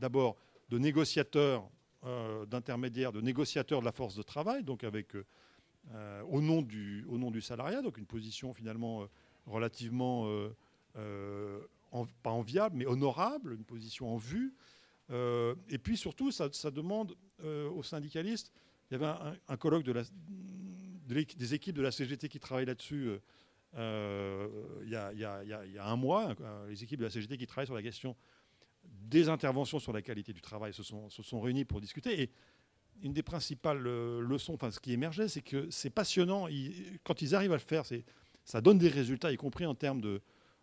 d'abord 0.00 0.36
de 0.70 0.78
négociateurs 0.78 1.70
d'intermédiaire, 2.02 3.12
de 3.12 3.20
négociateur 3.20 3.80
de 3.80 3.84
la 3.84 3.92
force 3.92 4.14
de 4.14 4.22
travail, 4.22 4.62
donc 4.62 4.84
avec 4.84 5.16
au, 6.28 6.40
nom 6.40 6.62
du, 6.62 7.04
au 7.08 7.18
nom 7.18 7.30
du 7.30 7.40
salariat, 7.40 7.82
donc 7.82 7.98
une 7.98 8.06
position 8.06 8.52
finalement 8.52 9.08
relativement 9.46 10.30
pas 10.94 12.30
enviable, 12.30 12.76
mais 12.76 12.86
honorable, 12.86 13.54
une 13.54 13.64
position 13.64 14.14
en 14.14 14.16
vue. 14.16 14.54
et 15.10 15.78
puis 15.82 15.96
surtout, 15.96 16.30
ça, 16.30 16.70
demande 16.70 17.16
aux 17.42 17.82
syndicalistes, 17.82 18.52
il 18.90 18.98
y 18.98 19.04
avait 19.04 19.12
un, 19.48 19.56
colloque 19.56 19.84
de 19.84 19.92
la, 19.92 20.02
des 21.08 21.54
équipes 21.54 21.76
de 21.76 21.82
la 21.82 21.90
CGT 21.90 22.28
qui 22.28 22.38
travaillent 22.38 22.66
là-dessus 22.66 23.18
il, 23.74 24.88
y 24.88 24.94
a, 24.96 25.84
un 25.84 25.96
mois, 25.96 26.34
les 26.68 26.82
équipes 26.82 27.00
de 27.00 27.04
la 27.04 27.10
CGT 27.10 27.36
qui 27.36 27.46
travaillent 27.46 27.66
sur 27.66 27.74
la 27.74 27.82
question 27.82 28.16
des 29.08 29.28
interventions 29.28 29.78
sur 29.78 29.92
la 29.92 30.02
qualité 30.02 30.32
du 30.32 30.40
travail 30.40 30.72
se 30.72 30.82
sont, 30.82 31.08
se 31.10 31.22
sont 31.22 31.40
réunies 31.40 31.64
pour 31.64 31.80
discuter. 31.80 32.22
Et 32.22 32.30
une 33.02 33.12
des 33.12 33.22
principales 33.22 33.86
euh, 33.86 34.20
leçons, 34.20 34.54
enfin 34.54 34.70
ce 34.70 34.80
qui 34.80 34.92
émergeait, 34.92 35.28
c'est 35.28 35.40
que 35.40 35.68
c'est 35.70 35.90
passionnant. 35.90 36.48
quand 37.04 37.22
ils 37.22 37.34
arrivent 37.34 37.52
à 37.52 37.56
le 37.56 37.60
faire, 37.60 37.84
ça 38.44 38.60
donne 38.60 38.78
des 38.78 38.88
résultats, 38.88 39.32
y 39.32 39.36
compris 39.36 39.66
en 39.66 39.74
termes 39.74 40.02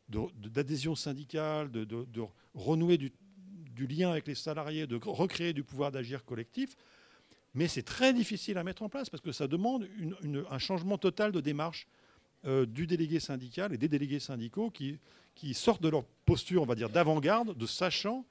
d'adhésion 0.10 0.96
syndicale, 0.96 1.72
de, 1.72 1.88
renouer 2.54 2.98
du, 2.98 3.12
lien 3.88 4.12
avec 4.12 4.28
les 4.28 4.36
salariés, 4.36 4.88
de 4.88 5.00
recréer 5.04 5.54
du 5.54 5.64
pouvoir 5.64 5.92
d'agir 5.92 6.24
collectif. 6.26 6.76
Mais 7.54 7.70
c'est 7.70 7.84
très 7.84 8.14
difficile 8.14 8.58
à 8.58 8.64
mettre 8.64 8.84
en 8.84 8.90
place 8.90 9.10
parce 9.10 9.22
que 9.22 9.32
ça 9.32 9.48
demande 9.48 9.88
un 10.50 10.60
changement 10.60 10.98
total 10.98 11.32
de 11.32 11.40
démarche 11.40 11.88
euh, 12.46 12.66
du 12.66 12.86
délégué 12.86 13.22
syndical 13.22 13.74
et 13.74 13.78
des 13.78 13.88
délégués 13.88 14.20
syndicaux 14.20 14.72
qui 14.72 15.54
sortent 15.54 15.82
de 15.82 15.90
leur 15.90 16.04
posture, 16.26 16.62
on 16.62 16.66
va 16.66 16.76
dire, 16.76 16.90
d'avant-garde, 16.90 17.58
de 17.58 17.66
sachant, 17.66 18.26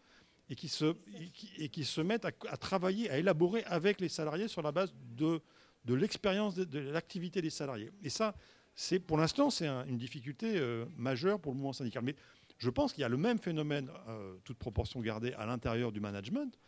et 0.51 0.57
qui 0.57 0.69
se, 0.69 2.01
mettent 2.01 2.25
à, 2.25 2.57
travailler, 2.57 3.11
à 3.11 3.19
élaborer 3.19 3.65
avec 3.65 4.01
les 4.01 4.09
salariés 4.09 4.49
sur 4.49 4.63
la 4.63 4.73
base 4.73 4.95
de, 5.17 5.41
l'expérience 5.89 6.55
de, 6.55 6.79
l'activité 6.79 7.41
des 7.41 7.51
salariés. 7.51 7.91
Et 8.03 8.11
ça, 8.11 8.35
c'est 8.75 8.99
pour 8.99 9.17
l'instant, 9.17 9.51
c'est 9.51 9.67
une 9.67 9.97
difficulté 9.97 10.59
euh, 10.59 10.85
majeure 10.97 11.41
pour 11.41 11.53
le 11.53 11.57
mouvement 11.57 11.73
syndical. 11.73 12.03
Mais 12.05 12.17
je 12.59 12.71
pense 12.71 12.93
qu'il 12.93 13.03
y 13.03 13.05
a 13.05 13.09
le 13.09 13.17
même 13.17 13.39
phénomène, 13.39 13.91
euh, 14.09 14.37
toute 14.45 14.59
proportion 14.59 15.01
gardée, 15.01 15.33
à 15.35 15.47
l'intérieur 15.47 15.93
du 15.93 16.01
management, 16.01 16.59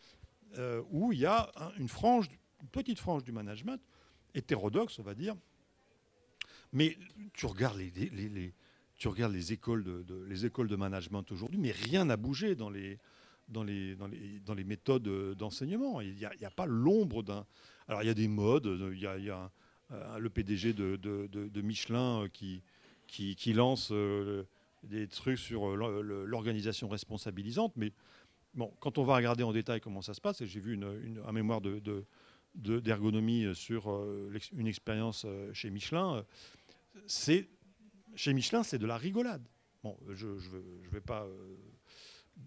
euh, 0.58 0.82
où 0.90 1.12
il 1.12 1.18
y 1.18 1.26
a 1.26 1.50
une 1.78 1.88
frange, 1.88 2.30
une 2.62 2.68
petite 2.68 2.98
frange 2.98 3.24
du 3.24 3.32
management, 3.32 3.80
hétérodoxe, 4.34 4.98
on 4.98 5.02
va 5.02 5.14
dire. 5.14 5.34
Mais 6.72 6.96
tu 7.34 7.46
regardes 7.46 7.78
les 7.78 9.52
écoles 9.52 9.84
de 9.84 10.76
management 10.76 11.30
aujourd'hui, 11.30 11.58
mais 11.58 11.72
rien 11.72 12.04
n'a 12.06 12.16
bougé 12.16 12.54
dans 12.54 12.70
les, 12.70 12.98
dans 13.48 13.62
les, 13.62 13.94
dans 13.96 14.06
les, 14.06 14.40
dans 14.44 14.54
les 14.54 14.64
méthodes 14.64 15.34
d'enseignement. 15.36 16.00
Il 16.00 16.14
n'y 16.14 16.24
a, 16.24 16.50
pas 16.50 16.66
l'ombre 16.66 17.22
d'un. 17.22 17.46
Alors 17.88 18.02
il 18.02 18.06
y 18.06 18.10
a 18.10 18.14
des 18.14 18.28
modes, 18.28 18.66
il 18.92 18.98
y 18.98 19.06
a, 19.06 19.18
il 19.18 19.24
y 19.24 19.30
a 19.30 19.50
le 20.18 20.28
PDG 20.30 20.72
de, 20.72 20.96
de, 20.96 21.62
Michelin 21.62 22.26
qui, 22.32 22.62
qui, 23.06 23.52
lance 23.52 23.90
euh, 23.92 24.44
des 24.82 25.06
trucs 25.06 25.38
sur 25.38 25.76
l'organisation 25.76 26.88
responsabilisante, 26.88 27.72
mais 27.76 27.92
bon, 28.54 28.72
quand 28.80 28.98
on 28.98 29.04
va 29.04 29.16
regarder 29.16 29.44
en 29.44 29.52
détail 29.52 29.80
comment 29.80 30.02
ça 30.02 30.14
se 30.14 30.20
passe, 30.20 30.40
et 30.40 30.46
j'ai 30.46 30.60
vu 30.60 30.74
une, 30.74 31.22
un 31.24 31.32
mémoire 31.32 31.60
de, 31.60 31.80
d'ergonomie 32.56 33.54
sur 33.54 33.90
euh, 33.90 34.32
une 34.56 34.66
expérience 34.66 35.24
euh, 35.26 35.52
chez 35.52 35.70
Michelin, 35.70 36.24
c'est 37.06 37.48
chez 38.14 38.32
Michelin, 38.32 38.62
c'est 38.62 38.78
de 38.78 38.86
la 38.86 38.96
rigolade. 38.96 39.46
Bon, 39.82 39.96
je 40.10 40.26
ne 40.26 40.88
vais 40.90 41.00
pas 41.02 41.24
euh, 41.24 41.56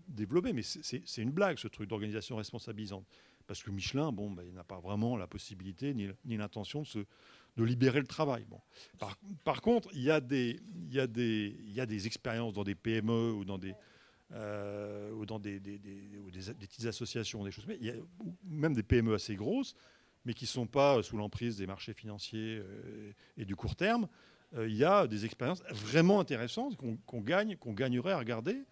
développer, 0.07 0.53
mais 0.53 0.63
c'est 0.63 1.21
une 1.21 1.31
blague, 1.31 1.57
ce 1.57 1.67
truc 1.67 1.89
d'organisation 1.89 2.35
responsabilisante. 2.37 3.05
Parce 3.47 3.63
que 3.63 3.71
Michelin, 3.71 4.11
bon, 4.11 4.29
ben, 4.29 4.43
il 4.45 4.53
n'a 4.53 4.63
pas 4.63 4.79
vraiment 4.79 5.17
la 5.17 5.25
possibilité 5.25 5.93
ni, 5.93 6.37
l'intention 6.37 6.83
de, 6.83 7.63
libérer 7.63 7.99
le 7.99 8.07
travail. 8.07 8.45
Bon. 8.47 8.61
Par, 9.43 9.61
contre, 9.61 9.89
il 9.93 10.03
y 10.03 10.11
a 10.11 10.21
des, 10.21 12.05
expériences 12.05 12.53
dans 12.53 12.63
des 12.63 12.75
PME 12.75 13.31
ou 13.33 13.43
dans 13.43 13.57
des, 13.57 13.73
euh, 14.33 15.25
des, 15.39 15.59
petites 15.59 16.85
associations, 16.85 17.43
des 17.43 17.51
choses, 17.51 17.65
mais 17.67 17.77
il 17.81 17.87
y 17.87 17.89
a 17.89 17.95
même 18.43 18.73
des 18.73 18.83
PME 18.83 19.15
assez 19.15 19.35
grosses, 19.35 19.75
mais 20.25 20.33
qui 20.33 20.45
ne 20.45 20.49
sont 20.49 20.67
pas 20.67 21.01
sous 21.01 21.17
l'emprise 21.17 21.57
des 21.57 21.65
marchés 21.65 21.93
financiers 21.93 22.59
euh, 22.61 23.11
et 23.37 23.45
du 23.45 23.55
court 23.55 23.75
terme, 23.75 24.07
euh, 24.55 24.67
il 24.67 24.75
y 24.75 24.83
a 24.83 25.07
des 25.07 25.25
expériences 25.25 25.63
vraiment 25.71 26.19
intéressantes 26.19 26.77
qu'on 26.77 27.21
gagne, 27.21 27.55
qu'on 27.57 27.73
gagnerait 27.73 28.11
à 28.11 28.19
regarder, 28.19 28.63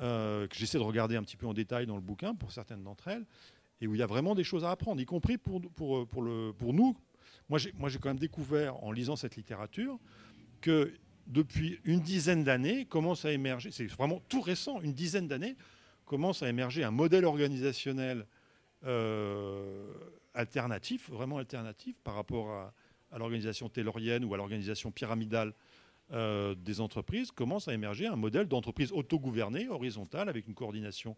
euh, 0.00 0.46
que 0.46 0.56
j'essaie 0.56 0.78
de 0.78 0.82
regarder 0.82 1.16
un 1.16 1.22
petit 1.22 1.36
peu 1.36 1.46
en 1.46 1.54
détail 1.54 1.86
dans 1.86 1.96
le 1.96 2.02
bouquin 2.02 2.34
pour 2.34 2.52
certaines 2.52 2.82
d'entre 2.82 3.08
elles, 3.08 3.24
et 3.80 3.86
où 3.86 3.94
il 3.94 3.98
y 3.98 4.02
a 4.02 4.06
vraiment 4.06 4.34
des 4.34 4.44
choses 4.44 4.64
à 4.64 4.70
apprendre, 4.70 5.00
y 5.00 5.06
compris 5.06 5.38
pour, 5.38 5.60
pour, 5.60 6.06
pour, 6.06 6.22
le, 6.22 6.52
pour 6.52 6.74
nous. 6.74 6.96
Moi, 7.48 7.58
j'ai 7.58 7.72
quand 7.98 8.08
même 8.08 8.18
découvert 8.18 8.82
en 8.84 8.92
lisant 8.92 9.16
cette 9.16 9.36
littérature 9.36 9.98
que 10.60 10.92
depuis 11.26 11.80
une 11.84 12.00
dizaine 12.00 12.44
d'années 12.44 12.84
commence 12.86 13.24
à 13.24 13.32
émerger, 13.32 13.70
c'est 13.70 13.86
vraiment 13.86 14.20
tout 14.28 14.40
récent, 14.40 14.80
une 14.80 14.92
dizaine 14.92 15.28
d'années, 15.28 15.56
commence 16.06 16.42
à 16.42 16.48
émerger 16.48 16.84
un 16.84 16.90
modèle 16.90 17.24
organisationnel 17.24 18.26
euh, 18.84 19.92
alternatif, 20.34 21.10
vraiment 21.10 21.38
alternatif 21.38 21.96
par 22.02 22.14
rapport 22.14 22.50
à, 22.50 22.72
l'organisation 23.16 23.70
taylorienne 23.70 24.24
ou 24.24 24.34
à 24.34 24.36
l'organisation 24.36 24.90
pyramidale 24.90 25.54
euh, 26.12 26.54
des 26.54 26.80
entreprises, 26.80 27.30
commence 27.30 27.68
à 27.68 27.74
émerger 27.74 28.06
un 28.06 28.16
modèle 28.16 28.46
d'entreprise 28.46 28.92
autogouvernée, 28.92 29.68
horizontale, 29.68 30.28
avec 30.28 30.46
une 30.46 30.54
coordination 30.54 31.16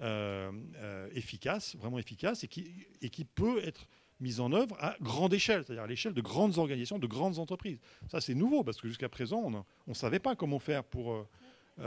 euh, 0.00 0.52
euh, 0.76 1.08
efficace, 1.14 1.76
vraiment 1.76 1.98
efficace, 1.98 2.44
et 2.44 2.48
qui, 2.48 2.72
et 3.02 3.10
qui 3.10 3.24
peut 3.24 3.58
être 3.64 3.86
mise 4.20 4.40
en 4.40 4.52
œuvre 4.52 4.76
à 4.78 4.96
grande 5.00 5.34
échelle, 5.34 5.64
c'est-à-dire 5.64 5.82
à, 5.82 5.86
l'échelle 5.86 6.14
de 6.14 6.20
grandes 6.20 6.58
organisations, 6.58 6.98
de 6.98 7.06
grandes 7.06 7.38
entreprises. 7.38 7.80
Ça, 8.08 8.20
c'est 8.20 8.34
nouveau, 8.34 8.62
parce 8.62 8.80
que 8.80 8.86
jusqu'à 8.86 9.08
présent, 9.08 9.42
on 9.42 9.64
ne 9.90 9.94
savait 9.94 10.18
pas 10.18 10.36
comment 10.36 10.58
faire 10.58 10.84
pour, 10.84 11.26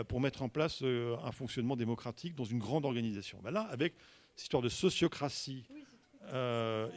pour 0.07 0.19
mettre 0.19 0.41
en 0.41 0.49
place 0.49 0.81
un 0.81 1.31
fonctionnement 1.31 1.75
démocratique 1.75 2.35
dans 2.35 2.43
une 2.43 2.59
grande 2.59 2.85
organisation. 2.85 3.39
Ben 3.43 3.51
là, 3.51 3.61
avec 3.69 3.93
cette 4.35 4.45
histoire 4.45 4.63
de 4.63 4.69
sociocratie 4.69 5.63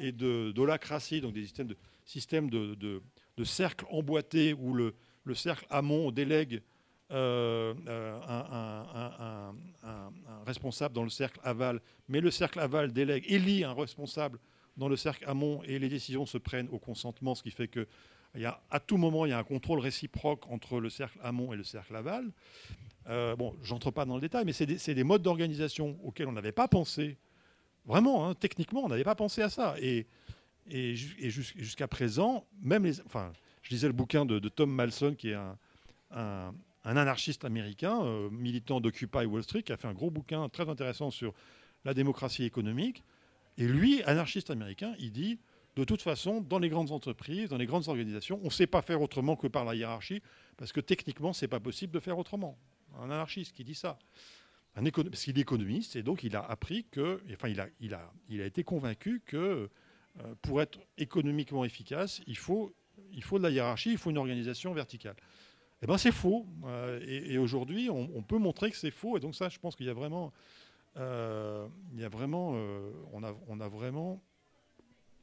et 0.01 0.12
de 0.12 0.52
dolacratie, 0.52 1.20
donc 1.20 1.35
des 1.35 1.43
systèmes 1.43 1.68
de 1.68 1.77
système 2.06 2.48
de, 2.48 2.74
de, 2.74 3.44
cercle 3.44 3.85
emboîté 3.90 4.55
où 4.55 4.73
le, 4.73 4.94
le, 5.26 5.34
cercle 5.34 5.66
amont 5.70 6.10
délègue 6.10 6.62
euh, 7.12 7.74
euh, 7.86 8.20
un, 8.28 9.54
responsable 10.46 10.94
dans 10.94 11.04
le 11.04 11.10
cercle 11.10 11.40
aval, 11.44 11.80
mais 12.08 12.20
le 12.20 12.30
cercle 12.30 12.60
aval 12.60 12.92
délègue, 12.92 13.24
élit 13.28 13.64
un 13.64 13.74
responsable 13.74 14.38
dans 14.76 14.88
le 14.88 14.96
cercle 14.96 15.24
amont 15.28 15.62
et 15.64 15.78
les 15.78 15.88
décisions 15.88 16.26
se 16.26 16.38
prennent 16.38 16.68
au 16.70 16.78
consentement, 16.78 17.34
ce 17.34 17.42
qui 17.42 17.50
fait 17.50 17.68
que 17.68 17.86
y 18.36 18.44
à 18.44 18.80
tout 18.80 18.98
moment, 18.98 19.24
il 19.24 19.30
y 19.30 19.32
a 19.32 19.38
un 19.38 19.44
contrôle 19.44 19.78
réciproque 19.80 20.46
entre 20.50 20.78
le 20.78 20.90
cercle 20.90 21.18
amont 21.22 21.52
et 21.52 21.56
le 21.56 21.64
cercle 21.64 21.96
aval. 21.96 22.30
Euh, 23.08 23.34
bon, 23.34 23.54
j'entre 23.62 23.90
pas 23.90 24.04
dans 24.04 24.16
le 24.16 24.20
détail, 24.20 24.44
mais 24.44 24.52
c'est 24.52 24.66
des, 24.66 24.94
des, 24.94 25.04
modes 25.04 25.22
d'organisation 25.22 25.96
auxquels 26.04 26.28
on 26.28 26.32
n'avait 26.32 26.52
pas 26.52 26.68
pensé. 26.68 27.16
Vraiment, 27.86 28.28
hein, 28.28 28.34
techniquement, 28.34 28.84
on 28.84 28.88
n'avait 28.88 29.04
pas 29.04 29.14
pensé 29.14 29.40
à 29.40 29.48
ça. 29.48 29.76
Et 29.80 30.06
et, 30.70 30.94
jusqu'à 30.94 31.88
présent, 31.88 32.44
même 32.62 32.84
les, 32.84 33.00
enfin, 33.02 33.32
je 33.66 33.70
lisais 33.72 33.88
le 33.88 33.93
bouquin 33.93 34.24
de, 34.24 34.38
Tom 34.48 34.70
Malson, 34.70 35.16
qui 35.16 35.30
est 35.30 35.38
un, 36.12 36.55
anarchiste 36.84 37.44
américain, 37.44 38.01
euh, 38.05 38.30
militant 38.30 38.80
d'Occupy 38.80 39.24
Wall 39.24 39.43
Street, 39.43 39.64
qui 39.64 39.72
a 39.72 39.76
fait 39.76 39.88
un 39.88 39.93
gros 39.93 40.09
bouquin 40.09 40.48
très 40.48 40.68
intéressant 40.68 41.10
sur 41.10 41.34
la 41.84 41.93
démocratie 41.93 42.44
économique. 42.44 43.02
Et 43.59 43.66
lui, 43.66 44.05
anarchiste 44.05 44.51
américain, 44.51 44.94
il 45.01 45.10
dit, 45.10 45.40
de 45.74 45.82
toute 45.82 46.01
façon, 46.01 46.40
dans 46.40 46.60
les 46.60 46.68
grandes 46.68 46.93
entreprises, 46.93 47.48
dans 47.48 47.56
les 47.56 47.66
grandes 47.66 47.88
organisations, 47.88 48.38
on 48.43 48.47
ne 48.47 48.51
sait 48.51 48.68
pas 48.68 48.82
faire 48.82 49.02
autrement 49.02 49.34
que 49.34 49.48
par 49.48 49.64
la 49.64 49.74
hiérarchie, 49.74 50.22
parce 50.56 50.72
que 50.72 50.80
techniquement, 50.80 51.32
ce 51.32 51.44
n'est 51.44 51.48
pas 51.48 51.59
possible 51.59 51.93
de 51.93 51.98
faire 51.98 52.18
autrement. 52.18 52.56
Un 53.01 53.10
anarchiste 53.10 53.52
qui 53.52 53.64
dit 53.64 53.74
ça. 53.74 53.98
Parce 54.74 55.24
qu'il 55.24 55.36
est 55.36 55.40
économiste, 55.40 55.97
et 55.97 56.05
donc 56.05 56.22
il 56.22 56.36
a 56.36 56.44
appris 56.44 56.84
que, 56.93 57.20
enfin, 57.32 57.48
il 57.48 57.60
a, 57.60 57.66
il 57.80 57.94
a, 57.94 58.12
il 58.28 58.40
a 58.43 58.47
été 58.47 58.62
convaincu 58.62 59.22
que 59.26 59.36
euh, 60.20 60.34
pour 60.43 60.62
être 60.62 60.78
économiquement 60.98 61.64
efficace, 61.64 62.20
il 62.28 62.36
faut, 62.36 62.72
il 63.12 63.22
faut 63.22 63.38
de 63.38 63.42
la 63.42 63.50
hiérarchie, 63.50 63.92
il 63.92 63.98
faut 63.98 64.10
une 64.10 64.18
organisation 64.18 64.72
verticale. 64.72 65.16
Eh 65.82 65.86
bien, 65.86 65.98
c'est 65.98 66.12
faux. 66.12 66.46
Euh, 66.64 67.00
et, 67.06 67.38
aujourd'hui, 67.38 67.90
on, 67.90 68.22
peut 68.22 68.38
montrer 68.38 68.70
que 68.70 68.76
c'est 68.76 68.90
faux. 68.90 69.16
Et 69.16 69.20
donc, 69.20 69.34
ça, 69.34 69.48
je 69.48 69.58
pense 69.58 69.76
qu'il 69.76 69.86
y 69.86 69.90
a 69.90 69.94
vraiment. 69.94 70.32
Euh, 70.96 71.66
il 71.92 72.00
y 72.00 72.04
a 72.04 72.08
vraiment 72.08 72.56
on, 73.12 73.22
a, 73.22 73.34
on 73.48 73.60
a 73.60 73.68
vraiment 73.68 74.22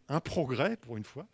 un 0.09 0.19
progrès, 0.19 0.77
pour 0.77 0.97
une 0.97 1.03
fois, 1.03 1.25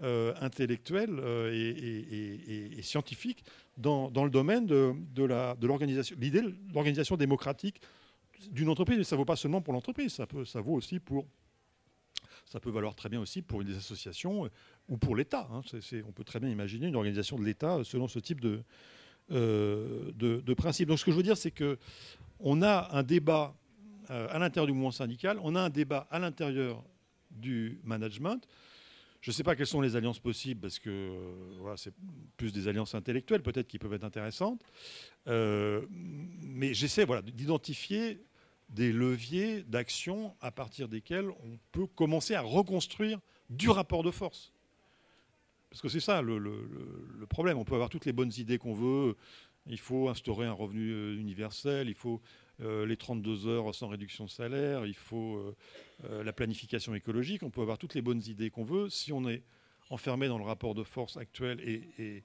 intellectuel 0.00 1.20
et, 1.52 2.82
scientifique 2.82 3.44
dans, 3.78 4.10
dans, 4.10 4.24
le 4.24 4.30
domaine 4.30 4.66
de, 4.66 4.94
de 5.14 5.66
l'organisation. 5.66 6.16
L'idée 6.20 6.42
l'organisation 6.74 7.16
démocratique 7.16 7.80
d'une 8.50 8.68
entreprise, 8.68 9.02
ça 9.06 9.16
ne 9.16 9.18
vaut 9.18 9.24
pas 9.24 9.36
seulement 9.36 9.62
pour 9.62 9.72
l'entreprise, 9.72 10.20
ça 10.44 10.60
vaut 10.60 10.74
aussi 10.74 10.98
pour 10.98 11.26
ça 12.50 12.58
peut 12.58 12.70
valoir 12.70 12.94
très 12.96 13.08
bien 13.08 13.20
aussi 13.20 13.42
pour 13.42 13.62
des 13.62 13.76
associations 13.76 14.44
euh, 14.44 14.50
ou 14.88 14.98
pour 14.98 15.14
l'État. 15.14 15.48
Hein. 15.52 15.62
on 16.06 16.12
peut 16.12 16.24
très 16.24 16.40
bien 16.40 16.50
imaginer 16.50 16.88
une 16.88 16.96
organisation 16.96 17.38
de 17.38 17.44
l'État 17.44 17.76
euh, 17.76 17.84
selon 17.84 18.08
ce 18.08 18.18
type 18.18 18.44
euh, 19.30 20.10
de, 20.14 20.40
de, 20.40 20.54
principe. 20.54 20.88
Donc 20.88 20.98
ce 20.98 21.04
que 21.04 21.12
je 21.12 21.16
veux 21.16 21.22
dire, 21.22 21.36
c'est 21.36 21.52
qu'on 21.52 22.62
a 22.62 22.88
un 22.92 23.02
débat 23.02 23.54
à 24.08 24.40
l'intérieur 24.40 24.66
du 24.66 24.72
mouvement 24.72 24.90
syndical, 24.90 25.38
on 25.44 25.54
a 25.54 25.60
un 25.60 25.70
débat 25.70 26.08
à 26.10 26.18
l'intérieur 26.18 26.82
du 27.30 27.78
management. 27.84 28.44
Je 29.20 29.30
ne 29.30 29.34
sais 29.34 29.44
pas 29.44 29.54
quelles 29.54 29.68
sont 29.68 29.80
les 29.80 29.94
alliances 29.94 30.18
possibles, 30.18 30.62
parce 30.62 30.80
que 30.80 31.12
c'est 31.76 31.94
plus 32.36 32.52
des 32.52 32.66
alliances 32.66 32.96
intellectuelles 32.96 33.42
peut-être 33.42 33.68
qui 33.68 33.78
peuvent 33.78 33.92
être 33.92 34.02
intéressantes. 34.02 34.64
Mais 35.26 36.74
j'essaie 36.74 37.04
voilà, 37.04 37.22
d'identifier 37.22 38.24
des 38.70 38.92
leviers 38.92 39.62
d'action 39.62 40.34
à 40.40 40.50
partir 40.50 40.88
desquels 40.88 41.28
on 41.28 41.58
peut 41.72 41.86
commencer 41.86 42.34
à 42.34 42.40
reconstruire 42.40 43.20
du 43.50 43.68
rapport 43.68 44.02
de 44.02 44.10
force. 44.10 44.52
Parce 45.70 45.82
que 45.82 45.88
c'est 45.88 46.00
ça 46.00 46.22
le, 46.22 46.40
problème. 47.28 47.58
On 47.58 47.64
peut 47.64 47.74
avoir 47.74 47.90
toutes 47.90 48.06
les 48.06 48.12
bonnes 48.12 48.32
idées 48.38 48.58
qu'on 48.58 48.74
veut. 48.74 49.16
Il 49.66 49.78
faut 49.78 50.08
instaurer 50.08 50.46
un 50.46 50.52
revenu 50.52 51.16
universel, 51.16 51.88
il 51.88 51.94
faut 51.94 52.20
euh, 52.60 52.86
les 52.86 52.96
32 52.96 53.46
heures 53.46 53.74
sans 53.74 53.88
réduction 53.88 54.24
de 54.24 54.30
salaire, 54.30 54.86
il 54.86 54.94
faut 54.94 55.36
euh, 55.36 55.56
euh, 56.04 56.24
la 56.24 56.32
planification 56.32 56.94
écologique. 56.94 57.42
On 57.42 57.50
peut 57.50 57.60
avoir 57.60 57.78
toutes 57.78 57.94
les 57.94 58.02
bonnes 58.02 58.22
idées 58.26 58.50
qu'on 58.50 58.64
veut. 58.64 58.88
Si 58.88 59.12
on 59.12 59.28
est 59.28 59.42
enfermé 59.90 60.28
dans 60.28 60.38
le 60.38 60.44
rapport 60.44 60.74
de 60.74 60.82
force 60.82 61.16
actuel 61.16 61.60
et, 61.60 62.24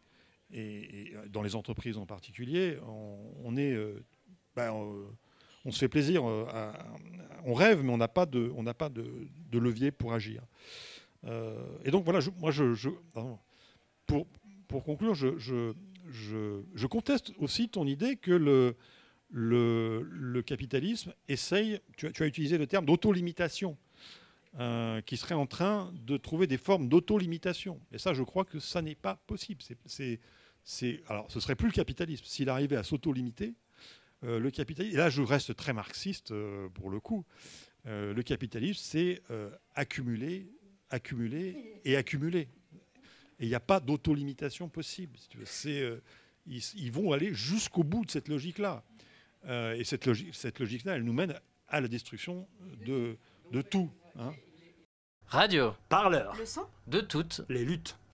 et, 0.53 1.13
dans 1.29 1.41
les 1.41 1.55
entreprises 1.55 1.97
en 1.97 2.05
particulier, 2.05 2.77
on, 3.43 3.57
est, 3.57 3.75
ben, 4.55 4.71
on, 5.65 5.71
se 5.71 5.79
fait 5.79 5.89
plaisir, 5.89 6.23
on 6.23 7.53
rêve, 7.53 7.83
mais 7.83 7.91
on 7.91 7.97
n'a 7.97 8.07
pas, 8.07 8.25
de, 8.25 8.51
on 8.55 8.63
pas 8.65 8.89
de, 8.89 9.27
levier 9.51 9.91
pour 9.91 10.13
agir. 10.13 10.41
et 11.25 11.91
donc 11.91 12.05
voilà, 12.05 12.19
moi 12.39 12.51
pour, 14.05 14.27
pour 14.67 14.83
conclure, 14.83 15.15
je, 15.15 15.37
je, 16.09 16.87
conteste 16.87 17.31
aussi 17.39 17.69
ton 17.69 17.87
idée 17.87 18.15
que 18.15 18.31
le, 18.31 18.75
le, 19.31 20.41
capitalisme 20.41 21.13
essaye, 21.27 21.79
tu, 21.97 22.07
as 22.07 22.25
utilisé 22.25 22.57
le 22.57 22.67
terme 22.67 22.85
d'auto-limitation, 22.85 23.77
euh, 24.59 25.01
qui 25.01 25.17
serait 25.17 25.35
en 25.35 25.47
train 25.47 25.91
de 26.05 26.15
trouver 26.17 26.47
des 26.47 26.57
formes 26.57 26.87
d'auto-limitation. 26.87 27.79
Et 27.91 27.97
ça, 27.97 28.13
je 28.13 28.23
crois 28.23 28.45
que 28.45 28.59
ça 28.59 28.81
n'est 28.81 28.95
pas 28.95 29.15
possible. 29.27 29.61
C'est, 29.85 31.03
alors, 31.09 31.29
ce 31.29 31.39
serait 31.39 31.55
plus 31.55 31.67
le 31.67 31.73
capitalisme. 31.73 32.23
S'il 32.25 32.49
arrivait 32.49 32.77
à 32.77 32.83
s'auto-limiter, 32.83 33.53
euh, 34.25 34.39
le 34.39 34.51
capitalisme, 34.51 34.95
et 34.95 34.97
là 34.97 35.09
je 35.09 35.21
reste 35.21 35.55
très 35.55 35.73
marxiste 35.73 36.31
euh, 36.31 36.69
pour 36.69 36.89
le 36.89 36.99
coup, 36.99 37.25
le 37.87 38.19
capitalisme, 38.23 38.81
c'est 38.81 39.21
accumuler, 39.75 40.47
accumuler 40.89 41.79
et 41.85 41.95
accumuler. 41.95 42.47
Et 43.37 43.45
il 43.45 43.47
n'y 43.47 43.53
a 43.53 43.59
pas 43.59 43.79
d'auto-limitation 43.79 44.69
possible. 44.69 45.19
C'est, 45.43 45.87
ils, 46.47 46.63
ils, 46.77 46.91
vont 46.91 47.11
aller 47.11 47.31
jusqu'au 47.35 47.83
bout 47.83 48.03
de 48.03 48.09
cette 48.09 48.27
logique-là. 48.27 48.83
Euh, 49.47 49.75
et 49.75 49.83
cette 49.83 50.05
logique, 50.05 50.33
cette 50.33 50.59
logique-là, 50.59 50.95
elle 50.95 51.03
nous 51.03 51.13
mène 51.13 51.39
à 51.67 51.81
la 51.81 51.87
destruction 51.87 52.47
de, 52.85 53.17
de 53.51 53.61
tout. 53.61 53.91
Hein. 54.17 54.33
Radio. 55.27 55.73
Parleur. 55.89 56.35
Le 56.37 56.45
son. 56.45 56.65
De 56.87 57.01
toutes 57.01 57.41
les 57.49 57.65
luttes. 57.65 57.97